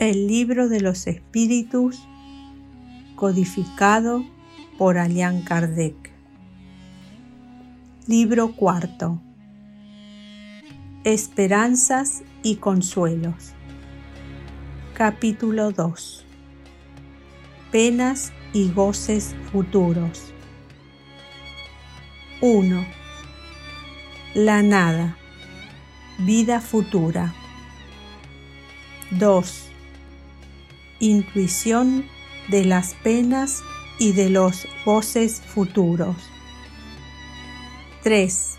El 0.00 0.28
libro 0.28 0.70
de 0.70 0.80
los 0.80 1.06
espíritus 1.06 2.08
codificado 3.16 4.24
por 4.78 4.96
Alian 4.96 5.42
Kardec. 5.42 5.94
Libro 8.06 8.56
cuarto. 8.56 9.20
Esperanzas 11.04 12.22
y 12.42 12.56
consuelos. 12.56 13.52
Capítulo 14.94 15.70
2. 15.70 16.24
Penas 17.70 18.32
y 18.54 18.72
goces 18.72 19.36
futuros. 19.52 20.32
1. 22.40 22.86
La 24.32 24.62
nada. 24.62 25.18
Vida 26.20 26.62
futura. 26.62 27.34
2. 29.10 29.69
Intuición 31.02 32.04
de 32.48 32.66
las 32.66 32.92
penas 32.92 33.62
y 33.98 34.12
de 34.12 34.28
los 34.28 34.68
goces 34.84 35.40
futuros. 35.40 36.16
3. 38.02 38.58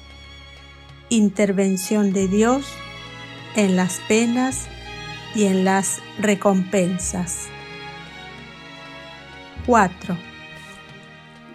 Intervención 1.10 2.14
de 2.14 2.28
Dios 2.28 2.66
en 3.56 3.76
las 3.76 4.00
penas 4.08 4.68
y 5.36 5.46
en 5.46 5.66
las 5.66 6.02
recompensas. 6.18 7.48
4. 9.68 10.18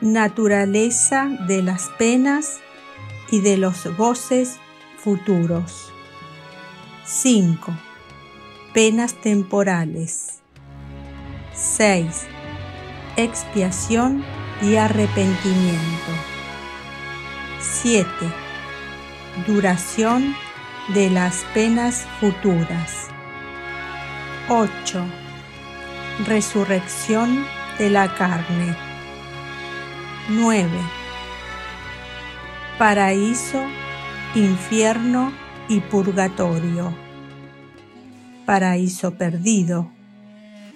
Naturaleza 0.00 1.28
de 1.48 1.64
las 1.64 1.88
penas 1.98 2.60
y 3.32 3.40
de 3.40 3.56
los 3.56 3.86
goces 3.96 4.58
futuros. 4.98 5.92
5. 7.04 7.72
Penas 8.72 9.14
temporales. 9.14 10.35
6. 11.56 12.26
Expiación 13.16 14.22
y 14.60 14.76
arrepentimiento. 14.76 16.12
7. 17.60 18.06
Duración 19.46 20.34
de 20.92 21.08
las 21.08 21.44
penas 21.54 22.06
futuras. 22.20 23.08
8. 24.50 25.02
Resurrección 26.26 27.46
de 27.78 27.88
la 27.88 28.14
carne. 28.14 28.76
9. 30.28 30.68
Paraíso, 32.78 33.62
infierno 34.34 35.32
y 35.70 35.80
purgatorio. 35.80 36.94
Paraíso 38.44 39.14
perdido. 39.14 39.95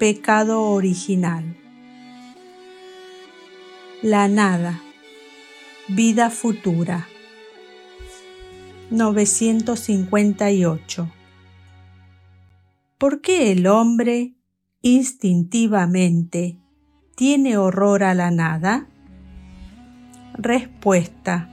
Pecado 0.00 0.62
original. 0.62 1.56
La 4.00 4.26
nada. 4.28 4.80
Vida 5.88 6.30
futura. 6.30 7.06
958. 8.90 11.12
¿Por 12.96 13.20
qué 13.20 13.52
el 13.52 13.66
hombre 13.66 14.32
instintivamente 14.80 16.56
tiene 17.14 17.58
horror 17.58 18.02
a 18.02 18.14
la 18.14 18.30
nada? 18.30 18.86
Respuesta. 20.32 21.50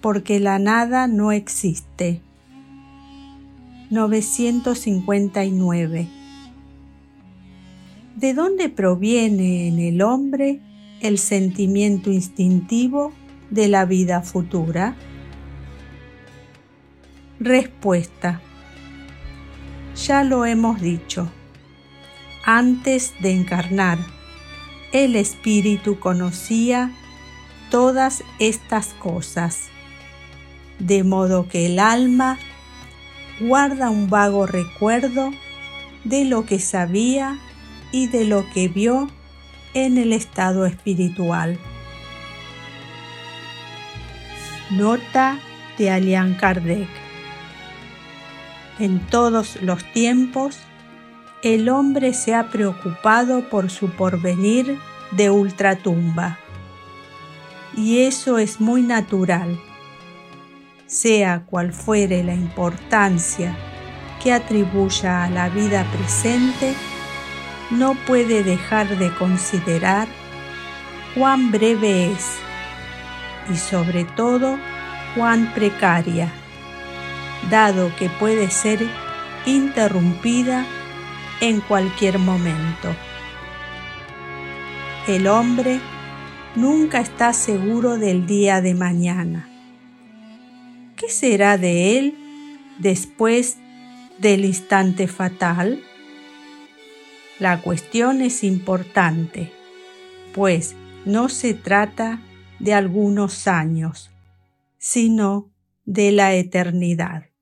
Porque 0.00 0.38
la 0.38 0.60
nada 0.60 1.08
no 1.08 1.32
existe. 1.32 2.22
959. 3.90 6.21
¿De 8.16 8.34
dónde 8.34 8.68
proviene 8.68 9.68
en 9.68 9.78
el 9.78 10.02
hombre 10.02 10.60
el 11.00 11.18
sentimiento 11.18 12.12
instintivo 12.12 13.12
de 13.48 13.68
la 13.68 13.86
vida 13.86 14.20
futura? 14.20 14.94
Respuesta. 17.40 18.42
Ya 20.06 20.24
lo 20.24 20.44
hemos 20.44 20.80
dicho. 20.80 21.30
Antes 22.44 23.14
de 23.22 23.32
encarnar, 23.32 23.98
el 24.92 25.16
espíritu 25.16 25.98
conocía 25.98 26.92
todas 27.70 28.22
estas 28.38 28.88
cosas, 28.88 29.68
de 30.78 31.02
modo 31.02 31.48
que 31.48 31.64
el 31.64 31.78
alma 31.78 32.38
guarda 33.40 33.88
un 33.88 34.10
vago 34.10 34.46
recuerdo 34.46 35.30
de 36.04 36.26
lo 36.26 36.44
que 36.44 36.58
sabía 36.58 37.38
y 37.92 38.08
de 38.08 38.24
lo 38.24 38.44
que 38.52 38.68
vio 38.68 39.08
en 39.74 39.98
el 39.98 40.12
estado 40.12 40.66
espiritual. 40.66 41.58
Nota 44.70 45.38
de 45.78 45.90
Alian 45.90 46.34
Kardec 46.34 46.88
en 48.78 48.98
todos 48.98 49.60
los 49.62 49.84
tiempos, 49.92 50.58
el 51.42 51.68
hombre 51.68 52.14
se 52.14 52.34
ha 52.34 52.48
preocupado 52.50 53.48
por 53.48 53.70
su 53.70 53.90
porvenir 53.90 54.78
de 55.12 55.30
ultratumba. 55.30 56.38
Y 57.76 58.00
eso 58.00 58.38
es 58.38 58.60
muy 58.60 58.82
natural. 58.82 59.60
Sea 60.86 61.44
cual 61.46 61.72
fuere 61.72 62.24
la 62.24 62.34
importancia 62.34 63.56
que 64.22 64.32
atribuya 64.32 65.24
a 65.24 65.30
la 65.30 65.48
vida 65.48 65.86
presente, 65.92 66.74
no 67.72 67.94
puede 68.06 68.44
dejar 68.44 68.98
de 68.98 69.12
considerar 69.14 70.06
cuán 71.14 71.50
breve 71.50 72.12
es 72.12 72.36
y 73.50 73.56
sobre 73.56 74.04
todo 74.04 74.58
cuán 75.16 75.52
precaria 75.54 76.32
dado 77.50 77.94
que 77.96 78.08
puede 78.08 78.50
ser 78.50 78.86
interrumpida 79.46 80.66
en 81.40 81.60
cualquier 81.60 82.18
momento. 82.18 82.94
El 85.08 85.26
hombre 85.26 85.80
nunca 86.54 87.00
está 87.00 87.32
seguro 87.32 87.98
del 87.98 88.26
día 88.26 88.60
de 88.60 88.74
mañana. 88.74 89.48
¿Qué 90.96 91.08
será 91.08 91.58
de 91.58 91.98
él 91.98 92.14
después 92.78 93.56
del 94.18 94.44
instante 94.44 95.08
fatal? 95.08 95.82
La 97.38 97.60
cuestión 97.60 98.20
es 98.20 98.44
importante, 98.44 99.52
pues 100.34 100.76
no 101.04 101.28
se 101.28 101.54
trata 101.54 102.20
de 102.58 102.74
algunos 102.74 103.48
años, 103.48 104.10
sino 104.78 105.50
de 105.84 106.12
la 106.12 106.34
eternidad 106.34 107.32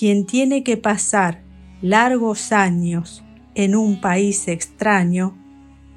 quien 0.00 0.24
tiene 0.24 0.62
que 0.62 0.78
pasar 0.78 1.42
largos 1.82 2.52
años 2.52 3.22
en 3.54 3.76
un 3.76 4.00
país 4.00 4.48
extraño, 4.48 5.36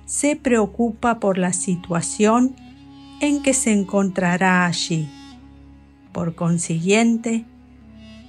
se 0.03 0.35
preocupa 0.35 1.21
por 1.21 1.37
la 1.37 1.53
situación 1.53 2.53
en 3.21 3.41
que 3.41 3.53
se 3.53 3.71
encontrará 3.71 4.65
allí. 4.65 5.07
Por 6.11 6.35
consiguiente, 6.35 7.45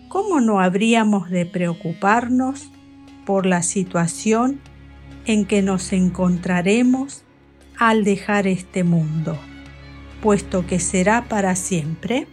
¿cómo 0.09 0.41
no 0.41 0.61
habríamos 0.61 1.28
de 1.28 1.44
preocuparnos 1.44 2.71
por 3.25 3.47
la 3.47 3.62
situación 3.62 4.61
en 5.27 5.47
que 5.47 5.62
nos 5.62 5.93
encontraremos 5.93 7.23
al 7.79 8.05
dejar 8.05 8.47
este 8.47 8.85
mundo, 8.85 9.39
puesto 10.23 10.67
que 10.67 10.79
será 10.79 11.29
para 11.29 11.56
siempre? 11.56 12.26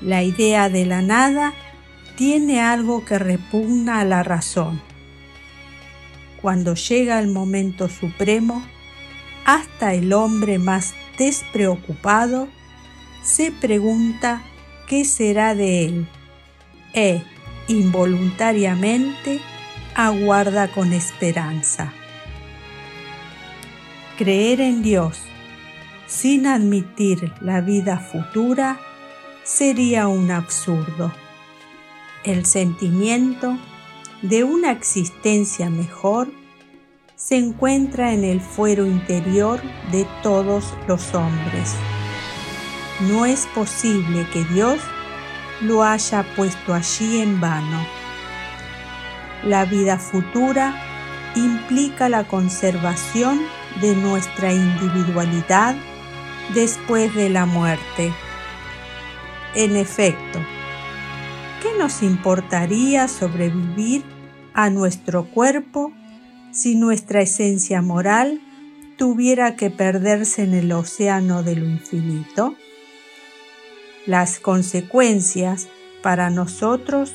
La 0.00 0.22
idea 0.22 0.68
de 0.68 0.86
la 0.86 1.02
nada 1.02 1.54
tiene 2.16 2.60
algo 2.60 3.04
que 3.04 3.18
repugna 3.18 4.00
a 4.00 4.04
la 4.04 4.22
razón. 4.22 4.80
Cuando 6.40 6.74
llega 6.74 7.18
el 7.18 7.28
momento 7.28 7.88
supremo, 7.88 8.62
hasta 9.44 9.94
el 9.94 10.12
hombre 10.12 10.58
más 10.58 10.94
despreocupado 11.18 12.48
se 13.22 13.50
pregunta 13.50 14.42
qué 14.86 15.04
será 15.04 15.54
de 15.54 15.84
él 15.84 16.08
e 16.94 17.22
involuntariamente 17.68 19.40
aguarda 19.94 20.68
con 20.68 20.92
esperanza. 20.92 21.92
Creer 24.16 24.60
en 24.60 24.82
Dios 24.82 25.20
sin 26.06 26.46
admitir 26.46 27.32
la 27.40 27.60
vida 27.60 27.98
futura 27.98 28.80
sería 29.44 30.08
un 30.08 30.30
absurdo. 30.30 31.12
El 32.24 32.46
sentimiento 32.46 33.56
de 34.22 34.42
una 34.42 34.72
existencia 34.72 35.70
mejor 35.70 36.28
se 37.14 37.36
encuentra 37.36 38.12
en 38.12 38.24
el 38.24 38.40
fuero 38.40 38.86
interior 38.86 39.60
de 39.92 40.06
todos 40.22 40.74
los 40.86 41.14
hombres. 41.14 41.74
No 43.08 43.26
es 43.26 43.46
posible 43.54 44.26
que 44.32 44.44
Dios 44.44 44.80
lo 45.60 45.82
haya 45.82 46.24
puesto 46.36 46.74
allí 46.74 47.20
en 47.20 47.40
vano. 47.40 47.86
La 49.44 49.64
vida 49.64 49.98
futura 49.98 50.74
implica 51.34 52.08
la 52.08 52.24
conservación 52.24 53.40
de 53.80 53.94
nuestra 53.94 54.52
individualidad 54.52 55.76
después 56.54 57.14
de 57.14 57.28
la 57.28 57.46
muerte. 57.46 58.12
En 59.54 59.76
efecto, 59.76 60.40
¿qué 61.62 61.68
nos 61.78 62.02
importaría 62.02 63.08
sobrevivir 63.08 64.04
a 64.54 64.70
nuestro 64.70 65.24
cuerpo 65.24 65.92
si 66.50 66.74
nuestra 66.74 67.20
esencia 67.20 67.82
moral 67.82 68.40
tuviera 68.96 69.54
que 69.54 69.70
perderse 69.70 70.42
en 70.42 70.54
el 70.54 70.72
océano 70.72 71.42
de 71.42 71.56
lo 71.56 71.64
infinito? 71.64 72.56
Las 74.08 74.38
consecuencias 74.38 75.68
para 76.02 76.30
nosotros 76.30 77.12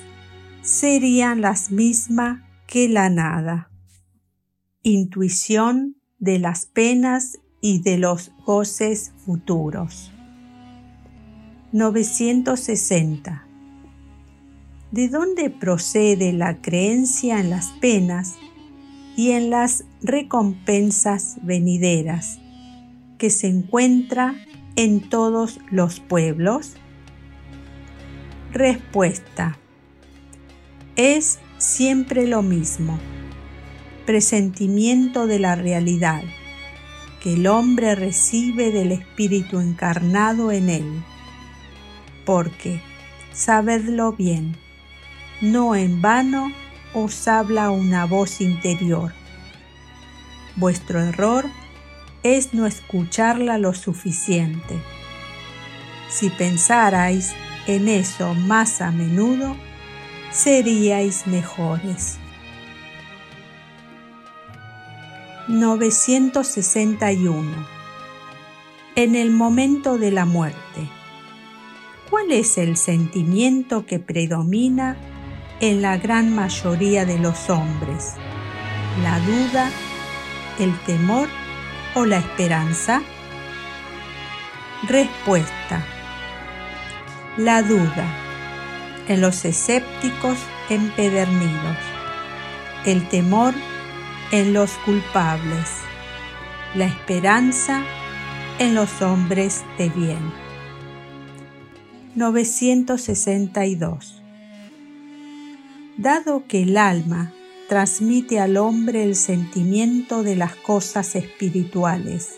serían 0.61 1.41
las 1.41 1.71
mismas 1.71 2.43
que 2.67 2.87
la 2.87 3.09
nada. 3.09 3.71
Intuición 4.83 5.95
de 6.19 6.37
las 6.37 6.67
penas 6.67 7.39
y 7.61 7.81
de 7.81 7.97
los 7.97 8.31
goces 8.45 9.11
futuros. 9.25 10.11
960. 11.71 13.47
¿De 14.91 15.09
dónde 15.09 15.49
procede 15.49 16.31
la 16.31 16.61
creencia 16.61 17.39
en 17.39 17.49
las 17.49 17.69
penas 17.81 18.35
y 19.17 19.31
en 19.31 19.49
las 19.49 19.85
recompensas 20.03 21.37
venideras 21.41 22.37
que 23.17 23.31
se 23.31 23.47
encuentra 23.47 24.35
en 24.75 25.09
todos 25.09 25.59
los 25.71 25.99
pueblos? 25.99 26.75
Respuesta. 28.53 29.57
Es 30.95 31.39
siempre 31.57 32.27
lo 32.27 32.44
mismo. 32.44 33.00
Presentimiento 34.05 35.25
de 35.25 35.39
la 35.39 35.55
realidad 35.55 36.21
que 37.19 37.33
el 37.33 37.47
hombre 37.47 37.95
recibe 37.95 38.69
del 38.69 38.91
Espíritu 38.91 39.59
encarnado 39.59 40.51
en 40.51 40.69
él. 40.69 41.03
Porque, 42.27 42.79
sabedlo 43.33 44.11
bien, 44.11 44.55
no 45.41 45.75
en 45.75 46.03
vano 46.03 46.53
os 46.94 47.27
habla 47.27 47.71
una 47.71 48.05
voz 48.05 48.39
interior. 48.39 49.13
Vuestro 50.57 51.01
error 51.01 51.45
es 52.21 52.53
no 52.53 52.67
escucharla 52.67 53.57
lo 53.57 53.73
suficiente. 53.73 54.79
Si 56.07 56.29
pensarais 56.29 57.33
en 57.68 57.88
eso 57.88 58.33
más 58.33 58.81
a 58.81 58.92
menudo, 58.92 59.56
seríais 60.31 61.27
mejores. 61.27 62.18
961. 65.48 67.51
En 68.95 69.15
el 69.15 69.31
momento 69.31 69.98
de 69.98 70.12
la 70.12 70.25
muerte, 70.25 70.89
¿cuál 72.10 72.31
es 72.31 72.57
el 72.57 72.77
sentimiento 72.77 73.86
que 73.86 74.00
predomina 74.00 74.95
en 75.60 75.81
la 75.81 75.98
gran 75.98 76.33
mayoría 76.33 77.06
de 77.06 77.19
los 77.19 77.50
hombres? 77.50 78.13
¿La 79.01 79.19
duda, 79.19 79.69
el 80.60 80.77
temor 80.86 81.27
o 81.95 82.06
la 82.06 82.18
esperanza? 82.18 83.01
Respuesta. 84.88 85.92
La 87.38 87.63
duda 87.63 88.06
en 89.07 89.19
los 89.19 89.44
escépticos 89.44 90.38
empedernidos. 90.69 91.77
El 92.85 93.09
temor 93.09 93.56
en 94.31 94.53
los 94.53 94.69
culpables, 94.85 95.68
la 96.75 96.85
esperanza 96.85 97.81
en 98.59 98.75
los 98.75 99.01
hombres 99.01 99.63
de 99.80 99.89
bien. 99.89 100.31
962. 102.13 104.21
Dado 105.97 106.44
que 106.47 106.62
el 106.62 106.77
alma 106.77 107.33
transmite 107.68 108.39
al 108.39 108.57
hombre 108.57 109.03
el 109.03 109.15
sentimiento 109.15 110.21
de 110.21 110.36
las 110.36 110.56
cosas 110.56 111.15
espirituales, 111.15 112.36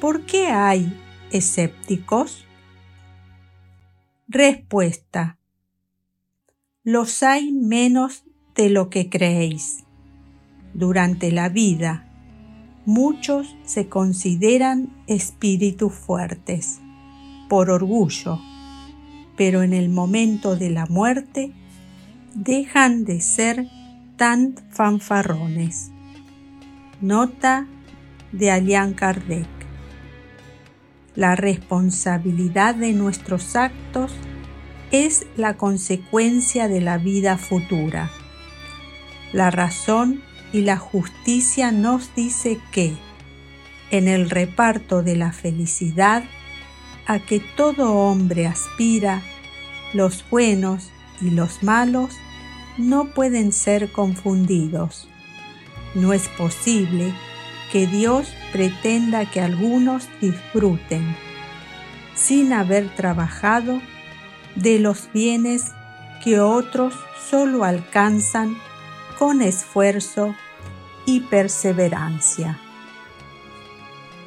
¿por 0.00 0.24
qué 0.26 0.46
hay 0.46 0.96
escépticos? 1.32 2.44
Respuesta. 4.32 5.40
Los 6.84 7.24
hay 7.24 7.50
menos 7.50 8.22
de 8.54 8.70
lo 8.70 8.88
que 8.88 9.10
creéis 9.10 9.82
durante 10.72 11.32
la 11.32 11.48
vida, 11.48 12.08
muchos 12.86 13.56
se 13.64 13.88
consideran 13.88 15.02
espíritus 15.08 15.92
fuertes, 15.92 16.78
por 17.48 17.70
orgullo, 17.70 18.38
pero 19.36 19.64
en 19.64 19.72
el 19.72 19.88
momento 19.88 20.54
de 20.54 20.70
la 20.70 20.86
muerte 20.86 21.52
dejan 22.32 23.04
de 23.04 23.20
ser 23.22 23.66
tan 24.16 24.54
fanfarrones. 24.70 25.90
Nota 27.00 27.66
de 28.30 28.52
Alian 28.52 28.94
Kardec. 28.94 29.59
La 31.20 31.36
responsabilidad 31.36 32.74
de 32.74 32.94
nuestros 32.94 33.54
actos 33.54 34.10
es 34.90 35.26
la 35.36 35.58
consecuencia 35.58 36.66
de 36.66 36.80
la 36.80 36.96
vida 36.96 37.36
futura. 37.36 38.10
La 39.34 39.50
razón 39.50 40.22
y 40.50 40.62
la 40.62 40.78
justicia 40.78 41.72
nos 41.72 42.14
dice 42.14 42.58
que, 42.72 42.94
en 43.90 44.08
el 44.08 44.30
reparto 44.30 45.02
de 45.02 45.14
la 45.14 45.30
felicidad 45.30 46.24
a 47.04 47.18
que 47.18 47.40
todo 47.54 47.96
hombre 47.96 48.46
aspira, 48.46 49.20
los 49.92 50.24
buenos 50.30 50.88
y 51.20 51.32
los 51.32 51.62
malos 51.62 52.14
no 52.78 53.12
pueden 53.12 53.52
ser 53.52 53.92
confundidos. 53.92 55.06
No 55.94 56.14
es 56.14 56.28
posible 56.28 57.12
que 57.72 57.86
Dios 57.86 58.32
pretenda 58.52 59.30
que 59.30 59.40
algunos 59.40 60.08
disfruten, 60.20 61.16
sin 62.14 62.52
haber 62.52 62.88
trabajado, 62.94 63.80
de 64.56 64.78
los 64.78 65.10
bienes 65.12 65.72
que 66.22 66.40
otros 66.40 66.94
solo 67.30 67.64
alcanzan 67.64 68.56
con 69.18 69.42
esfuerzo 69.42 70.34
y 71.06 71.20
perseverancia. 71.20 72.58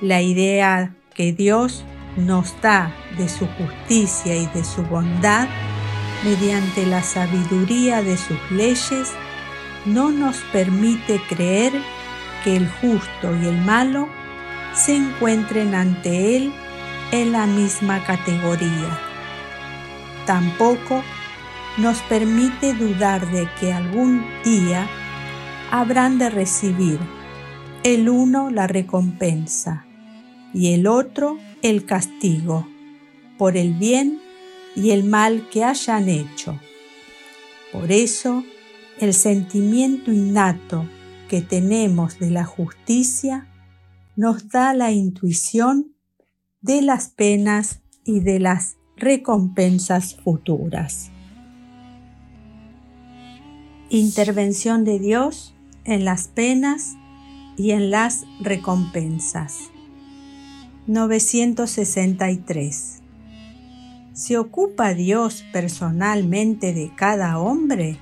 La 0.01 0.21
idea 0.21 0.95
que 1.13 1.33
Dios 1.33 1.83
nos 2.17 2.59
da 2.61 2.93
de 3.17 3.27
su 3.29 3.47
justicia 3.47 4.35
y 4.35 4.45
de 4.47 4.63
su 4.63 4.83
bondad 4.83 5.47
mediante 6.23 6.85
la 6.85 7.03
sabiduría 7.03 8.01
de 8.01 8.17
sus 8.17 8.39
leyes 8.51 9.11
no 9.85 10.11
nos 10.11 10.37
permite 10.51 11.19
creer 11.27 11.73
que 12.43 12.55
el 12.57 12.69
justo 12.69 13.35
y 13.41 13.47
el 13.47 13.57
malo 13.59 14.07
se 14.73 14.95
encuentren 14.95 15.75
ante 15.75 16.35
Él 16.35 16.53
en 17.11 17.31
la 17.31 17.45
misma 17.45 18.03
categoría. 18.03 18.99
Tampoco 20.25 21.03
nos 21.77 21.99
permite 22.03 22.73
dudar 22.73 23.29
de 23.31 23.47
que 23.59 23.73
algún 23.73 24.25
día 24.43 24.87
habrán 25.71 26.17
de 26.17 26.29
recibir 26.29 26.99
el 27.83 28.09
uno 28.09 28.49
la 28.49 28.67
recompensa 28.67 29.85
y 30.53 30.73
el 30.73 30.87
otro 30.87 31.37
el 31.61 31.85
castigo 31.85 32.67
por 33.37 33.57
el 33.57 33.73
bien 33.73 34.21
y 34.75 34.91
el 34.91 35.03
mal 35.03 35.47
que 35.49 35.63
hayan 35.63 36.09
hecho. 36.09 36.59
Por 37.71 37.91
eso, 37.91 38.43
el 38.99 39.13
sentimiento 39.13 40.11
innato 40.11 40.87
que 41.33 41.41
tenemos 41.41 42.19
de 42.19 42.29
la 42.29 42.45
justicia 42.45 43.49
nos 44.15 44.49
da 44.49 44.75
la 44.75 44.91
intuición 44.91 45.95
de 46.61 46.83
las 46.83 47.07
penas 47.07 47.81
y 48.05 48.19
de 48.19 48.39
las 48.39 48.77
recompensas 48.97 50.13
futuras. 50.13 51.09
Intervención 53.89 54.83
de 54.83 54.99
Dios 54.99 55.55
en 55.85 56.05
las 56.05 56.27
penas 56.27 56.93
y 57.57 57.71
en 57.71 57.89
las 57.89 58.25
recompensas. 58.39 59.71
963. 60.85 63.01
¿Se 64.13 64.37
ocupa 64.37 64.93
Dios 64.93 65.43
personalmente 65.51 66.73
de 66.73 66.93
cada 66.95 67.39
hombre? 67.39 67.97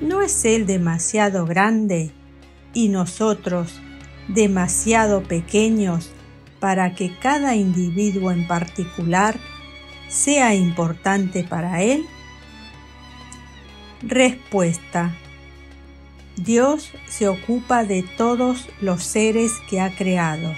¿No 0.00 0.22
es 0.22 0.44
Él 0.44 0.64
demasiado 0.66 1.44
grande 1.44 2.12
y 2.72 2.88
nosotros 2.88 3.80
demasiado 4.28 5.24
pequeños 5.24 6.12
para 6.60 6.94
que 6.94 7.16
cada 7.18 7.56
individuo 7.56 8.30
en 8.30 8.46
particular 8.46 9.40
sea 10.08 10.54
importante 10.54 11.42
para 11.42 11.82
Él? 11.82 12.04
Respuesta. 14.02 15.16
Dios 16.36 16.92
se 17.08 17.26
ocupa 17.26 17.82
de 17.82 18.04
todos 18.16 18.68
los 18.80 19.02
seres 19.02 19.50
que 19.68 19.80
ha 19.80 19.96
creado, 19.96 20.54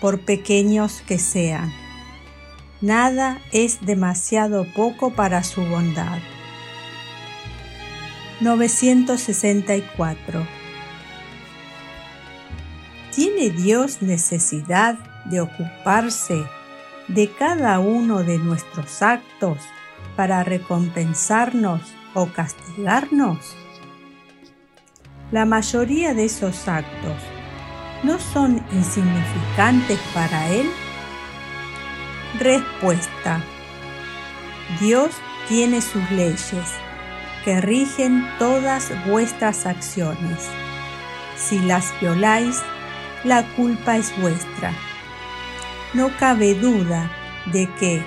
por 0.00 0.20
pequeños 0.20 1.02
que 1.06 1.18
sean. 1.18 1.70
Nada 2.80 3.42
es 3.52 3.84
demasiado 3.84 4.66
poco 4.74 5.12
para 5.12 5.44
su 5.44 5.62
bondad. 5.66 6.18
964. 8.40 10.46
¿Tiene 13.14 13.48
Dios 13.48 14.02
necesidad 14.02 14.98
de 15.24 15.40
ocuparse 15.40 16.44
de 17.08 17.30
cada 17.30 17.78
uno 17.78 18.22
de 18.22 18.38
nuestros 18.38 19.00
actos 19.00 19.58
para 20.16 20.44
recompensarnos 20.44 21.80
o 22.12 22.26
castigarnos? 22.26 23.38
La 25.32 25.46
mayoría 25.46 26.12
de 26.12 26.26
esos 26.26 26.68
actos 26.68 27.16
no 28.02 28.18
son 28.18 28.62
insignificantes 28.72 29.98
para 30.12 30.50
Él. 30.50 30.66
Respuesta. 32.38 33.42
Dios 34.78 35.12
tiene 35.48 35.80
sus 35.80 36.10
leyes 36.10 36.85
que 37.46 37.60
rigen 37.60 38.26
todas 38.40 38.90
vuestras 39.06 39.66
acciones. 39.66 40.48
Si 41.36 41.60
las 41.60 41.94
violáis, 42.00 42.60
la 43.22 43.46
culpa 43.54 43.96
es 43.96 44.12
vuestra. 44.20 44.74
No 45.94 46.10
cabe 46.18 46.56
duda 46.56 47.08
de 47.52 47.72
que 47.78 48.02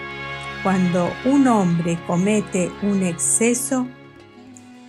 cuando 0.61 1.09
un 1.23 1.47
hombre 1.47 1.97
comete 2.05 2.69
un 2.81 3.01
exceso, 3.01 3.87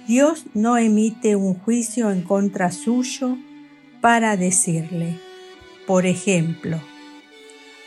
Dios 0.08 0.46
no 0.52 0.76
emite 0.76 1.36
un 1.36 1.54
juicio 1.54 2.10
en 2.10 2.22
contra 2.22 2.72
suyo 2.72 3.38
para 4.00 4.36
decirle, 4.36 5.16
por 5.86 6.06
ejemplo, 6.06 6.80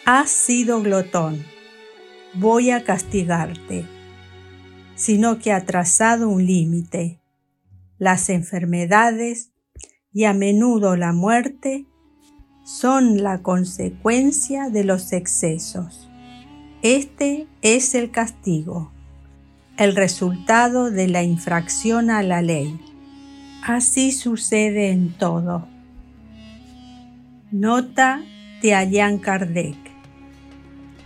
has 0.05 0.29
sido 0.29 0.81
glotón, 0.81 1.43
voy 2.35 2.71
a 2.71 2.85
castigarte, 2.85 3.83
sino 4.95 5.39
que 5.39 5.51
ha 5.51 5.65
trazado 5.65 6.29
un 6.29 6.45
límite. 6.45 7.19
Las 7.97 8.29
enfermedades 8.29 9.51
y 10.13 10.25
a 10.25 10.33
menudo 10.33 10.95
la 10.95 11.13
muerte 11.13 11.85
son 12.63 13.23
la 13.23 13.41
consecuencia 13.41 14.69
de 14.69 14.83
los 14.83 15.11
excesos. 15.11 16.09
Este 16.81 17.47
es 17.61 17.95
el 17.95 18.11
castigo, 18.11 18.91
el 19.77 19.95
resultado 19.95 20.91
de 20.91 21.07
la 21.07 21.23
infracción 21.23 22.09
a 22.09 22.23
la 22.23 22.41
ley. 22.41 22.79
Así 23.65 24.11
sucede 24.11 24.91
en 24.91 25.13
todo. 25.17 25.67
Nota 27.51 28.21
de 28.61 28.73
Allan 28.73 29.19
Kardec. 29.19 29.77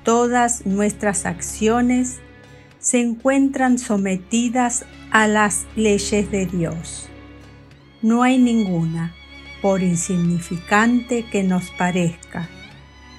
Todas 0.03 0.65
nuestras 0.65 1.25
acciones 1.25 2.20
se 2.88 3.01
encuentran 3.01 3.79
sometidas 3.79 4.86
a 5.12 5.27
las 5.27 5.65
leyes 5.75 6.32
de 6.32 6.46
Dios. 6.46 7.10
No 8.01 8.24
hay 8.24 8.38
ninguna 8.38 9.13
por 9.62 9.84
insignificante 9.84 11.25
que 11.29 11.44
nos 11.44 11.70
parezca, 11.72 12.48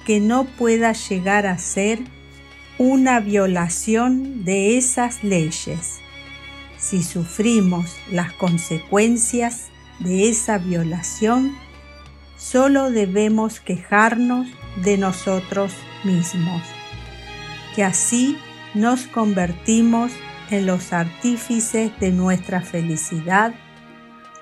que 0.07 0.21
no 0.21 0.45
pueda 0.45 0.95
llegar 0.95 1.47
a 1.47 1.59
ser 1.59 1.99
una 2.79 3.21
violación 3.21 4.43
de 4.47 4.79
esas 4.79 5.23
leyes. 5.23 5.99
Si 6.79 7.03
sufrimos 7.03 7.95
las 8.11 8.33
consecuencias 8.33 9.67
de 9.99 10.31
esa 10.31 10.57
violación, 10.57 11.55
solo 12.39 12.91
debemos 12.91 13.61
quejarnos 13.61 14.49
de 14.83 14.97
nosotros 14.97 15.75
mismos, 16.05 16.63
que 17.77 17.85
así 17.85 18.39
nos 18.75 19.07
convertimos 19.07 20.13
en 20.51 20.67
los 20.67 20.93
artífices 20.93 21.91
de 22.01 22.13
nuestra 22.13 22.61
felicidad 22.61 23.55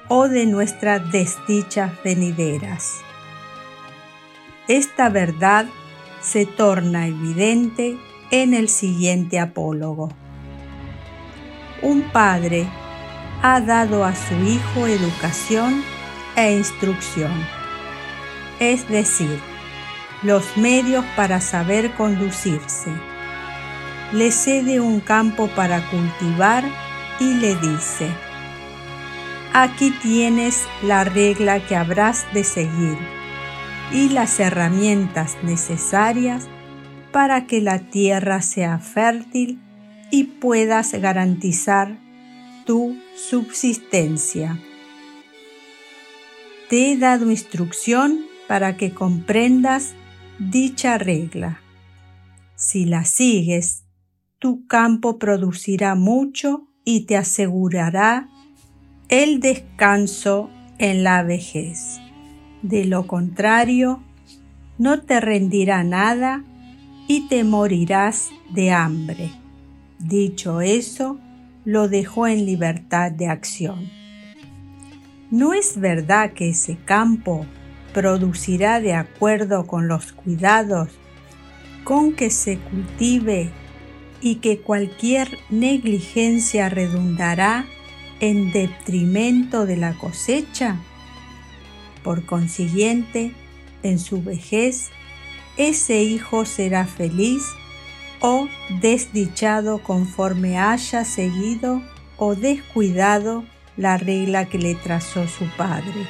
o 0.08 0.28
de 0.28 0.46
nuestras 0.46 1.10
desdichas 1.10 1.92
venideras. 2.04 3.00
Esta 4.68 5.08
verdad 5.08 5.66
se 6.20 6.46
torna 6.46 7.06
evidente 7.06 7.98
en 8.30 8.54
el 8.54 8.68
siguiente 8.68 9.38
apólogo. 9.38 10.08
Un 11.82 12.02
padre 12.10 12.66
ha 13.42 13.60
dado 13.60 14.04
a 14.04 14.14
su 14.14 14.34
hijo 14.34 14.86
educación 14.86 15.84
e 16.36 16.56
instrucción, 16.56 17.32
es 18.58 18.88
decir, 18.88 19.38
los 20.22 20.56
medios 20.56 21.04
para 21.16 21.40
saber 21.40 21.94
conducirse. 21.94 22.90
Le 24.12 24.30
cede 24.30 24.80
un 24.80 25.00
campo 25.00 25.48
para 25.48 25.90
cultivar 25.90 26.64
y 27.18 27.34
le 27.34 27.56
dice, 27.56 28.08
Aquí 29.52 29.90
tienes 30.02 30.62
la 30.82 31.04
regla 31.04 31.66
que 31.66 31.76
habrás 31.76 32.26
de 32.34 32.44
seguir 32.44 32.98
y 33.90 34.10
las 34.10 34.38
herramientas 34.38 35.36
necesarias 35.42 36.46
para 37.10 37.46
que 37.46 37.60
la 37.60 37.78
tierra 37.78 38.42
sea 38.42 38.78
fértil 38.78 39.58
y 40.10 40.24
puedas 40.24 40.92
garantizar 40.92 41.98
tu 42.66 42.98
subsistencia. 43.16 44.58
Te 46.68 46.92
he 46.92 46.96
dado 46.98 47.30
instrucción 47.30 48.26
para 48.48 48.76
que 48.76 48.92
comprendas 48.92 49.94
dicha 50.38 50.98
regla. 50.98 51.60
Si 52.56 52.84
la 52.84 53.04
sigues, 53.04 53.85
tu 54.38 54.66
campo 54.66 55.18
producirá 55.18 55.94
mucho 55.94 56.68
y 56.84 57.06
te 57.06 57.16
asegurará 57.16 58.28
el 59.08 59.40
descanso 59.40 60.50
en 60.78 61.04
la 61.04 61.22
vejez. 61.22 62.00
De 62.62 62.84
lo 62.84 63.06
contrario, 63.06 64.02
no 64.78 65.00
te 65.02 65.20
rendirá 65.20 65.84
nada 65.84 66.44
y 67.08 67.28
te 67.28 67.44
morirás 67.44 68.30
de 68.50 68.72
hambre. 68.72 69.30
Dicho 69.98 70.60
eso, 70.60 71.18
lo 71.64 71.88
dejó 71.88 72.26
en 72.26 72.44
libertad 72.44 73.10
de 73.10 73.28
acción. 73.28 73.90
¿No 75.30 75.54
es 75.54 75.80
verdad 75.80 76.32
que 76.32 76.50
ese 76.50 76.76
campo 76.84 77.46
producirá 77.92 78.80
de 78.80 78.94
acuerdo 78.94 79.66
con 79.66 79.88
los 79.88 80.12
cuidados 80.12 80.90
con 81.82 82.12
que 82.12 82.30
se 82.30 82.58
cultive 82.58 83.50
y 84.20 84.36
que 84.36 84.58
cualquier 84.58 85.38
negligencia 85.50 86.68
redundará 86.68 87.66
en 88.20 88.52
detrimento 88.52 89.66
de 89.66 89.76
la 89.76 89.94
cosecha. 89.94 90.76
Por 92.02 92.24
consiguiente, 92.24 93.32
en 93.82 93.98
su 93.98 94.22
vejez, 94.22 94.90
ese 95.56 96.02
hijo 96.02 96.44
será 96.44 96.86
feliz 96.86 97.42
o 98.20 98.48
desdichado 98.80 99.82
conforme 99.82 100.58
haya 100.58 101.04
seguido 101.04 101.82
o 102.16 102.34
descuidado 102.34 103.44
la 103.76 103.98
regla 103.98 104.46
que 104.46 104.58
le 104.58 104.74
trazó 104.74 105.28
su 105.28 105.44
padre. 105.56 106.06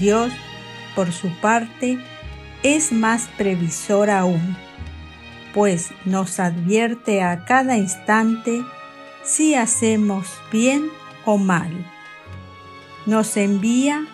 Dios, 0.00 0.32
por 0.94 1.12
su 1.12 1.28
parte, 1.40 1.98
es 2.62 2.90
más 2.92 3.28
previsor 3.36 4.10
aún, 4.10 4.56
pues 5.56 5.88
nos 6.04 6.38
advierte 6.38 7.22
a 7.22 7.46
cada 7.46 7.78
instante 7.78 8.62
si 9.24 9.54
hacemos 9.54 10.28
bien 10.52 10.90
o 11.24 11.38
mal. 11.38 11.90
Nos 13.06 13.38
envía 13.38 14.06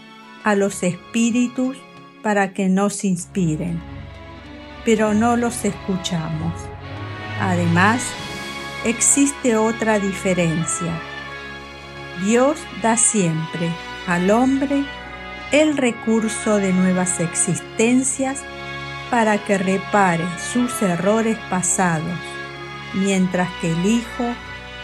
a 0.44 0.54
los 0.54 0.84
espíritus 0.84 1.76
para 2.22 2.52
que 2.52 2.68
nos 2.68 3.02
inspiren, 3.02 3.82
pero 4.84 5.14
no 5.14 5.36
los 5.36 5.64
escuchamos. 5.64 6.52
Además, 7.40 8.04
existe 8.84 9.56
otra 9.56 9.98
diferencia. 9.98 10.92
Dios 12.24 12.56
da 12.82 12.96
siempre 12.96 13.68
al 14.06 14.30
hombre 14.30 14.84
el 15.50 15.76
recurso 15.76 16.58
de 16.58 16.72
nuevas 16.72 17.18
existencias 17.18 18.44
para 19.12 19.44
que 19.44 19.58
repare 19.58 20.24
sus 20.38 20.80
errores 20.80 21.36
pasados, 21.50 22.18
mientras 22.94 23.50
que 23.60 23.70
el 23.70 23.84
Hijo 23.84 24.24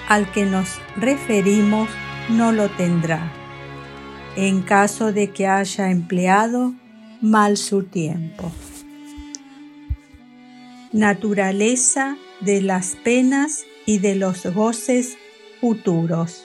al 0.06 0.30
que 0.32 0.44
nos 0.44 0.82
referimos 0.98 1.88
no 2.28 2.52
lo 2.52 2.68
tendrá, 2.68 3.32
en 4.36 4.60
caso 4.60 5.14
de 5.14 5.30
que 5.30 5.46
haya 5.46 5.90
empleado 5.90 6.74
mal 7.22 7.56
su 7.56 7.84
tiempo. 7.84 8.52
Naturaleza 10.92 12.18
de 12.42 12.60
las 12.60 12.96
penas 12.96 13.64
y 13.86 13.98
de 13.98 14.14
los 14.14 14.44
goces 14.44 15.16
futuros. 15.58 16.44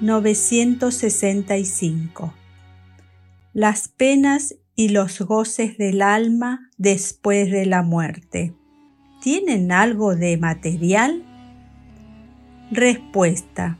965. 0.00 2.32
Las 3.52 3.88
penas 3.88 4.54
y 4.76 4.88
los 4.88 5.20
goces 5.20 5.78
del 5.78 6.02
alma 6.02 6.70
después 6.76 7.50
de 7.50 7.66
la 7.66 7.82
muerte. 7.82 8.54
¿Tienen 9.22 9.72
algo 9.72 10.16
de 10.16 10.36
material? 10.36 11.24
Respuesta. 12.70 13.78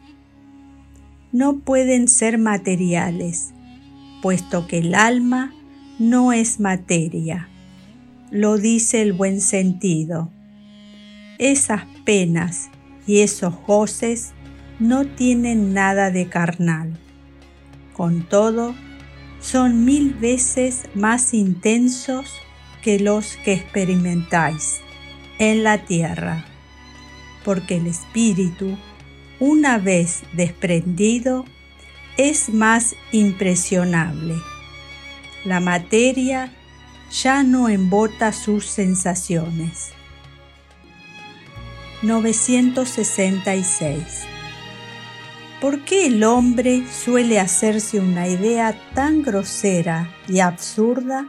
No 1.33 1.59
pueden 1.59 2.09
ser 2.09 2.39
materiales, 2.39 3.53
puesto 4.23 4.67
que 4.67 4.79
el 4.79 4.95
alma 4.95 5.53
no 5.99 6.33
es 6.33 6.61
materia. 6.61 7.49
Lo 8.31 8.57
dice 8.57 9.03
el 9.03 9.13
buen 9.13 9.41
sentido. 9.41 10.31
Esas 11.39 11.83
penas 12.05 12.71
y 13.07 13.21
esos 13.21 13.55
goces 13.67 14.33
no 14.79 15.07
tienen 15.07 15.75
nada 15.75 16.11
de 16.11 16.29
carnal. 16.29 16.99
Con 17.93 18.29
todo, 18.29 18.75
son 19.45 19.85
mil 19.85 20.15
veces 20.15 20.89
más 20.95 21.35
intensos 21.35 22.41
que 22.83 22.99
los 22.99 23.37
que 23.45 23.53
experimentáis 23.53 24.81
en 25.39 25.63
la 25.63 25.85
tierra, 25.85 26.47
porque 27.45 27.77
el 27.77 27.87
espíritu, 27.87 28.79
una 29.41 29.77
vez 29.77 30.23
desprendido, 30.33 31.45
es 32.17 32.49
más 32.49 32.97
impresionable. 33.13 34.35
La 35.45 35.61
materia 35.61 36.51
ya 37.11 37.43
no 37.43 37.69
embota 37.69 38.33
sus 38.33 38.65
sensaciones. 38.65 39.91
966 42.01 44.34
¿Por 45.65 45.81
qué 45.81 46.09
el 46.09 46.25
hombre 46.25 46.85
suele 46.93 47.41
hacerse 47.41 47.99
una 47.99 48.29
idea 48.29 48.79
tan 48.93 49.23
grosera 49.23 50.11
y 50.29 50.41
absurda 50.41 51.27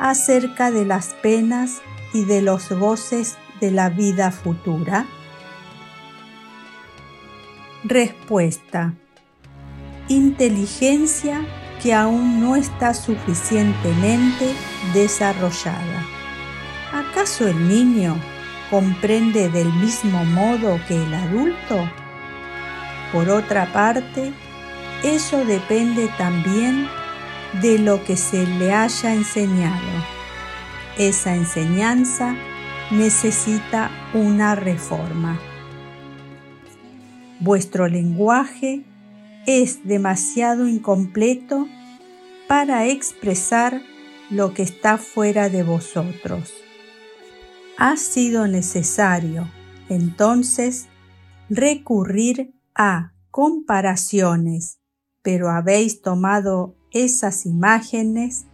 acerca 0.00 0.72
de 0.72 0.84
las 0.84 1.14
penas 1.22 1.80
y 2.12 2.24
de 2.24 2.42
los 2.42 2.70
goces 2.70 3.36
de 3.60 3.70
la 3.70 3.88
vida 3.88 4.32
futura? 4.32 5.06
Respuesta. 7.84 8.94
Inteligencia 10.08 11.46
que 11.80 11.94
aún 11.94 12.40
no 12.40 12.56
está 12.56 12.94
suficientemente 12.94 14.56
desarrollada. 14.92 16.04
¿Acaso 16.92 17.46
el 17.46 17.68
niño 17.68 18.20
comprende 18.70 19.48
del 19.50 19.72
mismo 19.74 20.24
modo 20.24 20.80
que 20.88 21.00
el 21.00 21.14
adulto? 21.14 22.01
Por 23.12 23.28
otra 23.28 23.72
parte, 23.72 24.32
eso 25.04 25.44
depende 25.44 26.08
también 26.16 26.88
de 27.60 27.78
lo 27.78 28.02
que 28.04 28.16
se 28.16 28.46
le 28.46 28.72
haya 28.72 29.12
enseñado. 29.12 29.90
Esa 30.96 31.34
enseñanza 31.34 32.34
necesita 32.90 33.90
una 34.14 34.54
reforma. 34.54 35.38
Vuestro 37.40 37.88
lenguaje 37.88 38.84
es 39.46 39.86
demasiado 39.86 40.68
incompleto 40.68 41.66
para 42.46 42.86
expresar 42.86 43.82
lo 44.30 44.54
que 44.54 44.62
está 44.62 44.96
fuera 44.96 45.48
de 45.48 45.62
vosotros. 45.62 46.52
Ha 47.76 47.96
sido 47.96 48.46
necesario, 48.46 49.48
entonces, 49.88 50.86
recurrir 51.50 52.52
a 52.74 53.12
comparaciones, 53.30 54.80
pero 55.22 55.50
habéis 55.50 56.02
tomado 56.02 56.76
esas 56.90 57.46
imágenes 57.46 58.44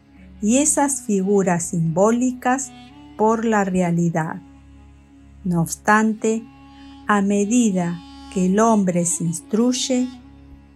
y 0.40 0.58
esas 0.58 1.02
figuras 1.02 1.70
simbólicas 1.70 2.70
por 3.16 3.44
la 3.44 3.64
realidad. 3.64 4.40
No 5.44 5.62
obstante, 5.62 6.44
a 7.06 7.22
medida 7.22 7.98
que 8.32 8.46
el 8.46 8.60
hombre 8.60 9.04
se 9.06 9.24
instruye, 9.24 10.06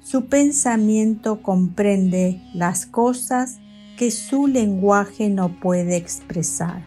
su 0.02 0.26
pensamiento 0.26 1.40
comprende 1.42 2.42
las 2.54 2.86
cosas 2.86 3.60
que 3.96 4.10
su 4.10 4.48
lenguaje 4.48 5.28
no 5.28 5.60
puede 5.60 5.96
expresar. 5.96 6.82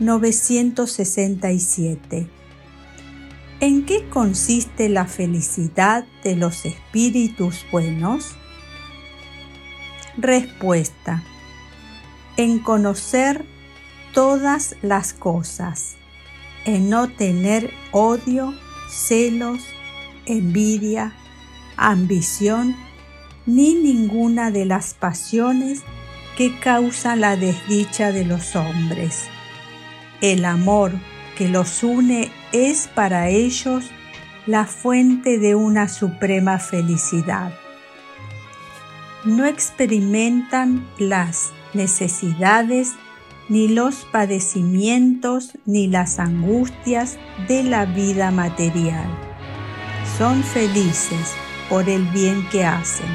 967 0.00 2.41
¿En 3.62 3.84
qué 3.86 4.04
consiste 4.08 4.88
la 4.88 5.06
felicidad 5.06 6.04
de 6.24 6.34
los 6.34 6.64
espíritus 6.64 7.64
buenos? 7.70 8.34
Respuesta. 10.16 11.22
En 12.36 12.58
conocer 12.58 13.44
todas 14.12 14.74
las 14.82 15.12
cosas, 15.12 15.94
en 16.64 16.90
no 16.90 17.08
tener 17.08 17.72
odio, 17.92 18.52
celos, 18.90 19.62
envidia, 20.26 21.14
ambición, 21.76 22.74
ni 23.46 23.74
ninguna 23.74 24.50
de 24.50 24.64
las 24.64 24.94
pasiones 24.94 25.82
que 26.36 26.58
causan 26.58 27.20
la 27.20 27.36
desdicha 27.36 28.10
de 28.10 28.24
los 28.24 28.56
hombres. 28.56 29.26
El 30.20 30.46
amor 30.46 30.90
que 31.38 31.48
los 31.48 31.84
une 31.84 32.31
es 32.52 32.88
para 32.88 33.28
ellos 33.28 33.90
la 34.46 34.66
fuente 34.66 35.38
de 35.38 35.54
una 35.54 35.88
suprema 35.88 36.58
felicidad. 36.58 37.52
No 39.24 39.46
experimentan 39.46 40.86
las 40.98 41.52
necesidades 41.74 42.92
ni 43.48 43.68
los 43.68 44.06
padecimientos 44.10 45.52
ni 45.66 45.86
las 45.86 46.18
angustias 46.18 47.18
de 47.48 47.62
la 47.62 47.84
vida 47.84 48.30
material. 48.30 49.06
Son 50.18 50.42
felices 50.42 51.34
por 51.68 51.88
el 51.88 52.04
bien 52.08 52.48
que 52.50 52.64
hacen. 52.64 53.10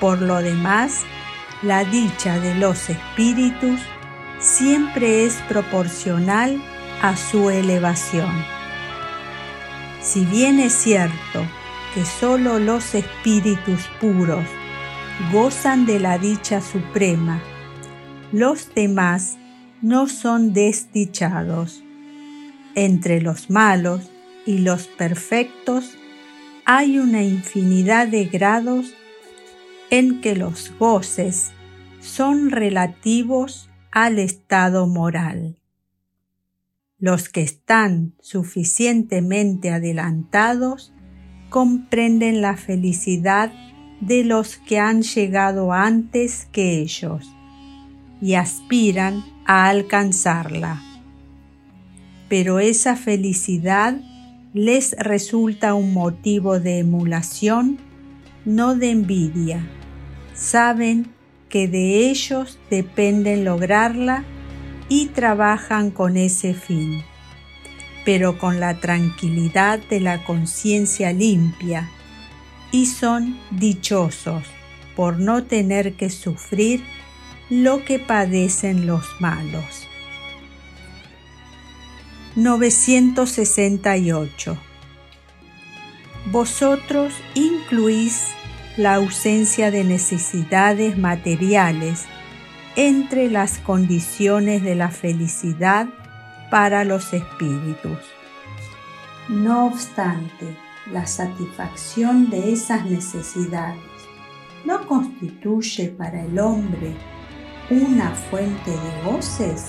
Por 0.00 0.22
lo 0.22 0.36
demás, 0.36 1.02
la 1.62 1.84
dicha 1.84 2.38
de 2.38 2.54
los 2.54 2.90
espíritus 2.90 3.80
siempre 4.38 5.24
es 5.24 5.34
proporcional 5.48 6.62
a 7.02 7.16
su 7.16 7.50
elevación. 7.50 8.30
Si 10.02 10.24
bien 10.24 10.60
es 10.60 10.72
cierto 10.72 11.46
que 11.94 12.04
sólo 12.04 12.58
los 12.58 12.94
espíritus 12.94 13.88
puros 14.00 14.44
gozan 15.32 15.86
de 15.86 16.00
la 16.00 16.18
dicha 16.18 16.60
suprema, 16.60 17.40
los 18.32 18.74
demás 18.74 19.36
no 19.80 20.08
son 20.08 20.52
desdichados. 20.52 21.82
Entre 22.74 23.20
los 23.20 23.50
malos 23.50 24.10
y 24.46 24.58
los 24.58 24.88
perfectos 24.88 25.96
hay 26.64 26.98
una 26.98 27.22
infinidad 27.22 28.08
de 28.08 28.24
grados 28.24 28.94
en 29.90 30.20
que 30.20 30.34
los 30.34 30.72
goces 30.78 31.52
son 32.00 32.50
relativos 32.50 33.70
al 33.92 34.18
estado 34.18 34.86
moral. 34.86 35.56
Los 37.04 37.28
que 37.28 37.42
están 37.42 38.14
suficientemente 38.22 39.70
adelantados 39.70 40.94
comprenden 41.50 42.40
la 42.40 42.56
felicidad 42.56 43.52
de 44.00 44.24
los 44.24 44.56
que 44.56 44.78
han 44.78 45.02
llegado 45.02 45.74
antes 45.74 46.48
que 46.50 46.80
ellos 46.80 47.30
y 48.22 48.36
aspiran 48.36 49.22
a 49.44 49.68
alcanzarla. 49.68 50.80
Pero 52.30 52.58
esa 52.58 52.96
felicidad 52.96 54.00
les 54.54 54.92
resulta 54.92 55.74
un 55.74 55.92
motivo 55.92 56.58
de 56.58 56.78
emulación, 56.78 57.76
no 58.46 58.76
de 58.76 58.92
envidia. 58.92 59.68
Saben 60.32 61.08
que 61.50 61.68
de 61.68 62.08
ellos 62.08 62.58
dependen 62.70 63.44
lograrla 63.44 64.24
y 64.88 65.06
trabajan 65.06 65.90
con 65.90 66.16
ese 66.16 66.54
fin, 66.54 67.02
pero 68.04 68.38
con 68.38 68.60
la 68.60 68.80
tranquilidad 68.80 69.78
de 69.78 70.00
la 70.00 70.24
conciencia 70.24 71.12
limpia 71.12 71.90
y 72.70 72.86
son 72.86 73.38
dichosos 73.50 74.44
por 74.96 75.18
no 75.18 75.44
tener 75.44 75.94
que 75.94 76.10
sufrir 76.10 76.82
lo 77.50 77.84
que 77.84 77.98
padecen 77.98 78.86
los 78.86 79.04
malos. 79.20 79.86
968. 82.36 84.56
Vosotros 86.32 87.12
incluís 87.34 88.28
la 88.76 88.94
ausencia 88.94 89.70
de 89.70 89.84
necesidades 89.84 90.98
materiales 90.98 92.06
entre 92.76 93.30
las 93.30 93.58
condiciones 93.58 94.62
de 94.62 94.74
la 94.74 94.90
felicidad 94.90 95.88
para 96.50 96.84
los 96.84 97.12
espíritus. 97.12 97.98
No 99.28 99.66
obstante, 99.66 100.56
la 100.92 101.06
satisfacción 101.06 102.30
de 102.30 102.52
esas 102.52 102.84
necesidades 102.86 103.80
no 104.64 104.86
constituye 104.86 105.88
para 105.88 106.22
el 106.22 106.38
hombre 106.38 106.94
una 107.70 108.10
fuente 108.10 108.70
de 108.70 109.02
goces? 109.04 109.68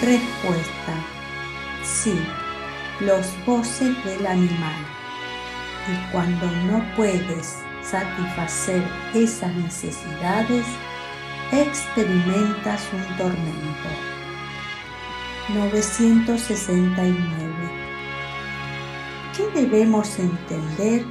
Respuesta. 0.00 0.94
Sí, 1.82 2.18
los 3.00 3.26
goces 3.44 4.04
del 4.04 4.26
animal. 4.26 4.84
Y 5.88 6.12
cuando 6.12 6.46
no 6.66 6.84
puedes 6.96 7.56
satisfacer 7.82 8.82
esas 9.14 9.54
necesidades, 9.54 10.64
experimentas 11.52 12.82
un 12.92 13.16
tormento. 13.16 13.88
969. 15.54 17.16
¿Qué 19.36 19.60
debemos 19.60 20.18
entender 20.18 21.04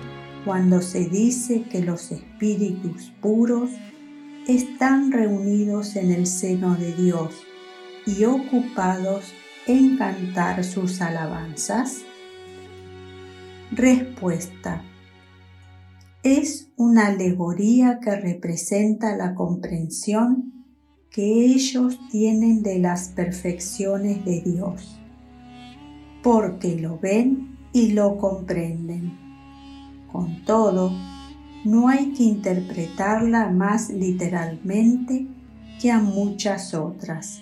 cuando 0.43 0.82
se 0.82 1.06
dice 1.06 1.63
que 1.63 1.82
los 1.82 2.12
espíritus 2.12 3.13
puros 3.21 3.69
están 4.48 5.12
reunidos 5.12 5.95
en 5.95 6.12
el 6.12 6.28
seno 6.28 6.76
de 6.76 6.93
Dios 6.93 7.34
y 8.06 8.26
ocupados 8.26 9.34
en 9.67 9.98
cantar 9.98 10.63
sus 10.63 11.02
alabanzas? 11.02 12.02
Respuesta. 13.71 14.84
Es 16.26 16.72
una 16.76 17.10
alegoría 17.10 18.00
que 18.00 18.16
representa 18.16 19.16
la 19.16 19.36
comprensión 19.36 20.66
que 21.12 21.46
ellos 21.46 22.00
tienen 22.10 22.64
de 22.64 22.80
las 22.80 23.10
perfecciones 23.10 24.26
de 24.26 24.42
Dios, 24.42 25.00
porque 26.24 26.78
lo 26.78 26.98
ven 26.98 27.60
y 27.74 27.92
lo 27.92 28.18
comprenden. 28.18 29.16
Con 30.12 30.44
todo, 30.46 30.94
no 31.64 31.90
hay 31.90 32.12
que 32.14 32.24
interpretarla 32.24 33.52
más 33.52 33.92
literalmente 33.92 35.28
que 35.80 35.92
a 35.92 36.00
muchas 36.00 36.74
otras. 36.74 37.40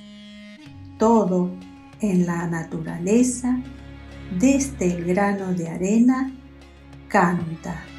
Todo 0.99 1.51
en 2.01 2.25
la 2.25 2.47
naturaleza, 2.47 3.61
desde 4.37 4.87
el 4.87 5.05
grano 5.05 5.53
de 5.53 5.69
arena, 5.69 6.33
canta. 7.07 7.92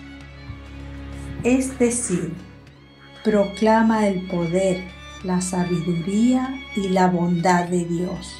Es 1.44 1.78
decir, 1.78 2.33
proclama 3.22 4.09
el 4.09 4.26
poder, 4.28 4.83
la 5.24 5.42
sabiduría 5.42 6.59
y 6.74 6.88
la 6.88 7.09
bondad 7.09 7.68
de 7.68 7.85
Dios. 7.85 8.35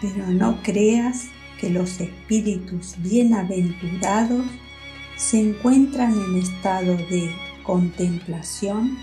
Pero 0.00 0.28
no 0.28 0.62
creas 0.62 1.24
que 1.60 1.70
los 1.70 2.00
espíritus 2.00 2.94
bienaventurados 2.98 4.44
se 5.16 5.40
encuentran 5.40 6.12
en 6.12 6.36
estado 6.36 6.96
de 6.96 7.34
contemplación 7.64 8.96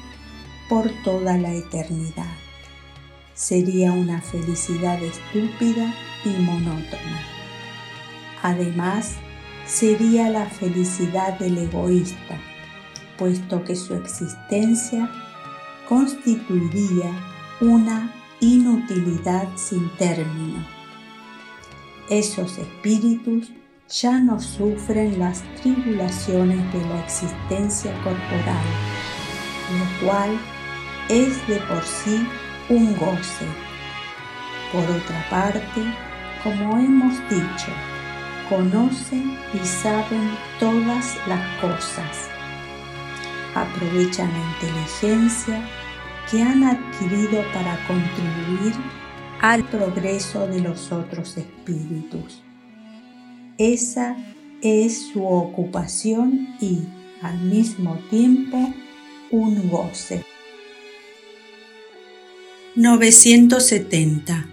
por 0.69 0.89
toda 1.03 1.38
la 1.38 1.53
eternidad. 1.53 2.34
Sería 3.34 3.91
una 3.91 4.21
felicidad 4.21 5.03
estúpida 5.03 5.93
y 6.23 6.29
monótona. 6.41 7.21
Además, 8.41 9.15
sería 9.65 10.29
la 10.29 10.45
felicidad 10.45 11.38
del 11.39 11.58
egoísta, 11.58 12.39
puesto 13.17 13.63
que 13.63 13.75
su 13.75 13.93
existencia 13.95 15.10
constituiría 15.88 17.12
una 17.62 18.13
inutilidad 18.39 19.47
sin 19.56 19.89
término. 19.97 20.65
Esos 22.10 22.58
espíritus 22.58 23.51
ya 23.89 24.19
no 24.19 24.39
sufren 24.39 25.19
las 25.19 25.43
tribulaciones 25.62 26.73
de 26.73 26.82
la 26.88 26.99
existencia 27.04 27.93
corporal, 28.04 28.65
lo 29.80 30.08
cual 30.08 30.38
es 31.10 31.47
de 31.47 31.58
por 31.67 31.84
sí 31.84 32.28
un 32.69 32.95
goce. 32.97 33.45
Por 34.71 34.84
otra 34.84 35.30
parte, 35.30 35.82
como 36.43 36.78
hemos 36.78 37.13
dicho, 37.30 37.71
conocen 38.49 39.38
y 39.54 39.65
saben 39.65 40.32
todas 40.60 41.15
las 41.28 41.62
cosas. 41.62 42.35
Aprovechan 43.56 44.32
la 44.32 44.68
inteligencia 44.68 45.68
que 46.30 46.41
han 46.41 46.63
adquirido 46.63 47.44
para 47.54 47.80
contribuir 47.88 48.74
al 49.41 49.63
progreso 49.70 50.48
de 50.48 50.62
los 50.62 50.91
otros 50.91 51.38
espíritus 51.38 52.46
esa 53.58 54.18
es 54.62 55.08
su 55.13 55.26
ocupación 55.26 56.50
y, 56.60 56.80
al 57.22 57.39
mismo 57.39 57.98
tiempo, 58.10 58.74
un 59.32 59.70
goce. 59.70 60.24
970. 62.76 64.50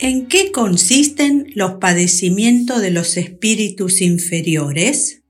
¿En 0.00 0.26
qué 0.26 0.50
consisten 0.50 1.46
los 1.54 1.74
padecimientos 1.74 2.80
de 2.80 2.90
los 2.90 3.16
espíritus 3.16 4.00
inferiores? 4.00 5.22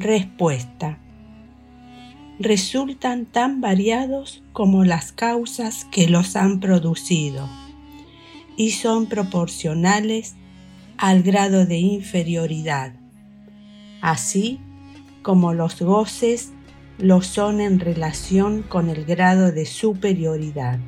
Respuesta. 0.00 0.96
Resultan 2.38 3.26
tan 3.26 3.60
variados 3.60 4.44
como 4.52 4.84
las 4.84 5.10
causas 5.10 5.86
que 5.90 6.06
los 6.06 6.36
han 6.36 6.60
producido 6.60 7.48
y 8.56 8.70
son 8.70 9.06
proporcionales 9.06 10.36
al 10.98 11.24
grado 11.24 11.66
de 11.66 11.78
inferioridad, 11.78 12.92
así 14.00 14.60
como 15.22 15.52
los 15.52 15.82
goces 15.82 16.52
lo 16.98 17.20
son 17.20 17.60
en 17.60 17.80
relación 17.80 18.62
con 18.62 18.90
el 18.90 19.04
grado 19.04 19.50
de 19.50 19.66
superioridad. 19.66 20.78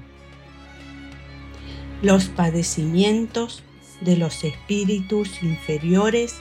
Los 2.01 2.27
padecimientos 2.27 3.65
de 4.03 4.17
los 4.17 4.45
espíritus 4.45 5.43
inferiores 5.43 6.37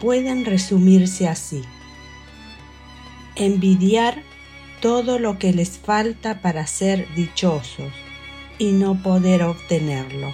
pueden 0.00 0.44
resumirse 0.44 1.28
así. 1.28 1.62
Envidiar 3.36 4.22
todo 4.80 5.18
lo 5.18 5.38
que 5.38 5.52
les 5.52 5.78
falta 5.78 6.40
para 6.40 6.66
ser 6.66 7.12
dichosos 7.14 7.92
y 8.58 8.72
no 8.72 9.02
poder 9.02 9.42
obtenerlo. 9.42 10.32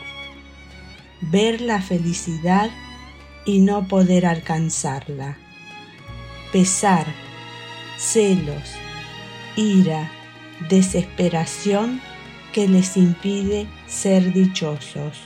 Ver 1.20 1.60
la 1.60 1.80
felicidad 1.80 2.70
y 3.46 3.60
no 3.60 3.88
poder 3.88 4.26
alcanzarla. 4.26 5.38
Pesar, 6.52 7.06
celos, 7.98 8.70
ira, 9.56 10.10
desesperación 10.68 12.00
que 12.52 12.68
les 12.68 12.96
impide 12.96 13.66
ser 13.86 14.32
dichosos. 14.32 15.18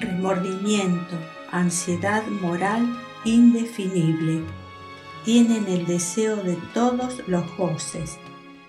Remordimiento, 0.00 1.16
ansiedad 1.52 2.26
moral 2.26 2.98
indefinible. 3.24 4.44
Tienen 5.24 5.66
el 5.66 5.86
deseo 5.86 6.36
de 6.36 6.56
todos 6.74 7.22
los 7.26 7.44
goces 7.56 8.18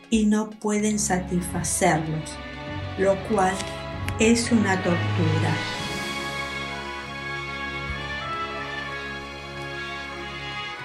y 0.09 0.25
no 0.25 0.49
pueden 0.49 0.99
satisfacerlos 0.99 2.37
lo 2.97 3.15
cual 3.29 3.55
es 4.19 4.51
una 4.51 4.75
tortura. 4.83 5.55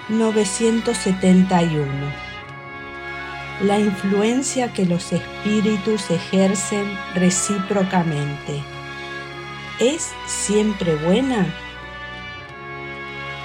...971... 0.09 1.85
La 3.61 3.79
influencia 3.79 4.71
que 4.71 4.85
los 4.85 5.11
espíritus 5.11 6.09
ejercen 6.09 6.85
recíprocamente... 7.15 8.63
¿Es 9.79 10.13
siempre 10.25 10.95
buena? 10.95 11.45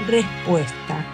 Respuesta. 0.06 1.04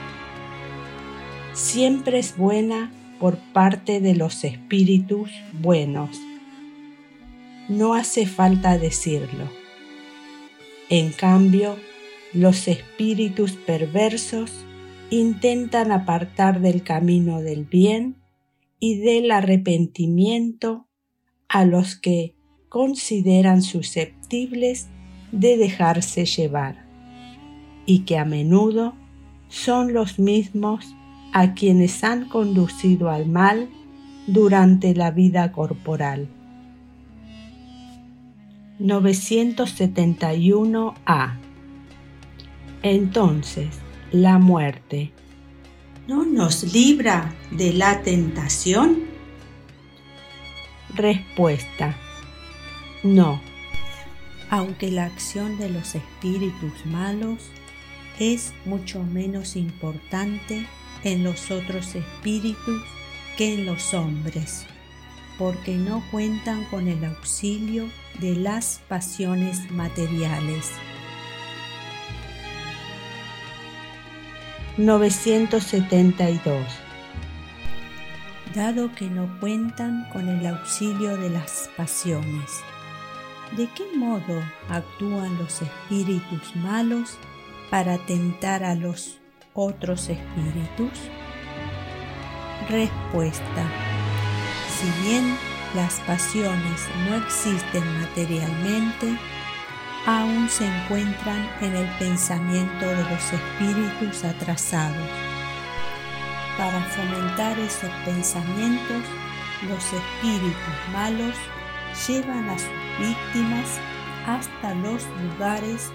Siempre 1.59 2.21
es 2.21 2.37
buena 2.37 2.91
por 3.19 3.37
parte 3.53 4.01
de 4.01 4.15
los 4.15 4.45
espíritus 4.45 5.29
buenos 5.53 6.19
no 7.69 7.95
hace 7.95 8.27
falta 8.27 8.79
decirlo. 8.79 9.45
En 10.89 11.13
cambio, 11.13 11.77
los 12.33 12.67
espíritus 12.67 13.53
perversos 13.53 14.51
intentan 15.11 15.93
apartar 15.93 16.61
del 16.61 16.83
camino 16.83 17.41
del 17.41 17.65
bien 17.65 18.17
y 18.81 18.99
del 18.99 19.31
arrepentimiento 19.31 20.87
a 21.49 21.65
los 21.65 21.97
que 21.97 22.35
consideran 22.69 23.63
susceptibles 23.63 24.89
de 25.33 25.57
dejarse 25.57 26.25
llevar 26.25 26.87
y 27.85 28.01
que 28.01 28.19
a 28.19 28.25
menudo 28.25 28.95
son 29.49 29.93
los 29.93 30.19
mismos 30.19 30.95
a 31.33 31.55
quienes 31.55 32.05
han 32.05 32.29
conducido 32.29 33.11
al 33.11 33.27
mal 33.27 33.69
durante 34.27 34.95
la 34.95 35.11
vida 35.11 35.53
corporal 35.53 36.29
971a. 38.79 41.37
Entonces, 42.83 43.69
la 44.13 44.39
muerte 44.39 45.13
¿no 46.07 46.25
nos 46.25 46.73
libra 46.73 47.35
de 47.51 47.75
la 47.75 48.01
tentación? 48.03 49.01
Respuesta. 50.95 51.97
No. 53.03 53.43
Aunque 54.49 54.91
la 54.91 55.05
acción 55.05 55.59
de 55.59 55.69
los 55.69 55.95
espíritus 55.95 56.87
malos 56.87 57.51
es 58.19 58.55
mucho 58.65 59.03
menos 59.03 59.57
importante 59.57 60.67
en 61.05 61.25
los 61.25 61.51
otros 61.51 61.95
espíritus 61.95 62.83
que 63.37 63.55
en 63.55 63.67
los 63.67 63.95
hombres, 63.95 64.67
porque 65.39 65.77
no 65.77 66.03
cuentan 66.11 66.65
con 66.65 66.89
el 66.89 67.05
auxilio 67.05 67.89
de 68.21 68.35
las 68.35 68.81
pasiones 68.89 69.71
materiales. 69.71 70.71
972 74.77 76.67
Dado 78.55 78.93
que 78.95 79.11
no 79.11 79.39
cuentan 79.41 80.09
con 80.13 80.29
el 80.29 80.47
auxilio 80.47 81.17
de 81.17 81.31
las 81.31 81.69
pasiones, 81.77 82.61
¿de 83.57 83.69
qué 83.75 83.85
modo 83.97 84.43
actúan 84.69 85.37
los 85.39 85.63
espíritus 85.63 86.57
malos 86.57 87.19
para 87.71 87.99
tentar 87.99 88.65
a 88.65 88.75
los 88.75 89.19
otros 89.59 90.09
espíritus? 90.09 91.11
Respuesta. 92.69 93.65
Si 94.71 95.03
bien 95.03 95.37
las 95.75 95.95
pasiones 96.01 96.81
no 97.09 97.17
existen 97.17 97.83
materialmente, 98.01 99.19
aún 100.07 100.49
se 100.49 100.65
encuentran 100.65 101.51
en 101.61 101.75
el 101.75 101.89
pensamiento 101.99 102.87
de 102.87 103.03
los 103.03 103.33
espíritus 103.33 104.25
atrasados. 104.25 105.09
Para 106.57 106.81
fomentar 106.85 107.59
esos 107.59 107.91
pensamientos, 108.05 109.03
los 109.69 109.85
espíritus 109.93 110.55
malos 110.93 111.35
llevan 112.07 112.49
a 112.49 112.59
sus 112.59 112.69
víctimas 113.01 113.81
hasta 114.25 114.75
los 114.75 115.05
lugares 115.23 115.91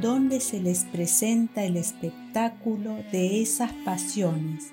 donde 0.00 0.40
se 0.40 0.60
les 0.60 0.84
presenta 0.84 1.64
el 1.64 1.76
espectáculo 1.76 2.96
de 3.10 3.42
esas 3.42 3.72
pasiones 3.84 4.70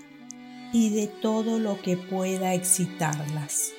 y 0.71 0.89
de 0.89 1.07
todo 1.07 1.57
lo 1.59 1.81
que 1.81 1.97
pueda 1.97 2.53
excitarlas. 2.53 3.71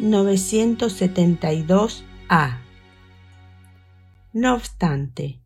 972a. 0.00 2.58
No 4.32 4.54
obstante, 4.54 5.40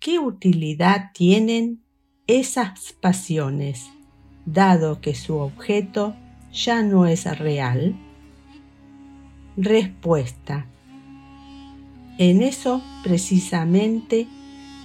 ¿qué 0.00 0.18
utilidad 0.18 1.12
tienen 1.14 1.84
esas 2.26 2.96
pasiones, 3.00 3.88
dado 4.44 5.00
que 5.00 5.14
su 5.14 5.36
objeto 5.36 6.16
ya 6.52 6.82
no 6.82 7.06
es 7.06 7.24
real? 7.38 7.94
Respuesta. 9.56 10.66
En 12.18 12.42
eso 12.42 12.82
precisamente 13.02 14.26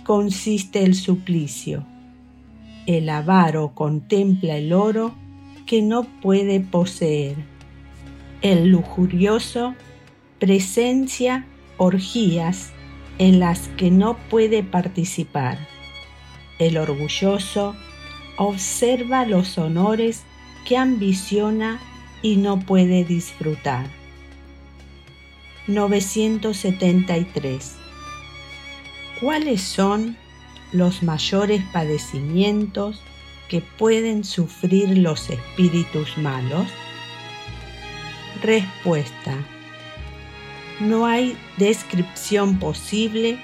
consiste 0.04 0.84
el 0.84 0.96
suplicio. 0.96 1.86
El 2.86 3.10
avaro 3.10 3.74
contempla 3.74 4.58
el 4.58 4.74
oro 4.74 5.14
que 5.66 5.82
no 5.82 6.04
puede 6.22 6.60
poseer. 6.60 7.38
El 8.42 8.70
lujurioso 8.70 9.76
presencia 10.40 11.46
orgías 11.78 12.72
en 13.20 13.40
las 13.40 13.68
que 13.78 13.92
no 13.92 14.18
puede 14.30 14.64
participar. 14.64 15.60
El 16.58 16.78
orgulloso 16.78 17.76
observa 18.38 19.26
los 19.26 19.60
honores 19.60 20.24
que 20.68 20.78
ambiciona 20.78 21.80
y 22.24 22.38
no 22.38 22.60
puede 22.60 23.06
disfrutar. 23.06 24.01
973. 25.68 27.76
¿Cuáles 29.20 29.62
son 29.62 30.18
los 30.72 31.04
mayores 31.04 31.62
padecimientos 31.72 33.00
que 33.48 33.62
pueden 33.62 34.24
sufrir 34.24 34.98
los 34.98 35.30
espíritus 35.30 36.18
malos? 36.18 36.68
Respuesta. 38.42 39.36
No 40.80 41.06
hay 41.06 41.38
descripción 41.58 42.58
posible 42.58 43.40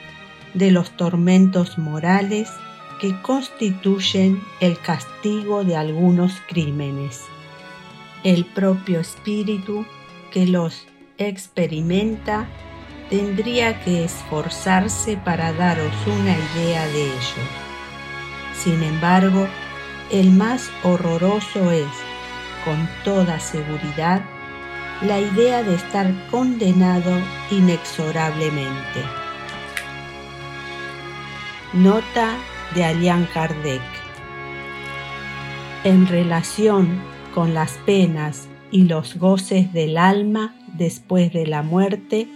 de 0.55 0.71
los 0.71 0.89
tormentos 0.97 1.77
morales 1.77 2.49
que 2.99 3.15
constituyen 3.21 4.41
el 4.59 4.79
castigo 4.79 5.63
de 5.63 5.75
algunos 5.75 6.33
crímenes. 6.47 7.21
El 8.23 8.45
propio 8.45 9.01
espíritu 9.01 9.85
que 10.31 10.47
los 10.47 10.86
experimenta 11.17 12.47
tendría 13.09 13.79
que 13.83 14.03
esforzarse 14.03 15.17
para 15.17 15.53
daros 15.53 15.93
una 16.05 16.35
idea 16.37 16.85
de 16.87 17.05
ello. 17.05 17.43
Sin 18.53 18.83
embargo, 18.83 19.47
el 20.11 20.31
más 20.31 20.69
horroroso 20.83 21.71
es, 21.71 21.87
con 22.65 22.89
toda 23.03 23.39
seguridad, 23.39 24.21
la 25.01 25.19
idea 25.19 25.63
de 25.63 25.75
estar 25.75 26.11
condenado 26.31 27.11
inexorablemente. 27.51 29.03
Nota 31.73 32.35
de 32.73 32.83
Alian 32.83 33.27
Kardec. 33.33 33.81
En 35.83 36.07
relación 36.07 37.01
con 37.33 37.53
las 37.53 37.73
penas 37.85 38.47
y 38.71 38.83
los 38.83 39.17
goces 39.17 39.71
del 39.71 39.97
alma 39.97 40.56
después 40.77 41.33
de 41.33 41.47
la 41.47 41.63
muerte, 41.63 42.27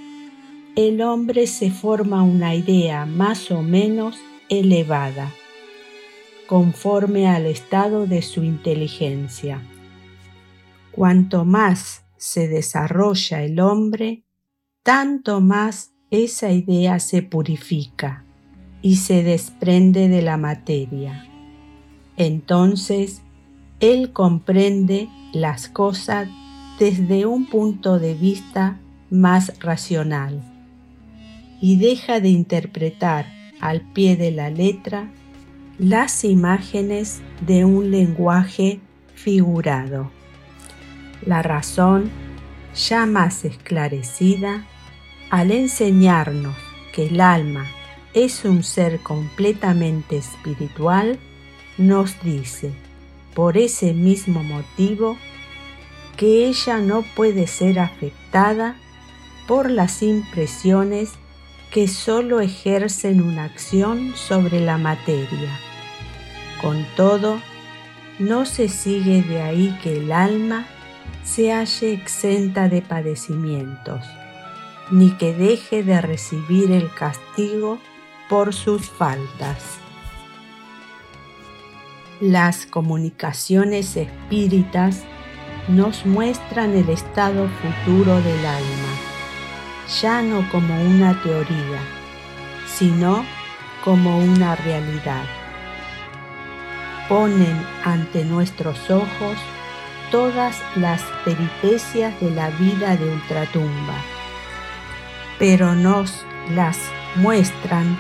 el 0.75 1.01
hombre 1.01 1.47
se 1.47 1.69
forma 1.69 2.23
una 2.23 2.56
idea 2.56 3.06
más 3.06 3.51
o 3.51 3.62
menos 3.62 4.17
elevada, 4.49 5.32
conforme 6.47 7.27
al 7.27 7.45
estado 7.45 8.08
de 8.08 8.21
su 8.21 8.43
inteligencia. 8.43 9.62
Cuanto 10.91 11.45
más 11.45 12.04
se 12.17 12.47
desarrolla 12.47 13.43
el 13.43 13.60
hombre, 13.60 14.23
tanto 14.84 15.41
más 15.41 15.93
esa 16.10 16.51
idea 16.51 16.99
se 16.99 17.21
purifica 17.21 18.25
y 18.82 18.97
se 18.97 19.23
desprende 19.23 20.08
de 20.08 20.21
la 20.21 20.38
materia. 20.38 21.27
Entonces, 22.17 23.21
él 23.80 24.12
comprende 24.12 25.08
las 25.34 25.67
cosas 25.67 26.27
desde 26.82 27.28
un 27.28 27.46
punto 27.46 28.00
de 28.00 28.15
vista 28.15 28.80
más 29.12 29.54
racional 29.60 30.41
y 31.62 31.76
deja 31.76 32.20
de 32.20 32.30
interpretar 32.30 33.28
al 33.60 33.82
pie 33.82 34.15
de 34.15 34.32
la 34.32 34.50
letra 34.50 35.08
las 35.78 36.24
imágenes 36.24 37.22
de 37.46 37.65
un 37.65 37.91
lenguaje 37.91 38.80
figurado. 39.13 40.10
La 41.24 41.44
razón, 41.44 42.10
ya 42.76 43.06
más 43.06 43.46
esclarecida, 43.46 44.65
al 45.30 45.52
enseñarnos 45.52 46.56
que 46.96 47.10
el 47.10 47.22
alma 47.22 47.67
es 48.15 48.44
un 48.44 48.63
ser 48.63 49.02
completamente 49.02 50.17
espiritual, 50.17 51.20
nos 51.78 52.20
dice, 52.24 52.72
por 53.36 53.56
ese 53.56 53.94
mismo 53.94 54.41
motivo, 54.41 55.15
que 56.22 56.46
ella 56.46 56.78
no 56.78 57.02
puede 57.02 57.48
ser 57.48 57.80
afectada 57.80 58.76
por 59.48 59.72
las 59.72 60.04
impresiones 60.04 61.14
que 61.72 61.88
sólo 61.88 62.42
ejercen 62.42 63.24
una 63.24 63.46
acción 63.46 64.14
sobre 64.16 64.60
la 64.60 64.78
materia. 64.78 65.50
Con 66.62 66.86
todo, 66.96 67.42
no 68.20 68.46
se 68.46 68.70
sigue 68.70 69.24
de 69.24 69.42
ahí 69.42 69.76
que 69.82 69.98
el 69.98 70.12
alma 70.12 70.68
se 71.24 71.52
halle 71.52 71.92
exenta 71.92 72.70
de 72.70 72.84
padecimientos, 72.84 74.06
ni 74.92 75.18
que 75.18 75.34
deje 75.34 75.82
de 75.82 76.02
recibir 76.02 76.70
el 76.70 76.94
castigo 76.94 77.80
por 78.30 78.54
sus 78.54 78.92
faltas. 78.92 79.80
Las 82.20 82.68
comunicaciones 82.68 83.98
espíritas 83.98 85.04
nos 85.76 86.06
muestran 86.06 86.76
el 86.76 86.90
estado 86.90 87.48
futuro 87.48 88.22
del 88.22 88.46
alma, 88.46 88.94
ya 90.02 90.22
no 90.22 90.48
como 90.52 90.82
una 90.82 91.22
teoría, 91.24 91.80
sino 92.68 93.24
como 93.84 94.20
una 94.20 94.56
realidad. 94.56 95.24
Ponen 97.08 97.56
ante 97.86 98.26
nuestros 98.26 98.90
ojos 98.90 99.38
todas 100.12 100.58
las 100.76 101.02
peripecias 101.24 102.20
de 102.20 102.32
la 102.32 102.50
vida 102.50 102.98
de 102.98 103.06
ultratumba, 103.06 103.96
pero 105.40 105.74
nos 105.74 106.26
las 106.54 106.78
muestran 107.16 107.98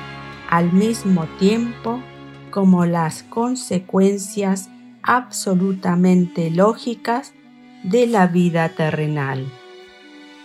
al 0.49 0.73
mismo 0.73 1.25
tiempo 1.39 2.01
como 2.49 2.85
las 2.85 3.23
consecuencias 3.23 4.69
absolutamente 5.03 6.51
lógicas 6.51 7.33
de 7.83 8.07
la 8.07 8.27
vida 8.27 8.69
terrenal. 8.69 9.45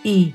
Y, 0.03 0.35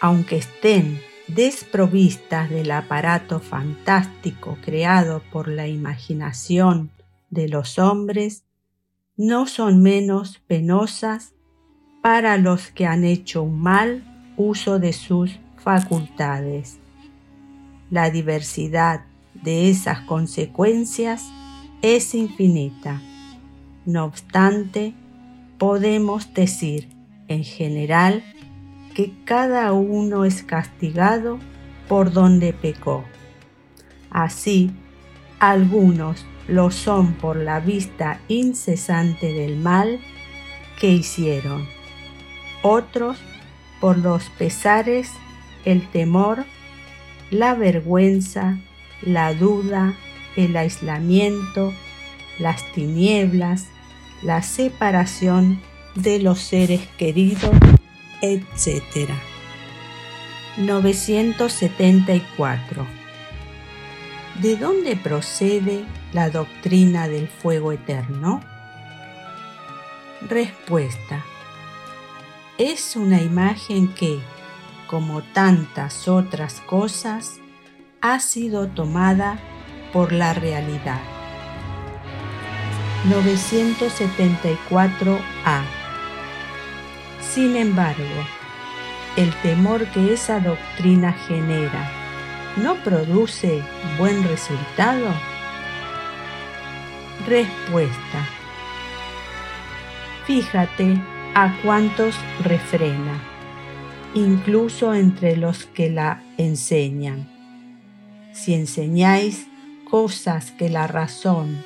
aunque 0.00 0.36
estén 0.36 1.00
desprovistas 1.26 2.48
del 2.48 2.70
aparato 2.70 3.40
fantástico 3.40 4.56
creado 4.64 5.22
por 5.30 5.48
la 5.48 5.66
imaginación 5.68 6.90
de 7.30 7.48
los 7.48 7.78
hombres, 7.78 8.44
no 9.16 9.46
son 9.46 9.82
menos 9.82 10.38
penosas 10.46 11.34
para 12.02 12.38
los 12.38 12.70
que 12.70 12.86
han 12.86 13.04
hecho 13.04 13.42
un 13.42 13.60
mal 13.60 14.32
uso 14.36 14.78
de 14.78 14.92
sus 14.92 15.38
facultades. 15.58 16.78
La 17.90 18.10
diversidad 18.10 19.04
de 19.34 19.68
esas 19.68 20.00
consecuencias 20.02 21.24
es 21.82 22.14
infinita. 22.14 23.02
No 23.84 24.04
obstante, 24.04 24.94
podemos 25.58 26.32
decir 26.34 26.88
en 27.28 27.44
general 27.44 28.22
que 28.94 29.12
cada 29.24 29.72
uno 29.72 30.24
es 30.24 30.42
castigado 30.42 31.38
por 31.88 32.12
donde 32.12 32.52
pecó. 32.52 33.04
Así, 34.10 34.70
algunos 35.38 36.26
lo 36.48 36.70
son 36.70 37.12
por 37.14 37.36
la 37.36 37.60
vista 37.60 38.20
incesante 38.28 39.32
del 39.32 39.56
mal 39.56 40.00
que 40.80 40.90
hicieron, 40.90 41.66
otros 42.62 43.18
por 43.80 43.98
los 43.98 44.30
pesares, 44.30 45.10
el 45.64 45.86
temor, 45.88 46.44
la 47.30 47.54
vergüenza, 47.54 48.58
la 49.02 49.34
duda, 49.34 49.94
el 50.36 50.56
aislamiento, 50.56 51.72
las 52.38 52.64
tinieblas, 52.72 53.66
la 54.22 54.42
separación 54.42 55.60
de 55.94 56.20
los 56.20 56.40
seres 56.40 56.80
queridos, 56.96 57.54
etc. 58.20 59.10
974. 60.56 62.86
¿De 64.40 64.56
dónde 64.56 64.96
procede 64.96 65.84
la 66.12 66.30
doctrina 66.30 67.06
del 67.08 67.28
fuego 67.28 67.70
eterno? 67.72 68.40
Respuesta. 70.28 71.24
Es 72.56 72.96
una 72.96 73.20
imagen 73.22 73.94
que, 73.94 74.18
como 74.88 75.22
tantas 75.22 76.08
otras 76.08 76.60
cosas, 76.60 77.38
ha 78.00 78.20
sido 78.20 78.68
tomada 78.68 79.38
por 79.92 80.12
la 80.12 80.32
realidad. 80.34 81.17
974a. 83.06 85.62
Sin 87.20 87.56
embargo, 87.56 88.02
el 89.16 89.32
temor 89.42 89.86
que 89.92 90.12
esa 90.12 90.40
doctrina 90.40 91.12
genera 91.12 91.92
no 92.56 92.74
produce 92.82 93.62
buen 93.98 94.24
resultado? 94.24 95.14
Respuesta. 97.26 98.26
Fíjate 100.26 101.00
a 101.34 101.56
cuántos 101.62 102.16
refrena, 102.42 103.22
incluso 104.14 104.92
entre 104.92 105.36
los 105.36 105.66
que 105.66 105.88
la 105.88 106.24
enseñan. 106.36 107.28
Si 108.32 108.54
enseñáis 108.54 109.46
cosas 109.88 110.50
que 110.50 110.68
la 110.68 110.88
razón 110.88 111.62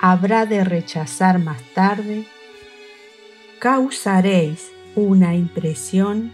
habrá 0.00 0.46
de 0.46 0.64
rechazar 0.64 1.38
más 1.38 1.62
tarde, 1.74 2.24
causaréis 3.58 4.72
una 4.96 5.36
impresión 5.36 6.32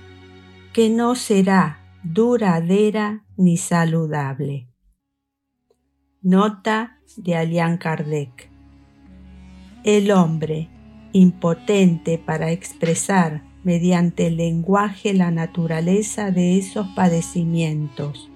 que 0.73 0.89
no 0.89 1.17
será 1.17 1.81
duradera 2.05 3.25
ni 3.37 3.57
saludable. 3.57 4.69
Nota 6.23 6.99
de 7.17 7.35
Alian 7.35 7.77
Kardec. 7.77 8.49
El 9.83 10.13
hombre, 10.13 10.69
impotente 11.13 12.19
para 12.19 12.53
expresar 12.53 13.43
mediante 13.65 14.29
el 14.29 14.37
lenguaje 14.37 15.13
la 15.13 15.33
naturaleza 15.33 16.31
de 16.31 16.57
esos 16.59 16.87
padecimientos, 16.95 18.31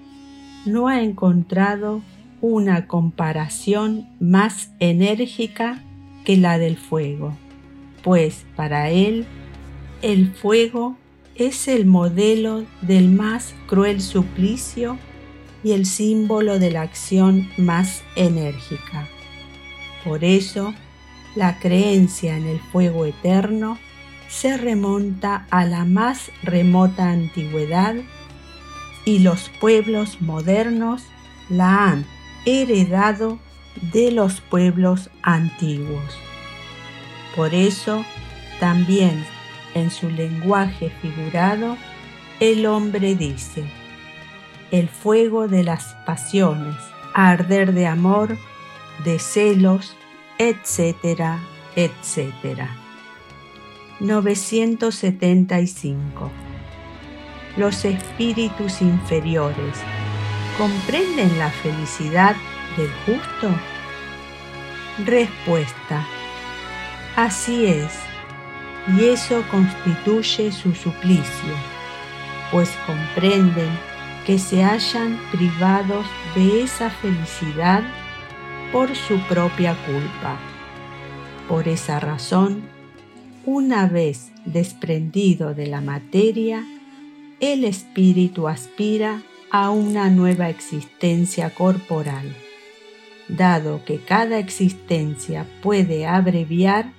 no 0.67 0.89
ha 0.89 1.03
encontrado 1.03 2.03
una 2.41 2.87
comparación 2.87 4.09
más 4.21 4.71
enérgica 4.79 5.83
que 6.25 6.37
la 6.37 6.59
del 6.59 6.77
fuego, 6.77 7.37
pues 8.03 8.45
para 8.57 8.91
él 8.91 9.27
el 10.03 10.33
fuego 10.33 10.97
es 11.35 11.69
el 11.69 11.87
modelo 11.87 12.65
del 12.83 13.09
más 13.09 13.55
cruel 13.67 14.01
suplicio 14.01 14.99
y 15.63 15.73
el 15.73 15.85
símbolo 15.87 16.59
de 16.59 16.71
la 16.71 16.83
acción 16.83 17.49
más 17.59 18.03
enérgica. 18.17 19.07
Por 20.05 20.25
eso, 20.25 20.75
la 21.37 21.59
creencia 21.59 22.37
en 22.37 22.47
el 22.47 22.61
fuego 22.61 23.05
eterno 23.05 23.79
se 24.29 24.57
remonta 24.57 25.47
a 25.51 25.65
la 25.67 25.85
más 25.85 26.31
remota 26.43 27.11
antigüedad 27.11 27.97
y 29.05 29.19
los 29.19 29.51
pueblos 29.61 30.21
modernos 30.23 31.03
la 31.49 31.91
han 31.91 32.20
heredado 32.45 33.39
de 33.93 34.11
los 34.11 34.41
pueblos 34.41 35.11
antiguos. 35.23 36.19
Por 37.37 37.55
eso, 37.55 38.05
también 38.59 39.25
en 39.75 39.91
su 39.91 40.11
lenguaje 40.11 40.91
figurado, 41.01 41.77
el 42.41 42.67
hombre 42.67 43.15
dice, 43.15 43.65
el 44.71 44.89
fuego 44.89 45.49
de 45.49 45.63
las 45.63 45.95
pasiones, 46.07 46.77
arder 47.15 47.73
de 47.73 47.87
amor, 47.87 48.37
de 49.05 49.19
celos, 49.19 49.97
etcétera, 50.39 51.41
etcétera. 51.77 52.77
975. 54.01 56.31
Los 57.57 57.85
espíritus 57.85 58.81
inferiores 58.81 59.77
comprenden 60.61 61.39
la 61.39 61.49
felicidad 61.49 62.37
del 62.77 62.91
justo? 63.07 63.49
Respuesta. 65.07 66.07
Así 67.17 67.65
es 67.65 67.99
y 68.95 69.07
eso 69.07 69.43
constituye 69.51 70.53
su 70.53 70.75
suplicio, 70.75 71.55
pues 72.53 72.71
comprenden 72.87 73.71
que 74.27 74.39
se 74.39 74.63
hallan 74.63 75.19
privados 75.33 76.05
de 76.35 76.65
esa 76.65 76.91
felicidad 76.91 77.83
por 78.71 78.95
su 78.95 79.19
propia 79.29 79.75
culpa. 79.87 80.39
Por 81.49 81.69
esa 81.69 82.01
razón, 82.01 82.65
una 83.47 83.87
vez 83.87 84.31
desprendido 84.45 85.55
de 85.55 85.69
la 85.69 85.81
materia, 85.81 86.67
el 87.41 87.65
espíritu 87.65 88.47
aspira 88.47 89.23
a 89.51 89.71
una 89.71 90.11
nueva 90.11 90.49
existencia 90.49 91.51
corporal, 91.51 92.35
dado 93.29 93.85
que 93.85 93.99
cada 93.99 94.39
existencia 94.39 95.47
puede 95.61 96.07
abreviar 96.07 96.93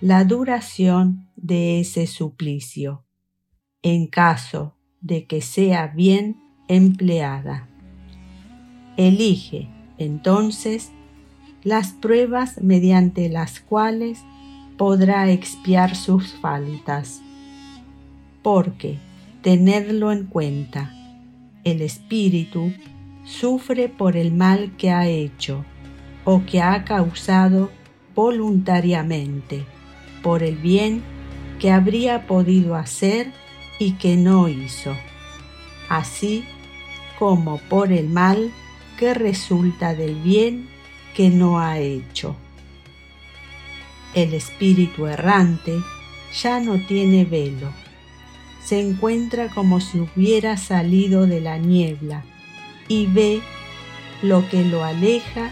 la 0.00 0.24
duración 0.24 1.30
de 1.36 1.80
ese 1.80 2.06
suplicio, 2.06 3.04
en 3.82 4.06
caso 4.06 4.76
de 5.00 5.24
que 5.24 5.40
sea 5.40 5.86
bien 5.86 6.36
empleada. 6.68 7.68
Elige, 8.98 9.68
entonces, 9.96 10.92
las 11.62 11.92
pruebas 11.92 12.60
mediante 12.60 13.30
las 13.30 13.60
cuales 13.60 14.22
podrá 14.76 15.30
expiar 15.30 15.96
sus 15.96 16.34
faltas, 16.34 17.22
porque, 18.42 18.98
tenedlo 19.42 20.12
en 20.12 20.26
cuenta, 20.26 20.93
el 21.64 21.82
espíritu 21.82 22.72
sufre 23.24 23.88
por 23.88 24.16
el 24.16 24.32
mal 24.32 24.72
que 24.76 24.90
ha 24.90 25.08
hecho 25.08 25.64
o 26.24 26.44
que 26.44 26.62
ha 26.62 26.84
causado 26.84 27.70
voluntariamente, 28.14 29.64
por 30.22 30.42
el 30.42 30.56
bien 30.56 31.02
que 31.58 31.70
habría 31.70 32.26
podido 32.26 32.74
hacer 32.74 33.32
y 33.78 33.92
que 33.92 34.16
no 34.16 34.48
hizo, 34.48 34.94
así 35.88 36.44
como 37.18 37.58
por 37.58 37.92
el 37.92 38.08
mal 38.08 38.52
que 38.98 39.14
resulta 39.14 39.94
del 39.94 40.14
bien 40.16 40.68
que 41.14 41.30
no 41.30 41.60
ha 41.60 41.78
hecho. 41.78 42.36
El 44.14 44.34
espíritu 44.34 45.06
errante 45.06 45.72
ya 46.42 46.60
no 46.60 46.78
tiene 46.78 47.24
velo. 47.24 47.83
Se 48.64 48.80
encuentra 48.80 49.50
como 49.50 49.80
si 49.80 50.00
hubiera 50.00 50.56
salido 50.56 51.26
de 51.26 51.40
la 51.40 51.58
niebla 51.58 52.24
y 52.88 53.06
ve 53.06 53.42
lo 54.22 54.48
que 54.48 54.64
lo 54.64 54.84
aleja 54.84 55.50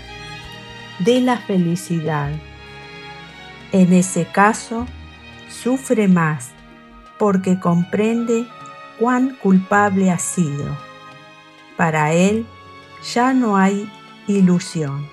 de 1.01 1.21
la 1.21 1.37
felicidad. 1.37 2.31
En 3.73 3.93
ese 3.93 4.27
caso, 4.27 4.87
sufre 5.49 6.09
más 6.09 6.53
porque 7.19 7.61
comprende 7.61 8.47
cuán 8.99 9.37
culpable 9.43 10.11
ha 10.11 10.19
sido. 10.19 10.77
Para 11.77 12.13
él 12.13 12.47
ya 13.15 13.33
no 13.33 13.57
hay 13.57 13.91
ilusión, 14.27 15.07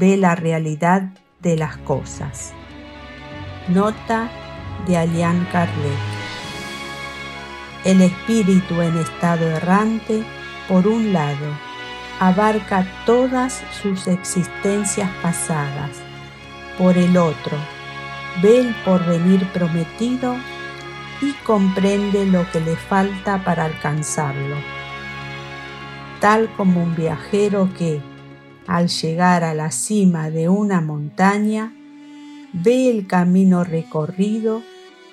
ve 0.00 0.16
la 0.16 0.34
realidad 0.34 1.10
de 1.40 1.56
las 1.56 1.76
cosas. 1.78 2.52
Nota 3.68 4.30
de 4.86 4.96
Alian 4.96 5.46
Kardec. 5.52 6.21
El 7.84 8.00
espíritu 8.00 8.80
en 8.80 8.96
estado 8.96 9.44
errante, 9.44 10.22
por 10.68 10.86
un 10.86 11.12
lado, 11.12 11.46
abarca 12.20 12.86
todas 13.04 13.60
sus 13.82 14.06
existencias 14.06 15.10
pasadas. 15.20 15.90
Por 16.78 16.96
el 16.96 17.16
otro, 17.16 17.56
ve 18.40 18.60
el 18.60 18.74
porvenir 18.84 19.44
prometido 19.48 20.36
y 21.20 21.32
comprende 21.44 22.24
lo 22.24 22.48
que 22.52 22.60
le 22.60 22.76
falta 22.76 23.42
para 23.42 23.64
alcanzarlo. 23.64 24.56
Tal 26.20 26.48
como 26.56 26.84
un 26.84 26.94
viajero 26.94 27.68
que, 27.76 28.00
al 28.68 28.86
llegar 28.86 29.42
a 29.42 29.54
la 29.54 29.72
cima 29.72 30.30
de 30.30 30.48
una 30.48 30.80
montaña, 30.80 31.74
ve 32.52 32.88
el 32.88 33.08
camino 33.08 33.64
recorrido 33.64 34.62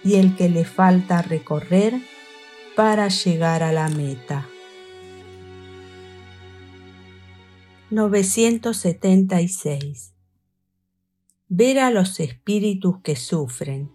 y 0.03 0.15
el 0.17 0.36
que 0.36 0.49
le 0.49 0.65
falta 0.65 1.24
recorrer 1.24 1.99
para 2.80 3.10
llegar 3.10 3.62
a 3.62 3.74
la 3.74 3.90
meta. 3.90 4.48
976. 7.90 10.14
Ver 11.50 11.80
a 11.80 11.92
los 11.92 12.22
espíritus 12.22 13.02
que 13.04 13.18
sufren. 13.18 13.92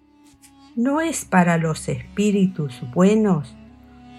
¿No 0.77 1.01
es 1.01 1.25
para 1.25 1.57
los 1.57 1.89
espíritus 1.89 2.83
buenos 2.93 3.55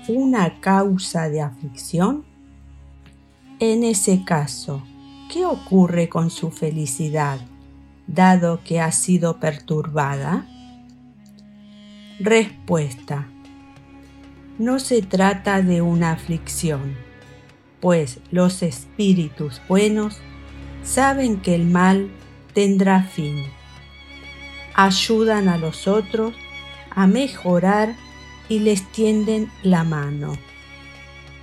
una 0.08 0.60
causa 0.62 1.30
de 1.30 1.42
aflicción? 1.42 2.26
En 3.60 3.84
ese 3.84 4.26
caso, 4.26 4.82
¿qué 5.32 5.46
ocurre 5.46 6.10
con 6.10 6.32
su 6.32 6.50
felicidad, 6.50 7.38
dado 8.08 8.64
que 8.64 8.80
ha 8.80 8.92
sido 8.92 9.40
perturbada? 9.40 10.48
Respuesta. 12.20 13.30
No 14.58 14.80
se 14.80 15.02
trata 15.02 15.62
de 15.62 15.82
una 15.82 16.12
aflicción 16.12 17.06
pues 17.86 18.20
los 18.32 18.64
espíritus 18.64 19.62
buenos 19.70 20.18
saben 20.84 21.40
que 21.40 21.54
el 21.54 21.66
mal 21.66 22.10
tendrá 22.56 23.04
fin. 23.04 23.44
Ayudan 24.74 25.50
a 25.50 25.60
los 25.60 25.88
otros 25.88 26.34
a 26.90 27.06
mejorar 27.06 27.96
y 28.50 28.58
les 28.58 28.92
tienden 28.92 29.52
la 29.62 29.84
mano. 29.84 30.34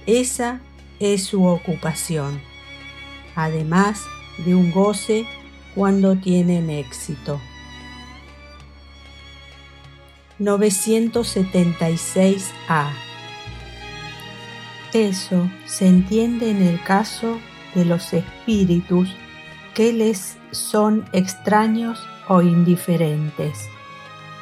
Esa 0.07 0.59
es 0.99 1.23
su 1.23 1.45
ocupación, 1.45 2.41
además 3.37 4.03
de 4.45 4.57
un 4.57 4.73
goce 4.73 5.25
cuando 5.77 6.17
tienen 6.17 6.71
éxito. 6.71 7.41
976A 10.41 13.02
eso 14.95 15.49
se 15.67 15.87
entiende 15.87 16.51
en 16.51 16.63
el 16.63 16.83
caso 16.83 17.39
de 17.75 17.85
los 17.85 18.13
espíritus 18.13 19.15
que 19.75 19.93
les 19.93 20.39
son 20.51 21.05
extraños 21.13 22.07
o 22.29 22.43
indiferentes. 22.43 23.69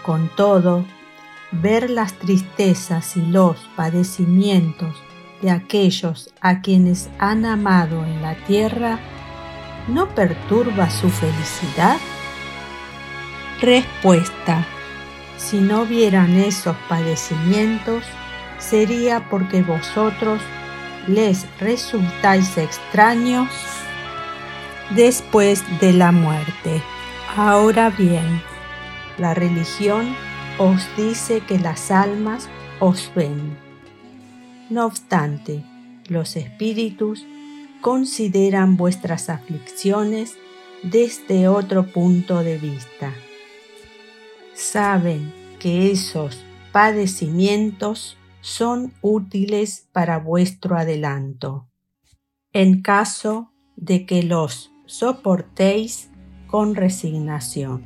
Con 0.03 0.29
todo, 0.37 0.85
ver 1.53 1.91
las 1.91 2.15
tristezas 2.15 3.17
y 3.17 3.23
los 3.23 3.57
padecimientos 3.77 4.97
de 5.43 5.51
aquellos 5.51 6.31
a 6.41 6.61
quienes 6.61 7.09
han 7.19 7.45
amado 7.45 8.05
en 8.05 8.23
la 8.23 8.35
tierra 8.47 8.99
no 9.89 10.09
perturba 10.15 10.91
su 10.91 11.09
felicidad? 11.09 11.99
Respuesta. 13.61 14.67
Si 15.37 15.59
no 15.59 15.87
vieran 15.87 16.37
esos 16.37 16.77
padecimientos, 16.89 18.05
sería 18.61 19.29
porque 19.29 19.63
vosotros 19.63 20.41
les 21.09 21.47
resultáis 21.59 22.57
extraños 22.57 23.49
después 24.95 25.65
de 25.81 25.93
la 25.93 26.13
muerte. 26.13 26.83
Ahora 27.37 27.91
bien, 27.91 28.43
la 29.19 29.35
religión 29.35 30.15
os 30.59 30.87
dice 30.97 31.41
que 31.41 31.59
las 31.59 31.91
almas 31.91 32.49
os 32.81 33.11
ven. 33.15 33.57
No 34.69 34.87
obstante, 34.87 35.65
los 36.07 36.37
espíritus 36.37 37.27
consideran 37.81 38.77
vuestras 38.77 39.31
aflicciones 39.31 40.37
desde 40.83 41.49
otro 41.49 41.87
punto 41.87 42.43
de 42.43 42.59
vista. 42.59 43.13
Saben 44.55 45.33
que 45.59 45.91
esos 45.91 46.45
padecimientos 46.73 48.17
son 48.41 48.95
útiles 49.03 49.89
para 49.93 50.19
vuestro 50.19 50.77
adelanto, 50.77 51.69
en 52.53 52.83
caso 52.83 53.53
de 53.77 54.07
que 54.07 54.23
los 54.23 54.73
soportéis 54.87 56.11
con 56.47 56.75
resignación. 56.75 57.85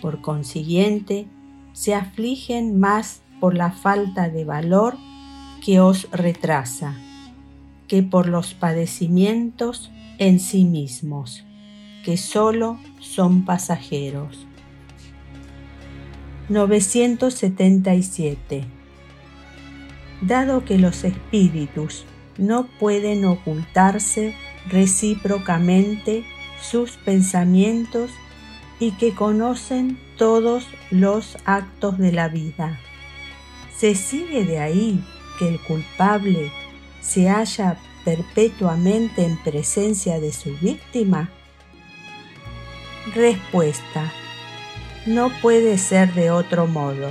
Por 0.00 0.20
consiguiente, 0.20 1.28
se 1.72 1.94
afligen 1.94 2.78
más 2.78 3.22
por 3.40 3.54
la 3.54 3.72
falta 3.72 4.28
de 4.28 4.44
valor 4.44 4.96
que 5.64 5.80
os 5.80 6.08
retrasa, 6.12 6.94
que 7.88 8.02
por 8.02 8.28
los 8.28 8.54
padecimientos 8.54 9.90
en 10.18 10.38
sí 10.38 10.64
mismos, 10.64 11.44
que 12.04 12.16
sólo 12.16 12.78
son 13.00 13.44
pasajeros. 13.44 14.46
977 16.48 18.75
dado 20.20 20.64
que 20.64 20.78
los 20.78 21.04
espíritus 21.04 22.04
no 22.38 22.66
pueden 22.78 23.24
ocultarse 23.24 24.34
recíprocamente 24.68 26.24
sus 26.60 26.92
pensamientos 26.92 28.10
y 28.78 28.92
que 28.92 29.14
conocen 29.14 29.98
todos 30.16 30.68
los 30.90 31.38
actos 31.44 31.98
de 31.98 32.12
la 32.12 32.28
vida. 32.28 32.78
¿Se 33.76 33.94
sigue 33.94 34.44
de 34.44 34.58
ahí 34.58 35.04
que 35.38 35.48
el 35.48 35.60
culpable 35.60 36.50
se 37.00 37.28
halla 37.28 37.78
perpetuamente 38.04 39.24
en 39.24 39.36
presencia 39.42 40.20
de 40.20 40.32
su 40.32 40.56
víctima? 40.58 41.30
Respuesta. 43.14 44.12
No 45.06 45.30
puede 45.40 45.78
ser 45.78 46.12
de 46.14 46.30
otro 46.30 46.66
modo. 46.66 47.10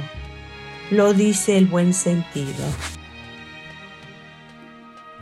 Lo 0.92 1.14
dice 1.14 1.58
el 1.58 1.66
buen 1.66 1.96
sentido. 1.96 2.64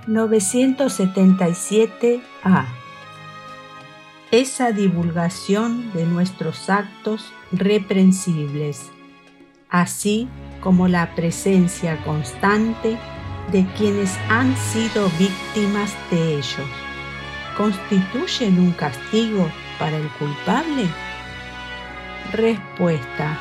977A. 0.08 2.66
Esa 4.32 4.74
divulgación 4.74 5.94
de 5.94 6.06
nuestros 6.06 6.70
actos 6.70 7.32
reprensibles, 7.54 8.92
así 9.70 10.28
como 10.60 10.90
la 10.90 11.16
presencia 11.16 11.96
constante 12.04 12.98
de 13.54 13.66
quienes 13.78 14.18
han 14.28 14.58
sido 14.58 15.10
víctimas 15.18 15.96
de 16.12 16.34
ellos, 16.34 16.68
¿constituyen 17.56 18.60
un 18.60 18.74
castigo 18.74 19.50
para 19.80 19.96
el 19.96 20.10
culpable? 20.20 20.90
Respuesta. 22.34 23.40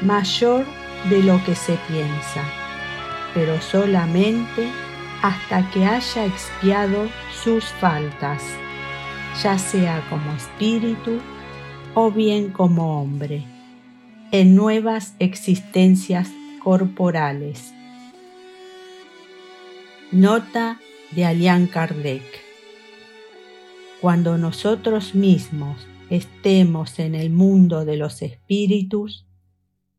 Mayor 0.00 0.77
de 1.08 1.22
lo 1.22 1.42
que 1.44 1.54
se 1.54 1.78
piensa, 1.88 2.44
pero 3.34 3.60
solamente 3.60 4.68
hasta 5.22 5.68
que 5.70 5.84
haya 5.84 6.26
expiado 6.26 7.08
sus 7.42 7.64
faltas, 7.64 8.42
ya 9.42 9.58
sea 9.58 10.04
como 10.08 10.32
espíritu 10.32 11.20
o 11.94 12.10
bien 12.10 12.50
como 12.50 13.00
hombre, 13.00 13.44
en 14.32 14.54
nuevas 14.54 15.14
existencias 15.18 16.28
corporales. 16.62 17.72
Nota 20.12 20.78
de 21.10 21.24
Alian 21.24 21.66
Kardec. 21.66 22.22
Cuando 24.00 24.38
nosotros 24.38 25.14
mismos 25.14 25.86
estemos 26.10 26.98
en 26.98 27.14
el 27.14 27.30
mundo 27.30 27.84
de 27.84 27.96
los 27.96 28.22
espíritus, 28.22 29.27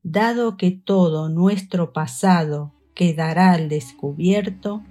dado 0.03 0.57
que 0.57 0.71
todo 0.71 1.29
nuestro 1.29 1.93
pasado 1.93 2.73
quedará 2.93 3.51
al 3.51 3.69
descubierto, 3.69 4.83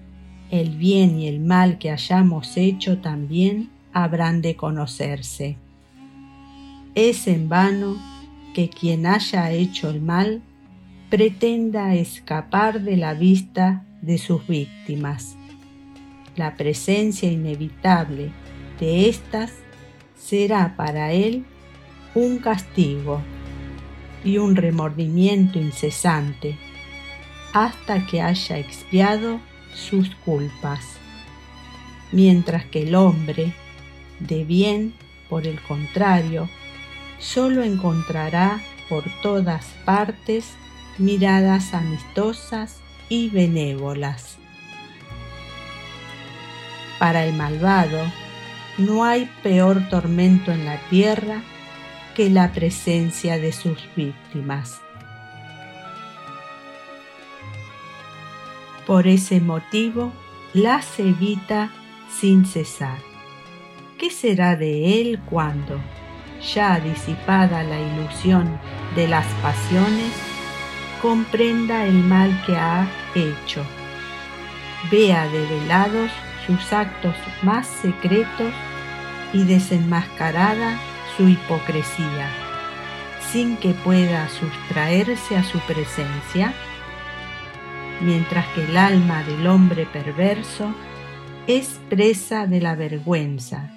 el 0.51 0.77
bien 0.77 1.19
y 1.19 1.29
el 1.29 1.41
mal 1.41 1.79
que 1.79 1.91
hayamos 1.91 2.57
hecho 2.57 2.99
también 2.99 3.71
habrán 3.93 4.43
de 4.43 4.57
conocerse. 4.57 5.57
Es 6.95 7.27
en 7.27 7.49
vano 7.49 7.97
que 8.55 8.69
quien 8.69 9.07
haya 9.07 9.51
hecho 9.51 9.91
el 9.91 10.01
mal 10.01 10.43
pretenda 11.11 11.95
escapar 11.95 12.83
de 12.83 12.97
la 12.97 13.15
vista 13.15 13.87
de 14.03 14.19
sus 14.19 14.47
víctimas. 14.47 15.37
La 16.37 16.57
presencia 16.57 17.31
inevitable 17.31 18.31
de 18.79 19.09
éstas 19.09 19.53
será 20.17 20.77
para 20.77 21.13
él 21.13 21.45
un 22.15 22.39
castigo 22.39 23.21
y 24.29 24.37
un 24.37 24.57
remordimiento 24.57 25.59
incesante 25.59 26.59
hasta 27.55 28.05
que 28.05 28.21
haya 28.21 28.59
expiado 28.59 29.41
sus 29.73 30.15
culpas, 30.17 30.85
mientras 32.13 32.67
que 32.67 32.83
el 32.83 32.95
hombre 32.95 33.55
de 34.21 34.45
bien, 34.45 34.93
por 35.31 35.47
el 35.47 35.59
contrario, 35.63 36.47
solo 37.19 37.63
encontrará 37.63 38.61
por 38.91 39.05
todas 39.23 39.65
partes 39.87 40.45
miradas 40.99 41.73
amistosas 41.73 42.81
y 43.09 43.31
benévolas. 43.31 44.37
Para 46.99 47.25
el 47.25 47.33
malvado, 47.33 48.03
no 48.77 49.07
hay 49.07 49.31
peor 49.43 49.89
tormento 49.89 50.53
en 50.53 50.67
la 50.67 50.77
tierra 50.91 51.43
que 52.19 52.29
la 52.29 52.51
presencia 52.51 53.39
de 53.39 53.53
sus 53.53 53.79
víctimas. 53.95 54.81
Por 58.89 59.07
ese 59.07 59.41
motivo, 59.41 60.13
las 60.53 60.99
evita 60.99 61.71
sin 62.11 62.45
cesar. 62.45 62.99
¿Qué 63.99 64.11
será 64.11 64.57
de 64.57 65.01
él 65.01 65.21
cuando, 65.31 65.79
ya 66.53 66.81
disipada 66.81 67.63
la 67.63 67.79
ilusión 67.79 68.59
de 68.97 69.07
las 69.07 69.27
pasiones, 69.41 70.13
comprenda 71.01 71.87
el 71.87 72.03
mal 72.03 72.37
que 72.45 72.57
ha 72.57 72.91
hecho? 73.15 73.65
Vea 74.91 75.29
develados 75.29 76.11
sus 76.49 76.73
actos 76.73 77.15
más 77.45 77.69
secretos 77.69 78.53
y 79.33 79.45
desenmascarada 79.45 80.81
su 81.19 81.29
hipocresía, 81.29 82.31
sin 83.33 83.57
que 83.57 83.71
pueda 83.71 84.29
sustraerse 84.29 85.37
a 85.37 85.43
su 85.43 85.59
presencia, 85.61 86.55
mientras 88.01 88.47
que 88.55 88.63
el 88.63 88.77
alma 88.77 89.25
del 89.25 89.49
hombre 89.49 89.85
perverso 89.85 90.73
es 91.49 91.81
presa 91.89 92.47
de 92.47 92.61
la 92.61 92.77
vergüenza, 92.77 93.73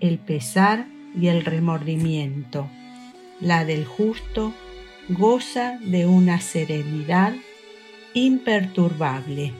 el 0.00 0.18
pesar 0.18 0.86
y 1.18 1.28
el 1.28 1.46
remordimiento. 1.46 2.68
La 3.40 3.64
del 3.64 3.86
justo 3.86 4.52
goza 5.08 5.78
de 5.80 6.06
una 6.06 6.42
serenidad 6.42 7.32
imperturbable. 8.12 9.54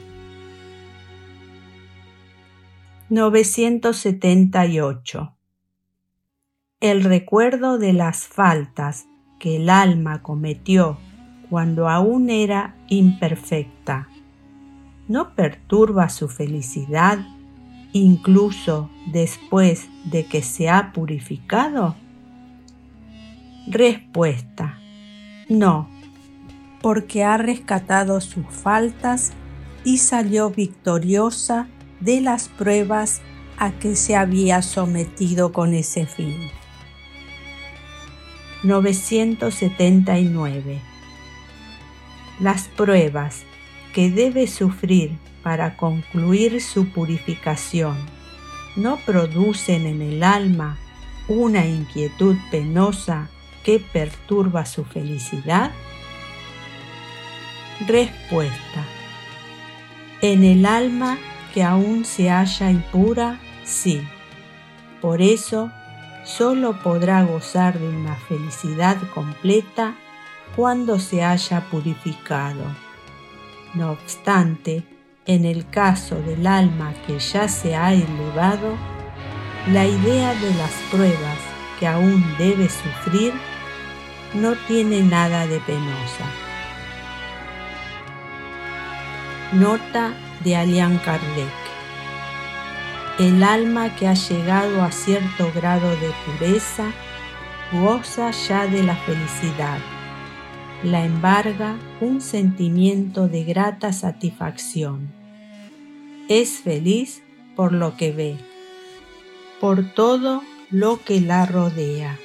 978 3.08 5.35
el 6.80 7.04
recuerdo 7.04 7.78
de 7.78 7.92
las 7.92 8.26
faltas 8.26 9.06
que 9.38 9.56
el 9.56 9.70
alma 9.70 10.22
cometió 10.22 10.98
cuando 11.48 11.88
aún 11.88 12.28
era 12.28 12.76
imperfecta 12.88 14.08
no 15.08 15.34
perturba 15.34 16.08
su 16.08 16.28
felicidad 16.28 17.18
incluso 17.92 18.90
después 19.06 19.88
de 20.04 20.26
que 20.26 20.42
se 20.42 20.68
ha 20.68 20.92
purificado? 20.92 21.96
Respuesta. 23.68 24.78
No, 25.48 25.88
porque 26.82 27.24
ha 27.24 27.38
rescatado 27.38 28.20
sus 28.20 28.46
faltas 28.50 29.32
y 29.84 29.98
salió 29.98 30.50
victoriosa 30.50 31.68
de 32.00 32.20
las 32.20 32.48
pruebas 32.48 33.22
a 33.56 33.70
que 33.72 33.96
se 33.96 34.16
había 34.16 34.60
sometido 34.60 35.52
con 35.52 35.72
ese 35.72 36.06
fin. 36.06 36.34
979. 38.66 40.80
Las 42.40 42.68
pruebas 42.68 43.44
que 43.94 44.10
debe 44.10 44.46
sufrir 44.46 45.16
para 45.42 45.76
concluir 45.76 46.60
su 46.60 46.88
purificación 46.88 47.96
no 48.74 48.98
producen 49.06 49.86
en 49.86 50.02
el 50.02 50.22
alma 50.22 50.76
una 51.28 51.64
inquietud 51.64 52.36
penosa 52.50 53.30
que 53.64 53.80
perturba 53.80 54.66
su 54.66 54.84
felicidad? 54.84 55.70
Respuesta. 57.86 58.84
En 60.20 60.44
el 60.44 60.66
alma 60.66 61.16
que 61.52 61.62
aún 61.62 62.04
se 62.04 62.28
halla 62.30 62.70
impura, 62.70 63.40
sí. 63.64 64.02
Por 65.00 65.22
eso 65.22 65.72
solo 66.26 66.82
podrá 66.82 67.22
gozar 67.22 67.78
de 67.78 67.88
una 67.88 68.16
felicidad 68.16 68.96
completa 69.14 69.94
cuando 70.56 70.98
se 70.98 71.24
haya 71.24 71.60
purificado. 71.70 72.64
No 73.74 73.92
obstante, 73.92 74.82
en 75.24 75.44
el 75.44 75.68
caso 75.70 76.16
del 76.16 76.46
alma 76.46 76.92
que 77.06 77.18
ya 77.18 77.48
se 77.48 77.76
ha 77.76 77.92
elevado, 77.92 78.76
la 79.72 79.86
idea 79.86 80.34
de 80.34 80.54
las 80.54 80.72
pruebas 80.90 81.38
que 81.78 81.86
aún 81.86 82.24
debe 82.38 82.68
sufrir 82.68 83.32
no 84.34 84.54
tiene 84.66 85.02
nada 85.02 85.46
de 85.46 85.60
penosa. 85.60 86.24
Nota 89.52 90.12
de 90.42 90.56
Alian 90.56 90.98
Kardec 90.98 91.65
el 93.18 93.42
alma 93.42 93.96
que 93.96 94.06
ha 94.06 94.12
llegado 94.12 94.82
a 94.82 94.92
cierto 94.92 95.50
grado 95.54 95.88
de 95.88 96.10
pureza 96.26 96.92
goza 97.72 98.30
ya 98.30 98.66
de 98.66 98.82
la 98.82 98.94
felicidad. 98.94 99.78
La 100.82 101.02
embarga 101.06 101.78
un 102.02 102.20
sentimiento 102.20 103.26
de 103.26 103.44
grata 103.44 103.94
satisfacción. 103.94 105.14
Es 106.28 106.58
feliz 106.58 107.22
por 107.54 107.72
lo 107.72 107.96
que 107.96 108.12
ve, 108.12 108.36
por 109.62 109.94
todo 109.94 110.42
lo 110.70 111.02
que 111.02 111.22
la 111.22 111.46
rodea. 111.46 112.18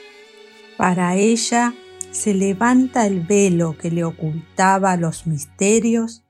Para 0.76 1.16
ella 1.16 1.74
se 2.12 2.34
levanta 2.34 3.08
el 3.08 3.22
velo 3.22 3.78
que 3.78 3.92
le 3.92 4.04
ocultaba 4.04 4.98
los 4.98 5.26
misterios 5.26 6.26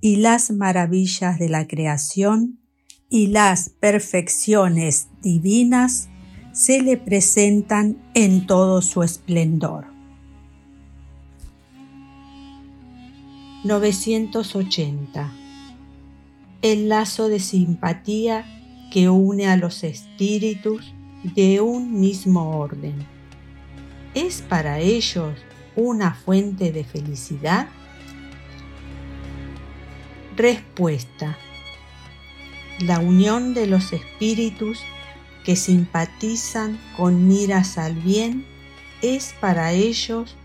y 0.00 0.16
las 0.16 0.50
maravillas 0.50 1.38
de 1.38 1.50
la 1.50 1.66
creación 1.66 2.58
y 3.10 3.28
las 3.28 3.70
perfecciones 3.70 5.08
divinas 5.22 6.08
se 6.52 6.82
le 6.82 6.96
presentan 6.96 7.96
en 8.14 8.46
todo 8.46 8.82
su 8.82 9.02
esplendor. 9.02 9.86
980. 13.64 15.32
El 16.62 16.88
lazo 16.88 17.28
de 17.28 17.40
simpatía 17.40 18.44
que 18.92 19.08
une 19.08 19.46
a 19.46 19.56
los 19.56 19.84
espíritus 19.84 20.92
de 21.22 21.60
un 21.60 21.98
mismo 21.98 22.58
orden. 22.58 22.94
¿Es 24.14 24.42
para 24.42 24.80
ellos 24.80 25.34
una 25.76 26.14
fuente 26.14 26.72
de 26.72 26.84
felicidad? 26.84 27.68
Respuesta 30.36 31.36
la 32.80 33.00
unión 33.00 33.54
de 33.54 33.66
los 33.66 33.92
espíritus 33.92 34.82
que 35.44 35.56
simpatizan 35.56 36.78
con 36.96 37.26
miras 37.26 37.78
al 37.78 37.94
bien 37.94 38.44
es 39.02 39.34
para 39.40 39.72
ellos 39.72 40.36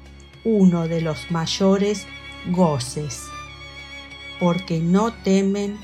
uno 0.44 0.88
de 0.88 1.02
los 1.02 1.32
mayores 1.32 2.08
goces, 2.48 3.24
porque 4.40 4.80
no 4.80 5.14
temen 5.14 5.78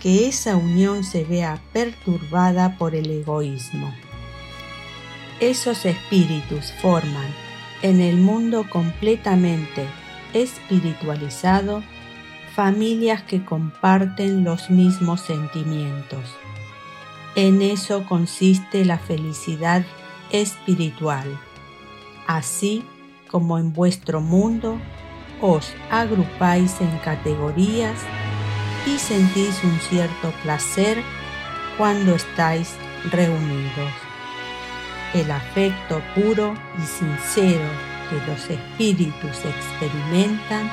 que 0.00 0.26
esa 0.28 0.56
unión 0.56 1.04
se 1.04 1.24
vea 1.24 1.60
perturbada 1.72 2.76
por 2.76 2.94
el 2.94 3.10
egoísmo. 3.10 3.94
Esos 5.40 5.84
espíritus 5.86 6.72
forman 6.82 7.32
en 7.82 8.00
el 8.00 8.16
mundo 8.16 8.68
completamente 8.68 9.86
espiritualizado 10.32 11.82
familias 12.54 13.22
que 13.22 13.44
comparten 13.44 14.44
los 14.44 14.68
mismos 14.68 15.22
sentimientos. 15.22 16.20
En 17.34 17.62
eso 17.62 18.04
consiste 18.06 18.84
la 18.84 18.98
felicidad 18.98 19.84
espiritual, 20.30 21.26
así 22.26 22.84
como 23.30 23.58
en 23.58 23.72
vuestro 23.72 24.20
mundo 24.20 24.78
os 25.40 25.72
agrupáis 25.90 26.78
en 26.80 26.98
categorías 26.98 27.98
y 28.86 28.98
sentís 28.98 29.64
un 29.64 29.78
cierto 29.80 30.30
placer 30.42 31.02
cuando 31.78 32.16
estáis 32.16 32.74
reunidos. 33.10 33.92
El 35.14 35.30
afecto 35.30 36.02
puro 36.14 36.54
y 36.78 36.82
sincero 36.82 37.64
que 38.10 38.30
los 38.30 38.50
espíritus 38.50 39.44
experimentan 39.44 40.70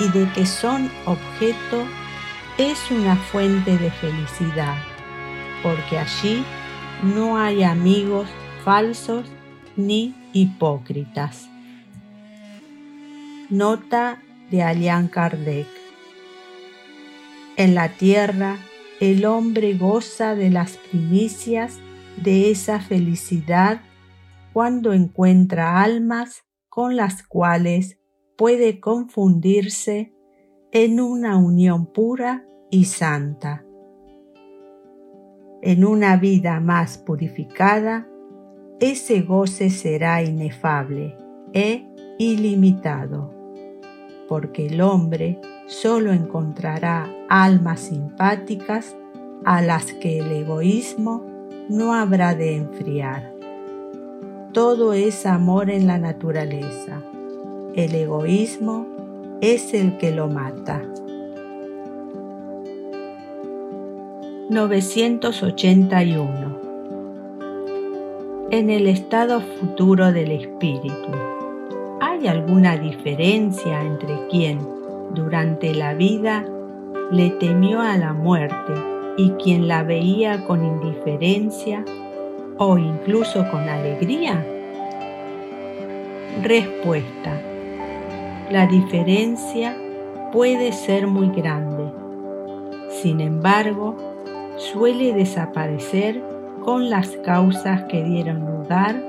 y 0.00 0.08
de 0.08 0.30
que 0.32 0.46
son 0.46 0.90
objeto 1.06 1.84
es 2.58 2.90
una 2.90 3.16
fuente 3.16 3.76
de 3.78 3.90
felicidad, 3.90 4.76
porque 5.62 5.98
allí 5.98 6.44
no 7.02 7.36
hay 7.36 7.62
amigos 7.62 8.28
falsos 8.64 9.26
ni 9.76 10.14
hipócritas. 10.32 11.48
Nota 13.50 14.22
de 14.50 14.62
Allan 14.62 15.08
Kardec. 15.08 15.66
En 17.56 17.74
la 17.74 17.88
tierra 17.90 18.56
el 19.00 19.24
hombre 19.24 19.74
goza 19.74 20.34
de 20.34 20.50
las 20.50 20.76
primicias 20.76 21.78
de 22.16 22.50
esa 22.50 22.80
felicidad 22.80 23.80
cuando 24.52 24.92
encuentra 24.92 25.82
almas 25.82 26.44
con 26.68 26.96
las 26.96 27.22
cuales 27.22 27.98
puede 28.36 28.80
confundirse 28.80 30.12
en 30.72 31.00
una 31.00 31.36
unión 31.36 31.86
pura 31.86 32.46
y 32.70 32.86
santa. 32.86 33.64
En 35.62 35.84
una 35.84 36.16
vida 36.16 36.60
más 36.60 36.98
purificada, 36.98 38.08
ese 38.80 39.22
goce 39.22 39.70
será 39.70 40.22
inefable 40.22 41.16
e 41.52 41.86
ilimitado, 42.18 43.32
porque 44.28 44.66
el 44.66 44.80
hombre 44.80 45.40
solo 45.66 46.12
encontrará 46.12 47.08
almas 47.28 47.80
simpáticas 47.80 48.96
a 49.44 49.62
las 49.62 49.92
que 49.94 50.18
el 50.18 50.32
egoísmo 50.32 51.24
no 51.68 51.94
habrá 51.94 52.34
de 52.34 52.56
enfriar. 52.56 53.32
Todo 54.52 54.92
es 54.92 55.24
amor 55.24 55.70
en 55.70 55.86
la 55.86 55.98
naturaleza. 55.98 57.02
El 57.76 57.94
egoísmo 57.96 58.86
es 59.40 59.74
el 59.74 59.98
que 59.98 60.12
lo 60.12 60.28
mata. 60.28 60.80
981 64.48 66.60
En 68.52 68.70
el 68.70 68.86
estado 68.86 69.40
futuro 69.40 70.12
del 70.12 70.30
espíritu, 70.30 71.08
¿hay 72.00 72.28
alguna 72.28 72.76
diferencia 72.76 73.82
entre 73.82 74.28
quien 74.28 74.60
durante 75.12 75.74
la 75.74 75.94
vida 75.94 76.46
le 77.10 77.30
temió 77.30 77.80
a 77.80 77.96
la 77.96 78.12
muerte 78.12 78.72
y 79.16 79.30
quien 79.30 79.66
la 79.66 79.82
veía 79.82 80.46
con 80.46 80.64
indiferencia 80.64 81.84
o 82.56 82.78
incluso 82.78 83.44
con 83.50 83.68
alegría? 83.68 84.46
Respuesta. 86.40 87.40
La 88.50 88.66
diferencia 88.66 89.74
puede 90.30 90.72
ser 90.72 91.06
muy 91.06 91.28
grande. 91.30 91.90
Sin 92.90 93.20
embargo, 93.20 93.96
suele 94.56 95.14
desaparecer 95.14 96.22
con 96.62 96.90
las 96.90 97.08
causas 97.24 97.84
que 97.84 98.04
dieron 98.04 98.44
lugar 98.44 99.02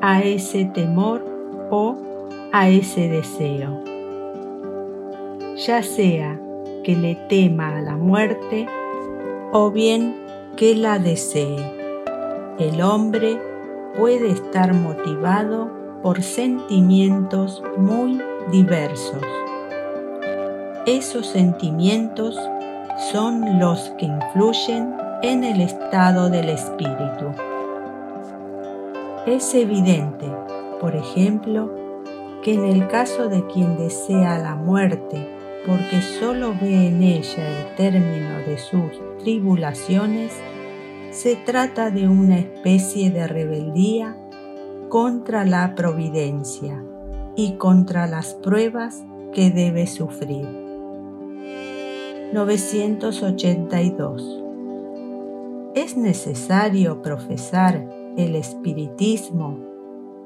a 0.00 0.22
ese 0.22 0.64
temor 0.64 1.24
o 1.70 1.96
a 2.52 2.68
ese 2.68 3.08
deseo. 3.08 3.80
Ya 5.56 5.82
sea 5.84 6.40
que 6.82 6.96
le 6.96 7.14
tema 7.14 7.76
a 7.76 7.80
la 7.80 7.96
muerte 7.96 8.66
o 9.52 9.70
bien 9.70 10.16
que 10.56 10.74
la 10.74 10.98
desee. 10.98 11.56
El 12.58 12.82
hombre 12.82 13.38
puede 13.96 14.30
estar 14.30 14.74
motivado 14.74 15.70
por 16.02 16.22
sentimientos 16.22 17.62
muy 17.76 18.20
diversos. 18.50 19.22
Esos 20.86 21.26
sentimientos 21.26 22.38
son 23.12 23.58
los 23.58 23.90
que 23.98 24.06
influyen 24.06 24.94
en 25.22 25.44
el 25.44 25.60
estado 25.60 26.28
del 26.28 26.50
espíritu. 26.50 27.32
Es 29.26 29.54
evidente, 29.54 30.26
por 30.80 30.94
ejemplo, 30.94 31.74
que 32.42 32.54
en 32.54 32.64
el 32.64 32.86
caso 32.88 33.28
de 33.28 33.46
quien 33.46 33.78
desea 33.78 34.38
la 34.38 34.54
muerte 34.54 35.26
porque 35.66 36.02
solo 36.02 36.54
ve 36.60 36.88
en 36.88 37.02
ella 37.02 37.48
el 37.48 37.74
término 37.76 38.38
de 38.46 38.58
sus 38.58 39.00
tribulaciones, 39.18 40.32
se 41.10 41.36
trata 41.36 41.90
de 41.90 42.06
una 42.06 42.38
especie 42.38 43.10
de 43.10 43.26
rebeldía 43.26 44.16
contra 44.90 45.46
la 45.46 45.74
providencia 45.74 46.83
y 47.36 47.56
contra 47.56 48.06
las 48.06 48.34
pruebas 48.34 49.04
que 49.32 49.50
debe 49.50 49.86
sufrir. 49.86 50.46
982. 52.32 54.42
Es 55.74 55.96
necesario 55.96 57.02
profesar 57.02 57.84
el 58.16 58.36
espiritismo 58.36 59.58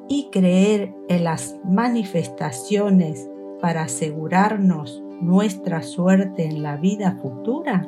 y 0.09 0.29
creer 0.31 0.95
en 1.09 1.25
las 1.25 1.57
manifestaciones 1.65 3.29
para 3.61 3.83
asegurarnos 3.83 5.03
nuestra 5.21 5.83
suerte 5.83 6.45
en 6.45 6.63
la 6.63 6.77
vida 6.77 7.19
futura? 7.21 7.87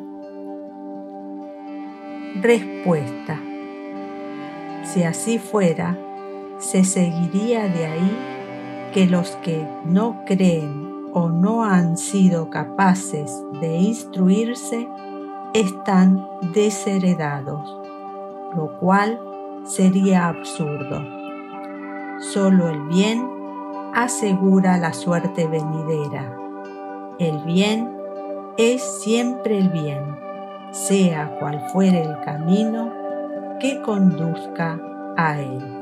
Respuesta. 2.40 3.40
Si 4.84 5.02
así 5.02 5.38
fuera, 5.38 5.98
se 6.58 6.84
seguiría 6.84 7.68
de 7.68 7.86
ahí 7.86 8.39
que 8.92 9.06
los 9.06 9.30
que 9.36 9.66
no 9.84 10.24
creen 10.26 11.10
o 11.12 11.28
no 11.28 11.64
han 11.64 11.96
sido 11.96 12.50
capaces 12.50 13.32
de 13.60 13.76
instruirse 13.76 14.88
están 15.54 16.24
desheredados, 16.52 17.76
lo 18.54 18.78
cual 18.78 19.20
sería 19.64 20.28
absurdo. 20.28 21.02
Solo 22.32 22.68
el 22.68 22.80
bien 22.88 23.28
asegura 23.94 24.76
la 24.76 24.92
suerte 24.92 25.46
venidera. 25.46 26.36
El 27.18 27.38
bien 27.40 27.90
es 28.56 28.82
siempre 28.82 29.58
el 29.58 29.70
bien, 29.70 30.16
sea 30.70 31.38
cual 31.40 31.60
fuere 31.72 32.02
el 32.02 32.20
camino 32.20 32.92
que 33.58 33.80
conduzca 33.82 34.78
a 35.16 35.40
él. 35.40 35.79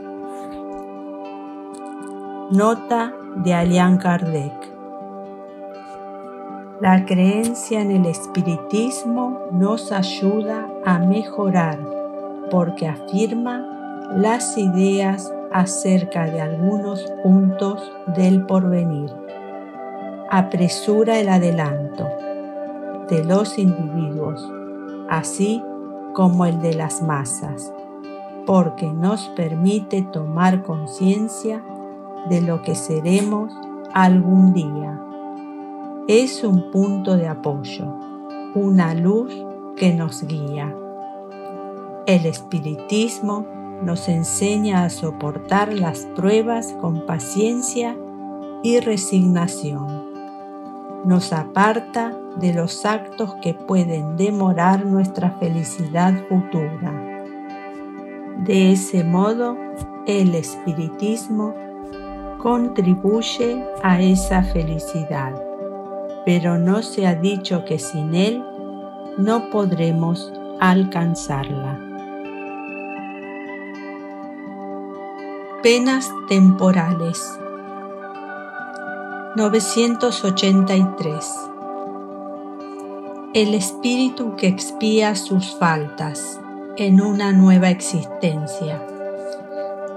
Nota 2.51 3.13
de 3.37 3.53
Alian 3.53 3.99
Kardec 3.99 4.69
la 6.81 7.05
creencia 7.05 7.81
en 7.81 7.91
el 7.91 8.07
espiritismo 8.07 9.41
nos 9.51 9.91
ayuda 9.91 10.71
a 10.85 11.01
mejorar 11.01 11.77
porque 12.53 12.87
afirma 12.87 13.59
las 14.17 14.57
ideas 14.57 15.31
acerca 15.53 16.27
de 16.27 16.41
algunos 16.41 17.05
puntos 17.25 17.93
del 18.17 18.47
porvenir. 18.47 19.11
Apresura 20.31 21.19
el 21.19 21.29
adelanto 21.31 22.07
de 23.11 23.25
los 23.25 23.59
individuos, 23.59 24.49
así 25.11 25.61
como 26.15 26.47
el 26.47 26.61
de 26.61 26.75
las 26.75 27.03
masas, 27.03 27.73
porque 28.47 28.87
nos 28.87 29.29
permite 29.31 30.03
tomar 30.13 30.63
conciencia 30.63 31.61
de 32.29 32.41
lo 32.41 32.63
que 32.63 32.75
seremos 32.75 33.53
algún 33.95 34.53
día 34.53 35.01
es 36.09 36.43
un 36.43 36.71
punto 36.71 37.19
de 37.19 37.29
apoyo, 37.29 37.85
una 38.55 38.95
luz 38.95 39.31
que 39.77 39.93
nos 39.93 40.23
guía. 40.23 40.75
El 42.07 42.25
espiritismo 42.25 43.47
nos 43.83 44.09
enseña 44.09 44.85
a 44.85 44.91
soportar 44.91 45.75
las 45.75 46.07
pruebas 46.17 46.75
con 46.81 47.05
paciencia 47.05 47.95
y 48.63 48.81
resignación. 48.81 49.87
Nos 51.05 51.35
aparta 51.35 52.19
de 52.41 52.55
los 52.55 52.87
actos 52.87 53.35
que 53.43 53.53
pueden 53.53 54.17
demorar 54.17 54.87
nuestra 54.87 55.33
felicidad 55.33 56.15
futura. 56.27 57.23
De 58.45 58.73
ese 58.73 59.05
modo, 59.05 59.59
el 60.07 60.35
espiritismo 60.35 61.55
contribuye 62.39 63.63
a 63.83 64.01
esa 64.01 64.43
felicidad 64.43 65.49
pero 66.29 66.59
no 66.59 66.83
se 66.83 67.07
ha 67.07 67.15
dicho 67.15 67.65
que 67.65 67.79
sin 67.79 68.15
Él 68.15 68.45
no 69.17 69.49
podremos 69.49 70.31
alcanzarla. 70.61 71.81
Penas 75.63 76.13
temporales. 76.29 77.19
983 79.37 81.33
El 83.33 83.55
espíritu 83.55 84.37
que 84.37 84.49
expía 84.49 85.15
sus 85.15 85.57
faltas 85.57 86.39
en 86.77 87.01
una 87.01 87.33
nueva 87.33 87.71
existencia 87.71 88.85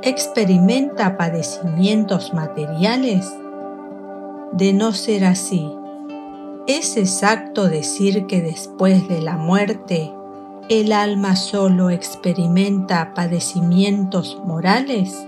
experimenta 0.04 1.16
padecimientos 1.16 2.34
materiales? 2.34 3.32
De 4.52 4.74
no 4.74 4.94
ser 4.94 5.26
así, 5.26 5.72
¿es 6.68 6.98
exacto 6.98 7.70
decir 7.70 8.26
que 8.26 8.42
después 8.42 9.08
de 9.08 9.22
la 9.22 9.38
muerte 9.38 10.12
el 10.70 10.92
alma 10.92 11.36
solo 11.36 11.90
experimenta 11.90 13.14
padecimientos 13.14 14.42
morales? 14.44 15.28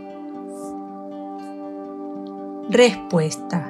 Respuesta. 2.70 3.70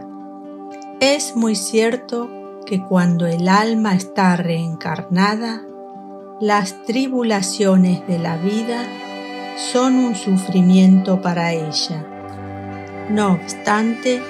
Es 1.02 1.36
muy 1.36 1.56
cierto 1.56 2.30
que 2.66 2.82
cuando 2.82 3.28
el 3.28 3.50
alma 3.50 3.94
está 3.94 4.38
reencarnada, 4.38 5.64
las 6.40 6.84
tribulaciones 6.86 8.08
de 8.08 8.20
la 8.20 8.38
vida 8.38 8.86
son 9.56 9.96
un 9.96 10.16
sufrimiento 10.16 11.22
para 11.22 11.54
ella. 11.54 12.06
No 13.10 13.34
obstante, 13.34 14.22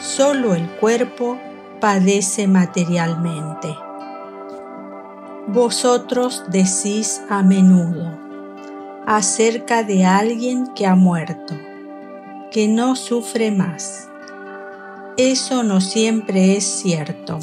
solo 0.00 0.54
el 0.54 0.68
cuerpo 0.68 1.38
padece 1.80 2.46
materialmente. 2.46 3.74
Vosotros 5.48 6.44
decís 6.48 7.22
a 7.28 7.42
menudo 7.42 8.18
acerca 9.06 9.84
de 9.84 10.04
alguien 10.04 10.66
que 10.74 10.86
ha 10.86 10.96
muerto, 10.96 11.54
que 12.50 12.66
no 12.66 12.96
sufre 12.96 13.50
más 13.52 14.06
eso 15.16 15.62
no 15.62 15.80
siempre 15.80 16.58
es 16.58 16.64
cierto. 16.64 17.38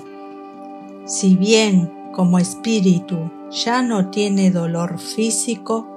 Si 1.06 1.36
bien 1.36 1.92
como 2.14 2.38
espíritu 2.38 3.32
ya 3.50 3.82
no 3.82 4.12
tiene 4.12 4.52
dolor 4.52 5.00
físico, 5.00 5.93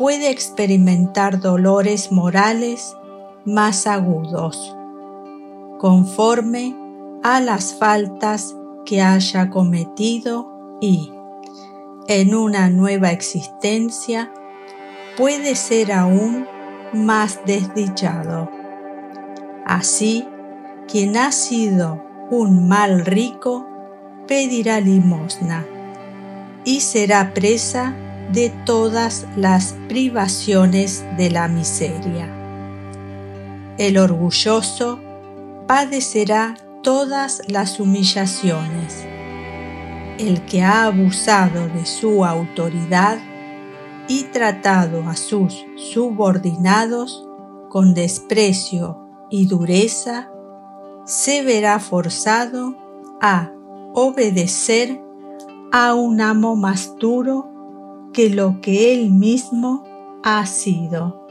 puede 0.00 0.30
experimentar 0.30 1.40
dolores 1.40 2.10
morales 2.10 2.96
más 3.44 3.86
agudos, 3.86 4.74
conforme 5.78 6.74
a 7.22 7.38
las 7.42 7.74
faltas 7.74 8.56
que 8.86 9.02
haya 9.02 9.50
cometido 9.50 10.78
y, 10.80 11.12
en 12.08 12.34
una 12.34 12.70
nueva 12.70 13.10
existencia, 13.10 14.32
puede 15.18 15.54
ser 15.54 15.92
aún 15.92 16.46
más 16.94 17.40
desdichado. 17.44 18.50
Así, 19.66 20.26
quien 20.88 21.18
ha 21.18 21.30
sido 21.30 22.02
un 22.30 22.68
mal 22.68 23.04
rico 23.04 23.66
pedirá 24.26 24.80
limosna 24.80 25.66
y 26.64 26.80
será 26.80 27.34
presa 27.34 27.94
de 28.32 28.50
todas 28.64 29.26
las 29.36 29.74
privaciones 29.88 31.04
de 31.16 31.30
la 31.30 31.48
miseria. 31.48 32.28
El 33.76 33.98
orgulloso 33.98 35.00
padecerá 35.66 36.56
todas 36.82 37.42
las 37.48 37.80
humillaciones. 37.80 39.04
El 40.18 40.44
que 40.44 40.62
ha 40.62 40.84
abusado 40.84 41.68
de 41.68 41.86
su 41.86 42.24
autoridad 42.24 43.18
y 44.06 44.24
tratado 44.24 45.08
a 45.08 45.16
sus 45.16 45.64
subordinados 45.76 47.26
con 47.68 47.94
desprecio 47.94 48.98
y 49.30 49.46
dureza, 49.46 50.28
se 51.06 51.42
verá 51.42 51.78
forzado 51.78 52.76
a 53.20 53.50
obedecer 53.94 55.00
a 55.72 55.94
un 55.94 56.20
amo 56.20 56.56
más 56.56 56.94
duro 56.98 57.49
que 58.12 58.30
lo 58.30 58.60
que 58.60 58.92
él 58.92 59.10
mismo 59.10 59.84
ha 60.22 60.44
sido. 60.46 61.26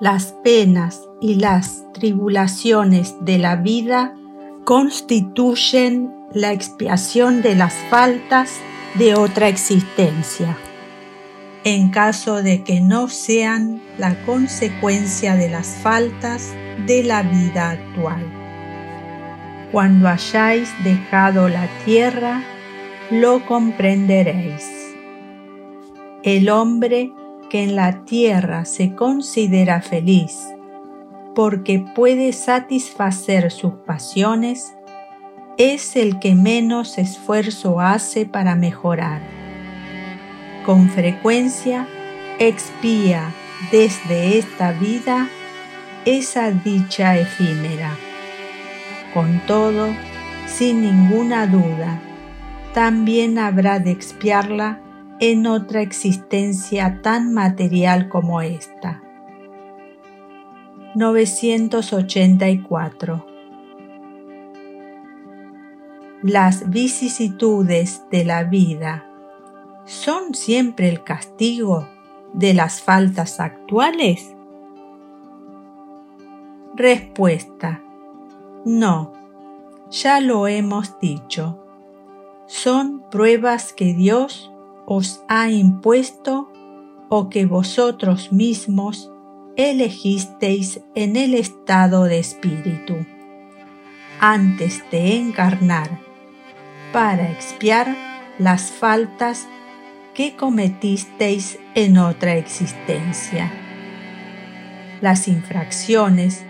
Las 0.00 0.34
penas 0.44 1.02
y 1.20 1.34
las 1.34 1.84
tribulaciones 1.92 3.16
de 3.20 3.38
la 3.38 3.56
vida 3.56 4.14
constituyen 4.64 6.14
la 6.32 6.52
expiación 6.52 7.42
de 7.42 7.54
las 7.54 7.74
faltas 7.90 8.60
de 8.94 9.14
otra 9.14 9.48
existencia, 9.48 10.56
en 11.64 11.90
caso 11.90 12.42
de 12.42 12.62
que 12.62 12.80
no 12.80 13.08
sean 13.08 13.82
la 13.96 14.24
consecuencia 14.24 15.34
de 15.36 15.48
las 15.48 15.68
faltas 15.82 16.52
de 16.86 17.02
la 17.02 17.22
vida 17.22 17.70
actual. 17.70 18.22
Cuando 19.72 20.08
hayáis 20.08 20.70
dejado 20.84 21.48
la 21.48 21.68
tierra, 21.84 22.42
lo 23.10 23.44
comprenderéis. 23.46 24.77
El 26.22 26.48
hombre 26.50 27.12
que 27.48 27.62
en 27.62 27.76
la 27.76 28.04
tierra 28.04 28.64
se 28.64 28.94
considera 28.94 29.80
feliz 29.80 30.36
porque 31.34 31.84
puede 31.94 32.32
satisfacer 32.32 33.52
sus 33.52 33.74
pasiones, 33.86 34.74
es 35.56 35.94
el 35.94 36.18
que 36.18 36.34
menos 36.34 36.98
esfuerzo 36.98 37.80
hace 37.80 38.26
para 38.26 38.56
mejorar. 38.56 39.22
Con 40.66 40.88
frecuencia 40.88 41.86
expía 42.40 43.32
desde 43.70 44.38
esta 44.38 44.72
vida 44.72 45.28
esa 46.04 46.50
dicha 46.50 47.16
efímera 47.18 47.96
con 49.14 49.40
todo, 49.46 49.88
sin 50.46 50.82
ninguna 50.82 51.46
duda, 51.46 52.00
también 52.74 53.38
habrá 53.38 53.78
de 53.78 53.90
expiarla 53.90 54.80
en 55.20 55.46
otra 55.46 55.82
existencia 55.82 57.02
tan 57.02 57.34
material 57.34 58.08
como 58.08 58.40
esta. 58.40 59.02
984 60.94 63.26
Las 66.22 66.70
vicisitudes 66.70 68.04
de 68.10 68.24
la 68.24 68.44
vida 68.44 69.04
son 69.84 70.34
siempre 70.34 70.88
el 70.88 71.04
castigo 71.04 71.86
de 72.32 72.54
las 72.54 72.80
faltas 72.82 73.40
actuales? 73.40 74.34
Respuesta 76.74 77.82
no, 78.64 79.12
ya 79.90 80.20
lo 80.20 80.46
hemos 80.46 80.98
dicho. 81.00 81.58
Son 82.46 83.02
pruebas 83.10 83.72
que 83.72 83.94
Dios 83.94 84.52
os 84.90 85.22
ha 85.28 85.50
impuesto 85.50 86.50
o 87.10 87.28
que 87.28 87.44
vosotros 87.44 88.32
mismos 88.32 89.12
elegisteis 89.54 90.80
en 90.94 91.16
el 91.16 91.34
estado 91.34 92.04
de 92.04 92.18
espíritu, 92.18 93.04
antes 94.18 94.82
de 94.90 95.16
encarnar, 95.16 96.00
para 96.90 97.30
expiar 97.30 97.94
las 98.38 98.70
faltas 98.70 99.46
que 100.14 100.34
cometisteis 100.36 101.58
en 101.74 101.98
otra 101.98 102.36
existencia. 102.36 103.52
Las 105.02 105.28
infracciones 105.28 106.46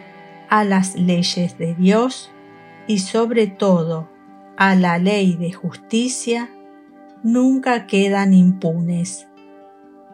a 0.49 0.63
las 0.63 0.95
leyes 0.95 1.59
de 1.59 1.75
Dios 1.75 2.31
y 2.87 3.01
sobre 3.01 3.49
todo 3.49 4.09
a 4.57 4.77
la 4.77 4.99
ley 4.99 5.35
de 5.35 5.53
justicia, 5.53 6.51
nunca 7.23 7.87
quedan 7.87 8.35
impunes. 8.35 9.29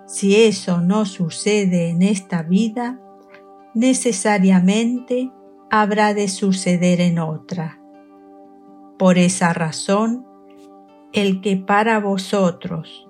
Si 0.07 0.37
eso 0.37 0.81
no 0.81 1.07
sucede 1.07 1.89
en 1.91 2.03
esta 2.03 2.43
vida, 2.43 3.01
necesariamente 3.75 5.33
habrá 5.71 6.13
de 6.15 6.29
suceder 6.29 7.01
en 7.01 7.19
otra. 7.19 7.81
Por 8.99 9.19
esa 9.19 9.53
razón, 9.53 10.27
el 11.13 11.41
que 11.41 11.57
para 11.57 11.99
vosotros 12.01 13.09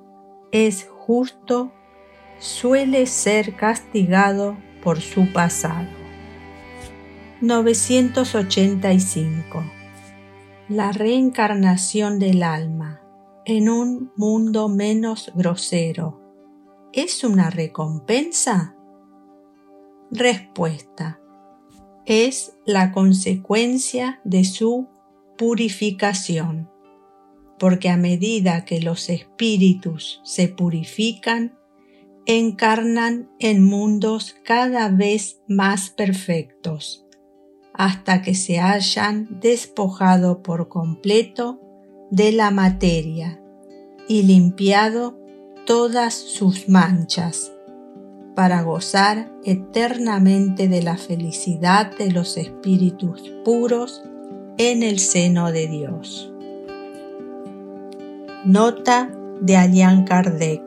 es 0.53 0.87
justo 0.91 1.73
suele 2.39 3.07
ser 3.07 3.57
castigado 3.57 4.59
por 4.83 5.01
su 5.01 5.33
pasado. 5.33 5.89
985. 7.41 9.65
La 10.69 10.93
reencarnación 10.93 12.19
del 12.19 12.43
alma 12.43 13.04
en 13.47 13.69
un 13.69 14.13
mundo 14.17 14.69
menos 14.69 15.31
grosero 15.35 16.21
es 16.93 17.25
una 17.25 17.51
recompensa? 17.51 18.77
Respuesta. 20.11 21.21
Es 22.07 22.57
la 22.65 22.93
consecuencia 22.93 24.21
de 24.25 24.45
su 24.45 24.89
purificación, 25.37 26.71
porque 27.59 27.89
a 27.89 27.97
medida 27.97 28.65
que 28.65 28.81
los 28.81 29.09
espíritus 29.09 30.21
se 30.23 30.49
purifican, 30.49 31.59
encarnan 32.27 33.31
en 33.39 33.65
mundos 33.65 34.37
cada 34.45 34.89
vez 34.89 35.41
más 35.49 35.91
perfectos 35.91 37.05
hasta 37.75 38.23
que 38.23 38.35
se 38.37 38.61
hayan 38.61 39.41
despojado 39.41 40.43
por 40.43 40.69
completo 40.69 41.64
de 42.15 42.31
la 42.31 42.53
materia 42.53 43.41
y 44.07 44.23
limpiado 44.23 45.19
todas 45.67 46.15
sus 46.15 46.69
manchas, 46.69 47.51
para 48.37 48.62
gozar 48.62 49.33
eternamente 49.43 50.69
de 50.69 50.81
la 50.81 50.97
felicidad 50.97 51.91
de 51.99 52.12
los 52.12 52.37
espíritus 52.37 53.33
puros 53.45 54.05
en 54.59 54.85
el 54.85 55.01
seno 55.01 55.51
de 55.51 55.67
Dios. 55.67 56.33
Nota 58.45 59.11
de 59.41 59.57
Alian 59.57 60.05
Kardec 60.05 60.62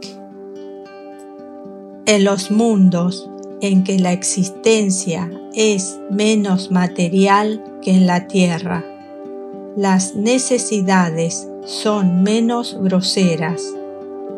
En 2.05 2.25
los 2.25 2.51
mundos 2.51 3.29
en 3.61 3.85
que 3.85 3.99
la 3.99 4.11
existencia 4.11 5.31
es 5.53 5.97
menos 6.11 6.71
material 6.71 7.63
que 7.81 7.91
en 7.91 8.05
la 8.05 8.27
tierra, 8.27 8.83
las 9.77 10.15
necesidades 10.15 11.47
son 11.63 12.23
menos 12.23 12.75
groseras 12.81 13.61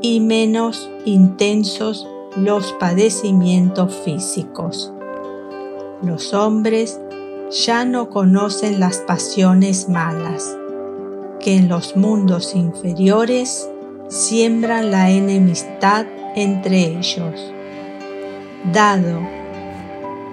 y 0.01 0.19
menos 0.19 0.91
intensos 1.05 2.05
los 2.35 2.73
padecimientos 2.73 3.95
físicos. 4.03 4.91
Los 6.01 6.33
hombres 6.33 6.99
ya 7.65 7.85
no 7.85 8.09
conocen 8.09 8.81
las 8.81 8.97
pasiones 8.97 9.87
malas, 9.87 10.57
que 11.39 11.55
en 11.55 11.69
los 11.69 11.95
mundos 11.95 12.53
inferiores 12.53 13.69
siembran 14.09 14.91
la 14.91 15.09
enemistad 15.09 16.05
entre 16.35 16.97
ellos. 16.97 17.53
Dado 18.73 19.21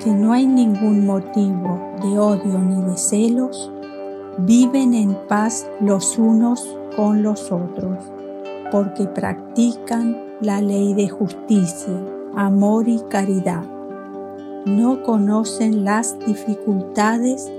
que 0.02 0.10
no 0.10 0.32
hay 0.32 0.48
ningún 0.48 1.06
motivo 1.06 1.80
de 2.02 2.18
odio 2.18 2.58
ni 2.58 2.90
de 2.90 2.98
celos, 2.98 3.70
viven 4.38 4.92
en 4.92 5.14
paz 5.28 5.66
los 5.80 6.18
unos 6.18 6.76
con 6.94 7.22
los 7.22 7.50
otros, 7.50 7.98
porque 8.70 9.06
practican 9.06 10.16
la 10.40 10.60
ley 10.60 10.92
de 10.94 11.08
justicia, 11.08 11.94
amor 12.34 12.88
y 12.88 13.00
caridad. 13.08 13.64
No 14.66 15.02
conocen 15.02 15.84
las 15.84 16.18
dificultades 16.26 17.50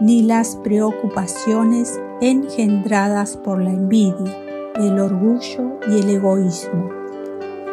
ni 0.00 0.22
las 0.22 0.56
preocupaciones 0.56 2.00
engendradas 2.20 3.36
por 3.36 3.62
la 3.62 3.70
envidia, 3.70 4.34
el 4.76 4.98
orgullo 4.98 5.78
y 5.88 6.00
el 6.00 6.10
egoísmo, 6.10 6.88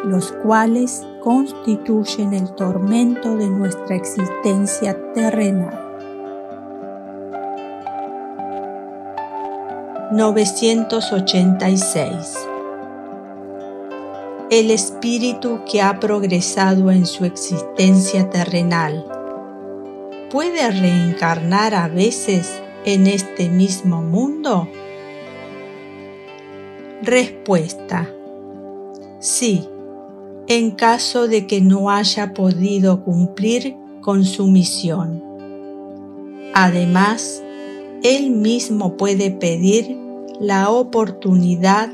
los 0.04 0.32
cuales 0.32 1.06
constituyen 1.20 2.34
el 2.34 2.52
tormento 2.54 3.36
de 3.36 3.48
nuestra 3.48 3.96
existencia 3.96 5.12
terrenal. 5.14 5.91
986 10.12 12.36
el 14.50 14.70
espíritu 14.70 15.60
que 15.64 15.80
ha 15.80 15.98
progresado 15.98 16.90
en 16.90 17.06
su 17.06 17.24
existencia 17.24 18.28
terrenal 18.28 19.06
puede 20.30 20.70
reencarnar 20.70 21.74
a 21.74 21.88
veces 21.88 22.60
en 22.84 23.06
este 23.06 23.48
mismo 23.48 24.02
mundo? 24.02 24.68
Respuesta. 27.00 28.10
Sí, 29.18 29.66
en 30.46 30.72
caso 30.72 31.26
de 31.26 31.46
que 31.46 31.62
no 31.62 31.88
haya 31.88 32.34
podido 32.34 33.02
cumplir 33.02 33.78
con 34.02 34.26
su 34.26 34.48
misión. 34.48 35.24
Además, 36.52 37.42
él 38.02 38.30
mismo 38.30 38.98
puede 38.98 39.30
pedir 39.30 40.01
la 40.42 40.70
oportunidad 40.70 41.90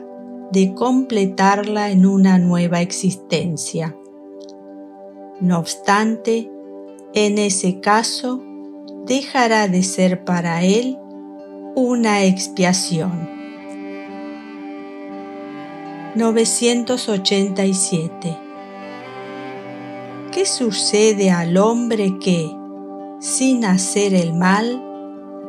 de 0.51 0.73
completarla 0.73 1.91
en 1.91 2.07
una 2.07 2.39
nueva 2.39 2.81
existencia. 2.81 3.95
No 5.39 5.59
obstante, 5.59 6.51
en 7.13 7.37
ese 7.37 7.81
caso, 7.81 8.43
dejará 9.05 9.69
de 9.69 9.83
ser 9.83 10.25
para 10.25 10.63
él 10.63 10.97
una 11.75 12.25
expiación. 12.25 13.29
987. 16.15 18.39
¿Qué 20.33 20.47
sucede 20.47 21.31
al 21.31 21.59
hombre 21.59 22.19
que, 22.19 22.51
sin 23.21 23.67
hacer 23.67 24.15
el 24.15 24.33
mal, 24.33 24.83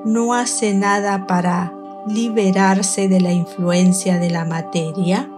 no 0.03 0.33
hace 0.33 0.73
nada 0.73 1.25
para 1.25 1.78
liberarse 2.07 3.07
de 3.07 3.19
la 3.19 3.31
influencia 3.31 4.19
de 4.19 4.29
la 4.29 4.45
materia? 4.45 5.29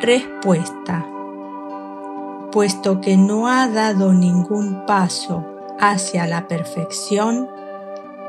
Respuesta. 0.00 1.06
Puesto 2.52 3.00
que 3.00 3.16
no 3.16 3.48
ha 3.48 3.68
dado 3.68 4.12
ningún 4.12 4.86
paso 4.86 5.44
hacia 5.80 6.26
la 6.26 6.48
perfección, 6.48 7.48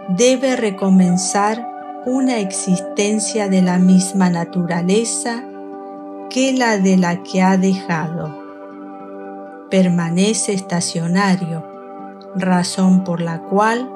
debe 0.09 0.55
recomenzar 0.55 1.67
una 2.05 2.39
existencia 2.39 3.49
de 3.49 3.61
la 3.61 3.77
misma 3.77 4.29
naturaleza 4.29 5.43
que 6.29 6.53
la 6.53 6.77
de 6.77 6.97
la 6.97 7.23
que 7.23 7.41
ha 7.41 7.57
dejado. 7.57 8.37
Permanece 9.69 10.53
estacionario, 10.53 11.63
razón 12.35 13.03
por 13.03 13.21
la 13.21 13.41
cual 13.43 13.89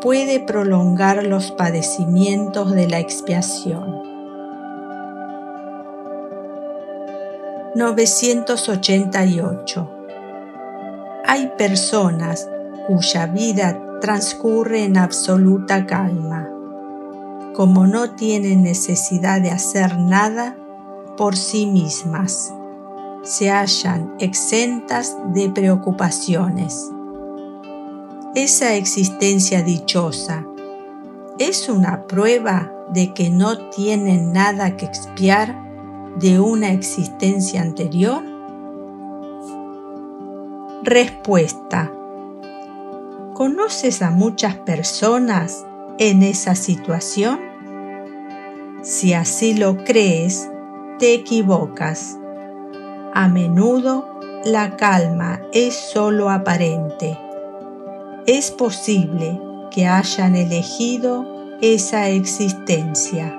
puede 0.00 0.40
prolongar 0.40 1.24
los 1.24 1.52
padecimientos 1.52 2.72
de 2.72 2.88
la 2.88 2.98
expiación. 2.98 4.02
988. 7.74 9.90
Hay 11.26 11.52
personas 11.56 12.48
cuya 12.86 13.26
vida 13.26 13.78
transcurre 14.00 14.84
en 14.84 14.96
absoluta 14.96 15.84
calma. 15.86 16.48
Como 17.54 17.86
no 17.86 18.16
tienen 18.16 18.62
necesidad 18.62 19.40
de 19.40 19.50
hacer 19.50 19.98
nada 19.98 20.56
por 21.16 21.36
sí 21.36 21.66
mismas, 21.66 22.52
se 23.22 23.50
hallan 23.50 24.14
exentas 24.18 25.16
de 25.34 25.50
preocupaciones 25.50 26.90
esa 28.34 28.76
existencia 28.76 29.62
dichosa 29.62 30.46
es 31.40 31.68
una 31.68 32.06
prueba 32.06 32.72
de 32.90 33.12
que 33.12 33.28
no 33.28 33.70
tienen 33.70 34.32
nada 34.32 34.76
que 34.76 34.86
expiar 34.86 35.56
de 36.16 36.38
una 36.38 36.70
existencia 36.70 37.60
anterior? 37.60 38.22
Respuesta. 40.84 41.90
¿Conoces 43.34 44.00
a 44.00 44.10
muchas 44.10 44.54
personas 44.58 45.66
en 45.98 46.22
esa 46.22 46.54
situación? 46.54 47.40
Si 48.82 49.12
así 49.12 49.54
lo 49.54 49.76
crees, 49.84 50.48
te 51.00 51.14
equivocas. 51.14 52.16
A 53.12 53.26
menudo 53.28 54.08
la 54.44 54.76
calma 54.76 55.40
es 55.52 55.74
solo 55.74 56.30
aparente 56.30 57.18
es 58.30 58.52
posible 58.52 59.40
que 59.72 59.88
hayan 59.88 60.36
elegido 60.36 61.26
esa 61.60 62.10
existencia, 62.10 63.36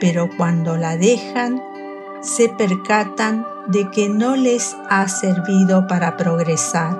pero 0.00 0.30
cuando 0.36 0.76
la 0.76 0.96
dejan, 0.96 1.60
se 2.20 2.48
percatan 2.48 3.44
de 3.66 3.90
que 3.90 4.08
no 4.08 4.36
les 4.36 4.76
ha 4.88 5.08
servido 5.08 5.88
para 5.88 6.16
progresar. 6.16 6.96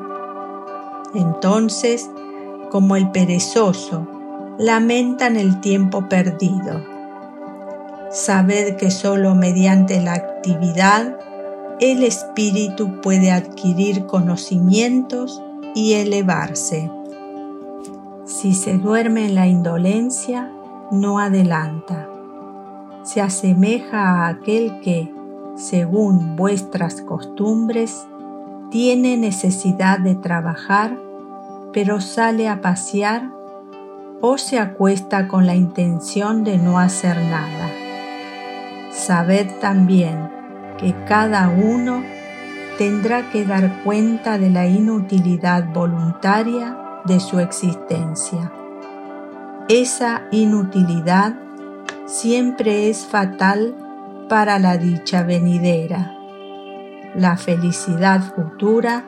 Entonces, 1.15 2.11
como 2.73 2.97
el 2.97 3.13
perezoso, 3.13 4.09
lamentan 4.59 5.37
el 5.37 5.61
tiempo 5.61 6.09
perdido. 6.09 6.85
Sabed 8.11 8.75
que 8.75 8.91
solo 8.91 9.37
mediante 9.37 10.01
la 10.01 10.15
actividad 10.15 11.17
el 11.79 12.03
espíritu 12.03 13.01
puede 13.01 13.31
adquirir 13.31 14.07
conocimientos 14.07 15.41
y 15.77 15.93
elevarse. 15.93 16.91
Si 18.27 18.55
se 18.55 18.77
duerme 18.77 19.27
en 19.27 19.37
la 19.37 19.47
indolencia, 19.47 20.51
no 20.91 21.21
adelanta. 21.21 22.09
Se 23.05 23.21
asemeja 23.21 24.25
a 24.25 24.29
aquel 24.29 24.81
que, 24.81 25.15
según 25.55 26.35
vuestras 26.35 27.03
costumbres, 27.03 28.09
tiene 28.69 29.17
necesidad 29.17 30.01
de 30.01 30.17
trabajar, 30.17 30.99
pero 31.73 32.01
sale 32.01 32.49
a 32.49 32.61
pasear 32.61 33.31
o 34.21 34.39
se 34.39 34.59
acuesta 34.59 35.29
con 35.29 35.47
la 35.47 35.55
intención 35.55 36.43
de 36.43 36.59
no 36.59 36.81
hacer 36.81 37.17
nada. 37.17 37.71
Sabed 38.91 39.47
también 39.61 40.29
que 40.79 40.97
cada 41.07 41.49
uno 41.49 42.03
tendrá 42.77 43.31
que 43.31 43.45
dar 43.45 43.85
cuenta 43.85 44.37
de 44.37 44.51
la 44.51 44.67
inutilidad 44.67 45.73
voluntaria 45.73 46.77
de 47.07 47.21
su 47.21 47.39
existencia. 47.39 48.53
Esa 49.69 50.29
inutilidad 50.31 51.35
siempre 52.07 52.89
es 52.89 53.05
fatal 53.05 53.75
para 54.29 54.59
la 54.59 54.77
dicha 54.77 55.23
venidera. 55.23 56.17
La 57.15 57.37
felicidad 57.37 58.35
futura 58.35 59.05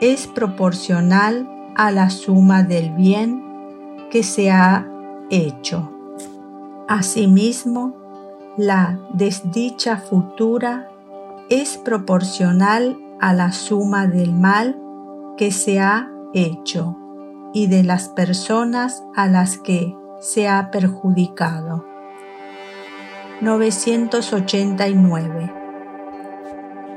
es 0.00 0.26
proporcional 0.26 1.48
a 1.74 1.90
la 1.90 2.10
suma 2.10 2.62
del 2.62 2.90
bien 2.90 3.42
que 4.10 4.22
se 4.22 4.50
ha 4.50 4.86
hecho. 5.30 5.90
Asimismo, 6.88 7.96
la 8.56 9.00
desdicha 9.14 9.96
futura 9.96 10.88
es 11.48 11.78
proporcional 11.78 12.98
a 13.20 13.32
la 13.32 13.52
suma 13.52 14.06
del 14.06 14.32
mal 14.32 14.78
que 15.36 15.50
se 15.50 15.80
ha 15.80 16.10
hecho 16.34 17.01
y 17.52 17.66
de 17.66 17.84
las 17.84 18.08
personas 18.08 19.04
a 19.14 19.26
las 19.26 19.58
que 19.58 19.94
se 20.20 20.48
ha 20.48 20.70
perjudicado. 20.70 21.84
989. 23.40 25.52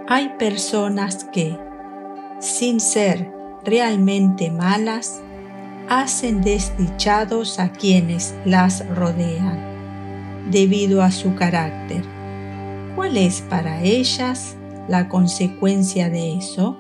Hay 0.07 0.29
personas 0.37 1.25
que, 1.25 1.59
sin 2.39 2.79
ser 2.79 3.33
realmente 3.63 4.51
malas, 4.51 5.23
hacen 5.89 6.41
desdichados 6.41 7.59
a 7.59 7.71
quienes 7.71 8.35
las 8.45 8.87
rodean, 8.95 9.59
debido 10.51 11.01
a 11.01 11.09
su 11.09 11.33
carácter. 11.35 12.03
¿Cuál 12.95 13.17
es 13.17 13.41
para 13.41 13.81
ellas 13.81 14.55
la 14.87 15.09
consecuencia 15.09 16.09
de 16.09 16.37
eso? 16.37 16.77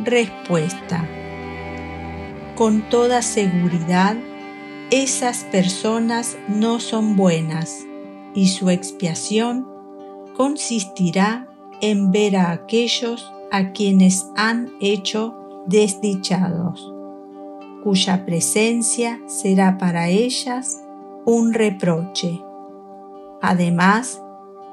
Respuesta. 0.00 1.06
Con 2.56 2.88
toda 2.88 3.20
seguridad, 3.22 4.16
esas 4.92 5.42
personas 5.42 6.38
no 6.46 6.78
son 6.78 7.16
buenas 7.16 7.84
y 8.32 8.46
su 8.46 8.70
expiación 8.70 9.66
consistirá 10.36 11.48
en 11.80 12.12
ver 12.12 12.36
a 12.36 12.52
aquellos 12.52 13.28
a 13.50 13.72
quienes 13.72 14.28
han 14.36 14.70
hecho 14.80 15.34
desdichados, 15.66 16.92
cuya 17.82 18.24
presencia 18.24 19.20
será 19.26 19.76
para 19.76 20.08
ellas 20.08 20.80
un 21.24 21.54
reproche. 21.54 22.40
Además, 23.42 24.22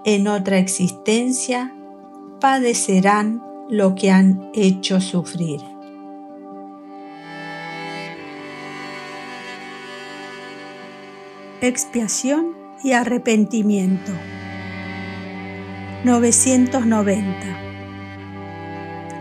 en 0.06 0.28
otra 0.28 0.60
existencia 0.60 1.76
padecerán 2.40 3.44
lo 3.70 3.96
que 3.96 4.12
han 4.12 4.52
hecho 4.54 5.02
sufrir. 5.02 5.71
Expiación 11.64 12.56
y 12.84 12.94
arrepentimiento. 12.94 14.12
990. 16.04 17.24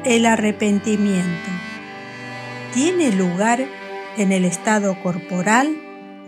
El 0.07 0.25
arrepentimiento 0.25 1.51
tiene 2.73 3.13
lugar 3.13 3.67
en 4.17 4.33
el 4.33 4.47
estado 4.47 4.97
corporal 5.03 5.77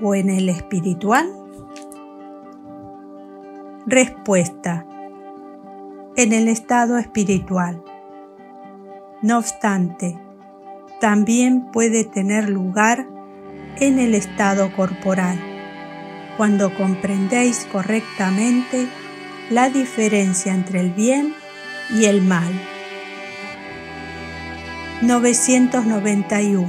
o 0.03 0.15
en 0.15 0.29
el 0.29 0.51
espiritual? 0.51 1.33
Respuesta. 3.87 4.87
En 6.17 6.35
el 6.35 6.49
estado 6.49 6.99
espiritual. 6.99 7.83
No 9.23 9.39
obstante, 9.39 10.19
también 11.01 11.71
puede 11.73 12.05
tener 12.05 12.51
lugar 12.51 13.07
en 13.81 13.99
el 13.99 14.15
estado 14.15 14.77
corporal, 14.77 15.39
cuando 16.43 16.75
comprendéis 16.75 17.69
correctamente 17.71 18.89
la 19.49 19.71
diferencia 19.71 20.53
entre 20.53 20.81
el 20.81 20.91
bien 20.91 21.35
y 21.97 22.07
el 22.07 22.21
mal. 22.21 22.53
991. 25.03 26.67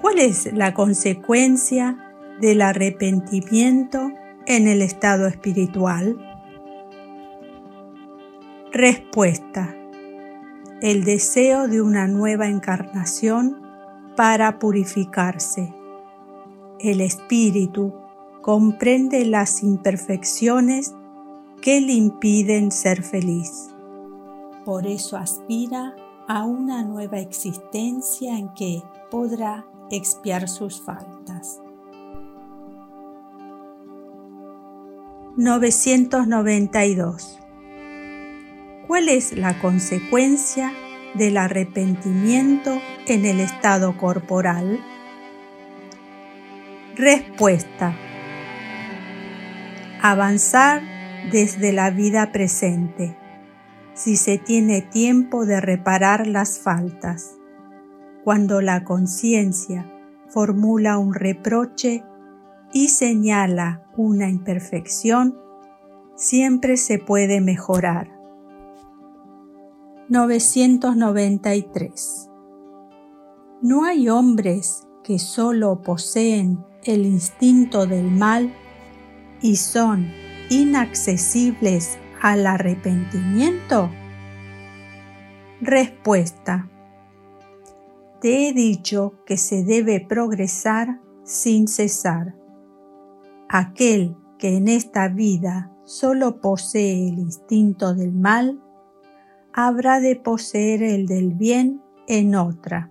¿Cuál 0.00 0.18
es 0.20 0.50
la 0.54 0.72
consecuencia 0.72 1.98
del 2.40 2.62
arrepentimiento 2.62 4.10
en 4.46 4.66
el 4.66 4.80
estado 4.80 5.26
espiritual? 5.26 6.16
Respuesta. 8.72 9.76
El 10.80 11.04
deseo 11.04 11.68
de 11.68 11.82
una 11.82 12.08
nueva 12.08 12.48
encarnación 12.48 13.60
para 14.16 14.58
purificarse. 14.58 15.77
El 16.80 17.00
espíritu 17.00 17.92
comprende 18.40 19.24
las 19.24 19.64
imperfecciones 19.64 20.94
que 21.60 21.80
le 21.80 21.92
impiden 21.92 22.70
ser 22.70 23.02
feliz. 23.02 23.74
Por 24.64 24.86
eso 24.86 25.16
aspira 25.16 25.96
a 26.28 26.44
una 26.44 26.84
nueva 26.84 27.18
existencia 27.18 28.38
en 28.38 28.54
que 28.54 28.80
podrá 29.10 29.66
expiar 29.90 30.48
sus 30.48 30.80
faltas. 30.80 31.60
992. 35.36 37.40
¿Cuál 38.86 39.08
es 39.08 39.36
la 39.36 39.60
consecuencia 39.60 40.72
del 41.14 41.38
arrepentimiento 41.38 42.80
en 43.06 43.24
el 43.24 43.40
estado 43.40 43.96
corporal? 43.96 44.78
Respuesta 46.98 47.94
avanzar 50.02 50.82
desde 51.30 51.72
la 51.72 51.92
vida 51.92 52.32
presente, 52.32 53.16
si 53.94 54.16
se 54.16 54.36
tiene 54.36 54.82
tiempo 54.82 55.46
de 55.46 55.60
reparar 55.60 56.26
las 56.26 56.58
faltas. 56.58 57.36
Cuando 58.24 58.60
la 58.60 58.82
conciencia 58.82 59.88
formula 60.26 60.98
un 60.98 61.14
reproche 61.14 62.02
y 62.72 62.88
señala 62.88 63.84
una 63.96 64.28
imperfección, 64.28 65.38
siempre 66.16 66.76
se 66.76 66.98
puede 66.98 67.40
mejorar. 67.40 68.10
993. 70.08 72.28
No 73.62 73.84
hay 73.84 74.08
hombres 74.08 74.88
que 75.04 75.20
solo 75.20 75.80
poseen 75.82 76.66
el 76.88 77.06
instinto 77.06 77.86
del 77.86 78.10
mal 78.10 78.52
y 79.40 79.56
son 79.56 80.10
inaccesibles 80.50 81.98
al 82.20 82.46
arrepentimiento? 82.46 83.90
Respuesta. 85.60 86.68
Te 88.20 88.48
he 88.48 88.52
dicho 88.52 89.14
que 89.26 89.36
se 89.36 89.64
debe 89.64 90.00
progresar 90.00 91.00
sin 91.24 91.68
cesar. 91.68 92.34
Aquel 93.48 94.16
que 94.38 94.56
en 94.56 94.68
esta 94.68 95.08
vida 95.08 95.72
solo 95.84 96.40
posee 96.40 97.08
el 97.08 97.18
instinto 97.18 97.94
del 97.94 98.12
mal, 98.12 98.60
habrá 99.52 100.00
de 100.00 100.16
poseer 100.16 100.82
el 100.82 101.06
del 101.06 101.34
bien 101.34 101.82
en 102.06 102.34
otra. 102.34 102.90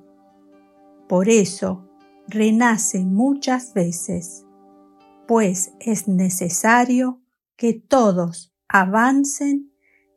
Por 1.08 1.30
eso 1.30 1.87
renace 2.30 3.06
muchas 3.06 3.74
veces 3.74 4.48
pues 5.28 5.74
es 5.82 6.08
necesario 6.08 7.22
que 7.58 7.74
todos 7.74 8.54
avancen 8.70 9.72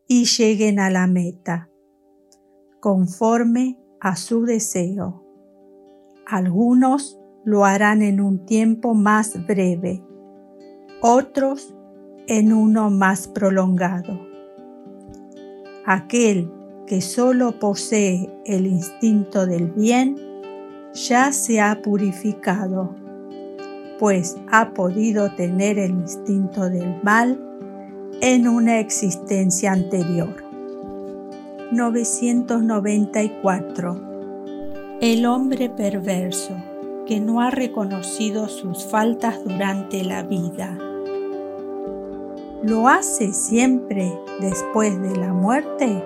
y 0.07 0.25
lleguen 0.25 0.79
a 0.79 0.89
la 0.89 1.07
meta, 1.07 1.69
conforme 2.81 3.79
a 4.01 4.17
su 4.17 4.45
deseo. 4.45 5.25
Algunos 6.27 7.19
lo 7.45 7.65
harán 7.65 8.03
en 8.03 8.21
un 8.21 8.47
tiempo 8.47 8.95
más 8.95 9.47
breve, 9.47 10.03
otros 11.03 11.75
en 12.29 12.53
uno 12.53 12.91
más 12.91 13.27
prolongado. 13.27 14.21
Aquel 15.87 16.53
que 16.87 17.01
solo 17.01 17.59
posee 17.59 18.31
el 18.45 18.67
instinto 18.67 19.47
del 19.47 19.73
bien 19.73 20.30
ya 20.93 21.33
se 21.33 21.61
ha 21.61 21.81
purificado 21.83 22.95
pues 24.01 24.37
ha 24.51 24.73
podido 24.73 25.31
tener 25.35 25.79
el 25.79 25.91
instinto 25.91 26.71
del 26.71 27.01
mal 27.03 27.39
en 28.23 28.49
una 28.49 28.81
existencia 28.81 29.73
anterior. 29.73 30.43
994. 31.71 34.01
El 35.03 35.27
hombre 35.27 35.69
perverso 35.69 36.57
que 37.07 37.21
no 37.21 37.43
ha 37.43 37.51
reconocido 37.51 38.49
sus 38.49 38.87
faltas 38.87 39.45
durante 39.45 40.03
la 40.03 40.23
vida. 40.23 40.79
¿Lo 42.63 42.89
hace 42.89 43.35
siempre 43.35 44.11
después 44.41 44.99
de 45.03 45.15
la 45.17 45.35
muerte? 45.35 46.03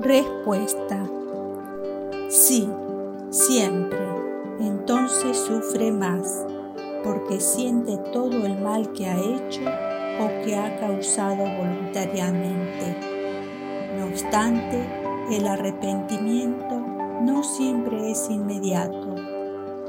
Respuesta. 0.00 1.08
Sí, 2.28 2.68
siempre. 3.30 3.98
Entonces 4.60 5.36
sufre 5.36 5.92
más, 5.92 6.46
porque 7.04 7.40
siente 7.40 7.96
todo 8.12 8.46
el 8.46 8.58
mal 8.58 8.92
que 8.92 9.06
ha 9.06 9.18
hecho 9.18 9.62
o 10.20 10.44
que 10.44 10.56
ha 10.56 10.76
causado 10.78 11.44
voluntariamente. 11.58 12.96
No 13.98 14.06
obstante, 14.06 14.86
el 15.30 15.46
arrepentimiento 15.46 16.80
no 17.22 17.42
siempre 17.42 18.10
es 18.10 18.28
inmediato. 18.30 19.14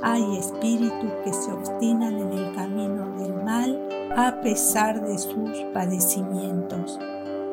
Hay 0.01 0.37
espíritus 0.37 1.11
que 1.23 1.33
se 1.33 1.51
obstinan 1.51 2.19
en 2.19 2.31
el 2.31 2.55
camino 2.55 3.17
del 3.17 3.33
mal 3.43 3.79
a 4.15 4.41
pesar 4.41 5.05
de 5.05 5.17
sus 5.17 5.51
padecimientos. 5.73 6.99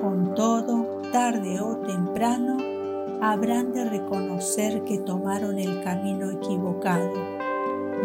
Con 0.00 0.34
todo, 0.34 1.02
tarde 1.12 1.60
o 1.60 1.76
temprano, 1.78 2.56
habrán 3.32 3.72
de 3.72 3.86
reconocer 3.86 4.84
que 4.84 4.98
tomaron 4.98 5.58
el 5.58 5.82
camino 5.82 6.30
equivocado 6.30 7.10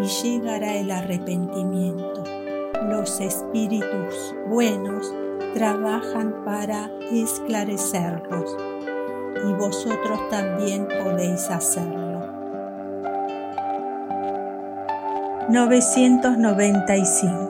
y 0.01 0.05
llegará 0.05 0.75
el 0.75 0.91
arrepentimiento. 0.91 2.23
Los 2.87 3.19
espíritus 3.19 4.33
buenos 4.47 5.13
trabajan 5.53 6.45
para 6.45 6.89
esclarecerlos 7.11 8.55
y 9.45 9.51
vosotros 9.53 10.29
también 10.29 10.87
podéis 10.87 11.49
hacerlo. 11.49 12.07
995 15.49 17.49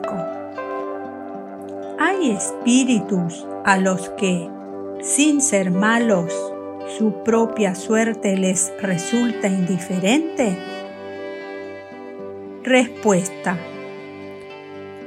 Hay 2.00 2.32
espíritus 2.32 3.46
a 3.64 3.78
los 3.78 4.08
que, 4.10 4.50
sin 5.02 5.40
ser 5.40 5.70
malos, 5.70 6.49
su 6.98 7.22
propia 7.24 7.74
suerte 7.74 8.36
les 8.36 8.72
resulta 8.80 9.48
indiferente? 9.48 10.56
Respuesta. 12.62 13.58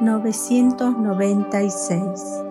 996. 0.02 2.44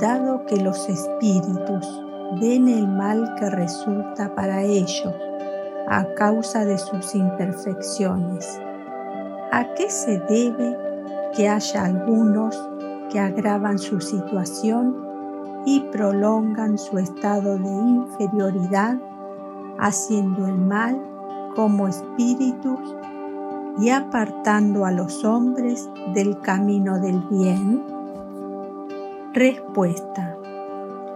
Dado 0.00 0.44
que 0.46 0.56
los 0.56 0.88
espíritus 0.88 2.02
ven 2.40 2.66
el 2.68 2.88
mal 2.88 3.36
que 3.38 3.48
resulta 3.50 4.34
para 4.34 4.64
ellos 4.64 5.14
a 5.90 6.14
causa 6.14 6.64
de 6.64 6.76
sus 6.76 7.14
imperfecciones, 7.14 8.60
¿a 9.52 9.72
qué 9.74 9.88
se 9.88 10.18
debe 10.20 10.76
que 11.34 11.48
haya 11.48 11.84
algunos 11.84 12.56
que 13.10 13.18
agravan 13.18 13.78
su 13.78 14.00
situación 14.00 15.08
y 15.64 15.80
prolongan 15.90 16.76
su 16.76 16.98
estado 16.98 17.58
de 17.58 17.68
inferioridad 17.68 18.98
haciendo 19.78 20.46
el 20.46 20.56
mal 20.56 21.00
como 21.54 21.88
espíritus 21.88 22.80
y 23.78 23.90
apartando 23.90 24.84
a 24.84 24.90
los 24.90 25.24
hombres 25.24 25.88
del 26.14 26.38
camino 26.40 26.98
del 27.00 27.20
bien? 27.30 27.82
Respuesta. 29.32 30.36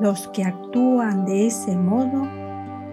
Los 0.01 0.29
que 0.29 0.45
actúan 0.45 1.27
de 1.27 1.47
ese 1.47 1.77
modo 1.77 2.27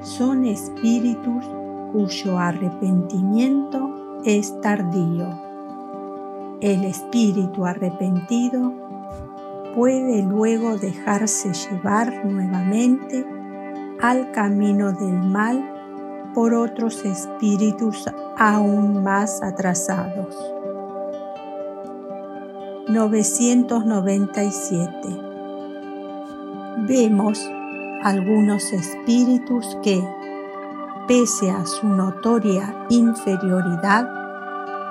son 0.02 0.46
espíritus 0.46 1.46
cuyo 1.92 2.38
arrepentimiento 2.38 4.22
es 4.26 4.60
tardío. 4.62 5.28
El 6.62 6.86
espíritu 6.86 7.66
arrepentido 7.66 8.74
puede 9.76 10.24
luego 10.24 10.78
dejarse 10.78 11.52
llevar 11.54 12.26
nuevamente 12.26 13.26
al 14.02 14.32
camino 14.32 14.92
del 14.92 15.20
mal 15.20 15.64
por 16.34 16.54
otros 16.54 17.06
espíritus 17.06 18.06
aún 18.38 19.04
más 19.04 19.42
atrasados. 19.42 20.36
997. 22.88 24.90
Vemos 26.88 27.40
algunos 28.04 28.72
espíritus 28.74 29.78
que, 29.84 30.02
pese 31.10 31.50
a 31.50 31.66
su 31.66 31.88
notoria 31.88 32.86
inferioridad, 32.90 34.08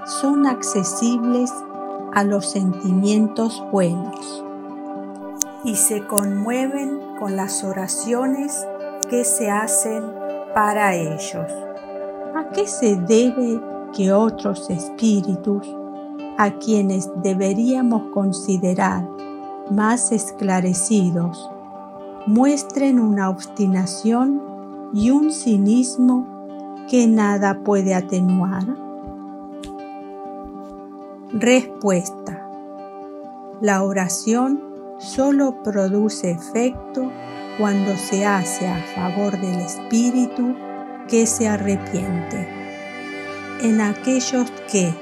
son 0.04 0.46
accesibles 0.46 1.54
a 2.12 2.24
los 2.24 2.50
sentimientos 2.50 3.64
buenos 3.70 4.44
y 5.62 5.76
se 5.76 6.04
conmueven 6.08 6.98
con 7.20 7.36
las 7.36 7.62
oraciones 7.62 8.66
que 9.08 9.22
se 9.22 9.48
hacen 9.48 10.02
para 10.56 10.96
ellos. 10.96 11.52
¿A 12.34 12.48
qué 12.52 12.66
se 12.66 12.96
debe 12.96 13.60
que 13.92 14.12
otros 14.12 14.70
espíritus, 14.70 15.68
a 16.36 16.50
quienes 16.50 17.08
deberíamos 17.22 18.12
considerar 18.12 19.06
más 19.70 20.10
esclarecidos, 20.10 21.48
muestren 22.26 22.98
una 22.98 23.30
obstinación 23.30 24.47
y 24.92 25.10
un 25.10 25.32
cinismo 25.32 26.26
que 26.88 27.06
nada 27.06 27.62
puede 27.62 27.94
atenuar? 27.94 28.64
Respuesta. 31.32 32.48
La 33.60 33.82
oración 33.82 34.62
solo 34.98 35.62
produce 35.62 36.30
efecto 36.30 37.10
cuando 37.58 37.94
se 37.96 38.24
hace 38.24 38.66
a 38.66 38.82
favor 38.94 39.32
del 39.38 39.58
espíritu 39.60 40.54
que 41.08 41.26
se 41.26 41.48
arrepiente. 41.48 42.48
En 43.60 43.80
aquellos 43.80 44.50
que, 44.70 44.94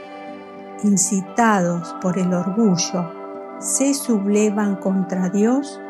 incitados 0.82 1.94
por 2.00 2.18
el 2.18 2.32
orgullo, 2.32 3.12
se 3.60 3.94
sublevan 3.94 4.76
contra 4.76 5.28
Dios 5.28 5.80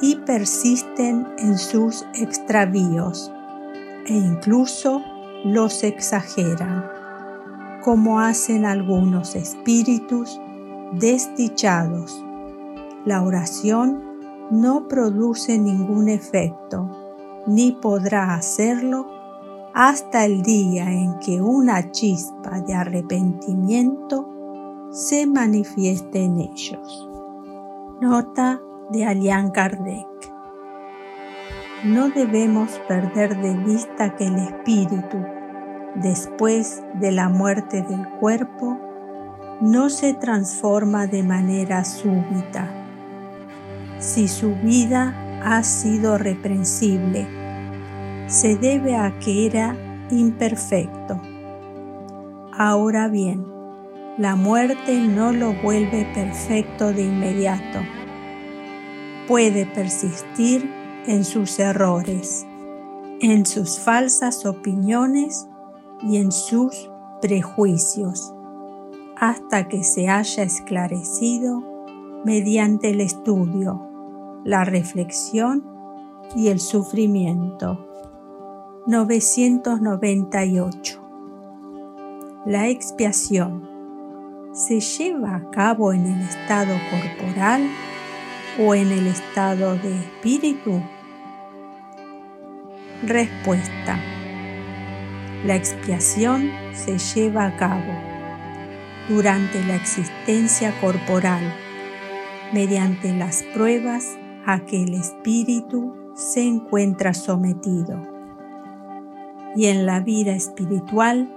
y 0.00 0.16
persisten 0.16 0.85
en 0.98 1.58
sus 1.58 2.06
extravíos 2.14 3.32
e 4.06 4.14
incluso 4.14 5.02
los 5.44 5.84
exageran, 5.84 6.84
como 7.82 8.20
hacen 8.20 8.64
algunos 8.64 9.36
espíritus 9.36 10.40
desdichados. 10.92 12.24
La 13.04 13.22
oración 13.22 14.02
no 14.50 14.88
produce 14.88 15.58
ningún 15.58 16.08
efecto, 16.08 16.88
ni 17.46 17.72
podrá 17.72 18.34
hacerlo 18.34 19.06
hasta 19.74 20.24
el 20.24 20.42
día 20.42 20.90
en 20.90 21.18
que 21.18 21.40
una 21.40 21.90
chispa 21.92 22.60
de 22.60 22.74
arrepentimiento 22.74 24.26
se 24.90 25.26
manifieste 25.26 26.24
en 26.24 26.40
ellos. 26.40 27.08
Nota 28.00 28.60
de 28.90 29.04
Alian 29.04 29.50
Kardec. 29.50 30.35
No 31.84 32.08
debemos 32.08 32.80
perder 32.88 33.36
de 33.42 33.54
vista 33.54 34.16
que 34.16 34.26
el 34.26 34.36
espíritu, 34.36 35.18
después 35.94 36.82
de 36.94 37.12
la 37.12 37.28
muerte 37.28 37.82
del 37.82 38.08
cuerpo, 38.18 38.80
no 39.60 39.90
se 39.90 40.14
transforma 40.14 41.06
de 41.06 41.22
manera 41.22 41.84
súbita. 41.84 42.70
Si 43.98 44.26
su 44.26 44.54
vida 44.54 45.14
ha 45.44 45.62
sido 45.62 46.16
reprensible, 46.16 47.26
se 48.26 48.56
debe 48.56 48.96
a 48.96 49.18
que 49.18 49.46
era 49.46 49.76
imperfecto. 50.10 51.20
Ahora 52.56 53.08
bien, 53.08 53.44
la 54.16 54.34
muerte 54.34 54.98
no 54.98 55.30
lo 55.30 55.52
vuelve 55.52 56.10
perfecto 56.14 56.94
de 56.94 57.02
inmediato. 57.02 57.80
Puede 59.28 59.66
persistir 59.66 60.85
en 61.06 61.24
sus 61.24 61.58
errores, 61.58 62.46
en 63.20 63.46
sus 63.46 63.78
falsas 63.78 64.44
opiniones 64.44 65.48
y 66.02 66.18
en 66.18 66.30
sus 66.32 66.90
prejuicios, 67.22 68.34
hasta 69.16 69.68
que 69.68 69.82
se 69.84 70.08
haya 70.08 70.42
esclarecido 70.42 71.62
mediante 72.24 72.90
el 72.90 73.00
estudio, 73.00 73.88
la 74.44 74.64
reflexión 74.64 75.64
y 76.34 76.48
el 76.48 76.58
sufrimiento. 76.60 77.86
998. 78.86 81.02
La 82.46 82.68
expiación 82.68 83.68
se 84.52 84.80
lleva 84.80 85.36
a 85.36 85.50
cabo 85.50 85.92
en 85.92 86.06
el 86.06 86.22
estado 86.22 86.74
corporal 86.90 87.68
o 88.58 88.74
en 88.74 88.90
el 88.90 89.06
estado 89.06 89.76
de 89.76 90.00
espíritu? 90.00 90.82
Respuesta. 93.02 94.00
La 95.44 95.54
expiación 95.54 96.50
se 96.72 96.96
lleva 96.96 97.44
a 97.44 97.56
cabo 97.58 97.92
durante 99.06 99.62
la 99.64 99.74
existencia 99.76 100.72
corporal 100.80 101.42
mediante 102.54 103.12
las 103.12 103.42
pruebas 103.54 104.16
a 104.46 104.60
que 104.60 104.82
el 104.82 104.94
espíritu 104.94 105.94
se 106.14 106.42
encuentra 106.42 107.12
sometido 107.12 108.00
y 109.54 109.66
en 109.66 109.84
la 109.84 110.00
vida 110.00 110.32
espiritual 110.32 111.30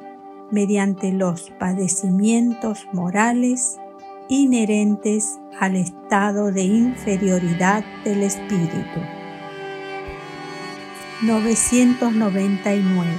mediante 0.52 1.12
los 1.12 1.52
padecimientos 1.60 2.88
morales 2.94 3.78
inherentes 4.30 5.40
al 5.60 5.76
estado 5.76 6.54
de 6.54 6.64
inferioridad 6.64 7.84
del 8.06 8.24
espíritu. 8.24 9.19
999. 11.22 13.12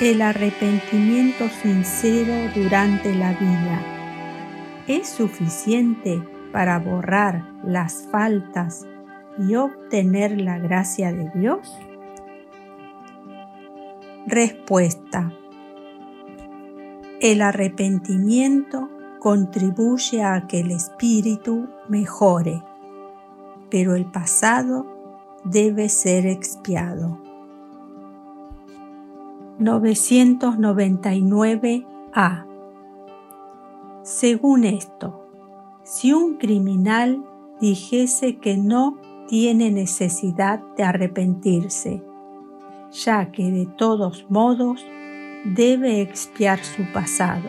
El 0.00 0.20
arrepentimiento 0.20 1.48
sincero 1.48 2.34
durante 2.54 3.14
la 3.14 3.32
vida 3.32 3.80
es 4.86 5.08
suficiente 5.08 6.22
para 6.52 6.78
borrar 6.78 7.48
las 7.64 8.06
faltas 8.12 8.86
y 9.38 9.54
obtener 9.54 10.38
la 10.42 10.58
gracia 10.58 11.10
de 11.10 11.30
Dios? 11.34 11.72
Respuesta. 14.26 15.32
El 17.18 17.40
arrepentimiento 17.40 18.90
contribuye 19.20 20.22
a 20.22 20.46
que 20.46 20.60
el 20.60 20.70
espíritu 20.70 21.66
mejore, 21.88 22.62
pero 23.70 23.94
el 23.94 24.04
pasado 24.04 24.93
debe 25.44 25.88
ser 25.88 26.26
expiado. 26.26 27.18
999a. 29.58 32.46
Según 34.02 34.64
esto, 34.64 35.28
si 35.84 36.12
un 36.12 36.38
criminal 36.38 37.24
dijese 37.60 38.38
que 38.38 38.56
no 38.56 38.98
tiene 39.28 39.70
necesidad 39.70 40.60
de 40.76 40.84
arrepentirse, 40.84 42.02
ya 42.90 43.30
que 43.30 43.50
de 43.50 43.66
todos 43.66 44.26
modos 44.28 44.84
debe 45.44 46.00
expiar 46.00 46.64
su 46.64 46.90
pasado. 46.92 47.48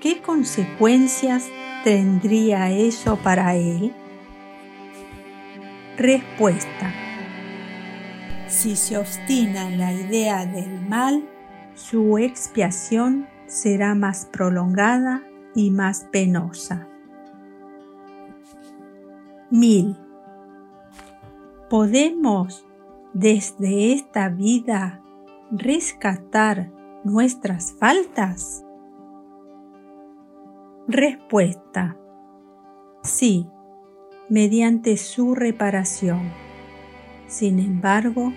¿Qué 0.00 0.20
consecuencias 0.20 1.48
tendría 1.84 2.70
eso 2.70 3.16
para 3.16 3.56
él? 3.56 3.92
Respuesta. 5.96 6.90
Si 8.48 8.76
se 8.76 8.96
obstina 8.96 9.68
en 9.68 9.78
la 9.78 9.92
idea 9.92 10.46
del 10.46 10.80
mal, 10.88 11.28
su 11.74 12.16
expiación 12.16 13.28
será 13.46 13.94
más 13.94 14.26
prolongada 14.26 15.22
y 15.54 15.70
más 15.70 16.06
penosa. 16.10 16.88
Mil. 19.50 19.98
Podemos 21.68 22.66
desde 23.12 23.92
esta 23.92 24.30
vida 24.30 25.02
rescatar 25.50 26.70
nuestras 27.04 27.74
faltas? 27.74 28.64
Respuesta. 30.88 31.98
Sí, 33.02 33.46
mediante 34.32 34.96
su 34.96 35.34
reparación. 35.34 36.32
Sin 37.26 37.58
embargo, 37.58 38.32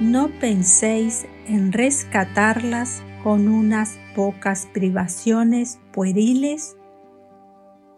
no 0.00 0.30
penséis 0.40 1.26
en 1.46 1.72
rescatarlas 1.72 3.02
con 3.22 3.46
unas 3.48 3.98
pocas 4.16 4.66
privaciones 4.72 5.78
pueriles 5.92 6.78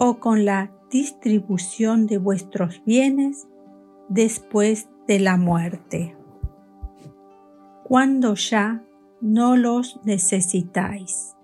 o 0.01 0.19
con 0.19 0.45
la 0.45 0.73
distribución 0.91 2.09
de 2.09 2.19
vuestros 2.19 2.83
bienes 2.85 3.47
después 4.09 4.89
de 5.07 5.21
la 5.21 5.37
muerte, 5.37 6.17
cuando 7.85 8.35
ya 8.35 8.83
no 9.21 9.57
los 9.57 10.01
necesitáis. 10.03 11.37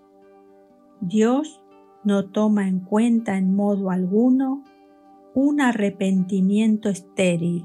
Dios 1.00 1.62
no 2.02 2.24
toma 2.24 2.66
en 2.66 2.80
cuenta 2.80 3.38
en 3.38 3.54
modo 3.54 3.92
alguno 3.92 4.64
un 5.40 5.60
arrepentimiento 5.60 6.88
estéril 6.88 7.64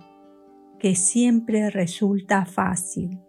que 0.77 0.93
siempre 0.93 1.71
resulta 1.71 2.45
fácil 2.45 3.19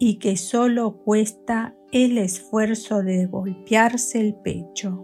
y 0.00 0.18
que 0.18 0.36
solo 0.36 0.96
cuesta 1.04 1.76
el 1.92 2.18
esfuerzo 2.18 3.04
de 3.04 3.26
golpearse 3.26 4.20
el 4.20 4.34
pecho. 4.34 5.00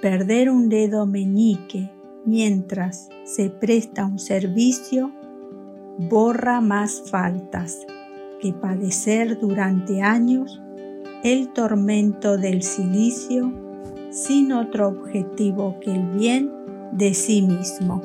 Perder 0.00 0.48
un 0.48 0.70
dedo 0.70 1.04
meñique 1.04 1.92
mientras 2.24 3.10
se 3.24 3.50
presta 3.50 4.06
un 4.06 4.18
servicio, 4.18 5.12
borra 5.98 6.62
más 6.62 7.10
faltas 7.10 7.86
que 8.40 8.54
padecer 8.54 9.38
durante 9.38 10.00
años 10.00 10.62
el 11.22 11.52
tormento 11.52 12.38
del 12.38 12.62
silicio 12.62 13.67
sin 14.10 14.52
otro 14.52 14.88
objetivo 14.88 15.76
que 15.80 15.92
el 15.92 16.02
bien 16.10 16.50
de 16.92 17.14
sí 17.14 17.42
mismo. 17.42 18.02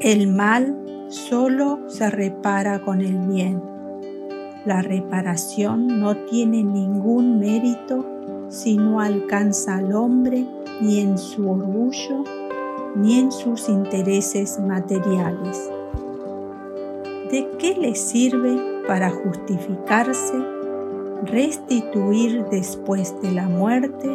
El 0.00 0.28
mal 0.28 1.06
solo 1.08 1.80
se 1.88 2.10
repara 2.10 2.82
con 2.84 3.00
el 3.00 3.18
bien. 3.28 3.62
La 4.64 4.82
reparación 4.82 6.00
no 6.00 6.16
tiene 6.26 6.62
ningún 6.62 7.38
mérito 7.38 8.04
si 8.48 8.76
no 8.76 9.00
alcanza 9.00 9.76
al 9.76 9.92
hombre 9.92 10.46
ni 10.80 11.00
en 11.00 11.18
su 11.18 11.50
orgullo 11.50 12.24
ni 12.96 13.18
en 13.18 13.30
sus 13.30 13.68
intereses 13.68 14.58
materiales. 14.58 15.70
¿De 17.30 17.48
qué 17.58 17.74
le 17.74 17.94
sirve 17.94 18.84
para 18.86 19.10
justificarse 19.10 20.59
restituir 21.24 22.44
después 22.50 23.14
de 23.22 23.32
la 23.32 23.48
muerte 23.48 24.08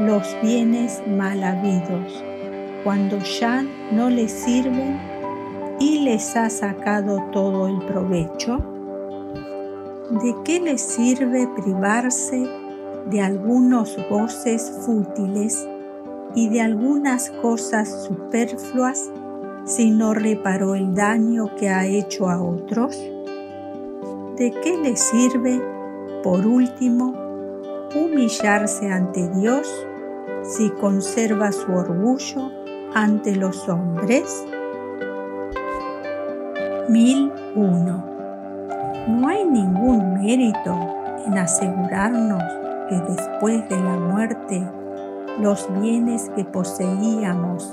los 0.00 0.36
bienes 0.42 1.02
mal 1.06 1.42
habidos 1.42 2.24
cuando 2.86 3.18
ya 3.18 3.64
no 3.92 4.10
le 4.10 4.28
sirven 4.28 5.00
y 5.80 6.00
les 6.00 6.36
ha 6.36 6.48
sacado 6.48 7.20
todo 7.32 7.66
el 7.66 7.78
provecho? 7.86 8.58
¿De 10.22 10.34
qué 10.44 10.60
le 10.60 10.78
sirve 10.78 11.48
privarse 11.56 12.46
de 13.10 13.20
algunos 13.20 13.96
goces 14.08 14.70
fútiles 14.86 15.68
y 16.36 16.48
de 16.48 16.60
algunas 16.60 17.30
cosas 17.42 18.04
superfluas 18.04 19.10
si 19.64 19.90
no 19.90 20.14
reparó 20.14 20.76
el 20.76 20.94
daño 20.94 21.50
que 21.56 21.68
ha 21.68 21.86
hecho 21.86 22.28
a 22.28 22.40
otros? 22.40 22.96
¿De 24.36 24.52
qué 24.62 24.76
le 24.76 24.96
sirve, 24.96 25.60
por 26.26 26.44
último, 26.44 27.14
humillarse 27.94 28.90
ante 28.90 29.28
Dios 29.28 29.72
si 30.42 30.70
conserva 30.70 31.52
su 31.52 31.72
orgullo 31.72 32.50
ante 32.96 33.36
los 33.36 33.68
hombres? 33.68 34.44
1001 36.88 38.04
No 39.06 39.28
hay 39.28 39.44
ningún 39.44 40.14
mérito 40.14 40.76
en 41.24 41.38
asegurarnos 41.38 42.42
que 42.88 42.96
después 43.12 43.68
de 43.68 43.76
la 43.76 43.96
muerte 43.96 44.68
los 45.38 45.68
bienes 45.80 46.28
que 46.34 46.44
poseíamos 46.44 47.72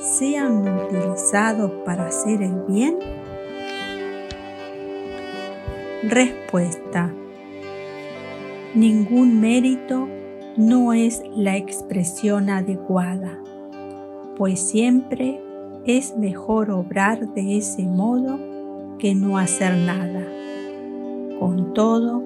sean 0.00 0.66
utilizados 0.66 1.70
para 1.84 2.06
hacer 2.06 2.42
el 2.42 2.56
bien? 2.66 2.98
Respuesta. 6.02 7.12
Ningún 8.74 9.40
mérito 9.40 10.06
no 10.58 10.92
es 10.92 11.22
la 11.34 11.56
expresión 11.56 12.50
adecuada, 12.50 13.42
pues 14.36 14.60
siempre 14.60 15.40
es 15.86 16.16
mejor 16.18 16.70
obrar 16.70 17.32
de 17.32 17.56
ese 17.56 17.84
modo 17.84 18.38
que 18.98 19.14
no 19.14 19.38
hacer 19.38 19.74
nada. 19.74 20.22
Con 21.40 21.72
todo, 21.72 22.22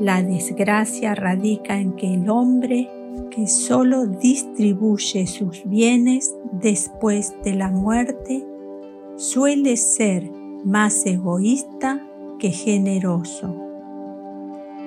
la 0.00 0.22
desgracia 0.22 1.14
radica 1.14 1.78
en 1.78 1.92
que 1.92 2.12
el 2.12 2.28
hombre 2.28 2.90
que 3.30 3.46
solo 3.46 4.06
distribuye 4.06 5.26
sus 5.26 5.62
bienes 5.64 6.34
después 6.52 7.34
de 7.42 7.54
la 7.54 7.70
muerte 7.70 8.44
suele 9.16 9.78
ser 9.78 10.30
más 10.64 11.06
egoísta 11.06 12.06
que 12.38 12.50
generoso. 12.50 13.69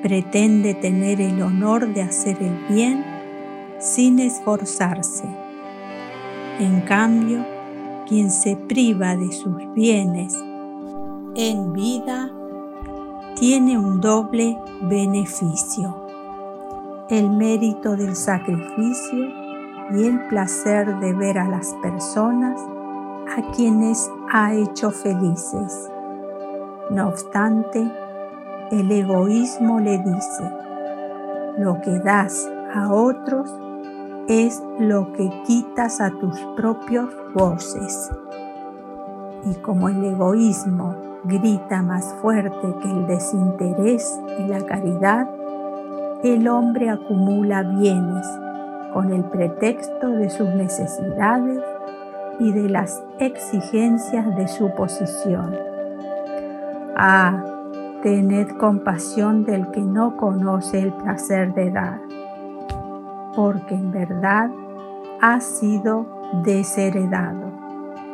Pretende 0.03 0.75
tener 0.75 1.19
el 1.19 1.41
honor 1.41 1.91
de 1.93 2.03
hacer 2.03 2.37
el 2.39 2.55
bien 2.67 3.03
sin 3.79 4.19
esforzarse. 4.19 5.25
En 6.59 6.81
cambio, 6.81 7.43
quien 8.07 8.29
se 8.29 8.55
priva 8.55 9.15
de 9.15 9.31
sus 9.31 9.57
bienes 9.73 10.37
en 11.35 11.73
vida 11.73 12.29
tiene 13.35 13.79
un 13.79 13.99
doble 13.99 14.55
beneficio 14.83 16.03
el 17.09 17.29
mérito 17.29 17.95
del 17.95 18.15
sacrificio 18.15 19.27
y 19.91 20.07
el 20.07 20.27
placer 20.29 20.99
de 20.99 21.13
ver 21.13 21.37
a 21.37 21.47
las 21.47 21.73
personas 21.75 22.59
a 23.37 23.51
quienes 23.51 24.09
ha 24.31 24.53
hecho 24.53 24.89
felices. 24.89 25.91
No 26.89 27.09
obstante, 27.09 27.91
el 28.79 28.91
egoísmo 28.91 29.79
le 29.79 29.99
dice, 29.99 30.51
lo 31.59 31.79
que 31.81 31.99
das 31.99 32.49
a 32.73 32.91
otros 32.91 33.53
es 34.27 34.63
lo 34.79 35.13
que 35.13 35.29
quitas 35.45 36.01
a 36.01 36.09
tus 36.09 36.39
propios 36.55 37.13
voces. 37.35 38.09
Y 39.45 39.53
como 39.61 39.89
el 39.89 40.03
egoísmo 40.03 40.95
grita 41.23 41.83
más 41.83 42.15
fuerte 42.19 42.73
que 42.81 42.89
el 42.89 43.05
desinterés 43.05 44.19
y 44.39 44.47
la 44.47 44.65
caridad, 44.65 45.29
el 46.23 46.47
hombre 46.47 46.89
acumula 46.89 47.61
bienes 47.61 48.27
con 48.91 49.13
el 49.13 49.23
pretexto 49.25 50.09
de 50.09 50.31
sus 50.31 50.49
necesidades 50.49 51.59
y 52.39 52.51
de 52.51 52.69
las 52.69 53.03
exigencias 53.19 54.35
de 54.35 54.47
su 54.47 54.73
posición. 54.73 55.55
Ah, 56.95 57.52
tened 58.03 58.49
compasión 58.57 59.45
del 59.45 59.71
que 59.71 59.79
no 59.79 60.17
conoce 60.17 60.79
el 60.79 60.91
placer 60.93 61.53
de 61.53 61.71
dar, 61.71 62.01
porque 63.33 63.75
en 63.75 63.91
verdad 63.91 64.51
ha 65.21 65.39
sido 65.39 66.05
desheredado 66.43 67.49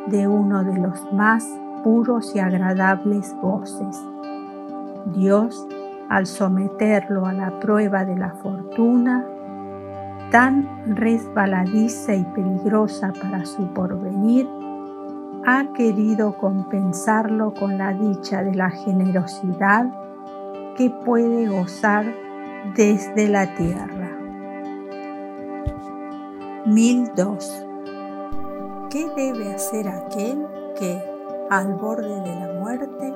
de 0.06 0.28
uno 0.28 0.62
de 0.62 0.78
los 0.78 1.12
más 1.12 1.44
puros 1.82 2.36
y 2.36 2.38
agradables 2.38 3.34
goces. 3.42 4.00
Dios 5.06 5.66
al 6.08 6.26
someterlo 6.26 7.26
a 7.26 7.32
la 7.32 7.58
prueba 7.58 8.04
de 8.04 8.16
la 8.16 8.30
fortuna, 8.34 9.26
tan 10.30 10.68
resbaladiza 10.96 12.14
y 12.14 12.22
peligrosa 12.26 13.12
para 13.20 13.44
su 13.44 13.66
porvenir, 13.74 14.46
ha 15.46 15.72
querido 15.72 16.36
compensarlo 16.36 17.54
con 17.54 17.78
la 17.78 17.92
dicha 17.92 18.42
de 18.42 18.54
la 18.54 18.70
generosidad 18.70 19.86
que 20.76 20.90
puede 20.90 21.48
gozar 21.48 22.04
desde 22.76 23.28
la 23.28 23.54
tierra. 23.54 24.10
1002. 26.66 27.66
¿Qué 28.90 29.08
debe 29.16 29.54
hacer 29.54 29.88
aquel 29.88 30.46
que, 30.78 31.02
al 31.48 31.74
borde 31.74 32.20
de 32.20 32.34
la 32.34 32.52
muerte, 32.60 33.14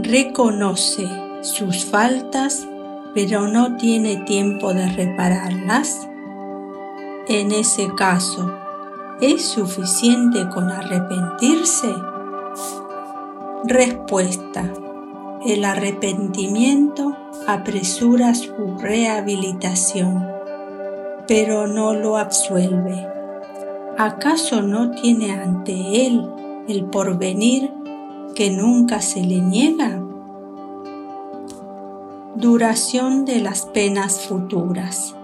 reconoce 0.00 1.08
sus 1.42 1.84
faltas, 1.84 2.66
pero 3.14 3.48
no 3.48 3.76
tiene 3.76 4.18
tiempo 4.18 4.72
de 4.74 4.86
repararlas? 4.88 6.08
En 7.28 7.50
ese 7.50 7.88
caso, 7.96 8.65
¿es 9.20 9.42
suficiente 9.46 10.48
con 10.50 10.70
arrepentirse? 10.70 11.94
Respuesta. 13.64 14.70
El 15.44 15.64
arrepentimiento 15.64 17.16
apresura 17.46 18.34
su 18.34 18.76
rehabilitación, 18.78 20.26
pero 21.26 21.66
no 21.66 21.94
lo 21.94 22.16
absuelve. 22.16 23.08
¿Acaso 23.96 24.60
no 24.60 24.90
tiene 24.90 25.32
ante 25.32 26.06
él 26.06 26.28
el 26.68 26.84
porvenir 26.86 27.72
que 28.34 28.50
nunca 28.50 29.00
se 29.00 29.22
le 29.22 29.40
niega? 29.40 30.02
Duración 32.34 33.24
de 33.24 33.40
las 33.40 33.64
penas 33.66 34.20
futuras. 34.26 35.14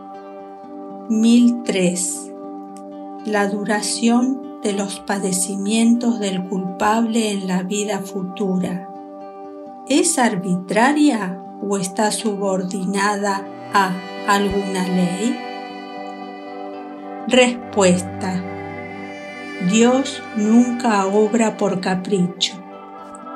1003. 1.11 2.32
La 3.25 3.47
duración 3.47 4.61
de 4.65 4.73
los 4.73 4.99
padecimientos 4.99 6.19
del 6.19 6.49
culpable 6.49 7.31
en 7.31 7.47
la 7.47 7.63
vida 7.63 8.01
futura. 8.01 8.89
¿Es 9.89 10.19
arbitraria 10.19 11.41
o 11.63 11.79
está 11.79 12.11
subordinada 12.11 13.47
a 13.73 13.93
alguna 14.27 14.89
ley? 14.89 15.39
Respuesta. 17.29 18.43
Dios 19.71 20.21
nunca 20.37 21.07
obra 21.07 21.57
por 21.57 21.81
capricho. 21.81 22.55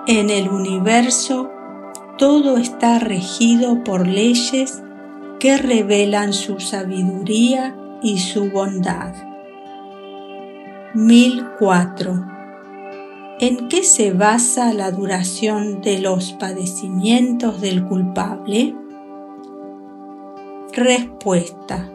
En 0.08 0.30
el 0.30 0.48
universo 0.48 1.50
todo 2.18 2.56
está 2.56 2.98
regido 2.98 3.84
por 3.84 4.08
leyes 4.08 4.82
que 5.38 5.56
revelan 5.56 6.32
su 6.32 6.58
sabiduría 6.58 7.76
y 8.02 8.18
su 8.18 8.50
bondad. 8.50 9.35
1004. 10.96 12.24
¿En 13.38 13.68
qué 13.68 13.82
se 13.82 14.12
basa 14.12 14.72
la 14.72 14.90
duración 14.90 15.82
de 15.82 15.98
los 15.98 16.32
padecimientos 16.32 17.60
del 17.60 17.84
culpable? 17.84 18.74
Respuesta. 20.72 21.90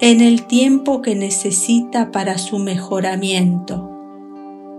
En 0.00 0.20
el 0.20 0.46
tiempo 0.46 1.00
que 1.00 1.14
necesita 1.14 2.10
para 2.10 2.38
su 2.38 2.58
mejoramiento, 2.58 3.88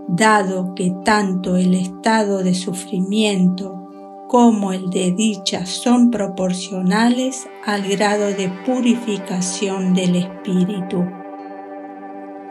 dado 0.09 0.75
que 0.75 0.93
tanto 1.05 1.55
el 1.55 1.75
estado 1.75 2.43
de 2.43 2.53
sufrimiento 2.53 3.87
como 4.27 4.73
el 4.73 4.89
de 4.89 5.13
dicha 5.13 5.65
son 5.65 6.11
proporcionales 6.11 7.47
al 7.65 7.87
grado 7.87 8.25
de 8.33 8.51
purificación 8.65 9.93
del 9.93 10.17
espíritu. 10.17 11.05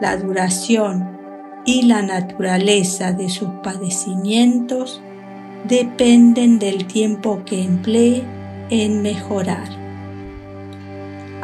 La 0.01 0.17
duración 0.17 1.17
y 1.65 1.83
la 1.83 2.01
naturaleza 2.01 3.13
de 3.13 3.29
sus 3.29 3.49
padecimientos 3.63 5.01
dependen 5.67 6.59
del 6.59 6.85
tiempo 6.85 7.43
que 7.45 7.63
emplee 7.63 8.23
en 8.69 9.01
mejorar. 9.01 9.67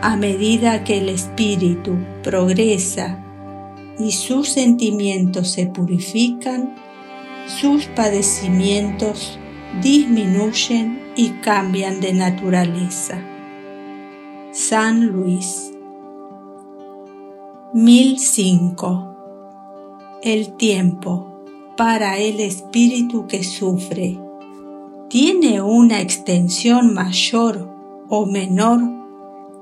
A 0.01 0.15
medida 0.17 0.83
que 0.83 0.97
el 0.97 1.09
espíritu 1.09 1.95
progresa 2.23 3.17
y 3.97 4.11
sus 4.11 4.49
sentimientos 4.49 5.51
se 5.51 5.67
purifican, 5.67 6.75
sus 7.47 7.85
padecimientos 7.85 9.39
disminuyen 9.81 11.01
y 11.15 11.29
cambian 11.41 12.01
de 12.01 12.13
naturaleza. 12.13 13.19
San 14.51 15.07
Luis 15.07 15.71
1005 17.73 19.15
El 20.21 20.57
tiempo 20.57 21.41
para 21.77 22.17
el 22.17 22.41
espíritu 22.41 23.27
que 23.27 23.45
sufre 23.45 24.19
tiene 25.07 25.61
una 25.61 26.01
extensión 26.01 26.93
mayor 26.93 27.73
o 28.09 28.25
menor 28.25 28.81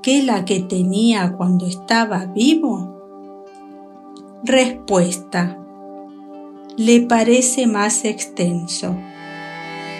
que 0.02 0.24
la 0.24 0.44
que 0.44 0.58
tenía 0.58 1.34
cuando 1.36 1.66
estaba 1.66 2.26
vivo? 2.26 2.98
Respuesta. 4.42 5.56
Le 6.76 7.02
parece 7.02 7.68
más 7.68 8.04
extenso 8.04 8.96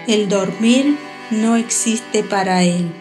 El 0.08 0.28
dormir 0.28 0.98
no 1.30 1.54
existe 1.54 2.24
para 2.24 2.64
él. 2.64 2.92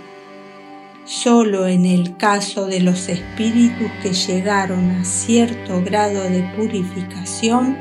Solo 1.10 1.66
en 1.66 1.88
el 1.88 2.18
caso 2.18 2.68
de 2.68 2.82
los 2.82 3.10
espíritus 3.10 3.90
que 4.04 4.14
llegaron 4.14 4.92
a 4.92 5.04
cierto 5.04 5.82
grado 5.84 6.22
de 6.22 6.44
purificación, 6.56 7.76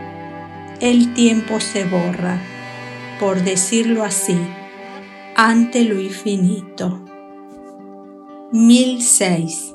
el 0.81 1.13
tiempo 1.13 1.61
se 1.61 1.85
borra, 1.85 2.41
por 3.21 3.43
decirlo 3.45 4.03
así, 4.03 4.39
ante 5.37 5.85
lo 5.85 6.01
infinito. 6.01 7.05
1006. 8.53 9.75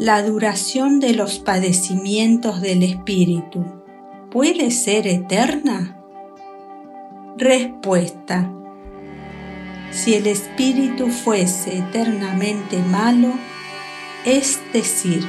La 0.00 0.20
duración 0.24 0.98
de 0.98 1.14
los 1.14 1.38
padecimientos 1.38 2.60
del 2.60 2.82
espíritu 2.82 3.64
puede 4.32 4.72
ser 4.72 5.06
eterna? 5.06 6.02
Respuesta. 7.36 8.57
Si 9.90 10.14
el 10.14 10.26
espíritu 10.26 11.08
fuese 11.08 11.78
eternamente 11.78 12.78
malo, 12.78 13.32
es 14.24 14.60
decir, 14.72 15.26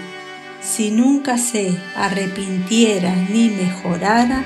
si 0.62 0.92
nunca 0.92 1.38
se 1.38 1.78
arrepintiera 1.96 3.16
ni 3.16 3.50
mejorara, 3.50 4.44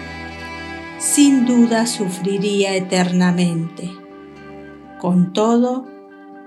sin 1.00 1.46
duda 1.46 1.88
sufriría 1.88 2.76
eternamente. 2.76 3.90
Con 5.00 5.34
todo, 5.34 5.86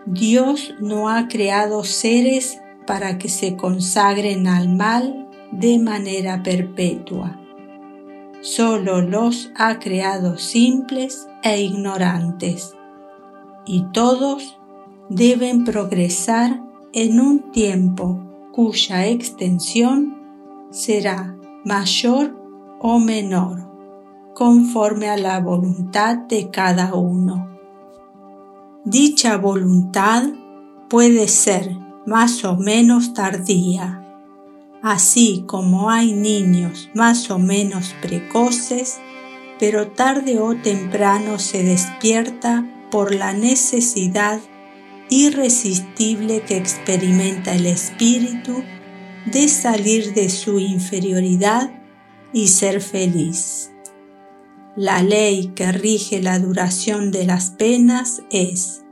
Dios 0.07 0.75
no 0.81 1.09
ha 1.09 1.27
creado 1.27 1.83
seres 1.83 2.61
para 2.87 3.19
que 3.19 3.29
se 3.29 3.57
consagren 3.57 4.47
al 4.47 4.69
mal 4.69 5.29
de 5.51 5.79
manera 5.79 6.43
perpetua. 6.43 7.41
Solo 8.41 9.03
los 9.03 9.51
ha 9.57 9.81
creado 9.81 10.39
simples 10.39 11.29
e 11.43 11.61
ignorantes, 11.61 12.76
y 13.67 13.83
todos 13.93 14.59
deben 15.09 15.65
progresar 15.65 16.63
en 16.93 17.21
un 17.21 17.51
tiempo 17.51 18.19
cuya 18.53 19.07
extensión 19.07 20.17
será 20.71 21.37
mayor 21.65 22.35
o 22.81 22.99
menor, 22.99 23.69
conforme 24.35 25.09
a 25.09 25.17
la 25.17 25.41
voluntad 25.41 26.17
de 26.17 26.51
cada 26.51 26.95
uno. 26.95 27.51
Dicha 28.85 29.37
voluntad 29.37 30.23
puede 30.89 31.29
ser 31.29 31.77
más 32.07 32.45
o 32.45 32.57
menos 32.57 33.15
tardía, 33.15 34.07
así 34.83 35.45
como 35.47 35.91
hay 35.91 36.13
niños 36.13 36.89
más 36.95 37.31
o 37.31 37.39
menos 37.39 37.95
precoces, 38.01 39.01
pero 39.59 39.89
tarde 39.89 40.39
o 40.39 40.55
temprano 40.55 41.39
se 41.39 41.65
despierta 41.65 42.65
por 42.91 43.15
la 43.15 43.33
necesidad 43.33 44.41
irresistible 45.09 46.43
que 46.43 46.57
experimenta 46.57 47.55
el 47.55 47.67
espíritu 47.67 48.63
de 49.27 49.49
salir 49.49 50.15
de 50.15 50.29
su 50.29 50.59
inferioridad 50.59 51.71
y 52.33 52.49
ser 52.49 52.81
feliz. 52.81 53.71
La 54.77 55.03
ley 55.03 55.53
que 55.55 55.73
rige 55.73 56.23
la 56.23 56.39
duración 56.39 57.11
de 57.11 57.25
las 57.25 57.51
penas 57.51 58.23
es, 58.31 58.85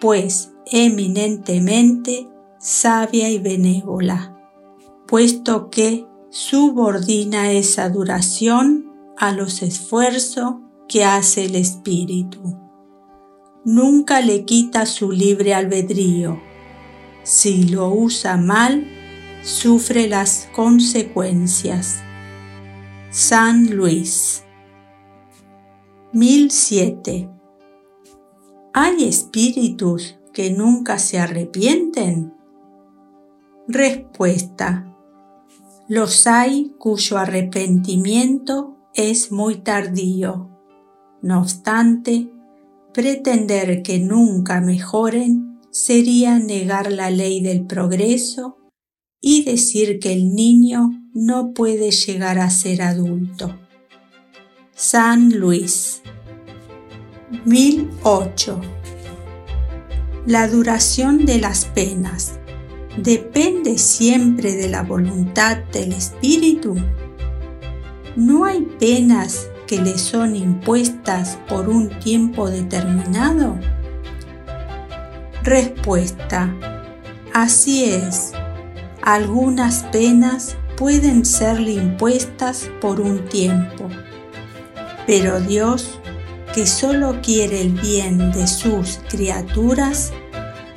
pues, 0.00 0.52
eminentemente 0.66 2.28
sabia 2.58 3.30
y 3.30 3.38
benévola, 3.38 4.36
puesto 5.06 5.70
que 5.70 6.06
subordina 6.30 7.52
esa 7.52 7.88
duración 7.88 8.92
a 9.16 9.32
los 9.32 9.62
esfuerzos 9.62 10.56
que 10.88 11.04
hace 11.04 11.46
el 11.46 11.56
espíritu 11.56 12.67
nunca 13.68 14.22
le 14.22 14.46
quita 14.46 14.86
su 14.86 15.12
libre 15.12 15.52
albedrío. 15.52 16.40
Si 17.22 17.64
lo 17.64 17.90
usa 17.90 18.38
mal, 18.38 18.88
sufre 19.42 20.08
las 20.08 20.48
consecuencias. 20.54 22.00
San 23.10 23.76
Luis 23.76 24.42
1007 26.14 27.28
¿Hay 28.72 29.04
espíritus 29.04 30.18
que 30.32 30.50
nunca 30.50 30.98
se 30.98 31.18
arrepienten? 31.18 32.32
Respuesta. 33.66 34.96
Los 35.88 36.26
hay 36.26 36.72
cuyo 36.78 37.18
arrepentimiento 37.18 38.78
es 38.94 39.30
muy 39.30 39.56
tardío. 39.56 40.48
No 41.20 41.40
obstante, 41.40 42.32
Pretender 42.94 43.82
que 43.82 43.98
nunca 43.98 44.60
mejoren 44.60 45.60
sería 45.70 46.38
negar 46.38 46.90
la 46.90 47.10
ley 47.10 47.42
del 47.42 47.66
progreso 47.66 48.56
y 49.20 49.44
decir 49.44 49.98
que 49.98 50.12
el 50.12 50.34
niño 50.34 50.90
no 51.12 51.52
puede 51.52 51.90
llegar 51.90 52.38
a 52.38 52.50
ser 52.50 52.82
adulto. 52.82 53.58
San 54.74 55.30
Luis 55.38 56.02
1008 57.44 58.60
La 60.26 60.48
duración 60.48 61.26
de 61.26 61.38
las 61.38 61.66
penas 61.66 62.38
depende 62.96 63.76
siempre 63.76 64.54
de 64.54 64.68
la 64.68 64.82
voluntad 64.82 65.58
del 65.72 65.92
espíritu. 65.92 66.76
No 68.16 68.44
hay 68.44 68.62
penas 68.78 69.48
que 69.68 69.80
le 69.80 69.98
son 69.98 70.34
impuestas 70.34 71.38
por 71.46 71.68
un 71.68 71.90
tiempo 72.00 72.50
determinado? 72.50 73.56
Respuesta. 75.44 76.52
Así 77.34 77.84
es. 77.84 78.32
Algunas 79.02 79.84
penas 79.84 80.56
pueden 80.76 81.24
serle 81.24 81.72
impuestas 81.72 82.70
por 82.80 83.00
un 83.00 83.28
tiempo, 83.28 83.88
pero 85.06 85.38
Dios, 85.40 86.00
que 86.54 86.66
solo 86.66 87.20
quiere 87.22 87.60
el 87.60 87.72
bien 87.72 88.32
de 88.32 88.46
sus 88.46 89.00
criaturas, 89.08 90.12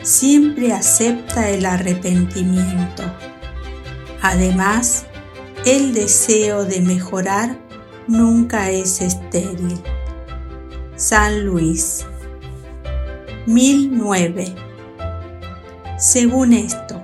siempre 0.02 0.74
acepta 0.74 1.50
el 1.50 1.66
arrepentimiento. 1.66 3.04
Además, 4.22 5.06
el 5.66 5.94
deseo 5.94 6.66
de 6.66 6.82
mejorar 6.82 7.58
nunca 8.12 8.70
es 8.70 9.02
estéril. 9.02 9.82
San 10.98 11.46
Luis 11.46 12.06
1009 13.46 14.54
Según 15.98 16.52
esto, 16.52 17.02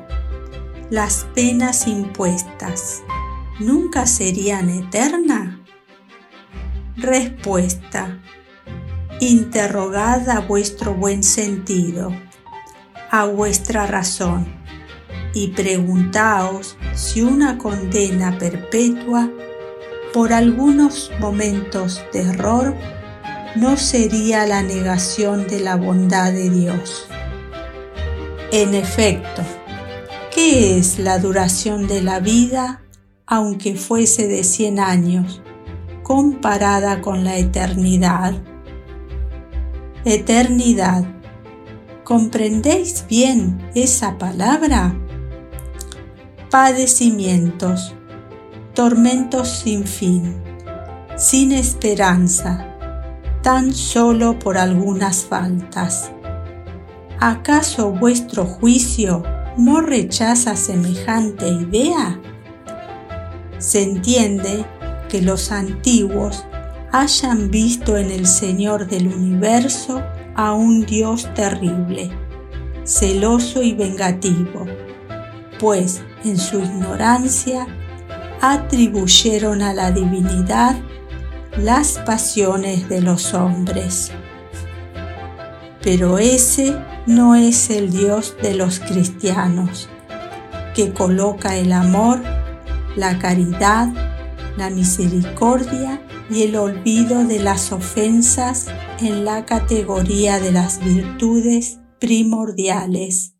las 0.89 1.25
penas 1.33 1.87
impuestas 1.87 3.03
nunca 3.59 4.05
serían 4.05 4.69
eternas? 4.69 5.57
Respuesta. 6.97 8.19
Interrogad 9.21 10.29
a 10.29 10.41
vuestro 10.41 10.93
buen 10.93 11.23
sentido, 11.23 12.11
a 13.09 13.25
vuestra 13.25 13.87
razón, 13.87 14.45
y 15.33 15.47
preguntaos 15.47 16.75
si 16.93 17.21
una 17.21 17.57
condena 17.57 18.37
perpetua 18.37 19.31
por 20.13 20.33
algunos 20.33 21.11
momentos 21.19 22.01
de 22.13 22.21
error 22.21 22.75
no 23.55 23.77
sería 23.77 24.45
la 24.45 24.61
negación 24.61 25.47
de 25.47 25.59
la 25.59 25.75
bondad 25.75 26.31
de 26.31 26.49
Dios. 26.49 27.07
En 28.51 28.73
efecto, 28.73 29.41
¿qué 30.33 30.77
es 30.77 30.99
la 30.99 31.19
duración 31.19 31.87
de 31.87 32.01
la 32.01 32.19
vida 32.19 32.81
aunque 33.25 33.75
fuese 33.75 34.27
de 34.27 34.43
100 34.43 34.79
años 34.79 35.41
comparada 36.03 37.01
con 37.01 37.23
la 37.23 37.37
eternidad? 37.37 38.33
Eternidad. 40.05 41.03
¿Comprendéis 42.05 43.05
bien 43.09 43.69
esa 43.75 44.17
palabra? 44.17 44.95
Padecimientos 46.49 47.96
tormentos 48.77 49.49
sin 49.63 49.87
fin, 49.87 50.35
sin 51.15 51.51
esperanza, 51.51 52.77
tan 53.41 53.73
solo 53.73 54.37
por 54.37 54.55
algunas 54.55 55.25
faltas. 55.25 56.11
¿Acaso 57.19 57.89
vuestro 57.89 58.45
juicio 58.45 59.23
no 59.57 59.81
rechaza 59.81 60.55
semejante 60.55 61.47
idea? 61.47 62.21
Se 63.57 63.81
entiende 63.81 64.63
que 65.09 65.23
los 65.23 65.51
antiguos 65.51 66.45
hayan 66.91 67.49
visto 67.49 67.97
en 67.97 68.11
el 68.11 68.27
Señor 68.27 68.85
del 68.85 69.07
universo 69.07 70.03
a 70.35 70.53
un 70.53 70.85
Dios 70.85 71.27
terrible, 71.33 72.11
celoso 72.83 73.63
y 73.63 73.73
vengativo, 73.73 74.67
pues 75.59 76.03
en 76.23 76.37
su 76.37 76.59
ignorancia 76.59 77.65
atribuyeron 78.41 79.61
a 79.61 79.73
la 79.73 79.91
divinidad 79.91 80.75
las 81.57 81.99
pasiones 81.99 82.87
de 82.89 83.01
los 83.01 83.33
hombres. 83.33 84.11
Pero 85.81 86.19
ese 86.19 86.77
no 87.05 87.35
es 87.35 87.69
el 87.69 87.91
Dios 87.91 88.35
de 88.41 88.53
los 88.53 88.79
cristianos, 88.79 89.89
que 90.75 90.93
coloca 90.93 91.55
el 91.55 91.71
amor, 91.71 92.21
la 92.95 93.17
caridad, 93.17 93.87
la 94.57 94.69
misericordia 94.69 96.01
y 96.29 96.43
el 96.43 96.55
olvido 96.57 97.23
de 97.23 97.39
las 97.39 97.71
ofensas 97.71 98.67
en 98.99 99.23
la 99.23 99.45
categoría 99.45 100.39
de 100.39 100.51
las 100.51 100.79
virtudes 100.83 101.79
primordiales. 101.99 103.36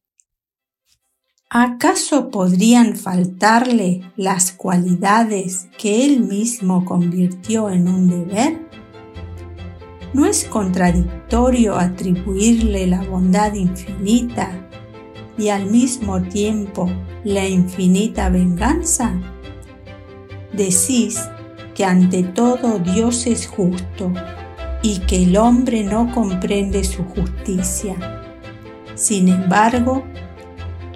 ¿Acaso 1.50 2.30
podrían 2.30 2.98
faltarle 2.98 4.02
las 4.18 4.52
cualidades 4.52 5.70
que 5.78 6.04
él 6.06 6.20
mismo 6.20 6.84
convirtió 6.84 7.70
en 7.70 7.88
un 7.88 8.10
deber? 8.10 8.68
¿No 10.14 10.26
es 10.26 10.44
contradictorio 10.44 11.78
atribuirle 11.78 12.86
la 12.88 13.02
bondad 13.02 13.54
infinita 13.54 14.68
y 15.38 15.48
al 15.48 15.68
mismo 15.68 16.22
tiempo 16.22 16.90
la 17.24 17.48
infinita 17.48 18.28
venganza? 18.28 19.14
Decís 20.52 21.30
que 21.74 21.86
ante 21.86 22.24
todo 22.24 22.78
Dios 22.80 23.26
es 23.26 23.48
justo 23.48 24.12
y 24.82 25.00
que 25.00 25.24
el 25.24 25.38
hombre 25.38 25.86
no 25.86 26.12
comprende 26.14 26.84
su 26.84 27.06
justicia. 27.06 27.96
Sin 28.96 29.30
embargo, 29.30 30.04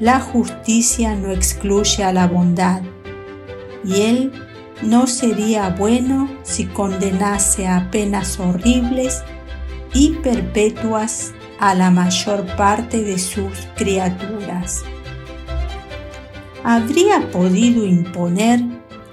la 0.02 0.20
justicia 0.20 1.14
no 1.14 1.32
excluye 1.32 2.04
a 2.04 2.12
la 2.12 2.26
bondad 2.26 2.82
y 3.86 4.02
Él 4.02 4.32
no 4.82 5.06
sería 5.06 5.70
bueno 5.70 6.28
si 6.42 6.66
condenase 6.66 7.68
a 7.68 7.92
penas 7.92 8.40
horribles 8.40 9.24
y 9.94 10.14
perpetuas 10.24 11.34
a 11.60 11.76
la 11.76 11.92
mayor 11.92 12.48
parte 12.56 13.04
de 13.04 13.20
sus 13.20 13.68
criaturas. 13.76 14.82
¿Habría 16.64 17.30
podido 17.30 17.86
imponer 17.86 18.60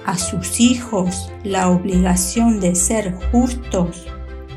a 0.06 0.16
sus 0.16 0.58
hijos 0.58 1.30
la 1.44 1.68
obligación 1.68 2.60
de 2.60 2.74
ser 2.74 3.14
justos 3.30 4.06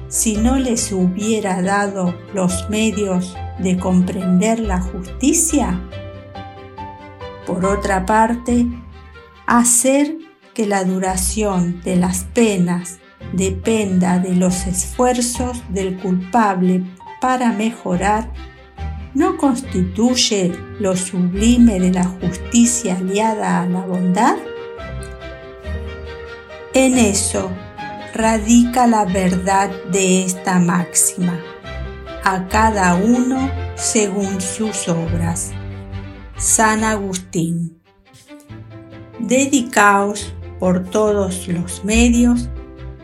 si 0.08 0.38
no 0.38 0.58
les 0.58 0.94
hubiera 0.94 1.62
dado 1.62 2.16
los 2.34 2.70
medios 2.70 3.36
de 3.60 3.78
comprender 3.78 4.62
la 4.62 4.80
justicia? 4.80 5.78
Por 7.46 7.66
otra 7.66 8.06
parte, 8.06 8.68
hacer 9.48 10.18
que 10.54 10.66
la 10.66 10.84
duración 10.84 11.82
de 11.82 11.96
las 11.96 12.26
penas 12.26 13.00
dependa 13.34 14.20
de 14.20 14.36
los 14.36 14.68
esfuerzos 14.68 15.64
del 15.70 15.98
culpable 15.98 16.84
para 17.22 17.52
mejorar 17.52 18.32
no 19.14 19.38
constituye 19.38 20.54
lo 20.80 20.96
sublime 20.96 21.80
de 21.80 21.92
la 21.92 22.06
justicia 22.06 22.98
aliada 22.98 23.62
a 23.62 23.66
la 23.66 23.82
bondad? 23.82 24.38
En 26.74 26.98
eso 26.98 27.52
radica 28.14 28.88
la 28.88 29.06
verdad 29.06 29.70
de 29.92 30.26
esta 30.26 30.60
máxima, 30.60 31.40
a 32.24 32.48
cada 32.48 32.96
uno 32.96 33.52
según 33.76 34.40
sus 34.40 34.88
obras. 34.88 35.52
San 36.42 36.84
Agustín. 36.84 37.80
Dedicaos 39.20 40.34
por 40.60 40.84
todos 40.84 41.48
los 41.48 41.86
medios 41.86 42.50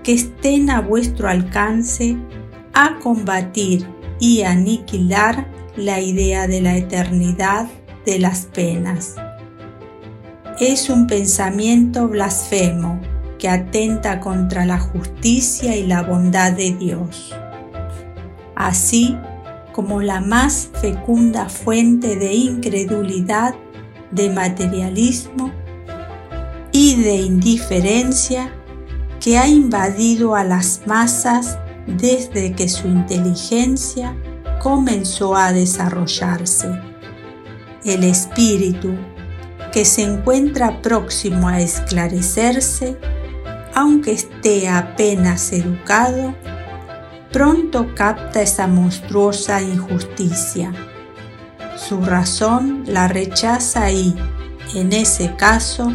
que 0.01 0.13
estén 0.13 0.71
a 0.71 0.81
vuestro 0.81 1.29
alcance 1.29 2.17
a 2.73 2.97
combatir 2.97 3.87
y 4.19 4.41
aniquilar 4.41 5.47
la 5.75 6.01
idea 6.01 6.47
de 6.47 6.61
la 6.61 6.77
eternidad 6.77 7.67
de 8.07 8.17
las 8.17 8.47
penas. 8.47 9.13
Es 10.59 10.89
un 10.89 11.05
pensamiento 11.05 12.07
blasfemo 12.07 12.99
que 13.37 13.49
atenta 13.49 14.19
contra 14.19 14.65
la 14.65 14.79
justicia 14.79 15.75
y 15.75 15.85
la 15.85 16.01
bondad 16.01 16.53
de 16.53 16.71
Dios, 16.71 17.35
así 18.55 19.15
como 19.77 20.01
la 20.01 20.21
más 20.21 20.71
fecunda 20.81 21.49
fuente 21.49 22.15
de 22.15 22.33
incredulidad, 22.33 23.53
de 24.09 24.31
materialismo 24.31 25.51
y 26.71 26.95
de 26.95 27.17
indiferencia 27.17 28.51
que 29.19 29.37
ha 29.37 29.47
invadido 29.47 30.35
a 30.35 30.43
las 30.43 30.81
masas 30.87 31.59
desde 31.85 32.53
que 32.53 32.67
su 32.69 32.87
inteligencia 32.87 34.17
comenzó 34.63 35.35
a 35.35 35.53
desarrollarse. 35.53 36.69
El 37.85 38.03
espíritu, 38.03 38.95
que 39.71 39.85
se 39.85 40.01
encuentra 40.01 40.81
próximo 40.81 41.49
a 41.49 41.61
esclarecerse, 41.61 42.97
aunque 43.75 44.13
esté 44.13 44.69
apenas 44.69 45.53
educado, 45.53 46.33
pronto 47.31 47.93
capta 47.95 48.41
esa 48.41 48.67
monstruosa 48.67 49.61
injusticia. 49.61 50.73
Su 51.75 52.01
razón 52.01 52.83
la 52.87 53.07
rechaza 53.07 53.91
y, 53.91 54.15
en 54.73 54.93
ese 54.93 55.35
caso, 55.35 55.91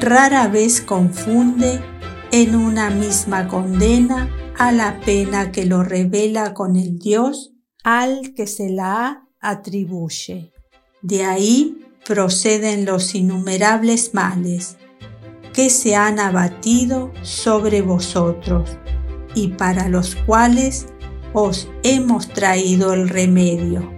rara 0.00 0.48
vez 0.48 0.80
confunde 0.80 1.80
en 2.30 2.54
una 2.54 2.90
misma 2.90 3.48
condena 3.48 4.28
a 4.56 4.72
la 4.72 5.00
pena 5.00 5.52
que 5.52 5.66
lo 5.66 5.82
revela 5.82 6.54
con 6.54 6.76
el 6.76 6.98
Dios 6.98 7.52
al 7.84 8.34
que 8.34 8.46
se 8.46 8.70
la 8.70 9.26
atribuye. 9.40 10.52
De 11.02 11.24
ahí 11.24 11.86
proceden 12.06 12.84
los 12.84 13.14
innumerables 13.14 14.14
males 14.14 14.76
que 15.52 15.70
se 15.70 15.94
han 15.94 16.18
abatido 16.18 17.12
sobre 17.22 17.82
vosotros 17.82 18.78
y 19.34 19.48
para 19.48 19.88
los 19.88 20.14
cuales 20.14 20.86
os 21.32 21.68
hemos 21.82 22.28
traído 22.28 22.94
el 22.94 23.08
remedio. 23.08 23.92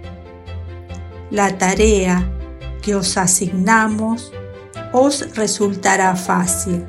La 1.29 1.57
tarea 1.57 2.29
que 2.81 2.95
os 2.95 3.17
asignamos 3.17 4.33
os 4.91 5.35
resultará 5.35 6.15
fácil, 6.15 6.85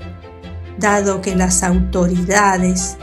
dado 0.79 1.21
que 1.21 1.37
las 1.37 1.63
autoridades 1.63 2.97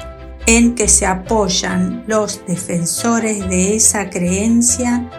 en 0.46 0.76
que 0.76 0.88
se 0.88 1.06
apoyan 1.06 2.04
los 2.08 2.46
defensores 2.46 3.48
de 3.48 3.76
esa 3.76 4.10
creencia 4.10 5.10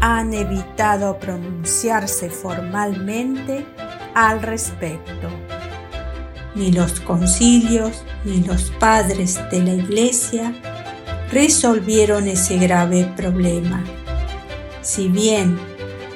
han 0.00 0.34
evitado 0.34 1.18
pronunciarse 1.18 2.28
formalmente 2.28 3.66
al 4.14 4.42
respecto. 4.42 5.43
Ni 6.54 6.72
los 6.72 7.00
concilios 7.00 8.04
ni 8.24 8.42
los 8.42 8.70
padres 8.78 9.40
de 9.50 9.62
la 9.62 9.74
Iglesia 9.74 10.54
resolvieron 11.30 12.28
ese 12.28 12.58
grave 12.58 13.12
problema. 13.16 13.82
Si 14.82 15.08
bien, 15.08 15.58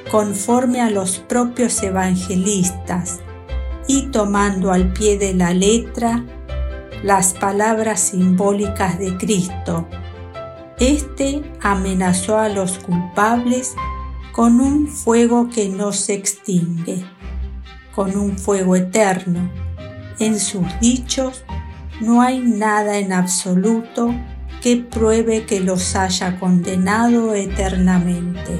conforme 0.09 0.81
a 0.81 0.89
los 0.89 1.19
propios 1.19 1.81
evangelistas 1.83 3.19
y 3.87 4.07
tomando 4.07 4.71
al 4.71 4.93
pie 4.93 5.17
de 5.17 5.33
la 5.33 5.53
letra 5.53 6.23
las 7.03 7.33
palabras 7.33 7.99
simbólicas 7.99 8.97
de 8.99 9.17
Cristo, 9.17 9.87
este 10.79 11.43
amenazó 11.61 12.37
a 12.37 12.47
los 12.47 12.79
culpables 12.79 13.75
con 14.31 14.61
un 14.61 14.87
fuego 14.87 15.49
que 15.49 15.67
no 15.67 15.91
se 15.91 16.13
extingue 16.13 17.03
con 17.93 18.15
un 18.15 18.37
fuego 18.37 18.77
eterno. 18.77 19.49
En 20.19 20.37
sus 20.37 20.65
dichos 20.81 21.45
no 22.01 22.21
hay 22.21 22.39
nada 22.39 22.97
en 22.97 23.13
absoluto 23.13 24.13
que 24.61 24.75
pruebe 24.75 25.45
que 25.45 25.61
los 25.61 25.95
haya 25.95 26.37
condenado 26.37 27.33
eternamente. 27.33 28.59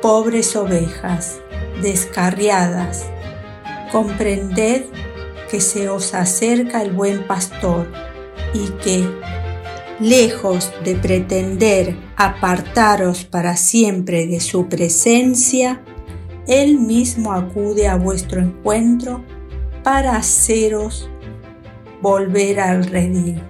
Pobres 0.00 0.56
ovejas, 0.56 1.38
descarriadas, 1.82 3.04
comprended 3.90 4.84
que 5.50 5.60
se 5.60 5.90
os 5.90 6.14
acerca 6.14 6.80
el 6.80 6.92
buen 6.92 7.26
pastor 7.26 7.86
y 8.54 8.70
que, 8.82 9.06
lejos 10.00 10.72
de 10.84 10.94
pretender 10.94 11.94
apartaros 12.16 13.24
para 13.24 13.58
siempre 13.58 14.26
de 14.26 14.40
su 14.40 14.68
presencia, 14.70 15.82
él 16.46 16.78
mismo 16.78 17.34
acude 17.34 17.86
a 17.88 17.96
vuestro 17.96 18.40
encuentro 18.40 19.22
para 19.82 20.16
haceros 20.16 21.10
volver 22.00 22.60
al 22.60 22.84
redil. 22.84 23.42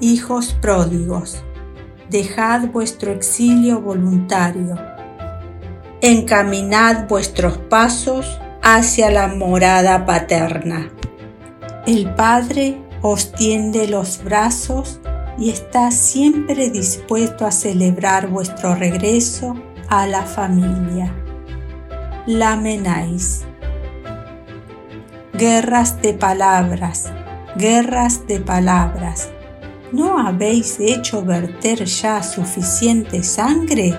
Hijos 0.00 0.54
pródigos, 0.60 1.42
dejad 2.10 2.68
vuestro 2.68 3.12
exilio 3.12 3.80
voluntario. 3.80 4.76
Encaminad 6.00 7.06
vuestros 7.08 7.58
pasos 7.58 8.40
hacia 8.62 9.10
la 9.10 9.28
morada 9.28 10.06
paterna. 10.06 10.90
El 11.86 12.14
Padre 12.14 12.80
os 13.02 13.32
tiende 13.32 13.88
los 13.88 14.22
brazos 14.22 15.00
y 15.38 15.50
está 15.50 15.90
siempre 15.90 16.70
dispuesto 16.70 17.46
a 17.46 17.50
celebrar 17.50 18.28
vuestro 18.28 18.74
regreso 18.74 19.56
a 19.88 20.06
la 20.06 20.22
familia. 20.22 21.12
Lamenáis. 22.26 23.44
Guerras 25.44 26.00
de 26.00 26.14
palabras, 26.14 27.10
guerras 27.56 28.28
de 28.28 28.38
palabras. 28.38 29.28
¿No 29.90 30.16
habéis 30.16 30.78
hecho 30.78 31.24
verter 31.24 31.84
ya 31.84 32.22
suficiente 32.22 33.24
sangre? 33.24 33.98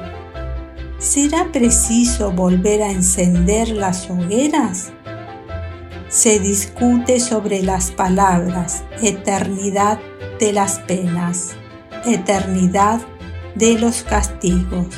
¿Será 0.99 1.51
preciso 1.51 2.31
volver 2.31 2.81
a 2.81 2.91
encender 2.91 3.67
las 3.67 4.09
hogueras? 4.09 4.93
Se 6.07 6.39
discute 6.39 7.19
sobre 7.19 7.61
las 7.61 7.91
palabras, 7.91 8.85
eternidad 9.01 9.99
de 10.39 10.53
las 10.53 10.79
penas, 10.79 11.57
eternidad 12.05 13.01
de 13.55 13.77
los 13.79 14.03
castigos. 14.03 14.95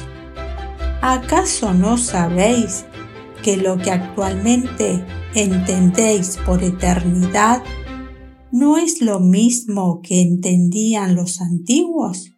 ¿Acaso 1.02 1.74
no 1.74 1.98
sabéis 1.98 2.86
que 3.46 3.58
lo 3.58 3.78
que 3.78 3.92
actualmente 3.92 5.06
entendéis 5.36 6.40
por 6.48 6.64
eternidad 6.64 7.62
no 8.52 8.76
es 8.80 9.04
lo 9.04 9.20
mismo 9.20 10.02
que 10.02 10.24
entendían 10.24 11.14
los 11.14 11.42
antiguos? 11.42 12.32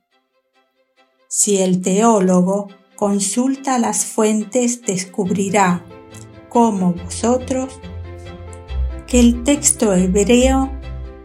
Si 1.29 1.59
el 1.59 1.79
teólogo 1.79 2.67
consulta 2.97 3.79
las 3.79 4.03
fuentes 4.03 4.81
descubrirá, 4.81 5.85
como 6.49 6.91
vosotros, 6.91 7.79
que 9.07 9.21
el 9.21 9.45
texto 9.45 9.93
hebreo 9.93 10.69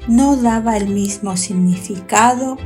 no 0.06 0.36
daba 0.36 0.76
el 0.76 0.90
mismo 0.90 1.36
significado 1.36 2.56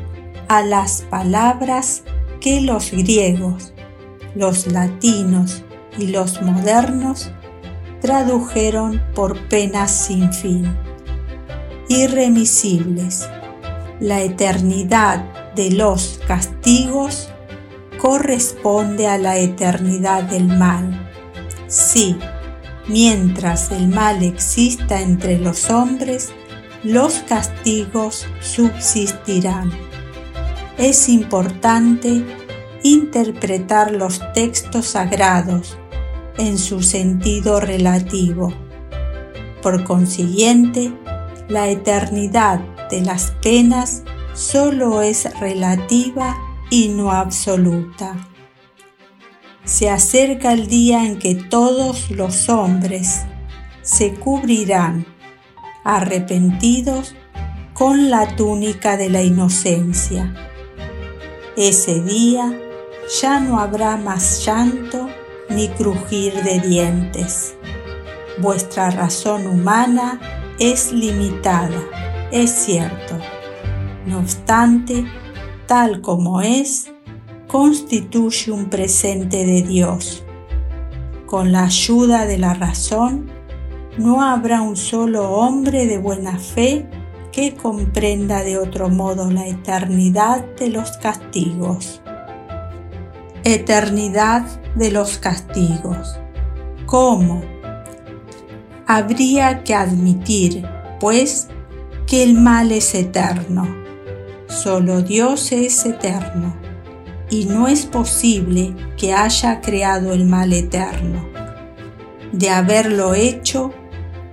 a 0.49 0.63
las 0.63 1.01
palabras 1.01 2.03
que 2.43 2.61
los 2.61 2.91
griegos, 2.91 3.73
los 4.35 4.67
latinos 4.67 5.63
y 5.98 6.09
los 6.09 6.40
modernos 6.43 7.31
tradujeron 8.01 9.02
por 9.14 9.48
penas 9.48 9.90
sin 9.90 10.32
fin, 10.32 10.77
irremisibles. 11.89 13.28
La 14.01 14.20
eternidad 14.20 15.24
de 15.55 15.70
los 15.70 16.20
castigos 16.27 17.31
corresponde 17.98 19.09
a 19.09 19.18
la 19.18 19.39
eternidad 19.39 20.24
del 20.24 20.47
mal. 20.47 21.10
Sí, 21.66 22.16
mientras 22.86 23.70
el 23.70 23.89
mal 23.89 24.23
exista 24.23 25.01
entre 25.01 25.39
los 25.39 25.70
hombres, 25.70 26.31
los 26.85 27.14
castigos 27.20 28.27
subsistirán. 28.40 29.73
Es 30.78 31.09
importante 31.09 32.23
interpretar 32.82 33.90
los 33.93 34.20
textos 34.35 34.86
sagrados 34.86 35.78
en 36.39 36.59
su 36.59 36.83
sentido 36.83 37.61
relativo. 37.61 38.53
Por 39.63 39.85
consiguiente, 39.85 40.93
la 41.49 41.69
eternidad 41.69 42.61
de 42.91 43.01
las 43.01 43.33
penas 43.43 44.03
solo 44.35 45.03
es 45.03 45.39
relativa 45.41 46.37
y 46.71 46.89
no 46.89 47.11
absoluta. 47.11 48.17
Se 49.65 49.91
acerca 49.91 50.53
el 50.53 50.69
día 50.69 51.05
en 51.05 51.19
que 51.19 51.35
todos 51.35 52.11
los 52.11 52.49
hombres 52.49 53.25
se 53.83 54.15
cubrirán 54.15 55.07
arrepentidos 55.85 57.15
con 57.73 58.11
la 58.11 58.37
túnica 58.37 58.97
de 58.97 59.11
la 59.11 59.23
inocencia. 59.23 60.35
Ese 61.57 62.01
día 62.01 62.59
ya 63.21 63.41
no 63.41 63.59
habrá 63.61 63.97
más 63.97 64.45
llanto 64.45 65.06
ni 65.48 65.68
crujir 65.68 66.35
de 66.43 66.60
dientes. 66.60 67.55
Vuestra 68.39 68.90
razón 68.90 69.47
humana 69.47 70.20
es 70.59 70.93
limitada, 70.93 71.82
es 72.31 72.51
cierto. 72.51 73.16
No 74.06 74.18
obstante, 74.18 75.05
tal 75.66 76.01
como 76.01 76.40
es, 76.40 76.93
constituye 77.48 78.52
un 78.52 78.66
presente 78.66 79.44
de 79.44 79.62
Dios. 79.62 80.24
Con 81.27 81.52
la 81.52 81.64
ayuda 81.64 82.27
de 82.27 82.39
la 82.39 82.55
razón, 82.55 83.31
no 83.98 84.23
habrá 84.23 84.60
un 84.60 84.77
solo 84.77 85.31
hombre 85.31 85.86
de 85.86 85.98
buena 85.98 86.39
fe 86.39 86.86
que 87.32 87.55
comprenda 87.55 88.43
de 88.43 88.59
otro 88.59 88.89
modo 88.89 89.31
la 89.31 89.47
eternidad 89.47 90.44
de 90.56 90.68
los 90.68 90.93
castigos. 90.98 92.01
Eternidad 93.48 94.44
de 94.74 94.90
los 94.90 95.16
castigos. 95.18 96.18
¿Cómo? 96.85 97.43
Habría 98.86 99.64
que 99.64 99.74
admitir, 99.74 100.68
pues, 101.01 101.48
que 102.06 102.23
el 102.23 102.35
mal 102.35 102.70
es 102.70 102.94
eterno 102.94 103.86
Solo 104.48 105.02
Dios 105.02 105.51
es 105.51 105.85
eterno 105.86 106.56
y 107.28 107.47
no 107.47 107.66
es 107.66 107.85
posible 107.85 108.74
que 108.97 109.12
haya 109.12 109.60
creado 109.60 110.12
el 110.12 110.24
mal 110.24 110.52
eterno. 110.52 111.28
De 112.32 112.51
haberlo 112.51 113.14
hecho, 113.14 113.74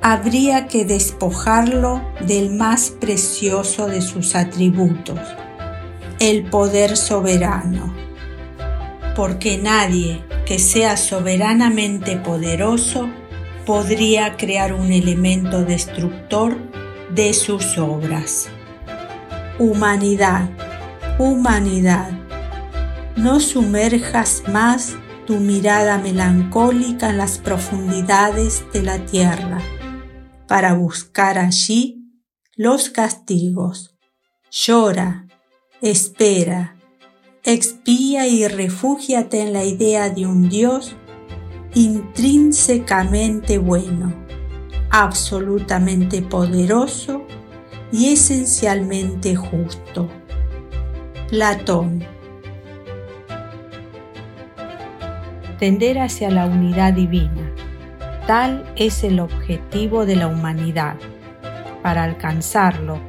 habría 0.01 0.67
que 0.67 0.85
despojarlo 0.85 2.01
del 2.27 2.51
más 2.51 2.91
precioso 2.91 3.87
de 3.87 4.01
sus 4.01 4.35
atributos, 4.35 5.19
el 6.19 6.45
poder 6.45 6.95
soberano. 6.95 8.02
Porque 9.15 9.57
nadie 9.57 10.23
que 10.45 10.59
sea 10.59 10.97
soberanamente 10.97 12.17
poderoso 12.17 13.09
podría 13.65 14.35
crear 14.37 14.73
un 14.73 14.91
elemento 14.91 15.63
destructor 15.63 16.57
de 17.13 17.33
sus 17.33 17.77
obras. 17.77 18.49
Humanidad, 19.59 20.49
humanidad, 21.19 22.11
no 23.15 23.39
sumerjas 23.39 24.43
más 24.47 24.95
tu 25.25 25.37
mirada 25.37 25.97
melancólica 25.97 27.09
en 27.09 27.17
las 27.17 27.37
profundidades 27.37 28.65
de 28.73 28.81
la 28.81 29.05
tierra 29.05 29.61
para 30.47 30.73
buscar 30.73 31.37
allí 31.37 32.03
los 32.55 32.89
castigos. 32.89 33.95
Llora, 34.51 35.27
espera, 35.81 36.75
expía 37.45 38.25
y 38.25 38.47
refúgiate 38.47 39.41
en 39.41 39.51
la 39.51 39.65
idea 39.65 40.09
de 40.09 40.25
un 40.25 40.47
Dios 40.47 40.95
intrínsecamente 41.73 43.57
bueno, 43.57 44.13
absolutamente 44.89 46.21
poderoso 46.21 47.23
y 47.91 48.13
esencialmente 48.13 49.35
justo. 49.35 50.07
Platón. 51.29 52.05
Tender 55.59 55.99
hacia 55.99 56.29
la 56.29 56.45
unidad 56.45 56.93
divina. 56.93 57.51
Tal 58.25 58.71
es 58.77 59.03
el 59.03 59.19
objetivo 59.19 60.05
de 60.05 60.15
la 60.15 60.27
humanidad. 60.27 60.95
Para 61.81 62.03
alcanzarlo, 62.03 62.99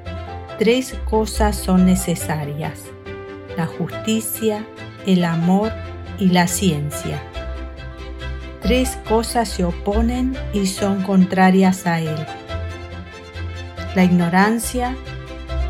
tres 0.58 0.94
cosas 1.04 1.54
son 1.54 1.86
necesarias. 1.86 2.93
La 3.56 3.66
justicia, 3.66 4.64
el 5.06 5.24
amor 5.24 5.72
y 6.18 6.26
la 6.26 6.46
ciencia. 6.46 7.22
Tres 8.62 8.98
cosas 9.08 9.48
se 9.48 9.64
oponen 9.64 10.36
y 10.52 10.66
son 10.66 11.02
contrarias 11.02 11.86
a 11.86 12.00
él 12.00 12.26
la 13.94 14.04
ignorancia, 14.04 14.96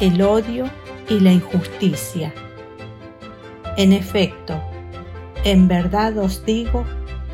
el 0.00 0.22
odio 0.22 0.70
y 1.08 1.20
la 1.20 1.32
injusticia. 1.32 2.32
En 3.76 3.92
efecto, 3.92 4.62
en 5.44 5.68
verdad 5.68 6.16
os 6.18 6.44
digo 6.44 6.84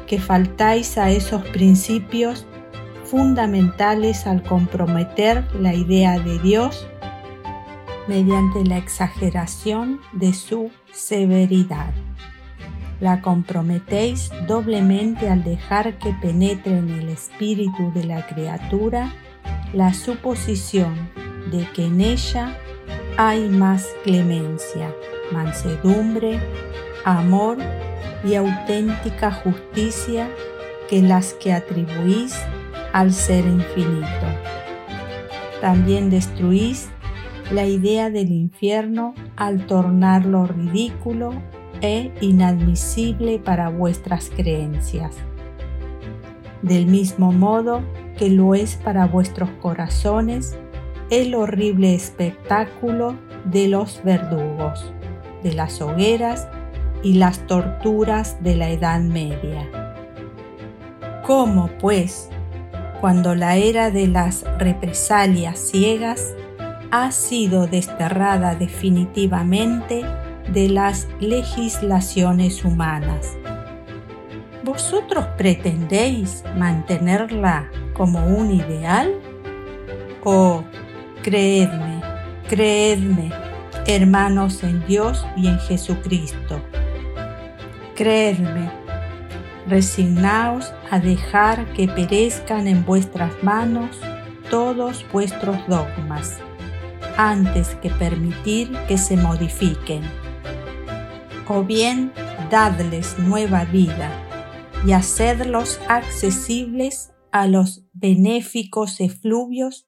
que 0.06 0.18
faltáis 0.18 0.98
a 0.98 1.10
esos 1.10 1.42
principios 1.48 2.46
fundamentales 3.04 4.26
al 4.26 4.42
comprometer 4.42 5.44
la 5.54 5.74
idea 5.74 6.18
de 6.18 6.38
Dios 6.40 6.88
mediante 8.10 8.64
la 8.64 8.76
exageración 8.76 10.00
de 10.12 10.32
su 10.32 10.72
severidad. 10.92 11.94
La 12.98 13.22
comprometéis 13.22 14.32
doblemente 14.48 15.30
al 15.30 15.44
dejar 15.44 15.96
que 15.98 16.12
penetre 16.14 16.76
en 16.76 16.90
el 16.90 17.08
espíritu 17.08 17.92
de 17.94 18.04
la 18.04 18.26
criatura 18.26 19.14
la 19.72 19.94
suposición 19.94 21.08
de 21.52 21.68
que 21.72 21.86
en 21.86 22.00
ella 22.00 22.58
hay 23.16 23.48
más 23.48 23.86
clemencia, 24.02 24.92
mansedumbre, 25.32 26.40
amor 27.04 27.58
y 28.24 28.34
auténtica 28.34 29.30
justicia 29.30 30.28
que 30.88 31.00
las 31.00 31.34
que 31.34 31.52
atribuís 31.52 32.34
al 32.92 33.12
ser 33.12 33.44
infinito. 33.46 34.26
También 35.60 36.10
destruís 36.10 36.88
la 37.50 37.66
idea 37.66 38.10
del 38.10 38.30
infierno 38.30 39.14
al 39.36 39.66
tornarlo 39.66 40.46
ridículo 40.46 41.32
e 41.80 42.12
inadmisible 42.20 43.38
para 43.38 43.68
vuestras 43.68 44.30
creencias. 44.34 45.16
Del 46.62 46.86
mismo 46.86 47.32
modo 47.32 47.82
que 48.16 48.30
lo 48.30 48.54
es 48.54 48.76
para 48.76 49.06
vuestros 49.06 49.50
corazones 49.62 50.56
el 51.10 51.34
horrible 51.34 51.94
espectáculo 51.94 53.16
de 53.44 53.66
los 53.66 54.00
verdugos, 54.04 54.92
de 55.42 55.54
las 55.54 55.80
hogueras 55.80 56.48
y 57.02 57.14
las 57.14 57.46
torturas 57.46 58.42
de 58.42 58.56
la 58.56 58.70
Edad 58.70 59.00
Media. 59.00 59.68
¿Cómo, 61.26 61.70
pues, 61.80 62.28
cuando 63.00 63.34
la 63.34 63.56
era 63.56 63.90
de 63.90 64.06
las 64.06 64.44
represalias 64.58 65.58
ciegas 65.58 66.34
ha 66.90 67.12
sido 67.12 67.66
desterrada 67.66 68.54
definitivamente 68.54 70.04
de 70.52 70.68
las 70.68 71.06
legislaciones 71.20 72.64
humanas. 72.64 73.36
¿Vosotros 74.64 75.24
pretendéis 75.36 76.42
mantenerla 76.56 77.70
como 77.94 78.26
un 78.26 78.50
ideal? 78.50 79.14
Oh, 80.24 80.64
creedme, 81.22 82.02
creedme, 82.48 83.30
hermanos 83.86 84.62
en 84.64 84.84
Dios 84.86 85.24
y 85.36 85.46
en 85.46 85.58
Jesucristo. 85.60 86.60
Creedme, 87.94 88.70
resignaos 89.68 90.72
a 90.90 90.98
dejar 90.98 91.72
que 91.72 91.86
perezcan 91.86 92.66
en 92.66 92.84
vuestras 92.84 93.32
manos 93.42 94.00
todos 94.50 95.06
vuestros 95.12 95.56
dogmas 95.68 96.40
antes 97.20 97.74
que 97.82 97.90
permitir 97.90 98.72
que 98.88 98.96
se 98.96 99.16
modifiquen. 99.16 100.02
O 101.46 101.64
bien 101.64 102.12
dadles 102.50 103.18
nueva 103.18 103.66
vida 103.66 104.10
y 104.86 104.92
hacedlos 104.92 105.80
accesibles 105.88 107.12
a 107.30 107.46
los 107.46 107.84
benéficos 107.92 109.00
efluvios 109.00 109.86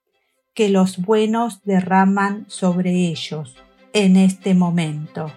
que 0.52 0.68
los 0.68 0.98
buenos 0.98 1.62
derraman 1.64 2.44
sobre 2.48 2.90
ellos 3.08 3.56
en 3.94 4.16
este 4.16 4.54
momento. 4.54 5.32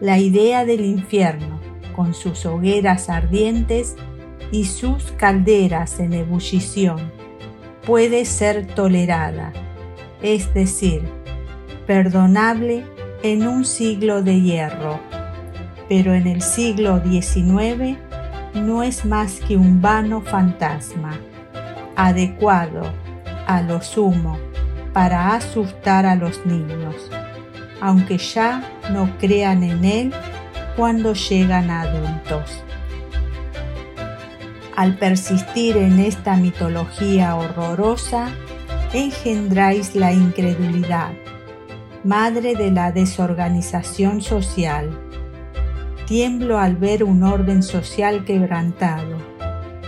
La 0.00 0.18
idea 0.18 0.64
del 0.64 0.86
infierno, 0.86 1.60
con 1.94 2.14
sus 2.14 2.46
hogueras 2.46 3.10
ardientes 3.10 3.96
y 4.50 4.64
sus 4.64 5.12
calderas 5.12 6.00
en 6.00 6.14
ebullición, 6.14 7.12
puede 7.84 8.24
ser 8.24 8.66
tolerada 8.74 9.52
es 10.22 10.52
decir, 10.54 11.02
perdonable 11.86 12.84
en 13.22 13.46
un 13.46 13.64
siglo 13.64 14.22
de 14.22 14.40
hierro, 14.40 15.00
pero 15.88 16.14
en 16.14 16.26
el 16.26 16.42
siglo 16.42 17.02
XIX 17.02 17.98
no 18.54 18.82
es 18.82 19.04
más 19.04 19.40
que 19.40 19.56
un 19.56 19.80
vano 19.80 20.20
fantasma, 20.20 21.18
adecuado 21.96 22.82
a 23.46 23.62
lo 23.62 23.80
sumo 23.80 24.38
para 24.92 25.34
asustar 25.34 26.06
a 26.06 26.14
los 26.14 26.44
niños, 26.44 27.10
aunque 27.80 28.18
ya 28.18 28.62
no 28.90 29.10
crean 29.18 29.62
en 29.62 29.84
él 29.84 30.14
cuando 30.76 31.14
llegan 31.14 31.70
a 31.70 31.82
adultos. 31.82 32.62
Al 34.76 34.96
persistir 34.96 35.76
en 35.76 35.98
esta 35.98 36.36
mitología 36.36 37.34
horrorosa, 37.34 38.28
engendráis 38.92 39.94
la 39.94 40.12
incredulidad, 40.12 41.12
madre 42.04 42.54
de 42.54 42.70
la 42.70 42.90
desorganización 42.90 44.22
social. 44.22 44.98
Tiemblo 46.06 46.58
al 46.58 46.76
ver 46.76 47.04
un 47.04 47.22
orden 47.22 47.62
social 47.62 48.24
quebrantado, 48.24 49.18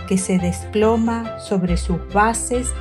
que 0.07 0.19
se 0.19 0.37
desploma 0.37 1.39
sobre 1.39 1.77
sus 1.77 1.97
bases 2.13 2.71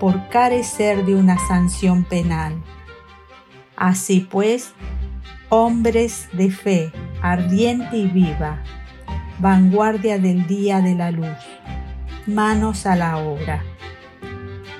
por 0.00 0.28
carecer 0.28 1.04
de 1.04 1.14
una 1.14 1.38
sanción 1.46 2.04
penal. 2.04 2.54
Así 3.76 4.26
pues, 4.28 4.72
hombres 5.50 6.28
de 6.32 6.50
fe 6.50 6.92
ardiente 7.22 7.96
y 7.96 8.08
viva, 8.08 8.60
vanguardia 9.38 10.18
del 10.18 10.48
día 10.48 10.80
de 10.80 10.96
la 10.96 11.12
luz, 11.12 11.28
manos 12.26 12.86
a 12.86 12.96
la 12.96 13.18
obra 13.18 13.62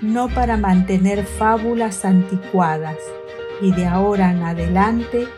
no 0.02 0.28
para 0.28 0.56
mantener 0.56 1.24
fábulas 1.24 2.04
anticuadas 2.04 2.96
y 3.60 3.72
de 3.72 3.86
ahora 3.86 4.30
en 4.30 4.42
adelante 4.42 5.28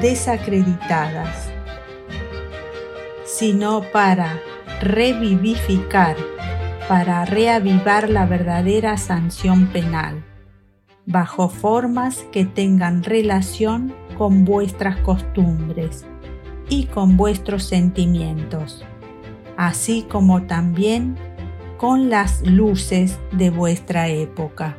desacreditadas, 0.00 1.50
sino 3.24 3.82
para 3.92 4.40
revivificar, 4.80 6.16
para 6.88 7.24
reavivar 7.24 8.08
la 8.08 8.26
verdadera 8.26 8.96
sanción 8.96 9.68
penal, 9.68 10.24
bajo 11.06 11.48
formas 11.48 12.24
que 12.32 12.44
tengan 12.44 13.04
relación 13.04 13.94
con 14.18 14.44
vuestras 14.44 14.96
costumbres 14.98 16.04
y 16.68 16.86
con 16.86 17.16
vuestros 17.16 17.64
sentimientos, 17.64 18.84
así 19.56 20.06
como 20.08 20.42
también 20.42 21.16
con 21.80 22.10
las 22.10 22.42
luces 22.42 23.18
de 23.32 23.48
vuestra 23.48 24.08
época. 24.08 24.76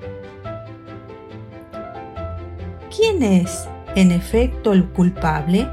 ¿Quién 2.95 3.23
es, 3.23 3.67
en 3.95 4.11
efecto, 4.11 4.71
el 4.71 4.85
culpable? 4.85 5.67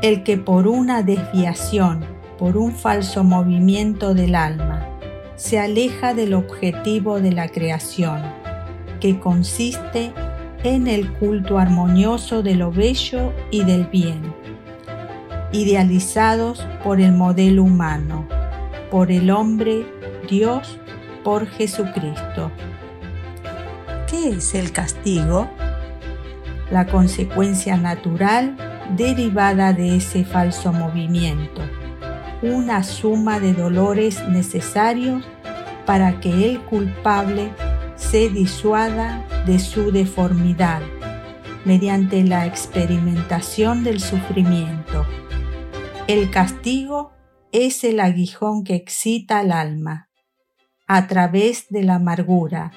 El 0.00 0.22
que 0.22 0.38
por 0.38 0.68
una 0.68 1.02
desviación, 1.02 2.04
por 2.38 2.56
un 2.56 2.70
falso 2.70 3.24
movimiento 3.24 4.14
del 4.14 4.36
alma, 4.36 4.86
se 5.34 5.58
aleja 5.58 6.14
del 6.14 6.34
objetivo 6.34 7.18
de 7.18 7.32
la 7.32 7.48
creación, 7.48 8.22
que 9.00 9.18
consiste 9.18 10.12
en 10.62 10.86
el 10.86 11.12
culto 11.14 11.58
armonioso 11.58 12.44
de 12.44 12.54
lo 12.54 12.70
bello 12.70 13.32
y 13.50 13.64
del 13.64 13.86
bien, 13.86 14.22
idealizados 15.50 16.64
por 16.84 17.00
el 17.00 17.10
modelo 17.10 17.64
humano 17.64 18.37
por 18.90 19.10
el 19.10 19.30
hombre, 19.30 19.86
Dios, 20.28 20.78
por 21.24 21.46
Jesucristo. 21.46 22.50
¿Qué 24.08 24.30
es 24.30 24.54
el 24.54 24.72
castigo? 24.72 25.48
La 26.70 26.86
consecuencia 26.86 27.76
natural 27.76 28.56
derivada 28.96 29.72
de 29.72 29.96
ese 29.96 30.24
falso 30.24 30.72
movimiento, 30.72 31.62
una 32.42 32.82
suma 32.82 33.40
de 33.40 33.52
dolores 33.52 34.26
necesarios 34.28 35.24
para 35.84 36.20
que 36.20 36.50
el 36.50 36.60
culpable 36.60 37.50
se 37.96 38.28
disuada 38.28 39.24
de 39.46 39.58
su 39.58 39.90
deformidad 39.90 40.80
mediante 41.64 42.22
la 42.24 42.46
experimentación 42.46 43.84
del 43.84 44.00
sufrimiento. 44.00 45.04
El 46.06 46.30
castigo 46.30 47.17
es 47.52 47.84
el 47.84 48.00
aguijón 48.00 48.64
que 48.64 48.74
excita 48.74 49.40
al 49.40 49.52
alma 49.52 50.08
a 50.86 51.06
través 51.06 51.68
de 51.70 51.82
la 51.82 51.96
amargura 51.96 52.72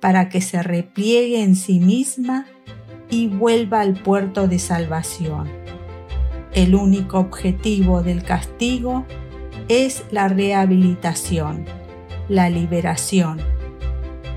para 0.00 0.28
que 0.28 0.40
se 0.40 0.62
repliegue 0.62 1.42
en 1.42 1.56
sí 1.56 1.80
misma 1.80 2.46
y 3.10 3.26
vuelva 3.26 3.80
al 3.80 3.94
puerto 3.94 4.48
de 4.48 4.58
salvación. 4.58 5.48
El 6.52 6.74
único 6.74 7.18
objetivo 7.18 8.02
del 8.02 8.22
castigo 8.22 9.06
es 9.68 10.04
la 10.10 10.28
rehabilitación, 10.28 11.64
la 12.28 12.48
liberación. 12.50 13.40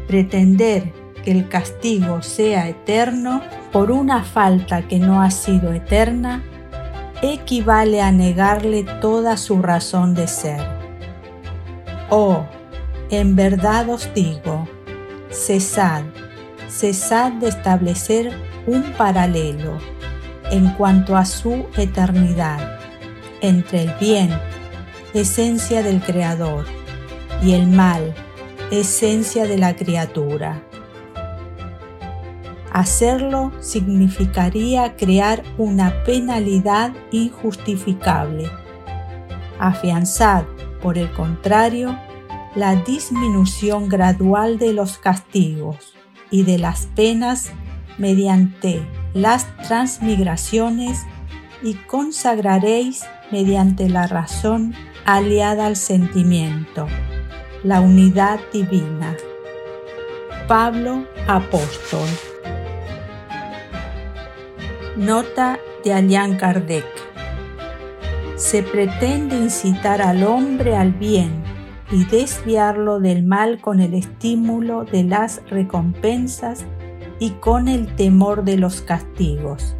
Pretender 0.07 0.91
que 1.23 1.31
el 1.31 1.47
castigo 1.47 2.21
sea 2.21 2.67
eterno 2.67 3.41
por 3.71 3.91
una 3.91 4.23
falta 4.23 4.87
que 4.87 4.99
no 4.99 5.21
ha 5.21 5.31
sido 5.31 5.73
eterna 5.73 6.43
equivale 7.23 8.01
a 8.01 8.11
negarle 8.11 8.83
toda 9.01 9.37
su 9.37 9.61
razón 9.61 10.13
de 10.13 10.27
ser. 10.27 10.61
Oh, 12.09 12.45
en 13.09 13.35
verdad 13.35 13.89
os 13.89 14.13
digo, 14.13 14.67
cesad, 15.31 16.03
cesad 16.69 17.31
de 17.31 17.47
establecer 17.47 18.33
un 18.67 18.83
paralelo 18.97 19.77
en 20.51 20.69
cuanto 20.71 21.15
a 21.15 21.25
su 21.25 21.65
eternidad 21.77 22.79
entre 23.41 23.83
el 23.83 23.93
bien, 23.99 24.29
esencia 25.13 25.81
del 25.81 26.01
Creador, 26.01 26.65
y 27.41 27.53
el 27.53 27.67
mal, 27.67 28.13
esencia 28.71 29.45
de 29.45 29.57
la 29.57 29.75
criatura. 29.75 30.63
Hacerlo 32.73 33.51
significaría 33.59 34.95
crear 34.95 35.43
una 35.59 36.03
penalidad 36.05 36.91
injustificable. 37.11 38.49
Afianzad, 39.59 40.45
por 40.81 40.97
el 40.97 41.11
contrario, 41.11 41.95
la 42.55 42.75
disminución 42.75 43.89
gradual 43.89 44.57
de 44.57 44.73
los 44.73 44.97
castigos 44.97 45.93
y 46.31 46.43
de 46.43 46.57
las 46.57 46.87
penas 46.87 47.51
mediante 47.99 48.81
las 49.13 49.55
transmigraciones 49.67 50.99
y 51.61 51.75
consagraréis 51.75 53.03
mediante 53.31 53.87
la 53.87 54.07
razón 54.07 54.73
aliada 55.05 55.67
al 55.67 55.75
sentimiento, 55.75 56.87
la 57.63 57.81
unidad 57.81 58.39
divina. 58.51 59.15
Pablo 60.47 61.05
Apóstol. 61.27 62.09
Nota 64.97 65.57
de 65.83 65.91
Allan 65.91 66.37
Kardec. 66.37 66.85
Se 68.35 68.61
pretende 68.61 69.35
incitar 69.35 70.03
al 70.03 70.23
hombre 70.23 70.75
al 70.75 70.91
bien 70.91 71.43
y 71.91 72.05
desviarlo 72.05 72.99
del 72.99 73.23
mal 73.23 73.59
con 73.59 73.79
el 73.79 73.95
estímulo 73.95 74.83
de 74.83 75.03
las 75.03 75.41
recompensas 75.49 76.65
y 77.17 77.31
con 77.31 77.69
el 77.69 77.95
temor 77.95 78.43
de 78.43 78.57
los 78.57 78.81
castigos. 78.81 79.75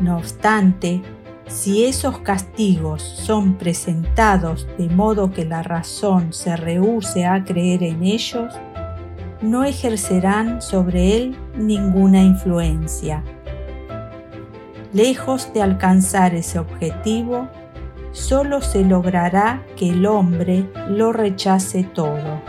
No 0.00 0.16
obstante, 0.16 1.02
si 1.46 1.84
esos 1.84 2.20
castigos 2.20 3.02
son 3.02 3.58
presentados 3.58 4.66
de 4.78 4.88
modo 4.88 5.32
que 5.32 5.44
la 5.44 5.62
razón 5.62 6.32
se 6.32 6.56
rehúse 6.56 7.26
a 7.26 7.44
creer 7.44 7.82
en 7.82 8.02
ellos, 8.02 8.54
no 9.42 9.64
ejercerán 9.64 10.62
sobre 10.62 11.14
él 11.14 11.36
ninguna 11.58 12.22
influencia. 12.22 13.22
Lejos 14.94 15.52
de 15.52 15.60
alcanzar 15.60 16.36
ese 16.36 16.60
objetivo, 16.60 17.48
solo 18.12 18.62
se 18.62 18.84
logrará 18.84 19.64
que 19.76 19.90
el 19.90 20.06
hombre 20.06 20.70
lo 20.88 21.12
rechace 21.12 21.82
todo, 21.82 22.40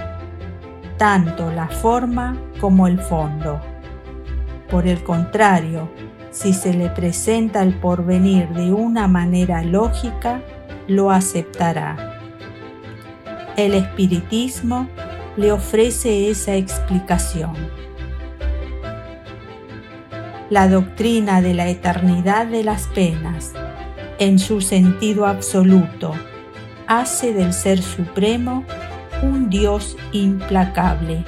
tanto 0.98 1.52
la 1.52 1.68
forma 1.68 2.38
como 2.62 2.86
el 2.86 3.00
fondo. 3.00 3.60
Por 4.70 4.86
el 4.86 5.04
contrario, 5.04 5.90
si 6.30 6.54
se 6.54 6.76
le 6.76 6.90
presenta 6.90 7.64
el 7.64 7.74
porvenir 7.80 8.48
de 8.50 8.72
una 8.72 9.08
manera 9.08 9.64
lógica, 9.64 10.40
lo 10.88 11.10
aceptará. 11.10 12.20
El 13.58 13.74
espiritismo 13.74 14.88
le 15.36 15.52
ofrece 15.52 16.30
esa 16.30 16.54
explicación. 16.54 17.56
La 20.56 20.70
doctrina 20.70 21.42
de 21.42 21.54
la 21.54 21.68
eternidad 21.68 22.48
de 22.48 22.64
las 22.64 22.88
penas, 22.88 23.52
en 24.20 24.40
su 24.40 24.62
sentido 24.62 25.26
absoluto, 25.26 26.14
hace 26.88 27.34
del 27.34 27.52
Ser 27.52 27.82
Supremo 27.82 28.64
un 29.22 29.50
Dios 29.50 29.98
implacable. 30.14 31.26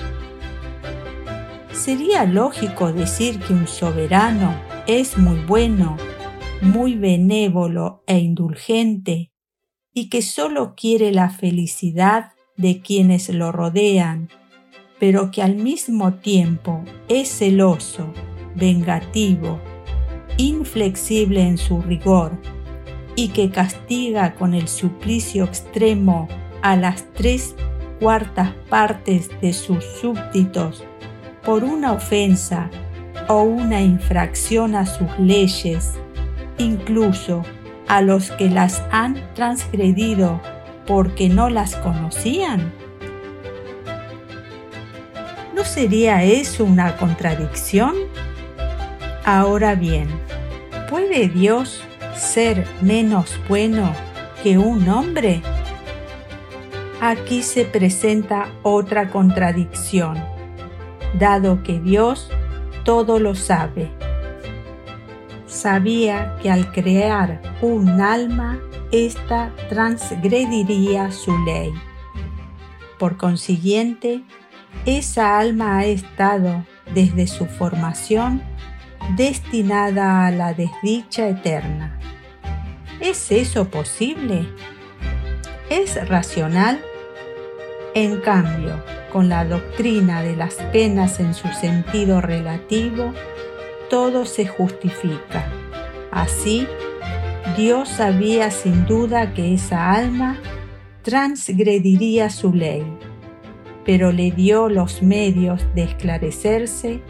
Sería 1.73 2.23
lógico 2.23 2.93
decir 2.93 3.37
que 3.39 3.51
un 3.51 3.67
soberano 3.67 4.55
es 4.87 5.17
muy 5.17 5.39
bueno, 5.39 5.97
muy 6.61 6.95
benévolo 6.95 8.05
e 8.07 8.19
indulgente, 8.19 9.33
y 9.93 10.07
que 10.07 10.21
solo 10.21 10.73
quiere 10.73 11.11
la 11.11 11.29
felicidad 11.29 12.31
de 12.55 12.79
quienes 12.79 13.27
lo 13.27 13.51
rodean, 13.51 14.29
pero 15.01 15.31
que 15.31 15.41
al 15.41 15.55
mismo 15.55 16.13
tiempo 16.13 16.85
es 17.09 17.27
celoso, 17.27 18.13
vengativo, 18.57 19.59
inflexible 20.37 21.41
en 21.41 21.57
su 21.57 21.81
rigor, 21.81 22.31
y 23.15 23.29
que 23.29 23.49
castiga 23.49 24.35
con 24.35 24.53
el 24.53 24.67
suplicio 24.67 25.45
extremo 25.45 26.27
a 26.61 26.75
las 26.75 27.05
tres 27.13 27.55
cuartas 27.99 28.51
partes 28.69 29.29
de 29.41 29.53
sus 29.53 29.83
súbditos 29.83 30.83
por 31.43 31.63
una 31.63 31.93
ofensa 31.93 32.69
o 33.27 33.41
una 33.41 33.81
infracción 33.81 34.75
a 34.75 34.85
sus 34.85 35.07
leyes, 35.17 35.93
incluso 36.57 37.43
a 37.87 38.01
los 38.01 38.31
que 38.31 38.49
las 38.49 38.83
han 38.91 39.15
transgredido 39.33 40.41
porque 40.85 41.29
no 41.29 41.49
las 41.49 41.75
conocían? 41.75 42.73
¿No 45.53 45.65
sería 45.65 46.23
eso 46.23 46.63
una 46.63 46.97
contradicción? 46.97 47.95
Ahora 49.27 49.75
bien, 49.75 50.07
¿puede 50.89 51.27
Dios 51.27 51.83
ser 52.15 52.65
menos 52.81 53.37
bueno 53.49 53.91
que 54.41 54.57
un 54.57 54.87
hombre? 54.87 55.41
Aquí 57.01 57.43
se 57.43 57.65
presenta 57.65 58.47
otra 58.63 59.09
contradicción, 59.09 60.17
dado 61.19 61.61
que 61.61 61.77
Dios 61.81 62.29
todo 62.85 63.19
lo 63.19 63.35
sabe. 63.35 63.91
Sabía 65.45 66.37
que 66.41 66.49
al 66.49 66.71
crear 66.71 67.41
un 67.61 67.99
alma, 67.99 68.61
ésta 68.93 69.51
transgrediría 69.67 71.11
su 71.11 71.37
ley. 71.39 71.73
Por 72.97 73.17
consiguiente, 73.17 74.23
esa 74.85 75.37
alma 75.37 75.79
ha 75.79 75.85
estado, 75.85 76.63
desde 76.93 77.27
su 77.27 77.45
formación, 77.45 78.41
destinada 79.15 80.25
a 80.25 80.31
la 80.31 80.53
desdicha 80.53 81.27
eterna. 81.27 81.97
¿Es 82.99 83.31
eso 83.31 83.69
posible? 83.69 84.47
¿Es 85.69 86.07
racional? 86.07 86.81
En 87.93 88.19
cambio, 88.21 88.83
con 89.11 89.29
la 89.29 89.45
doctrina 89.45 90.21
de 90.21 90.35
las 90.35 90.55
penas 90.73 91.19
en 91.19 91.33
su 91.33 91.47
sentido 91.49 92.21
relativo, 92.21 93.13
todo 93.89 94.25
se 94.25 94.47
justifica. 94.47 95.51
Así, 96.11 96.67
Dios 97.55 97.89
sabía 97.89 98.51
sin 98.51 98.85
duda 98.85 99.33
que 99.33 99.53
esa 99.53 99.93
alma 99.93 100.37
transgrediría 101.01 102.29
su 102.29 102.53
ley, 102.53 102.83
pero 103.85 104.11
le 104.11 104.31
dio 104.31 104.69
los 104.69 105.01
medios 105.01 105.65
de 105.73 105.83
esclarecerse 105.83 107.01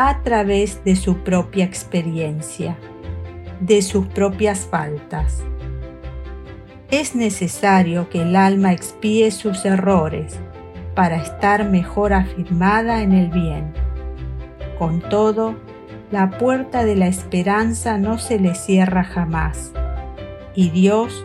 a 0.00 0.22
través 0.22 0.84
de 0.84 0.94
su 0.94 1.24
propia 1.24 1.64
experiencia, 1.64 2.78
de 3.58 3.82
sus 3.82 4.06
propias 4.06 4.60
faltas. 4.60 5.42
Es 6.92 7.16
necesario 7.16 8.08
que 8.08 8.22
el 8.22 8.36
alma 8.36 8.72
expíe 8.72 9.32
sus 9.32 9.64
errores 9.64 10.38
para 10.94 11.16
estar 11.16 11.68
mejor 11.68 12.12
afirmada 12.12 13.02
en 13.02 13.10
el 13.10 13.28
bien. 13.30 13.72
Con 14.78 15.00
todo, 15.00 15.56
la 16.12 16.30
puerta 16.30 16.84
de 16.84 16.94
la 16.94 17.08
esperanza 17.08 17.98
no 17.98 18.18
se 18.18 18.38
le 18.38 18.54
cierra 18.54 19.02
jamás, 19.02 19.72
y 20.54 20.70
Dios 20.70 21.24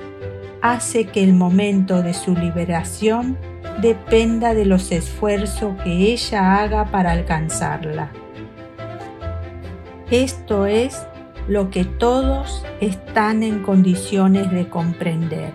hace 0.64 1.06
que 1.06 1.24
el 1.24 1.34
momento 1.34 2.02
de 2.02 2.16
su 2.16 2.36
liberación 2.36 3.38
dependa 3.84 4.56
de 4.56 4.66
los 4.66 4.92
esfuerzos 4.92 5.80
que 5.84 6.12
ella 6.12 6.60
haga 6.60 6.86
para 6.86 7.12
alcanzarla. 7.12 8.23
Esto 10.12 10.66
es 10.66 11.06
lo 11.48 11.70
que 11.70 11.86
todos 11.86 12.66
están 12.82 13.44
en 13.44 13.64
condiciones 13.64 14.52
de 14.52 14.70
comprender, 14.70 15.54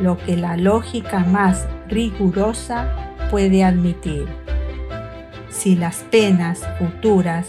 lo 0.00 0.16
que 0.16 0.36
la 0.36 0.56
lógica 0.56 1.20
más 1.20 1.66
rigurosa 1.88 3.14
puede 3.30 3.64
admitir. 3.64 4.26
Si 5.48 5.76
las 5.76 5.98
penas 6.10 6.60
futuras 6.78 7.46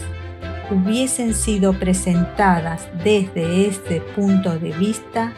hubiesen 0.70 1.34
sido 1.34 1.72
presentadas 1.74 2.88
desde 3.02 3.66
este 3.66 4.00
punto 4.00 4.58
de 4.58 4.72
vista, 4.72 5.32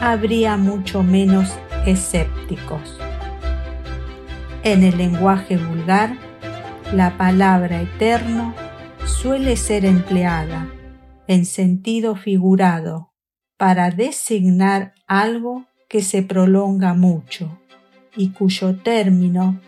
habría 0.00 0.56
mucho 0.56 1.02
menos 1.02 1.52
escépticos. 1.86 2.98
En 4.62 4.82
el 4.82 4.96
lenguaje 4.96 5.58
vulgar, 5.58 6.16
la 6.92 7.16
palabra 7.16 7.82
eterno 7.82 8.54
suele 9.06 9.56
ser 9.56 9.84
empleada 9.84 10.70
en 11.26 11.44
sentido 11.44 12.16
figurado 12.16 13.12
para 13.56 13.90
designar 13.90 14.94
algo 15.06 15.64
que 15.88 16.02
se 16.02 16.22
prolonga 16.22 16.94
mucho 16.94 17.58
y 18.16 18.30
cuyo 18.30 18.76
término 18.76 19.60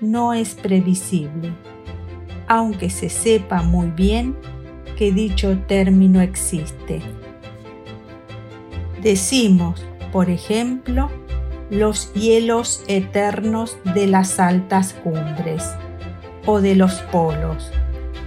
no 0.00 0.34
es 0.34 0.54
previsible, 0.54 1.52
aunque 2.48 2.90
se 2.90 3.08
sepa 3.08 3.62
muy 3.62 3.90
bien 3.90 4.36
que 4.96 5.12
dicho 5.12 5.58
término 5.66 6.20
existe. 6.20 7.00
Decimos, 9.02 9.84
por 10.12 10.30
ejemplo, 10.30 11.10
los 11.70 12.12
hielos 12.14 12.84
eternos 12.86 13.78
de 13.94 14.06
las 14.06 14.38
altas 14.38 14.92
cumbres 14.92 15.64
o 16.46 16.60
de 16.60 16.74
los 16.74 16.94
polos, 17.10 17.72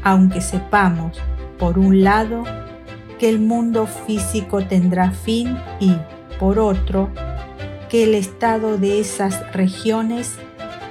aunque 0.06 0.40
sepamos, 0.40 1.20
por 1.58 1.80
un 1.80 2.04
lado, 2.04 2.44
que 3.20 3.28
el 3.28 3.40
mundo 3.40 3.88
físico 3.88 4.64
tendrá 4.64 5.12
fin 5.12 5.58
y, 5.80 5.96
por 6.40 6.60
otro, 6.60 7.10
que 7.90 8.04
el 8.04 8.14
estado 8.14 8.78
de 8.78 9.00
esas 9.00 9.52
regiones 9.52 10.38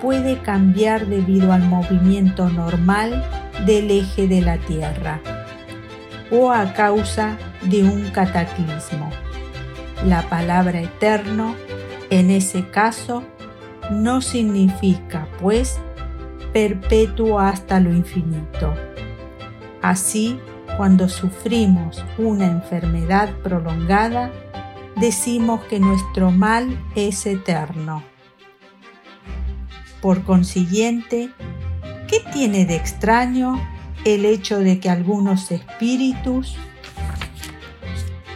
puede 0.02 0.38
cambiar 0.40 1.06
debido 1.06 1.52
al 1.52 1.62
movimiento 1.62 2.50
normal 2.50 3.24
del 3.64 3.90
eje 3.90 4.26
de 4.26 4.40
la 4.40 4.58
Tierra 4.58 5.20
o 6.32 6.50
a 6.50 6.72
causa 6.72 7.38
de 7.62 7.84
un 7.84 8.10
cataclismo. 8.10 9.10
La 10.04 10.22
palabra 10.28 10.80
eterno, 10.80 11.54
en 12.10 12.30
ese 12.30 12.68
caso, 12.68 13.22
no 13.92 14.20
significa, 14.20 15.28
pues, 15.40 15.78
perpetuo 16.52 17.38
hasta 17.38 17.78
lo 17.78 17.90
infinito. 17.90 18.74
Así, 19.84 20.40
cuando 20.78 21.10
sufrimos 21.10 22.02
una 22.16 22.46
enfermedad 22.46 23.28
prolongada, 23.42 24.32
decimos 24.96 25.62
que 25.64 25.78
nuestro 25.78 26.30
mal 26.30 26.82
es 26.96 27.26
eterno. 27.26 28.02
Por 30.00 30.24
consiguiente, 30.24 31.28
¿qué 32.08 32.22
tiene 32.32 32.64
de 32.64 32.76
extraño 32.76 33.60
el 34.06 34.24
hecho 34.24 34.58
de 34.58 34.80
que 34.80 34.88
algunos 34.88 35.50
espíritus 35.50 36.56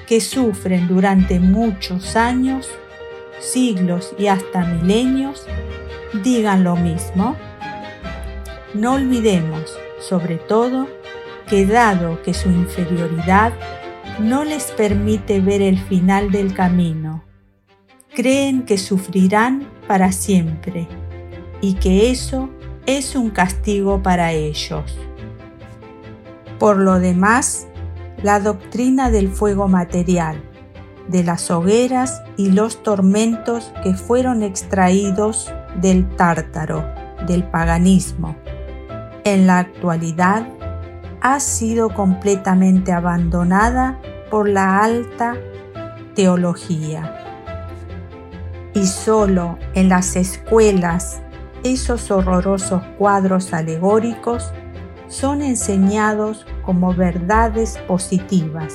que 0.07 0.21
sufren 0.21 0.87
durante 0.87 1.41
muchos 1.41 2.15
años, 2.15 2.69
siglos 3.41 4.15
y 4.19 4.27
hasta 4.27 4.67
milenios 4.67 5.47
digan 6.23 6.63
lo 6.63 6.77
mismo? 6.77 7.37
No 8.75 8.97
olvidemos, 8.97 9.79
sobre 9.99 10.37
todo, 10.37 10.98
que 11.49 11.67
dado 11.67 12.23
que 12.23 12.35
su 12.35 12.49
inferioridad 12.51 13.53
no 14.21 14.45
les 14.45 14.71
permite 14.73 15.41
ver 15.41 15.63
el 15.63 15.79
final 15.79 16.31
del 16.31 16.55
camino, 16.55 17.25
creen 18.15 18.65
que 18.65 18.79
sufrirán 18.79 19.69
para 19.87 20.13
siempre 20.13 20.89
y 21.61 21.75
que 21.75 22.11
eso 22.11 22.51
es 22.87 23.15
un 23.15 23.31
castigo 23.31 24.03
para 24.03 24.33
ellos. 24.33 24.97
Por 26.59 26.79
lo 26.79 26.99
demás, 26.99 27.69
la 28.23 28.41
doctrina 28.41 29.11
del 29.11 29.29
fuego 29.29 29.69
material, 29.69 30.43
de 31.09 31.23
las 31.23 31.51
hogueras 31.51 32.23
y 32.37 32.51
los 32.51 32.83
tormentos 32.83 33.73
que 33.83 33.95
fueron 33.95 34.43
extraídos 34.43 35.53
del 35.81 36.09
tártaro, 36.17 36.85
del 37.27 37.45
paganismo, 37.45 38.37
en 39.25 39.47
la 39.47 39.61
actualidad 39.61 40.47
ha 41.21 41.41
sido 41.41 41.91
completamente 41.91 42.93
abandonada 42.93 44.01
por 44.31 44.49
la 44.49 44.83
alta 44.83 45.37
teología. 46.15 47.15
Y 48.75 48.87
solo 48.87 49.59
en 49.75 49.89
las 49.89 50.17
escuelas 50.17 51.21
esos 51.65 52.11
horrorosos 52.11 52.83
cuadros 52.99 53.53
alegóricos 53.53 54.53
son 55.09 55.43
enseñados 55.43 56.47
como 56.63 56.95
verdades 56.95 57.79
positivas 57.89 58.75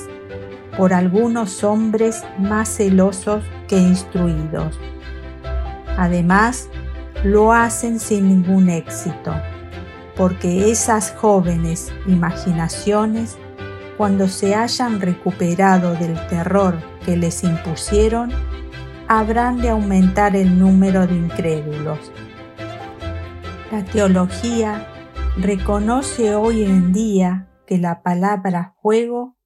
por 0.76 0.92
algunos 0.92 1.62
hombres 1.62 2.24
más 2.38 2.76
celosos 2.76 3.44
que 3.68 3.78
instruidos. 3.78 4.78
Además, 5.96 6.68
lo 7.22 7.52
hacen 7.52 8.00
sin 8.00 8.28
ningún 8.28 8.68
éxito, 8.68 9.32
porque 10.16 10.70
esas 10.70 11.12
jóvenes 11.12 11.92
imaginaciones, 12.06 13.36
cuando 13.96 14.28
se 14.28 14.54
hayan 14.54 15.00
recuperado 15.00 15.94
del 15.94 16.14
terror 16.28 16.78
que 17.04 17.16
les 17.16 17.44
impusieron, 17.44 18.30
habrán 19.08 19.60
de 19.60 19.70
aumentar 19.70 20.36
el 20.36 20.58
número 20.58 21.06
de 21.06 21.16
incrédulos. 21.16 21.98
La 23.70 23.84
teología 23.84 24.86
reconoce 25.36 26.34
hoy 26.34 26.64
en 26.64 26.92
día 26.92 27.48
que 27.66 27.78
la 27.78 28.02
palabra 28.02 28.74
juego 28.76 29.36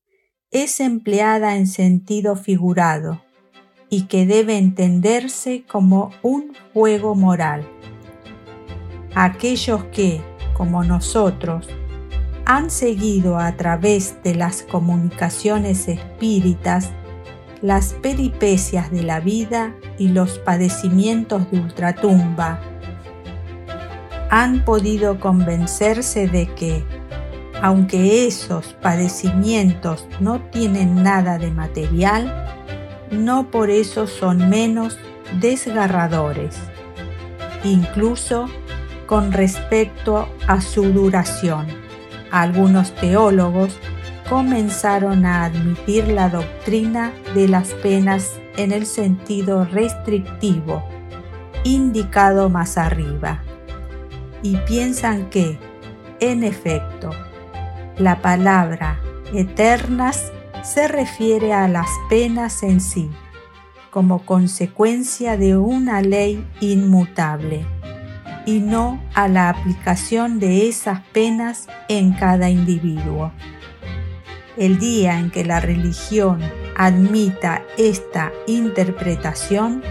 es 0.50 0.80
empleada 0.80 1.56
en 1.56 1.66
sentido 1.66 2.36
figurado 2.36 3.22
y 3.90 4.02
que 4.02 4.26
debe 4.26 4.58
entenderse 4.58 5.64
como 5.66 6.10
un 6.22 6.52
juego 6.72 7.14
moral. 7.14 7.66
Aquellos 9.14 9.84
que, 9.84 10.20
como 10.58 10.82
nosotros, 10.82 11.68
han 12.44 12.70
seguido 12.70 13.38
a 13.38 13.56
través 13.56 14.22
de 14.24 14.34
las 14.34 14.62
comunicaciones 14.62 15.86
espíritas 15.86 16.90
las 17.62 17.94
peripecias 17.94 18.90
de 18.90 19.02
la 19.02 19.20
vida 19.20 19.74
y 19.98 20.08
los 20.08 20.38
padecimientos 20.38 21.50
de 21.50 21.60
ultratumba. 21.60 22.60
Han 24.30 24.64
podido 24.64 25.18
convencerse 25.20 26.28
de 26.28 26.46
que, 26.54 26.84
aunque 27.62 28.26
esos 28.26 28.74
padecimientos 28.74 30.06
no 30.20 30.40
tienen 30.40 31.02
nada 31.02 31.38
de 31.38 31.50
material, 31.50 32.46
no 33.10 33.50
por 33.50 33.70
eso 33.70 34.06
son 34.06 34.48
menos 34.48 34.98
desgarradores, 35.40 36.56
incluso 37.64 38.48
con 39.08 39.32
respecto 39.32 40.28
a 40.46 40.60
su 40.60 40.92
duración. 40.92 41.66
Algunos 42.30 42.94
teólogos 42.94 43.78
comenzaron 44.28 45.24
a 45.24 45.46
admitir 45.46 46.06
la 46.08 46.28
doctrina 46.28 47.12
de 47.34 47.48
las 47.48 47.72
penas 47.72 48.38
en 48.58 48.70
el 48.70 48.84
sentido 48.84 49.64
restrictivo 49.64 50.86
indicado 51.64 52.50
más 52.50 52.76
arriba 52.76 53.42
y 54.42 54.56
piensan 54.58 55.30
que, 55.30 55.58
en 56.20 56.44
efecto, 56.44 57.10
la 57.96 58.20
palabra 58.20 59.00
eternas 59.32 60.32
se 60.62 60.86
refiere 60.86 61.54
a 61.54 61.66
las 61.66 61.88
penas 62.10 62.62
en 62.62 62.80
sí, 62.80 63.10
como 63.90 64.24
consecuencia 64.26 65.38
de 65.38 65.56
una 65.56 66.02
ley 66.02 66.46
inmutable, 66.60 67.66
y 68.48 68.60
no 68.60 68.98
a 69.12 69.28
la 69.28 69.50
aplicación 69.50 70.38
de 70.38 70.70
esas 70.70 71.00
penas 71.12 71.68
en 71.90 72.14
cada 72.14 72.48
individuo. 72.48 73.30
El 74.56 74.78
día 74.78 75.18
en 75.18 75.30
que 75.30 75.44
la 75.44 75.60
religión 75.60 76.40
admita 76.74 77.62
esta 77.76 78.32
interpretación, 78.46 79.82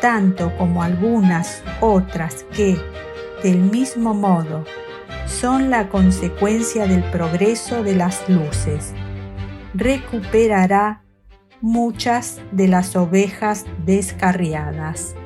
tanto 0.00 0.56
como 0.56 0.84
algunas 0.84 1.64
otras 1.80 2.46
que, 2.54 2.78
del 3.42 3.58
mismo 3.58 4.14
modo, 4.14 4.64
son 5.26 5.68
la 5.68 5.88
consecuencia 5.88 6.86
del 6.86 7.02
progreso 7.02 7.82
de 7.82 7.96
las 7.96 8.28
luces. 8.28 8.92
Recuperará 9.74 11.02
muchas 11.60 12.40
de 12.52 12.68
las 12.68 12.94
ovejas 12.94 13.64
descarriadas. 13.84 15.16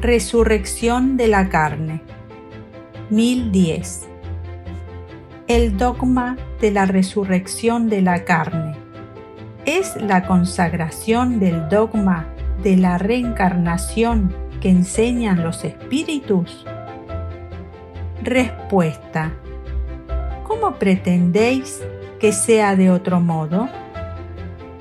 Resurrección 0.00 1.18
de 1.18 1.28
la 1.28 1.50
carne. 1.50 2.00
1010. 3.10 4.08
El 5.46 5.76
dogma 5.76 6.38
de 6.58 6.70
la 6.70 6.86
resurrección 6.86 7.90
de 7.90 8.00
la 8.00 8.24
carne 8.24 8.76
es 9.66 9.96
la 9.96 10.26
consagración 10.26 11.38
del 11.38 11.68
dogma 11.68 12.28
de 12.62 12.78
la 12.78 12.96
reencarnación 12.96 14.34
que 14.62 14.70
enseñan 14.70 15.42
los 15.42 15.64
espíritus? 15.64 16.64
Respuesta. 18.22 19.32
¿Cómo 20.44 20.76
pretendéis 20.76 21.78
que 22.18 22.32
sea 22.32 22.74
de 22.74 22.90
otro 22.90 23.20
modo? 23.20 23.68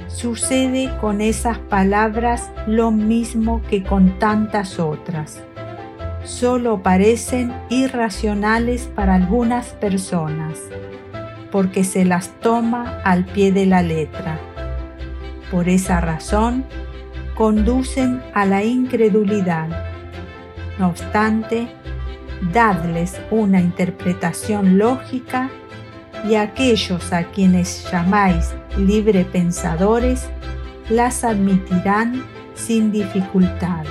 Sucede 0.09 0.91
con 0.99 1.21
esas 1.21 1.59
palabras 1.59 2.49
lo 2.65 2.89
mismo 2.89 3.61
que 3.69 3.83
con 3.83 4.17
tantas 4.17 4.79
otras. 4.79 5.43
Solo 6.23 6.81
parecen 6.81 7.53
irracionales 7.69 8.89
para 8.93 9.13
algunas 9.13 9.67
personas, 9.73 10.57
porque 11.51 11.83
se 11.83 12.05
las 12.05 12.29
toma 12.41 12.99
al 13.03 13.23
pie 13.25 13.51
de 13.51 13.67
la 13.67 13.83
letra. 13.83 14.39
Por 15.51 15.69
esa 15.69 16.01
razón, 16.01 16.65
conducen 17.35 18.21
a 18.33 18.45
la 18.45 18.63
incredulidad. 18.63 19.69
No 20.79 20.87
obstante, 20.87 21.67
dadles 22.51 23.21
una 23.29 23.61
interpretación 23.61 24.79
lógica 24.79 25.51
y 26.27 26.35
aquellos 26.35 27.13
a 27.13 27.25
quienes 27.25 27.89
llamáis 27.91 28.53
libre 28.77 29.25
pensadores 29.25 30.27
las 30.89 31.23
admitirán 31.23 32.23
sin 32.55 32.91
dificultad, 32.91 33.85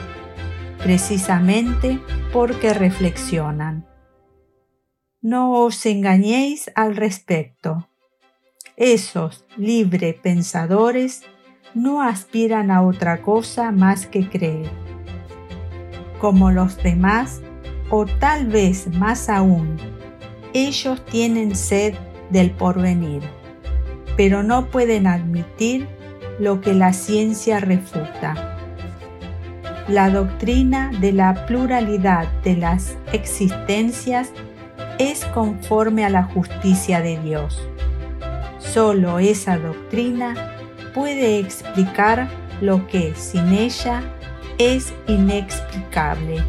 precisamente 0.83 2.01
porque 2.33 2.75
reflexionan. 2.75 3.87
No 5.21 5.53
os 5.65 5.85
engañéis 5.87 6.71
al 6.75 6.97
respecto. 6.97 7.89
Esos 8.77 9.45
libre 9.57 10.13
pensadores 10.13 11.23
no 11.75 12.03
aspiran 12.03 12.71
a 12.71 12.83
otra 12.83 13.23
cosa 13.23 13.73
más 13.73 14.07
que 14.07 14.29
creer. 14.29 14.71
Como 16.21 16.51
los 16.51 16.77
demás, 16.83 17.41
o 17.91 18.07
tal 18.07 18.47
vez 18.47 18.89
más 18.97 19.29
aún, 19.29 19.77
ellos 20.53 21.05
tienen 21.07 21.57
sed 21.57 21.95
del 22.31 22.51
porvenir, 22.51 23.23
pero 24.17 24.43
no 24.43 24.67
pueden 24.67 25.07
admitir 25.07 25.89
lo 26.39 26.61
que 26.61 26.75
la 26.75 26.93
ciencia 26.93 27.61
refuta. 27.61 28.57
La 29.89 30.11
doctrina 30.11 30.91
de 31.01 31.13
la 31.13 31.47
pluralidad 31.47 32.29
de 32.43 32.57
las 32.57 32.97
existencias 33.13 34.33
es 34.99 35.25
conforme 35.27 36.05
a 36.05 36.11
la 36.11 36.25
justicia 36.25 37.01
de 37.01 37.19
Dios. 37.19 37.67
Solo 38.59 39.19
esa 39.19 39.57
doctrina 39.57 40.35
puede 40.93 41.39
explicar 41.39 42.29
lo 42.61 42.87
que 42.87 43.15
sin 43.15 43.53
ella 43.53 44.03
es 44.59 44.93
inexplicable. 45.07 46.43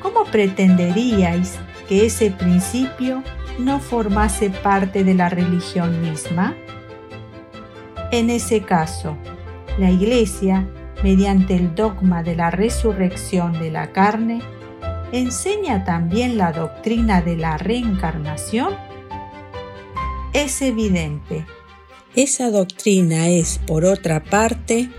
¿Cómo 0.00 0.24
pretenderíais 0.26 1.58
que 1.88 2.06
ese 2.06 2.30
principio 2.30 3.22
no 3.58 3.80
formase 3.80 4.50
parte 4.50 5.04
de 5.04 5.14
la 5.14 5.28
religión 5.28 6.02
misma? 6.02 6.54
En 8.12 8.30
ese 8.30 8.62
caso, 8.62 9.16
la 9.78 9.90
Iglesia, 9.90 10.68
mediante 11.02 11.56
el 11.56 11.74
dogma 11.74 12.22
de 12.22 12.36
la 12.36 12.50
resurrección 12.50 13.52
de 13.54 13.70
la 13.70 13.92
carne, 13.92 14.40
enseña 15.12 15.84
también 15.84 16.38
la 16.38 16.52
doctrina 16.52 17.22
de 17.22 17.36
la 17.36 17.58
reencarnación? 17.58 18.74
Es 20.32 20.62
evidente. 20.62 21.46
Esa 22.14 22.50
doctrina 22.50 23.28
es, 23.28 23.58
por 23.66 23.84
otra 23.84 24.22
parte, 24.22 24.90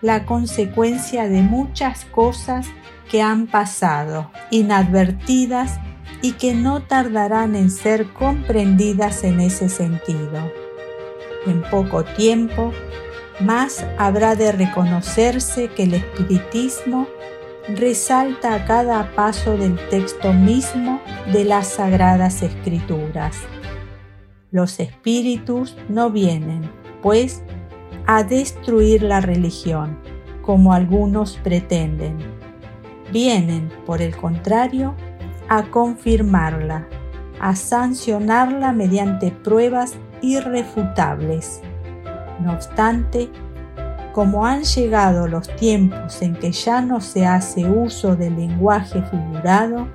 la 0.00 0.26
consecuencia 0.26 1.28
de 1.28 1.42
muchas 1.42 2.04
cosas 2.06 2.66
que 3.10 3.22
han 3.22 3.46
pasado 3.46 4.30
inadvertidas 4.50 5.80
y 6.22 6.32
que 6.32 6.54
no 6.54 6.82
tardarán 6.82 7.54
en 7.54 7.70
ser 7.70 8.12
comprendidas 8.12 9.24
en 9.24 9.40
ese 9.40 9.68
sentido. 9.68 10.52
En 11.46 11.62
poco 11.62 12.04
tiempo, 12.04 12.72
más 13.40 13.86
habrá 13.98 14.34
de 14.34 14.52
reconocerse 14.52 15.68
que 15.68 15.84
el 15.84 15.94
espiritismo 15.94 17.06
resalta 17.76 18.54
a 18.54 18.64
cada 18.64 19.14
paso 19.14 19.56
del 19.56 19.76
texto 19.88 20.32
mismo 20.32 21.00
de 21.32 21.44
las 21.44 21.68
sagradas 21.68 22.42
escrituras. 22.42 23.36
Los 24.50 24.80
espíritus 24.80 25.76
no 25.88 26.10
vienen, 26.10 26.70
pues, 27.02 27.42
a 28.06 28.24
destruir 28.24 29.02
la 29.02 29.20
religión, 29.20 29.98
como 30.40 30.72
algunos 30.72 31.36
pretenden. 31.44 32.16
Vienen, 33.12 33.70
por 33.84 34.00
el 34.00 34.16
contrario, 34.16 34.94
a 35.48 35.64
confirmarla, 35.64 36.86
a 37.40 37.56
sancionarla 37.56 38.72
mediante 38.72 39.30
pruebas 39.30 39.94
irrefutables. 40.20 41.60
No 42.40 42.52
obstante, 42.52 43.30
como 44.12 44.44
han 44.44 44.64
llegado 44.64 45.28
los 45.28 45.48
tiempos 45.56 46.22
en 46.22 46.34
que 46.34 46.52
ya 46.52 46.80
no 46.80 47.00
se 47.00 47.26
hace 47.26 47.68
uso 47.68 48.16
del 48.16 48.36
lenguaje 48.36 49.02
figurado, 49.02 49.86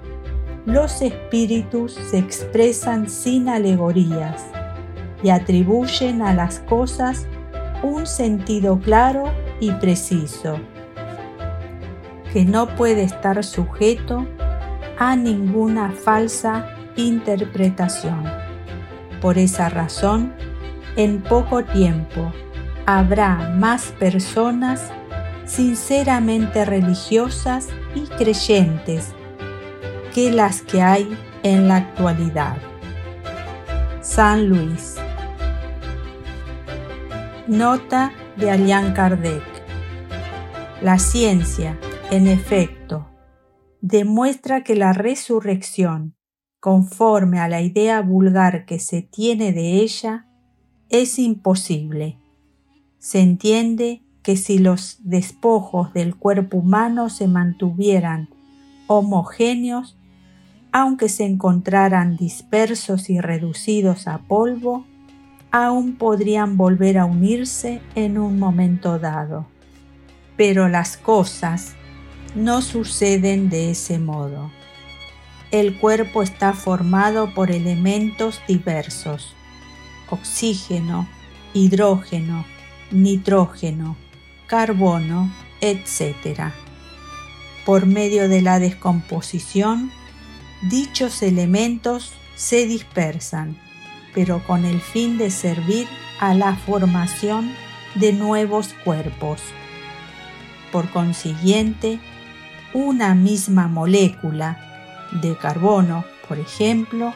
los 0.65 1.01
espíritus 1.01 1.93
se 2.09 2.19
expresan 2.19 3.09
sin 3.09 3.49
alegorías 3.49 4.45
y 5.21 5.29
atribuyen 5.29 6.21
a 6.21 6.33
las 6.33 6.59
cosas 6.59 7.27
un 7.81 8.05
sentido 8.05 8.79
claro 8.79 9.25
y 9.59 9.71
preciso, 9.71 10.57
que 12.31 12.45
no 12.45 12.67
puede 12.75 13.03
estar 13.03 13.43
sujeto 13.43 14.25
a 14.97 15.15
ninguna 15.15 15.91
falsa 15.91 16.67
interpretación. 16.95 18.23
Por 19.21 19.37
esa 19.37 19.69
razón, 19.69 20.33
en 20.95 21.21
poco 21.21 21.63
tiempo 21.63 22.31
habrá 22.85 23.53
más 23.57 23.93
personas 23.99 24.91
sinceramente 25.45 26.65
religiosas 26.65 27.69
y 27.95 28.01
creyentes 28.07 29.13
que 30.13 30.31
las 30.31 30.61
que 30.61 30.81
hay 30.81 31.17
en 31.43 31.67
la 31.67 31.77
actualidad. 31.77 32.57
San 34.01 34.47
Luis. 34.47 34.95
Nota 37.47 38.11
de 38.35 38.51
Allan 38.51 38.93
Kardec. 38.93 39.43
La 40.81 40.99
ciencia, 40.99 41.77
en 42.11 42.27
efecto, 42.27 43.12
demuestra 43.83 44.63
que 44.63 44.75
la 44.77 44.93
resurrección, 44.93 46.15
conforme 46.61 47.39
a 47.39 47.49
la 47.49 47.61
idea 47.61 48.01
vulgar 48.01 48.65
que 48.65 48.79
se 48.79 49.01
tiene 49.01 49.51
de 49.51 49.81
ella, 49.81 50.25
es 50.89 51.19
imposible. 51.19 52.17
Se 52.97 53.19
entiende 53.19 54.01
que 54.21 54.37
si 54.37 54.57
los 54.57 54.99
despojos 55.03 55.93
del 55.93 56.15
cuerpo 56.15 56.59
humano 56.59 57.09
se 57.09 57.27
mantuvieran 57.27 58.29
homogéneos, 58.87 59.97
aunque 60.71 61.09
se 61.09 61.25
encontraran 61.25 62.15
dispersos 62.15 63.09
y 63.09 63.19
reducidos 63.19 64.07
a 64.07 64.19
polvo, 64.19 64.85
aún 65.51 65.97
podrían 65.97 66.55
volver 66.55 66.97
a 66.97 67.03
unirse 67.03 67.81
en 67.95 68.17
un 68.17 68.39
momento 68.39 68.97
dado. 68.97 69.45
Pero 70.37 70.69
las 70.69 70.95
cosas 70.95 71.75
no 72.35 72.61
suceden 72.61 73.49
de 73.49 73.71
ese 73.71 73.99
modo. 73.99 74.51
El 75.51 75.77
cuerpo 75.77 76.23
está 76.23 76.53
formado 76.53 77.33
por 77.33 77.51
elementos 77.51 78.41
diversos, 78.47 79.35
oxígeno, 80.09 81.07
hidrógeno, 81.53 82.45
nitrógeno, 82.91 83.95
carbono, 84.47 85.31
etc. 85.61 86.51
Por 87.65 87.85
medio 87.85 88.27
de 88.27 88.41
la 88.41 88.59
descomposición, 88.59 89.91
dichos 90.69 91.21
elementos 91.21 92.13
se 92.35 92.65
dispersan, 92.65 93.57
pero 94.13 94.43
con 94.45 94.65
el 94.65 94.81
fin 94.81 95.17
de 95.17 95.29
servir 95.29 95.87
a 96.19 96.33
la 96.33 96.55
formación 96.55 97.51
de 97.95 98.11
nuevos 98.11 98.73
cuerpos. 98.83 99.39
Por 100.71 100.89
consiguiente, 100.89 101.99
una 102.73 103.13
misma 103.13 103.67
molécula 103.67 104.57
de 105.21 105.35
carbono, 105.35 106.05
por 106.27 106.39
ejemplo, 106.39 107.13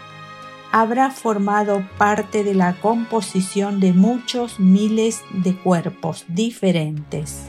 habrá 0.71 1.11
formado 1.11 1.83
parte 1.97 2.43
de 2.43 2.53
la 2.53 2.73
composición 2.73 3.79
de 3.79 3.93
muchos 3.93 4.59
miles 4.59 5.21
de 5.31 5.55
cuerpos 5.55 6.25
diferentes. 6.27 7.47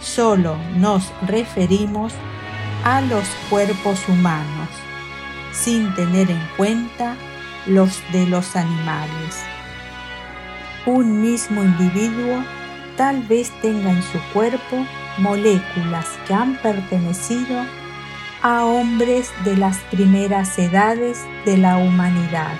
Solo 0.00 0.56
nos 0.76 1.12
referimos 1.26 2.12
a 2.84 3.00
los 3.00 3.24
cuerpos 3.48 4.08
humanos, 4.08 4.68
sin 5.52 5.94
tener 5.94 6.30
en 6.30 6.40
cuenta 6.56 7.16
los 7.66 8.00
de 8.12 8.26
los 8.26 8.56
animales. 8.56 9.40
Un 10.86 11.22
mismo 11.22 11.62
individuo 11.62 12.42
tal 12.96 13.22
vez 13.22 13.50
tenga 13.62 13.90
en 13.90 14.02
su 14.02 14.18
cuerpo 14.32 14.84
moléculas 15.18 16.06
que 16.26 16.34
han 16.34 16.56
pertenecido 16.56 17.64
a 18.42 18.64
hombres 18.64 19.30
de 19.44 19.56
las 19.56 19.78
primeras 19.90 20.58
edades 20.58 21.20
de 21.44 21.56
la 21.56 21.76
humanidad. 21.78 22.54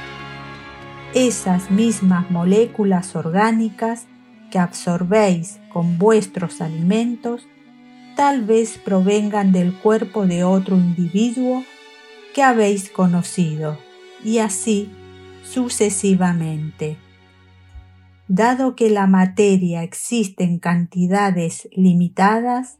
Esas 1.15 1.71
mismas 1.71 2.31
moléculas 2.31 3.17
orgánicas 3.17 4.07
que 4.51 4.59
absorbéis 4.59 5.61
con 5.73 5.99
vuestros 5.99 6.61
alimentos 6.61 7.47
tal 8.17 8.43
vez 8.43 8.79
provengan 8.79 9.53
del 9.53 9.75
cuerpo 9.75 10.27
de 10.27 10.45
otro 10.45 10.77
individuo 10.77 11.65
que 12.35 12.43
habéis 12.43 12.91
conocido, 12.91 13.79
y 14.25 14.39
así 14.39 14.91
sucesivamente. 15.45 16.97
Dado 18.29 18.77
que 18.77 18.89
la 18.89 19.07
materia 19.07 19.83
existe 19.83 20.45
en 20.45 20.59
cantidades 20.59 21.69
limitadas 21.73 22.79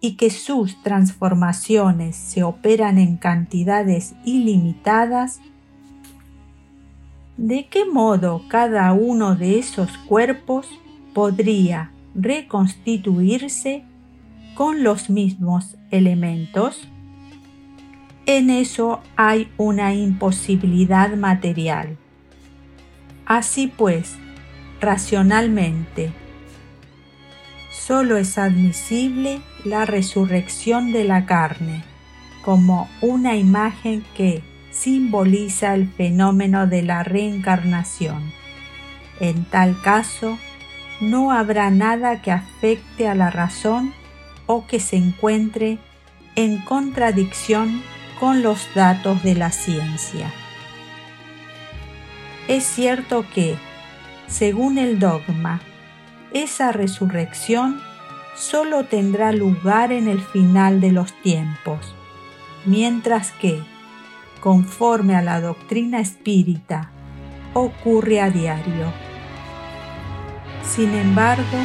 y 0.00 0.16
que 0.16 0.30
sus 0.30 0.82
transformaciones 0.82 2.16
se 2.16 2.42
operan 2.42 2.98
en 2.98 3.16
cantidades 3.16 4.14
ilimitadas, 4.24 5.40
¿de 7.36 7.66
qué 7.68 7.84
modo 7.84 8.42
cada 8.48 8.92
uno 8.92 9.36
de 9.36 9.58
esos 9.58 9.96
cuerpos 9.98 10.68
podría 11.14 11.92
reconstituirse 12.14 13.84
con 14.54 14.82
los 14.82 15.08
mismos 15.08 15.76
elementos? 15.90 16.88
En 18.26 18.50
eso 18.50 19.00
hay 19.16 19.50
una 19.56 19.94
imposibilidad 19.94 21.14
material. 21.16 21.96
Así 23.26 23.66
pues, 23.66 24.16
racionalmente. 24.80 26.12
Solo 27.70 28.16
es 28.16 28.38
admisible 28.38 29.40
la 29.64 29.84
resurrección 29.84 30.92
de 30.92 31.04
la 31.04 31.26
carne 31.26 31.84
como 32.42 32.88
una 33.00 33.36
imagen 33.36 34.04
que, 34.14 34.42
simboliza 34.70 35.74
el 35.74 35.88
fenómeno 35.88 36.66
de 36.66 36.82
la 36.82 37.02
reencarnación. 37.02 38.32
En 39.18 39.44
tal 39.44 39.80
caso, 39.82 40.38
no 41.00 41.32
habrá 41.32 41.70
nada 41.70 42.22
que 42.22 42.30
afecte 42.30 43.08
a 43.08 43.14
la 43.14 43.30
razón 43.30 43.92
o 44.46 44.66
que 44.66 44.80
se 44.80 44.96
encuentre 44.96 45.78
en 46.36 46.58
contradicción 46.58 47.82
con 48.18 48.42
los 48.42 48.68
datos 48.74 49.22
de 49.22 49.34
la 49.34 49.50
ciencia. 49.50 50.32
Es 52.48 52.64
cierto 52.64 53.24
que, 53.34 53.56
según 54.30 54.78
el 54.78 54.98
dogma, 54.98 55.60
esa 56.32 56.72
resurrección 56.72 57.80
solo 58.36 58.84
tendrá 58.84 59.32
lugar 59.32 59.92
en 59.92 60.08
el 60.08 60.20
final 60.20 60.80
de 60.80 60.92
los 60.92 61.12
tiempos, 61.22 61.94
mientras 62.64 63.32
que, 63.32 63.60
conforme 64.40 65.16
a 65.16 65.22
la 65.22 65.40
doctrina 65.40 66.00
espírita, 66.00 66.90
ocurre 67.52 68.20
a 68.20 68.30
diario. 68.30 68.92
Sin 70.62 70.94
embargo, 70.94 71.58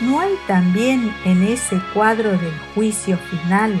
¿no 0.00 0.20
hay 0.20 0.34
también 0.46 1.12
en 1.24 1.42
ese 1.42 1.80
cuadro 1.92 2.30
del 2.30 2.56
juicio 2.74 3.18
final 3.18 3.78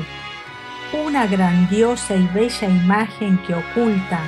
una 0.92 1.26
grandiosa 1.26 2.14
y 2.16 2.26
bella 2.28 2.68
imagen 2.68 3.38
que 3.46 3.54
oculta, 3.54 4.20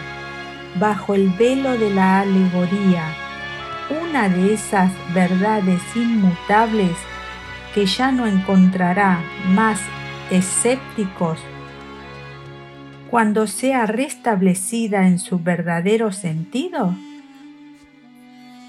bajo 0.79 1.15
el 1.15 1.31
velo 1.31 1.77
de 1.77 1.91
la 1.91 2.21
alegoría, 2.21 3.26
una 4.17 4.31
de 4.31 4.55
esas 4.55 4.91
verdades 5.13 5.83
inmutables 5.95 6.97
que 7.75 7.85
ya 7.85 8.13
no 8.13 8.27
encontrará 8.27 9.23
más 9.49 9.79
escépticos 10.31 11.39
cuando 13.11 13.47
sea 13.47 13.85
restablecida 13.85 15.07
en 15.07 15.19
su 15.19 15.39
verdadero 15.39 16.13
sentido? 16.13 16.95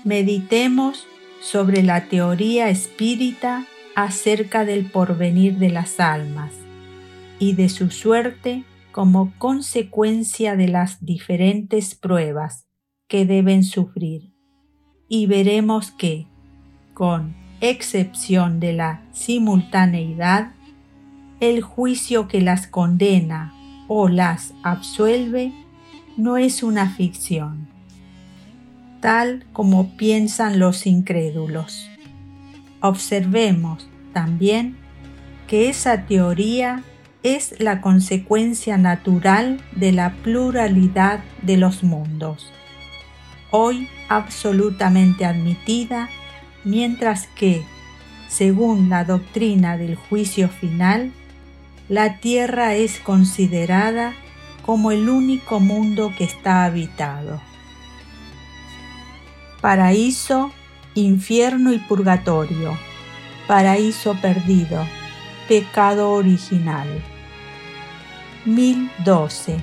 Meditemos 0.04 1.08
sobre 1.40 1.82
la 1.82 2.10
teoría 2.10 2.68
espírita 2.68 3.66
acerca 3.96 4.66
del 4.66 4.92
porvenir 4.92 5.60
de 5.60 5.70
las 5.70 6.02
almas 6.02 6.52
y 7.40 7.54
de 7.54 7.70
su 7.70 7.90
suerte 7.90 8.66
como 8.92 9.32
consecuencia 9.38 10.58
de 10.58 10.68
las 10.68 11.06
diferentes 11.06 11.96
pruebas 11.96 12.68
que 13.08 13.26
deben 13.26 13.64
sufrir. 13.64 14.37
Y 15.10 15.26
veremos 15.26 15.92
que, 15.92 16.26
con 16.94 17.36
excepción 17.62 18.60
de 18.60 18.74
la 18.74 19.02
simultaneidad, 19.14 20.52
el 21.40 21.62
juicio 21.62 22.28
que 22.28 22.42
las 22.42 22.68
condena 22.68 23.54
o 23.88 24.10
las 24.10 24.54
absuelve 24.64 25.54
no 26.18 26.38
es 26.38 26.64
una 26.64 26.90
ficción, 26.90 27.68
tal 29.02 29.46
como 29.54 29.96
piensan 29.98 30.60
los 30.60 30.88
incrédulos. 30.88 31.90
Observemos 32.82 33.88
también 34.14 34.78
que 35.48 35.70
esa 35.70 36.06
teoría 36.06 36.84
es 37.24 37.60
la 37.60 37.82
consecuencia 37.82 38.78
natural 38.78 39.62
de 39.76 39.92
la 39.92 40.14
pluralidad 40.24 41.20
de 41.42 41.58
los 41.58 41.84
mundos, 41.84 42.52
hoy 43.52 43.88
absolutamente 44.10 45.26
admitida, 45.26 46.10
mientras 46.64 47.28
que, 47.28 47.64
según 48.28 48.90
la 48.90 49.04
doctrina 49.04 49.78
del 49.78 49.96
juicio 49.96 50.50
final, 50.50 51.12
la 51.90 52.18
Tierra 52.18 52.76
es 52.76 53.00
considerada 53.00 54.14
como 54.66 54.92
el 54.92 55.08
único 55.10 55.62
mundo 55.62 56.14
que 56.18 56.26
está 56.26 56.66
habitado. 56.66 57.42
Paraíso, 59.62 60.52
infierno 60.94 61.72
y 61.72 61.80
purgatorio, 61.80 62.78
paraíso 63.48 64.16
perdido, 64.22 64.86
pecado 65.48 66.12
original. 66.12 66.88
1012. 68.46 69.62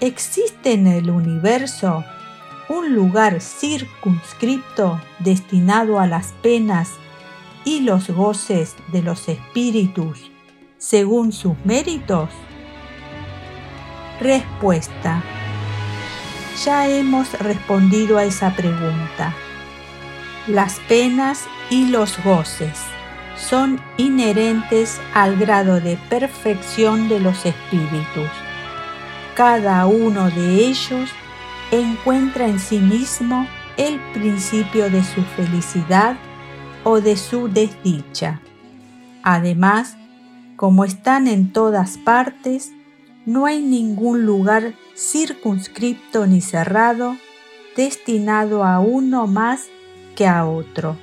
¿Existe 0.00 0.72
en 0.72 0.88
el 0.88 1.10
universo 1.10 2.04
un 2.68 2.94
lugar 2.94 3.40
circunscripto 3.40 5.00
destinado 5.18 6.00
a 6.00 6.06
las 6.06 6.32
penas 6.42 6.90
y 7.64 7.80
los 7.80 8.10
goces 8.10 8.76
de 8.92 9.02
los 9.02 9.28
espíritus 9.28 10.30
según 10.78 11.32
sus 11.32 11.54
méritos? 11.64 12.30
Respuesta. 14.20 15.22
Ya 16.64 16.88
hemos 16.88 17.32
respondido 17.38 18.18
a 18.18 18.24
esa 18.24 18.54
pregunta. 18.54 19.34
Las 20.46 20.78
penas 20.88 21.46
y 21.70 21.88
los 21.88 22.22
goces 22.24 22.78
son 23.36 23.80
inherentes 23.96 25.00
al 25.12 25.36
grado 25.36 25.80
de 25.80 25.96
perfección 26.08 27.08
de 27.08 27.20
los 27.20 27.44
espíritus. 27.44 28.30
Cada 29.34 29.86
uno 29.86 30.30
de 30.30 30.66
ellos 30.66 31.10
encuentra 31.70 32.46
en 32.46 32.58
sí 32.58 32.78
mismo 32.78 33.46
el 33.76 34.00
principio 34.12 34.90
de 34.90 35.02
su 35.02 35.22
felicidad 35.22 36.16
o 36.84 37.00
de 37.00 37.16
su 37.16 37.48
desdicha. 37.48 38.40
Además, 39.22 39.96
como 40.56 40.84
están 40.84 41.28
en 41.28 41.52
todas 41.52 41.98
partes, 41.98 42.72
no 43.26 43.46
hay 43.46 43.60
ningún 43.60 44.24
lugar 44.24 44.74
circunscripto 44.94 46.26
ni 46.26 46.40
cerrado 46.40 47.16
destinado 47.76 48.64
a 48.64 48.80
uno 48.80 49.26
más 49.26 49.66
que 50.16 50.26
a 50.26 50.46
otro. 50.46 50.96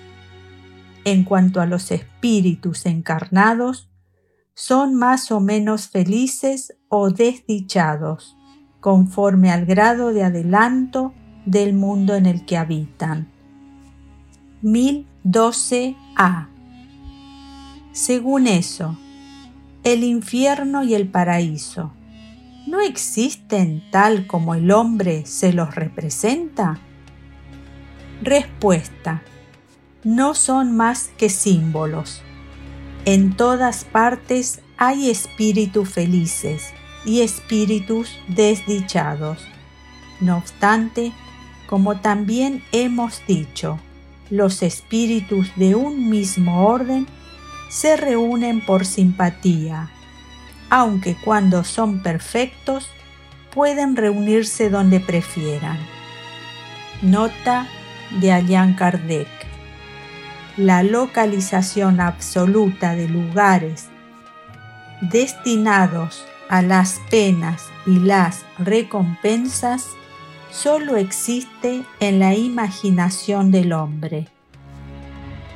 En 1.05 1.23
cuanto 1.23 1.61
a 1.61 1.65
los 1.65 1.91
espíritus 1.91 2.85
encarnados, 2.85 3.89
son 4.55 4.95
más 4.95 5.31
o 5.31 5.39
menos 5.39 5.87
felices 5.89 6.75
o 6.89 7.09
desdichados, 7.09 8.35
conforme 8.83 9.49
al 9.49 9.65
grado 9.65 10.11
de 10.11 10.25
adelanto 10.25 11.13
del 11.45 11.73
mundo 11.73 12.15
en 12.15 12.25
el 12.25 12.43
que 12.43 12.57
habitan. 12.57 13.29
1012a. 14.61 16.49
Según 17.93 18.47
eso, 18.47 18.97
el 19.85 20.03
infierno 20.03 20.83
y 20.83 20.95
el 20.95 21.07
paraíso 21.07 21.93
no 22.67 22.81
existen 22.81 23.89
tal 23.89 24.27
como 24.27 24.53
el 24.53 24.69
hombre 24.69 25.25
se 25.25 25.53
los 25.53 25.75
representa? 25.75 26.77
Respuesta. 28.21 29.23
No 30.03 30.33
son 30.33 30.75
más 30.75 31.09
que 31.17 31.29
símbolos. 31.29 32.21
En 33.05 33.37
todas 33.37 33.85
partes 33.85 34.59
hay 34.75 35.09
espíritus 35.09 35.87
felices 35.87 36.73
y 37.05 37.21
espíritus 37.21 38.17
desdichados. 38.27 39.45
No 40.19 40.37
obstante, 40.37 41.11
como 41.67 41.97
también 41.99 42.63
hemos 42.71 43.25
dicho, 43.27 43.79
los 44.29 44.63
espíritus 44.63 45.51
de 45.55 45.75
un 45.75 46.09
mismo 46.09 46.67
orden 46.67 47.07
se 47.69 47.97
reúnen 47.97 48.61
por 48.61 48.85
simpatía, 48.85 49.89
aunque 50.69 51.15
cuando 51.23 51.63
son 51.63 52.01
perfectos 52.01 52.87
pueden 53.53 53.95
reunirse 53.95 54.69
donde 54.69 54.99
prefieran. 54.99 55.77
Nota 57.01 57.67
de 58.21 58.31
Allan 58.31 58.75
Kardec. 58.75 59.27
La 60.57 60.83
localización 60.83 61.99
absoluta 61.99 62.95
de 62.95 63.09
lugares 63.09 63.87
destinados 65.01 66.25
a 66.49 66.61
las 66.61 67.01
penas 67.09 67.69
y 67.85 67.99
las 67.99 68.45
recompensas 68.59 69.87
solo 70.51 70.97
existe 70.97 71.83
en 71.99 72.19
la 72.19 72.35
imaginación 72.35 73.51
del 73.51 73.73
hombre 73.73 74.27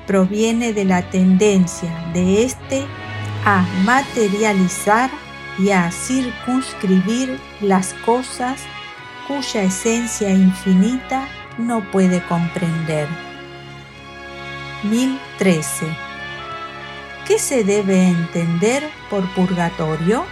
proviene 0.08 0.72
de 0.74 0.86
la 0.86 1.08
tendencia 1.10 1.92
de 2.14 2.44
éste 2.44 2.86
a 3.46 3.62
materializar 3.84 5.12
y 5.60 5.70
a 5.70 5.92
circunscribir 5.92 7.38
las 7.62 7.94
cosas 8.06 8.62
cuya 9.28 9.64
esencia 9.64 10.30
infinita 10.30 11.28
no 11.58 11.82
puede 11.92 12.24
comprender. 12.24 13.08
1013. 14.84 15.86
¿Qué 17.28 17.38
se 17.38 17.64
debe 17.64 18.08
entender 18.08 18.90
por 19.10 19.28
purgatorio? 19.34 20.26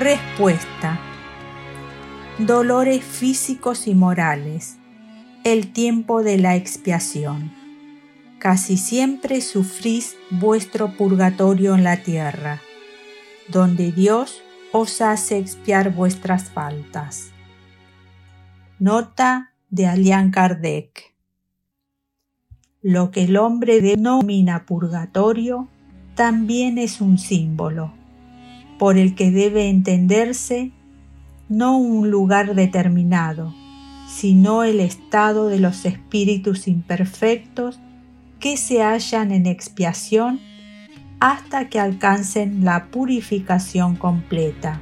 Respuesta. 0.00 0.98
Dolores 2.38 3.04
físicos 3.04 3.86
y 3.86 3.94
morales 3.94 4.78
el 5.44 5.74
tiempo 5.74 6.22
de 6.22 6.38
la 6.38 6.56
expiación. 6.56 7.52
Casi 8.38 8.78
siempre 8.78 9.42
sufrís 9.42 10.16
vuestro 10.30 10.96
purgatorio 10.96 11.74
en 11.74 11.84
la 11.84 11.98
tierra, 11.98 12.62
donde 13.48 13.92
Dios 13.92 14.40
os 14.72 15.02
hace 15.02 15.36
expiar 15.36 15.94
vuestras 15.94 16.48
faltas. 16.48 17.32
Nota 18.78 19.52
de 19.68 19.86
Alian 19.86 20.30
Kardec. 20.30 21.14
Lo 22.80 23.10
que 23.10 23.24
el 23.24 23.36
hombre 23.36 23.82
denomina 23.82 24.64
purgatorio 24.64 25.68
también 26.14 26.78
es 26.78 27.02
un 27.02 27.18
símbolo, 27.18 27.99
por 28.80 28.96
el 28.96 29.14
que 29.14 29.30
debe 29.30 29.68
entenderse 29.68 30.70
no 31.50 31.76
un 31.76 32.10
lugar 32.10 32.54
determinado, 32.54 33.54
sino 34.08 34.64
el 34.64 34.80
estado 34.80 35.48
de 35.48 35.58
los 35.58 35.84
espíritus 35.84 36.66
imperfectos 36.66 37.78
que 38.38 38.56
se 38.56 38.82
hallan 38.82 39.32
en 39.32 39.44
expiación 39.44 40.40
hasta 41.20 41.68
que 41.68 41.78
alcancen 41.78 42.64
la 42.64 42.86
purificación 42.86 43.96
completa, 43.96 44.80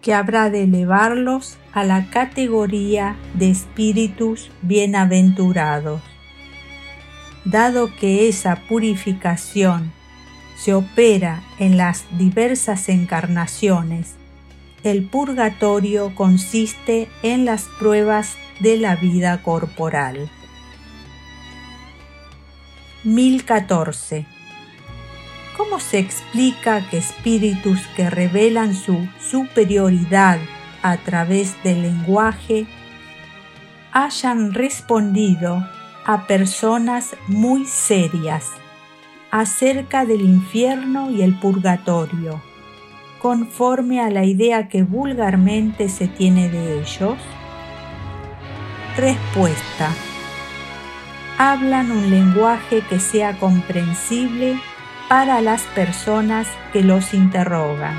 que 0.00 0.14
habrá 0.14 0.48
de 0.48 0.62
elevarlos 0.62 1.58
a 1.72 1.82
la 1.82 2.10
categoría 2.10 3.16
de 3.34 3.50
espíritus 3.50 4.52
bienaventurados. 4.62 6.00
Dado 7.44 7.90
que 7.98 8.28
esa 8.28 8.54
purificación 8.68 9.90
se 10.62 10.74
opera 10.74 11.42
en 11.58 11.76
las 11.76 12.04
diversas 12.18 12.88
encarnaciones, 12.88 14.14
el 14.84 15.04
purgatorio 15.04 16.14
consiste 16.14 17.08
en 17.24 17.44
las 17.44 17.64
pruebas 17.80 18.36
de 18.60 18.76
la 18.76 18.94
vida 18.94 19.42
corporal. 19.42 20.30
1014 23.02 24.24
¿Cómo 25.56 25.80
se 25.80 25.98
explica 25.98 26.88
que 26.88 26.98
espíritus 26.98 27.80
que 27.96 28.08
revelan 28.08 28.76
su 28.76 29.08
superioridad 29.20 30.38
a 30.82 30.96
través 30.98 31.60
del 31.64 31.82
lenguaje 31.82 32.66
hayan 33.90 34.54
respondido 34.54 35.68
a 36.06 36.28
personas 36.28 37.16
muy 37.26 37.66
serias 37.66 38.61
acerca 39.32 40.04
del 40.04 40.20
infierno 40.20 41.10
y 41.10 41.22
el 41.22 41.34
purgatorio, 41.38 42.42
conforme 43.18 43.98
a 44.02 44.10
la 44.10 44.26
idea 44.26 44.68
que 44.68 44.82
vulgarmente 44.82 45.88
se 45.88 46.06
tiene 46.06 46.50
de 46.50 46.80
ellos? 46.80 47.16
Respuesta. 48.94 49.88
Hablan 51.38 51.90
un 51.90 52.10
lenguaje 52.10 52.82
que 52.90 53.00
sea 53.00 53.38
comprensible 53.38 54.60
para 55.08 55.40
las 55.40 55.62
personas 55.74 56.46
que 56.74 56.82
los 56.82 57.14
interrogan. 57.14 57.96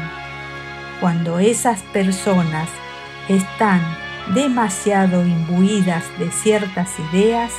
Cuando 1.01 1.39
esas 1.39 1.81
personas 1.81 2.69
están 3.27 3.81
demasiado 4.35 5.25
imbuidas 5.25 6.03
de 6.19 6.29
ciertas 6.31 6.91
ideas, 7.11 7.51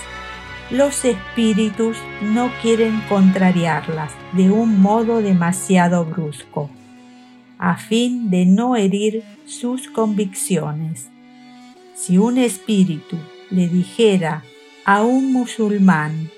los 0.71 1.05
espíritus 1.05 1.97
no 2.23 2.51
quieren 2.63 3.03
contrariarlas 3.09 4.13
de 4.33 4.51
un 4.51 4.81
modo 4.81 5.21
demasiado 5.21 6.05
brusco, 6.05 6.71
a 7.59 7.77
fin 7.77 8.31
de 8.31 8.47
no 8.47 8.77
herir 8.77 9.23
sus 9.47 9.89
convicciones. 9.89 11.11
Si 11.95 12.19
un 12.19 12.39
espíritu 12.39 13.19
le 13.51 13.69
dijera 13.69 14.43
a 14.85 15.03
un 15.03 15.33
musulmán 15.33 16.31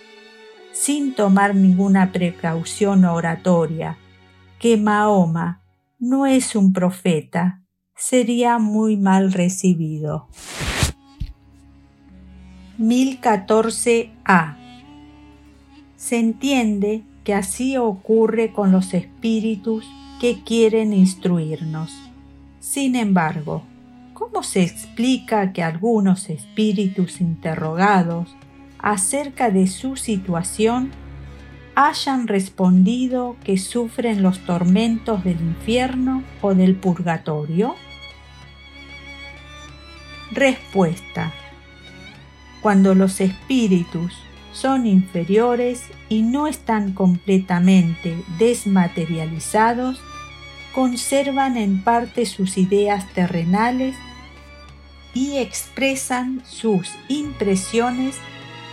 sin 0.73 1.15
tomar 1.15 1.55
ninguna 1.55 2.13
precaución 2.13 3.05
oratoria, 3.05 3.97
que 4.59 4.77
Mahoma 4.77 5.63
no 5.99 6.27
es 6.27 6.55
un 6.55 6.73
profeta, 6.73 7.63
sería 7.95 8.59
muy 8.59 8.97
mal 8.97 9.33
recibido. 9.33 10.29
1014a. 12.79 14.57
Se 15.97 16.19
entiende 16.19 17.03
que 17.25 17.35
así 17.35 17.77
ocurre 17.77 18.53
con 18.53 18.71
los 18.71 18.95
espíritus 18.95 19.85
que 20.21 20.43
quieren 20.45 20.93
instruirnos. 20.93 21.93
Sin 22.61 22.97
embargo, 22.97 23.63
¿cómo 24.15 24.43
se 24.43 24.63
explica 24.63 25.53
que 25.53 25.63
algunos 25.63 26.31
espíritus 26.31 27.21
interrogados 27.21 28.37
acerca 28.79 29.51
de 29.51 29.67
su 29.67 29.97
situación 29.97 30.91
hayan 31.75 32.27
respondido 32.27 33.37
que 33.45 33.59
sufren 33.59 34.23
los 34.23 34.41
tormentos 34.41 35.25
del 35.25 35.41
infierno 35.41 36.23
o 36.41 36.55
del 36.55 36.77
purgatorio? 36.77 37.75
Respuesta. 40.33 41.33
Cuando 42.61 42.95
los 42.95 43.21
espíritus 43.21 44.13
son 44.53 44.87
inferiores 44.87 45.83
y 46.09 46.23
no 46.23 46.47
están 46.47 46.93
completamente 46.93 48.17
desmaterializados, 48.39 50.01
conservan 50.75 51.57
en 51.57 51.83
parte 51.83 52.27
sus 52.27 52.59
ideas 52.59 53.07
terrenales 53.13 53.97
y 55.15 55.39
expresan 55.39 56.43
sus 56.45 56.91
impresiones 57.09 58.17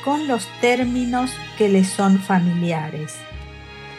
con 0.03 0.27
los 0.27 0.47
términos 0.59 1.31
que 1.57 1.69
les 1.69 1.87
son 1.87 2.19
familiares. 2.19 3.15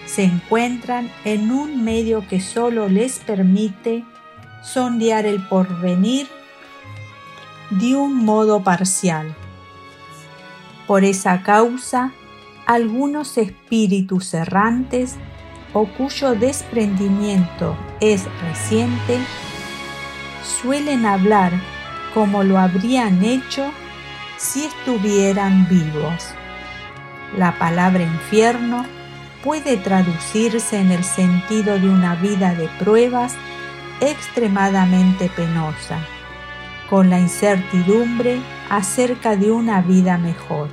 Se 0.06 0.24
encuentran 0.24 1.10
en 1.24 1.50
un 1.50 1.82
medio 1.82 2.26
que 2.28 2.40
solo 2.40 2.88
les 2.88 3.18
permite 3.20 4.04
sondear 4.62 5.24
el 5.24 5.46
porvenir 5.48 6.26
de 7.70 7.94
un 7.94 8.24
modo 8.24 8.62
parcial. 8.62 9.34
Por 10.86 11.04
esa 11.04 11.42
causa, 11.42 12.12
algunos 12.66 13.38
espíritus 13.38 14.34
errantes 14.34 15.16
o 15.72 15.86
cuyo 15.86 16.34
desprendimiento 16.34 17.76
es 18.00 18.24
reciente, 18.42 19.18
suelen 20.42 21.06
hablar 21.06 21.52
como 22.12 22.44
lo 22.44 22.58
habrían 22.58 23.24
hecho 23.24 23.70
si 24.36 24.64
estuvieran 24.64 25.68
vivos. 25.68 26.26
La 27.36 27.58
palabra 27.58 28.02
infierno 28.02 28.84
puede 29.42 29.76
traducirse 29.76 30.78
en 30.78 30.92
el 30.92 31.02
sentido 31.02 31.78
de 31.78 31.88
una 31.88 32.14
vida 32.14 32.54
de 32.54 32.68
pruebas 32.78 33.34
extremadamente 34.00 35.28
penosa, 35.34 35.98
con 36.88 37.10
la 37.10 37.20
incertidumbre 37.20 38.40
acerca 38.70 39.36
de 39.36 39.50
una 39.50 39.82
vida 39.82 40.18
mejor. 40.18 40.68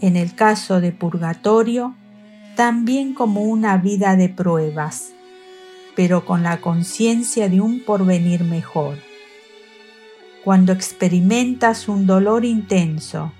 En 0.00 0.16
el 0.16 0.34
caso 0.34 0.80
de 0.80 0.92
purgatorio, 0.92 1.94
también 2.56 3.14
como 3.14 3.42
una 3.42 3.76
vida 3.76 4.16
de 4.16 4.28
pruebas, 4.28 5.12
pero 5.94 6.24
con 6.24 6.42
la 6.42 6.60
conciencia 6.60 7.48
de 7.48 7.60
un 7.60 7.84
porvenir 7.84 8.44
mejor 8.44 8.96
cuando 10.46 10.72
experimentas 10.72 11.88
un 11.88 12.06
dolor 12.06 12.44
intenso, 12.44 13.32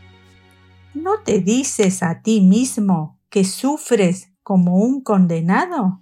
¿no 0.93 1.21
te 1.25 1.39
dices 1.39 2.03
a 2.03 2.21
ti 2.21 2.41
mismo 2.41 3.21
que 3.31 3.45
sufres 3.45 4.33
como 4.43 4.79
un 4.79 5.03
condenado? 5.03 6.01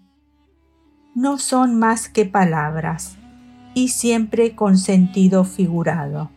No 1.15 1.37
son 1.37 1.79
más 1.79 2.09
que 2.09 2.25
palabras 2.25 3.19
y 3.75 3.89
siempre 3.89 4.55
con 4.55 4.79
sentido 4.79 5.45
figurado. 5.45 6.31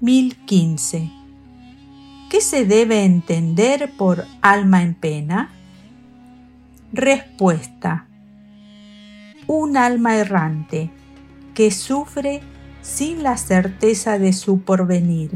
1015. 0.00 1.10
¿Qué 2.30 2.40
se 2.40 2.64
debe 2.64 3.04
entender 3.04 3.90
por 3.96 4.24
alma 4.40 4.82
en 4.82 4.94
pena? 4.94 5.50
Respuesta. 6.92 8.06
Un 9.46 9.76
alma 9.76 10.16
errante 10.16 10.90
que 11.54 11.70
sufre 11.70 12.40
sin 12.82 13.22
la 13.22 13.36
certeza 13.36 14.18
de 14.18 14.32
su 14.32 14.60
porvenir, 14.60 15.32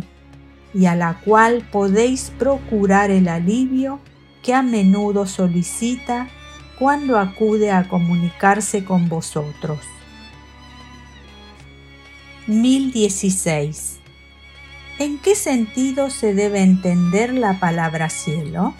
y 0.73 0.86
a 0.86 0.94
la 0.94 1.15
cual 1.24 1.66
podéis 1.73 2.31
procurar 2.39 3.11
el 3.11 3.28
alivio 3.28 3.99
que 4.43 4.55
a 4.55 4.62
menudo 4.62 5.27
solicita 5.27 6.28
cuando 6.78 7.19
acude 7.19 7.70
a 7.70 7.89
comunicarse 7.89 8.85
con 8.85 9.09
vosotros. 9.09 9.81
1016. 12.47 13.98
¿En 14.98 15.19
qué 15.19 15.35
sentido 15.35 16.10
se 16.10 16.35
debe 16.35 16.60
entender 16.60 17.32
la 17.32 17.60
palabra 17.60 18.10
cielo? 18.10 18.74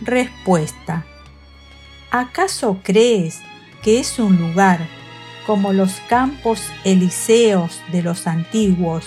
Respuesta. 0.00 1.04
¿Acaso 2.10 2.80
crees 2.82 3.40
que 3.82 4.00
es 4.00 4.18
un 4.18 4.38
lugar 4.38 4.80
como 5.46 5.72
los 5.72 6.00
campos 6.08 6.62
elíseos 6.84 7.80
de 7.92 8.02
los 8.02 8.26
antiguos, 8.26 9.04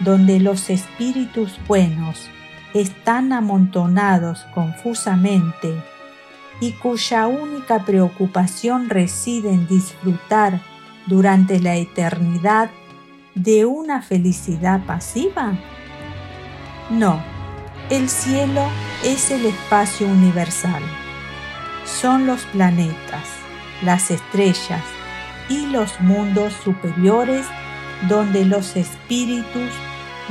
donde 0.00 0.40
los 0.40 0.70
espíritus 0.70 1.58
buenos 1.66 2.28
están 2.74 3.32
amontonados 3.32 4.46
confusamente, 4.54 5.74
y 6.60 6.72
cuya 6.72 7.26
única 7.26 7.84
preocupación 7.84 8.88
reside 8.88 9.50
en 9.50 9.66
disfrutar 9.66 10.60
durante 11.08 11.60
la 11.60 11.76
eternidad 11.76 12.70
de 13.34 13.64
una 13.64 14.02
felicidad 14.02 14.84
pasiva? 14.84 15.58
No, 16.90 17.20
el 17.90 18.08
cielo 18.08 18.62
es 19.04 19.30
el 19.30 19.46
espacio 19.46 20.06
universal. 20.06 20.82
Son 21.84 22.26
los 22.26 22.42
planetas, 22.46 23.26
las 23.82 24.10
estrellas 24.10 24.84
y 25.48 25.66
los 25.66 26.00
mundos 26.00 26.52
superiores 26.52 27.46
donde 28.08 28.44
los 28.44 28.76
espíritus 28.76 29.70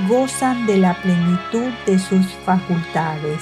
gozan 0.07 0.67
de 0.67 0.77
la 0.77 0.93
plenitud 1.01 1.71
de 1.85 1.97
sus 1.97 2.27
facultades, 2.45 3.41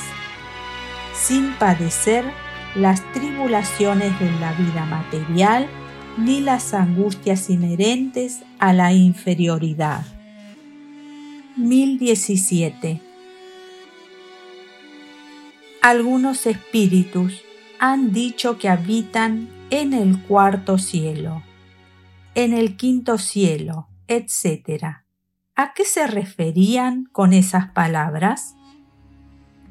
sin 1.13 1.53
padecer 1.55 2.23
las 2.75 3.01
tribulaciones 3.11 4.17
de 4.19 4.31
la 4.39 4.53
vida 4.53 4.85
material 4.85 5.67
ni 6.17 6.39
las 6.39 6.73
angustias 6.73 7.49
inherentes 7.49 8.43
a 8.59 8.73
la 8.73 8.93
inferioridad. 8.93 10.05
1017. 11.57 13.01
Algunos 15.81 16.45
espíritus 16.45 17.43
han 17.79 18.11
dicho 18.11 18.57
que 18.57 18.69
habitan 18.69 19.49
en 19.69 19.93
el 19.93 20.19
cuarto 20.23 20.77
cielo, 20.77 21.43
en 22.33 22.53
el 22.53 22.75
quinto 22.75 23.17
cielo, 23.17 23.87
etc. 24.07 25.03
¿A 25.55 25.73
qué 25.73 25.85
se 25.85 26.07
referían 26.07 27.05
con 27.11 27.33
esas 27.33 27.69
palabras? 27.71 28.55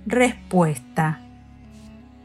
Respuesta. 0.06 1.23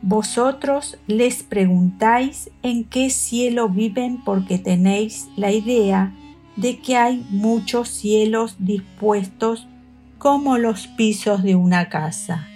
Vosotros 0.01 0.97
les 1.07 1.43
preguntáis 1.43 2.49
en 2.63 2.85
qué 2.85 3.09
cielo 3.09 3.67
viven 3.67 4.23
porque 4.23 4.57
tenéis 4.57 5.27
la 5.35 5.51
idea 5.51 6.13
de 6.55 6.79
que 6.79 6.95
hay 6.95 7.25
muchos 7.29 7.89
cielos 7.89 8.55
dispuestos 8.59 9.67
como 10.17 10.57
los 10.57 10.87
pisos 10.87 11.43
de 11.43 11.55
una 11.55 11.89
casa. 11.89 12.47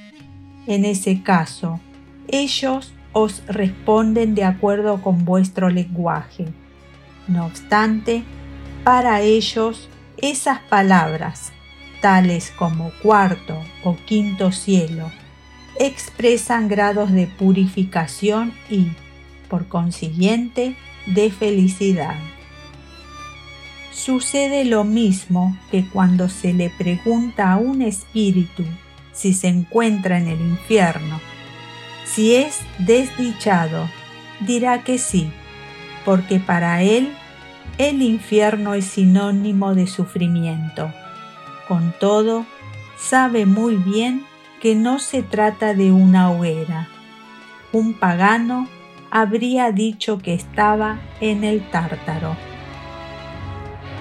En 0.67 0.85
ese 0.85 1.21
caso, 1.21 1.79
ellos 2.27 2.93
os 3.11 3.43
responden 3.47 4.35
de 4.35 4.45
acuerdo 4.45 5.01
con 5.01 5.25
vuestro 5.25 5.69
lenguaje. 5.69 6.45
No 7.27 7.45
obstante, 7.45 8.23
para 8.83 9.21
ellos 9.21 9.89
esas 10.17 10.59
palabras, 10.59 11.51
tales 12.01 12.51
como 12.51 12.91
cuarto 13.01 13.57
o 13.83 13.95
quinto 14.05 14.51
cielo, 14.51 15.11
expresan 15.79 16.67
grados 16.67 17.11
de 17.11 17.27
purificación 17.27 18.53
y, 18.69 18.87
por 19.49 19.67
consiguiente, 19.67 20.75
de 21.05 21.31
felicidad. 21.31 22.15
Sucede 23.91 24.65
lo 24.65 24.83
mismo 24.83 25.57
que 25.71 25.87
cuando 25.87 26.27
se 26.27 26.53
le 26.53 26.69
pregunta 26.69 27.51
a 27.51 27.57
un 27.57 27.81
espíritu 27.81 28.63
si 29.11 29.33
se 29.33 29.47
encuentra 29.47 30.17
en 30.17 30.27
el 30.27 30.41
infierno. 30.41 31.21
Si 32.05 32.35
es 32.35 32.59
desdichado, 32.79 33.89
dirá 34.41 34.83
que 34.83 34.97
sí, 34.97 35.31
porque 36.05 36.39
para 36.39 36.81
él 36.81 37.13
el 37.77 38.01
infierno 38.01 38.73
es 38.73 38.85
sinónimo 38.85 39.73
de 39.73 39.87
sufrimiento. 39.87 40.91
Con 41.67 41.93
todo, 41.99 42.45
sabe 42.97 43.45
muy 43.45 43.77
bien 43.77 44.25
que 44.63 44.75
no 44.75 44.97
se 44.97 45.23
trata 45.23 45.73
de 45.73 45.91
una 45.91 46.31
hoguera. 46.31 46.87
Un 47.73 47.93
pagano 47.93 48.69
habría 49.11 49.73
dicho 49.73 50.19
que 50.19 50.33
estaba 50.33 51.01
en 51.19 51.43
el 51.43 51.69
tártaro. 51.69 52.37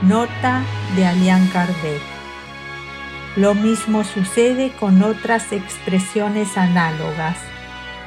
Nota 0.02 0.62
de 0.94 1.04
Alian 1.04 1.48
Kardec. 1.48 2.00
Lo 3.34 3.56
mismo 3.56 4.04
sucede 4.04 4.70
con 4.78 5.02
otras 5.02 5.50
expresiones 5.50 6.56
análogas, 6.56 7.38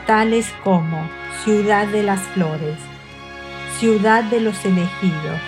tales 0.07 0.47
como 0.63 1.09
ciudad 1.43 1.87
de 1.87 2.03
las 2.03 2.21
flores, 2.21 2.77
ciudad 3.79 4.23
de 4.23 4.39
los 4.39 4.63
elegidos, 4.63 5.41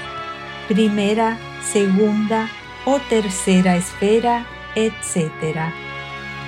primera, 0.67 1.37
segunda 1.63 2.49
o 2.83 2.99
tercera 2.99 3.77
esfera, 3.77 4.45
etc 4.75 5.86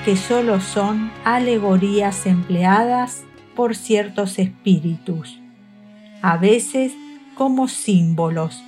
que 0.05 0.15
solo 0.15 0.61
son 0.61 1.11
alegorías 1.26 2.26
empleadas 2.26 3.23
por 3.55 3.76
ciertos 3.76 4.39
espíritus, 4.39 5.39
a 6.21 6.38
veces 6.38 6.93
como 7.35 7.67
símbolos, 7.67 8.63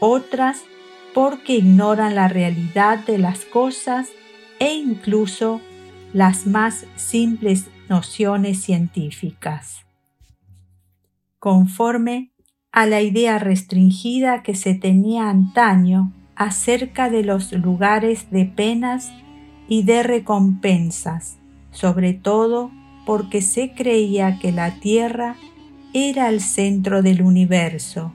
otras 0.00 0.62
porque 1.14 1.56
ignoran 1.56 2.14
la 2.14 2.28
realidad 2.28 2.98
de 3.04 3.18
las 3.18 3.44
cosas 3.44 4.08
e 4.58 4.74
incluso 4.74 5.60
las 6.12 6.46
más 6.46 6.86
simples 6.96 7.68
nociones 7.88 8.62
científicas. 8.62 9.84
Conforme 11.38 12.32
a 12.72 12.86
la 12.86 13.02
idea 13.02 13.38
restringida 13.38 14.42
que 14.42 14.54
se 14.54 14.74
tenía 14.74 15.28
antaño 15.28 16.12
acerca 16.34 17.10
de 17.10 17.22
los 17.22 17.52
lugares 17.52 18.30
de 18.30 18.46
penas 18.46 19.12
y 19.68 19.82
de 19.84 20.02
recompensas, 20.02 21.38
sobre 21.70 22.12
todo 22.12 22.70
porque 23.06 23.42
se 23.42 23.72
creía 23.72 24.38
que 24.38 24.52
la 24.52 24.72
tierra 24.80 25.36
era 25.92 26.28
el 26.28 26.40
centro 26.40 27.02
del 27.02 27.22
universo 27.22 28.12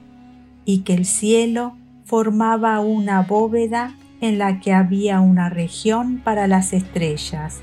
y 0.66 0.80
que 0.80 0.94
el 0.94 1.06
cielo 1.06 1.76
formaba 2.06 2.80
una 2.80 3.22
bóveda 3.22 3.96
en 4.22 4.38
la 4.38 4.60
que 4.60 4.74
había 4.74 5.20
una 5.20 5.50
región 5.50 6.22
para 6.24 6.48
las 6.48 6.74
estrellas. 6.74 7.60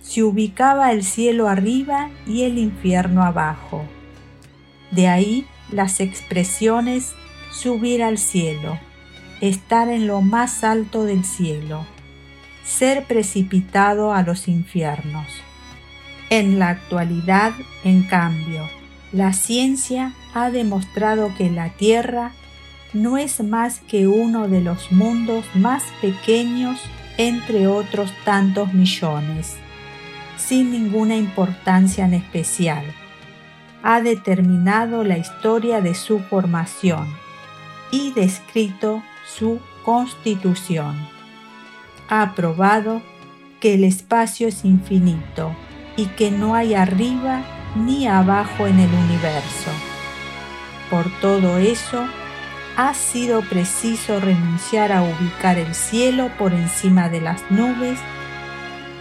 Se 0.00 0.22
ubicaba 0.22 0.92
el 0.92 1.04
cielo 1.04 1.48
arriba 1.48 2.10
y 2.26 2.42
el 2.42 2.58
infierno 2.58 3.22
abajo. 3.22 3.84
De 4.90 5.08
ahí 5.08 5.46
las 5.70 6.00
expresiones 6.00 7.14
subir 7.52 8.02
al 8.02 8.18
cielo, 8.18 8.78
estar 9.40 9.88
en 9.88 10.06
lo 10.06 10.20
más 10.20 10.64
alto 10.64 11.04
del 11.04 11.24
cielo, 11.24 11.86
ser 12.64 13.04
precipitado 13.04 14.12
a 14.12 14.22
los 14.22 14.48
infiernos. 14.48 15.26
En 16.30 16.58
la 16.58 16.70
actualidad, 16.70 17.52
en 17.84 18.04
cambio, 18.04 18.68
la 19.12 19.32
ciencia 19.32 20.14
ha 20.34 20.50
demostrado 20.50 21.34
que 21.36 21.50
la 21.50 21.70
Tierra 21.70 22.32
no 22.94 23.18
es 23.18 23.42
más 23.42 23.80
que 23.80 24.06
uno 24.06 24.48
de 24.48 24.60
los 24.60 24.92
mundos 24.92 25.44
más 25.54 25.82
pequeños 26.00 26.80
entre 27.18 27.66
otros 27.66 28.12
tantos 28.24 28.72
millones, 28.72 29.56
sin 30.36 30.70
ninguna 30.70 31.16
importancia 31.16 32.04
en 32.04 32.14
especial. 32.14 32.84
Ha 33.82 34.00
determinado 34.00 35.04
la 35.04 35.18
historia 35.18 35.80
de 35.80 35.94
su 35.94 36.20
formación 36.20 37.08
y 37.90 38.12
descrito 38.12 39.02
su 39.26 39.60
constitución 39.84 41.11
ha 42.14 42.34
probado 42.34 43.00
que 43.58 43.72
el 43.72 43.84
espacio 43.84 44.48
es 44.48 44.66
infinito 44.66 45.56
y 45.96 46.08
que 46.08 46.30
no 46.30 46.54
hay 46.54 46.74
arriba 46.74 47.40
ni 47.74 48.06
abajo 48.06 48.66
en 48.66 48.78
el 48.80 48.90
universo. 48.92 49.70
Por 50.90 51.10
todo 51.22 51.56
eso, 51.56 52.04
ha 52.76 52.92
sido 52.92 53.40
preciso 53.40 54.20
renunciar 54.20 54.92
a 54.92 55.02
ubicar 55.02 55.56
el 55.56 55.74
cielo 55.74 56.30
por 56.38 56.52
encima 56.52 57.08
de 57.08 57.22
las 57.22 57.50
nubes 57.50 57.98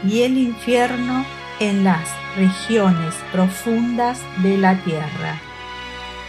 y 0.08 0.22
el 0.22 0.38
infierno 0.38 1.26
en 1.60 1.84
las 1.84 2.08
regiones 2.38 3.14
profundas 3.34 4.22
de 4.42 4.58
la 4.58 4.82
tierra. 4.86 5.42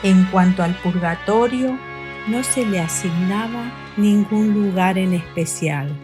En 0.03 0.25
cuanto 0.25 0.65
al 0.65 0.75
purgatorio, 0.75 1.79
no 2.27 2.43
se 2.43 2.67
le 2.67 2.81
asignaba 2.81 3.71
ningún 3.97 4.53
lugar 4.53 4.99
en 4.99 5.13
especial 5.13 5.97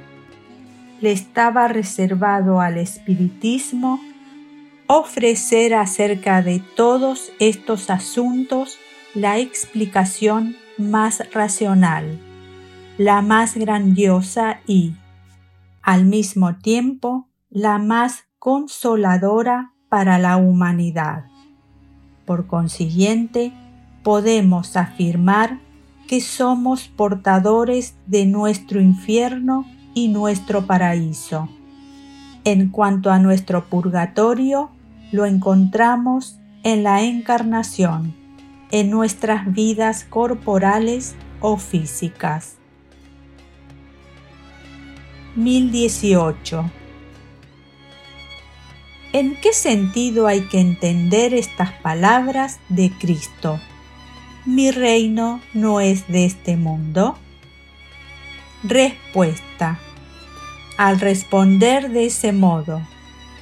le 1.01 1.13
estaba 1.13 1.69
reservado 1.69 2.61
al 2.61 2.79
espiritismo 2.79 4.01
ofrecer 4.89 5.75
acerca 5.75 6.43
de 6.43 6.61
todos 6.75 7.31
estos 7.39 7.91
asuntos 7.91 8.79
la 9.15 9.39
explicación 9.39 10.57
más 10.79 11.23
racional, 11.33 12.19
la 12.97 13.21
más 13.21 13.57
grandiosa 13.57 14.61
y, 14.67 14.95
al 15.83 16.07
mismo 16.07 16.57
tiempo, 16.57 17.29
la 17.51 17.79
más 17.79 18.25
consoladora 18.39 19.73
para 19.89 20.19
la 20.19 20.37
humanidad. 20.37 21.27
Por 22.25 22.47
consiguiente, 22.47 23.53
podemos 24.03 24.77
afirmar 24.77 25.61
que 26.07 26.21
somos 26.23 26.89
portadores 26.89 27.95
de 28.07 28.25
nuestro 28.25 28.81
infierno 28.81 29.67
y 29.99 30.07
nuestro 30.07 30.65
paraíso. 30.65 31.49
En 32.45 32.69
cuanto 32.69 33.11
a 33.11 33.19
nuestro 33.19 33.69
purgatorio, 33.69 34.71
lo 35.11 35.27
encontramos 35.27 36.39
en 36.63 36.85
la 36.85 37.03
encarnación, 37.03 38.15
en 38.71 38.91
nuestras 38.91 39.53
vidas 39.53 40.05
corporales 40.05 41.17
o 41.41 41.57
físicas. 41.57 42.59
1018. 45.35 46.71
¿En 49.13 49.35
qué 49.41 49.53
sentido 49.53 50.29
hay 50.29 50.43
que 50.43 50.61
entender 50.61 51.35
estas 51.35 51.73
palabras 51.73 52.61
de 52.69 52.93
Cristo? 53.01 53.59
Mi 54.45 54.71
reino 54.71 55.41
no 55.55 55.81
es 55.81 56.07
de 56.07 56.25
este 56.25 56.57
mundo. 56.57 57.19
Respuesta. 58.63 59.81
Al 60.79 61.01
responder 61.01 61.91
de 61.91 62.07
ese 62.07 62.33
modo, 62.33 62.81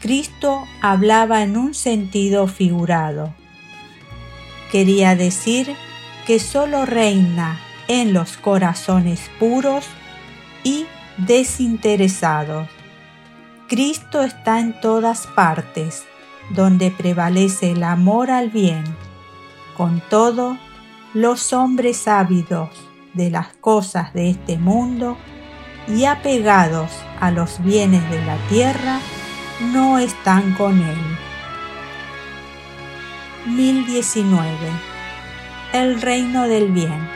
Cristo 0.00 0.64
hablaba 0.80 1.42
en 1.42 1.58
un 1.58 1.74
sentido 1.74 2.46
figurado. 2.46 3.34
Quería 4.72 5.14
decir 5.16 5.76
que 6.26 6.40
sólo 6.40 6.86
reina 6.86 7.60
en 7.88 8.14
los 8.14 8.38
corazones 8.38 9.30
puros 9.38 9.84
y 10.64 10.86
desinteresados. 11.18 12.68
Cristo 13.68 14.22
está 14.22 14.58
en 14.58 14.80
todas 14.80 15.26
partes, 15.26 16.04
donde 16.54 16.90
prevalece 16.90 17.72
el 17.72 17.82
amor 17.82 18.30
al 18.30 18.48
bien. 18.48 18.82
Con 19.76 20.02
todo, 20.08 20.56
los 21.12 21.52
hombres 21.52 22.08
ávidos 22.08 22.70
de 23.12 23.28
las 23.28 23.48
cosas 23.58 24.14
de 24.14 24.30
este 24.30 24.56
mundo 24.56 25.18
y 25.88 26.04
apegados 26.04 26.90
a 27.20 27.30
los 27.30 27.62
bienes 27.62 28.08
de 28.10 28.24
la 28.24 28.36
tierra 28.48 29.00
no 29.72 29.98
están 29.98 30.54
con 30.54 30.80
él. 30.80 30.98
1019. 33.46 34.50
El 35.72 36.00
reino 36.00 36.48
del 36.48 36.72
bien. 36.72 37.08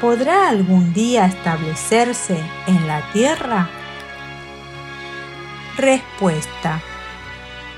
¿Podrá 0.00 0.48
algún 0.48 0.92
día 0.92 1.26
establecerse 1.26 2.38
en 2.66 2.86
la 2.86 3.02
tierra? 3.12 3.68
Respuesta. 5.76 6.80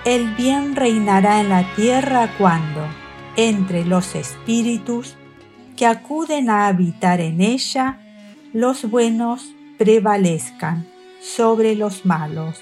El 0.04 0.34
bien 0.34 0.76
reinará 0.76 1.40
en 1.40 1.48
la 1.48 1.74
tierra 1.74 2.30
cuando, 2.36 2.86
entre 3.36 3.84
los 3.84 4.14
espíritus 4.14 5.16
que 5.76 5.86
acuden 5.86 6.50
a 6.50 6.66
habitar 6.66 7.20
en 7.20 7.40
ella, 7.40 7.98
los 8.52 8.90
buenos 8.90 9.54
prevalezcan 9.78 10.86
sobre 11.20 11.74
los 11.74 12.04
malos. 12.04 12.60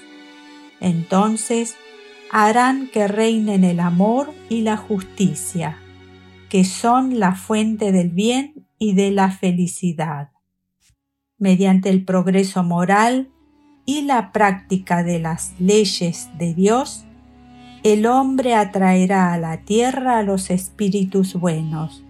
Entonces 0.79 1.75
harán 2.31 2.87
que 2.87 3.07
reinen 3.07 3.63
el 3.63 3.79
amor 3.79 4.33
y 4.49 4.61
la 4.61 4.77
justicia, 4.77 5.77
que 6.49 6.63
son 6.63 7.19
la 7.19 7.35
fuente 7.35 7.91
del 7.91 8.09
bien 8.09 8.67
y 8.79 8.93
de 8.93 9.11
la 9.11 9.31
felicidad. 9.31 10.31
Mediante 11.37 11.89
el 11.89 12.05
progreso 12.05 12.63
moral 12.63 13.29
y 13.85 14.03
la 14.03 14.31
práctica 14.31 15.03
de 15.03 15.19
las 15.19 15.53
leyes 15.59 16.29
de 16.37 16.53
Dios, 16.53 17.05
el 17.83 18.05
hombre 18.05 18.55
atraerá 18.55 19.33
a 19.33 19.37
la 19.37 19.57
tierra 19.57 20.17
a 20.17 20.23
los 20.23 20.49
espíritus 20.49 21.33
buenos 21.33 22.03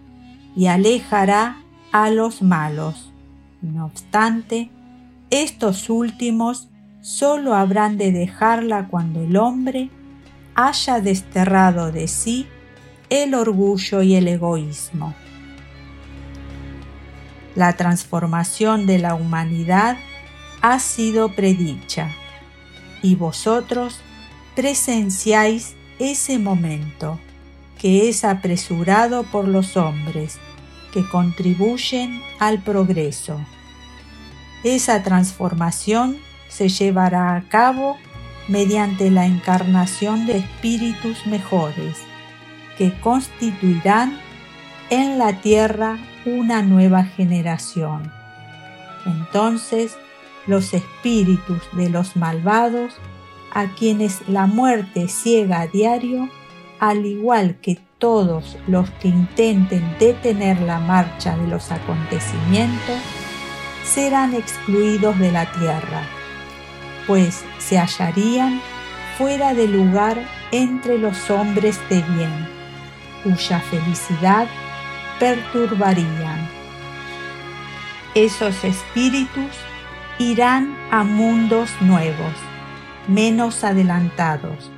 y 0.54 0.66
alejará 0.66 1.62
a 1.90 2.10
los 2.10 2.42
malos. 2.42 3.12
No 3.60 3.86
obstante, 3.86 4.70
estos 5.42 5.90
últimos 5.90 6.68
sólo 7.00 7.54
habrán 7.54 7.98
de 7.98 8.12
dejarla 8.12 8.86
cuando 8.86 9.20
el 9.20 9.36
hombre 9.36 9.90
haya 10.54 11.00
desterrado 11.00 11.90
de 11.90 12.06
sí 12.06 12.46
el 13.10 13.34
orgullo 13.34 14.02
y 14.02 14.14
el 14.14 14.28
egoísmo. 14.28 15.12
La 17.56 17.72
transformación 17.72 18.86
de 18.86 19.00
la 19.00 19.16
humanidad 19.16 19.96
ha 20.62 20.78
sido 20.78 21.34
predicha 21.34 22.10
y 23.02 23.16
vosotros 23.16 24.00
presenciáis 24.54 25.74
ese 25.98 26.38
momento 26.38 27.18
que 27.78 28.08
es 28.08 28.24
apresurado 28.24 29.24
por 29.24 29.48
los 29.48 29.76
hombres 29.76 30.38
que 30.92 31.06
contribuyen 31.08 32.22
al 32.38 32.62
progreso. 32.62 33.40
Esa 34.64 35.02
transformación 35.02 36.16
se 36.48 36.70
llevará 36.70 37.36
a 37.36 37.42
cabo 37.42 37.98
mediante 38.48 39.10
la 39.10 39.26
encarnación 39.26 40.24
de 40.24 40.38
espíritus 40.38 41.26
mejores 41.26 41.98
que 42.78 42.98
constituirán 43.00 44.18
en 44.88 45.18
la 45.18 45.40
tierra 45.42 45.98
una 46.24 46.62
nueva 46.62 47.04
generación. 47.04 48.10
Entonces 49.04 49.98
los 50.46 50.72
espíritus 50.72 51.60
de 51.72 51.90
los 51.90 52.16
malvados, 52.16 52.94
a 53.52 53.66
quienes 53.74 54.26
la 54.28 54.46
muerte 54.46 55.08
ciega 55.08 55.60
a 55.60 55.66
diario, 55.66 56.30
al 56.80 57.04
igual 57.04 57.56
que 57.60 57.78
todos 57.98 58.56
los 58.66 58.90
que 58.92 59.08
intenten 59.08 59.96
detener 59.98 60.60
la 60.60 60.80
marcha 60.80 61.36
de 61.36 61.48
los 61.48 61.70
acontecimientos, 61.70 63.00
serán 63.84 64.34
excluidos 64.34 65.18
de 65.18 65.30
la 65.30 65.50
tierra, 65.52 66.02
pues 67.06 67.44
se 67.58 67.78
hallarían 67.78 68.60
fuera 69.18 69.54
de 69.54 69.68
lugar 69.68 70.18
entre 70.50 70.98
los 70.98 71.30
hombres 71.30 71.78
de 71.88 72.02
bien, 72.02 72.48
cuya 73.22 73.60
felicidad 73.60 74.48
perturbarían. 75.20 76.48
Esos 78.14 78.64
espíritus 78.64 79.50
irán 80.18 80.76
a 80.90 81.04
mundos 81.04 81.70
nuevos, 81.80 82.34
menos 83.08 83.64
adelantados, 83.64 84.70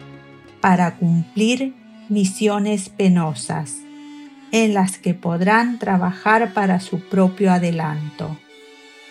para 0.61 0.97
cumplir 0.97 1.75
misiones 2.09 2.89
penosas, 2.89 3.77
en 4.53 4.75
las 4.75 4.99
que 4.99 5.15
podrán 5.15 5.79
trabajar 5.79 6.55
para 6.55 6.81
su 6.81 7.01
propio 7.01 7.53
adelanto, 7.53 8.39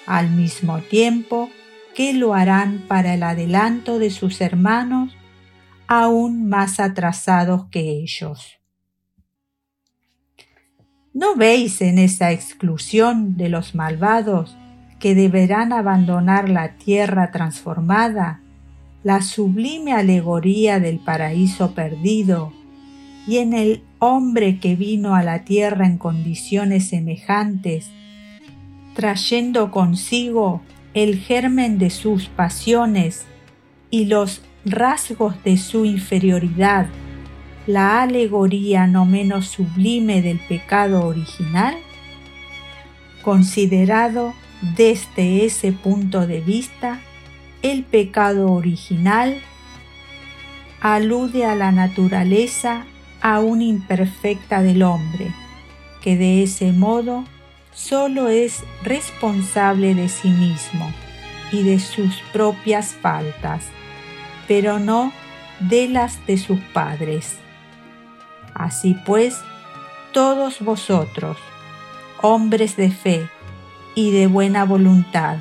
al 0.06 0.30
mismo 0.30 0.80
tiempo 0.80 1.49
que 1.95 2.14
lo 2.14 2.34
harán 2.34 2.84
para 2.88 3.14
el 3.14 3.23
adelanto 3.23 3.99
de 3.99 4.10
sus 4.10 4.41
hermanos 4.41 5.15
aún 5.88 6.49
más 6.49 6.80
atrasados 6.80 7.65
que 7.69 7.80
ellos. 7.80 8.60
¿No 11.14 11.36
veis 11.36 11.82
en 11.82 11.98
esa 11.98 12.32
exclusión 12.32 13.38
de 13.38 13.49
los 13.49 13.76
malvados 13.76 14.57
que 14.99 15.15
deberán 15.15 15.72
abandonar 15.72 16.49
la 16.49 16.77
tierra 16.77 17.32
transformada, 17.32 18.41
la 19.03 19.22
sublime 19.22 19.94
alegoría 19.94 20.80
del 20.80 20.99
paraíso 20.99 21.76
perdido 21.76 22.52
y 23.27 23.38
en 23.38 23.53
el 23.53 23.84
hombre 23.99 24.60
que 24.60 24.76
vino 24.76 25.15
a 25.15 25.23
la 25.23 25.45
tierra 25.45 25.86
en 25.86 25.98
condiciones 25.98 26.90
semejantes, 26.90 27.91
trayendo 28.95 29.69
consigo 29.69 30.61
el 30.95 31.19
germen 31.19 31.77
de 31.77 31.91
sus 31.91 32.30
pasiones 32.30 33.26
y 33.91 34.05
los 34.05 34.41
rasgos 34.65 35.35
de 35.43 35.57
su 35.57 35.85
inferioridad, 35.85 36.88
la 37.67 38.01
alegoría 38.01 38.88
no 38.88 39.05
menos 39.05 39.47
sublime 39.47 40.22
del 40.22 40.39
pecado 40.39 41.05
original? 41.05 41.76
Considerado 43.22 44.34
desde 44.76 45.45
ese 45.45 45.72
punto 45.73 46.26
de 46.26 46.41
vista, 46.41 47.01
el 47.61 47.84
pecado 47.84 48.51
original 48.51 49.38
alude 50.80 51.45
a 51.45 51.55
la 51.55 51.72
naturaleza 51.72 52.85
aún 53.22 53.61
imperfecta 53.61 54.61
del 54.61 54.84
hombre, 54.84 55.27
que 56.01 56.15
de 56.15 56.43
ese 56.43 56.72
modo 56.72 57.26
solo 57.76 58.30
es 58.30 58.64
responsable 58.84 59.93
de 59.93 60.10
sí 60.10 60.30
mismo 60.30 60.91
y 61.52 61.61
de 61.61 61.80
sus 61.80 62.22
propias 62.34 62.95
faltas, 62.95 63.65
pero 64.47 64.80
no 64.80 65.14
de 65.60 65.88
las 65.88 66.26
de 66.26 66.39
sus 66.39 66.60
padres. 66.73 67.38
Así 68.56 68.97
pues, 69.06 69.39
todos 70.11 70.61
vosotros, 70.61 71.38
hombres 72.23 72.76
de 72.77 72.89
fe 72.89 73.30
y 73.93 74.10
de 74.10 74.26
buena 74.26 74.65
voluntad, 74.65 75.38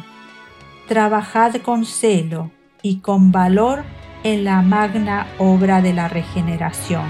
trabajad 0.89 1.55
con 1.63 1.87
celo 1.87 2.51
y 2.83 2.99
con 2.99 3.33
valor 3.33 3.85
en 4.25 4.45
la 4.45 4.61
magna 4.61 5.27
obra 5.39 5.81
de 5.81 5.95
la 5.95 6.09
regeneración 6.09 7.09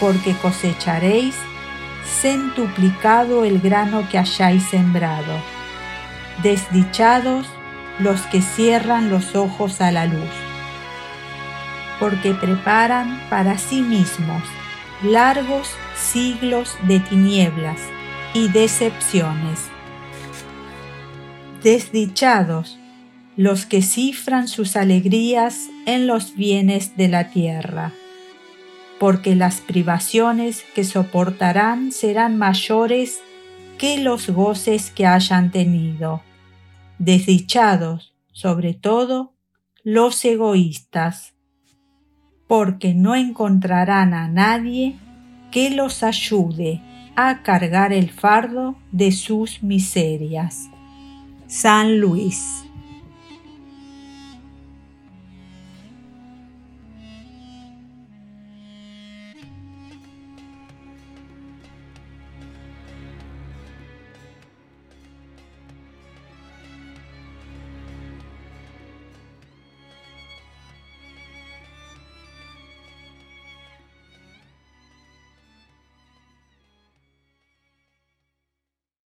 porque 0.00 0.34
cosecharéis 0.34 1.34
centuplicado 2.04 3.44
el 3.44 3.60
grano 3.60 4.08
que 4.08 4.18
hayáis 4.18 4.62
sembrado. 4.64 5.40
Desdichados 6.42 7.46
los 7.98 8.22
que 8.22 8.42
cierran 8.42 9.10
los 9.10 9.36
ojos 9.36 9.80
a 9.80 9.92
la 9.92 10.06
luz, 10.06 10.30
porque 12.00 12.34
preparan 12.34 13.20
para 13.30 13.56
sí 13.58 13.82
mismos 13.82 14.42
largos 15.02 15.68
siglos 15.94 16.76
de 16.88 17.00
tinieblas 17.00 17.78
y 18.32 18.48
decepciones. 18.48 19.60
Desdichados 21.62 22.78
los 23.36 23.66
que 23.66 23.82
cifran 23.82 24.48
sus 24.48 24.76
alegrías 24.76 25.68
en 25.86 26.06
los 26.06 26.36
bienes 26.36 26.96
de 26.96 27.08
la 27.08 27.30
tierra, 27.30 27.92
porque 28.98 29.34
las 29.34 29.60
privaciones 29.60 30.64
que 30.74 30.84
soportarán 30.84 31.92
serán 31.92 32.38
mayores 32.38 33.20
que 33.78 33.98
los 33.98 34.30
goces 34.30 34.90
que 34.90 35.06
hayan 35.06 35.50
tenido. 35.50 36.22
Desdichados, 36.98 38.14
sobre 38.32 38.74
todo, 38.74 39.32
los 39.82 40.24
egoístas, 40.24 41.34
porque 42.46 42.94
no 42.94 43.14
encontrarán 43.14 44.14
a 44.14 44.28
nadie 44.28 44.96
que 45.50 45.70
los 45.70 46.02
ayude 46.02 46.80
a 47.16 47.42
cargar 47.42 47.92
el 47.92 48.10
fardo 48.10 48.76
de 48.92 49.12
sus 49.12 49.62
miserias. 49.62 50.68
San 51.46 52.00
Luis 52.00 52.64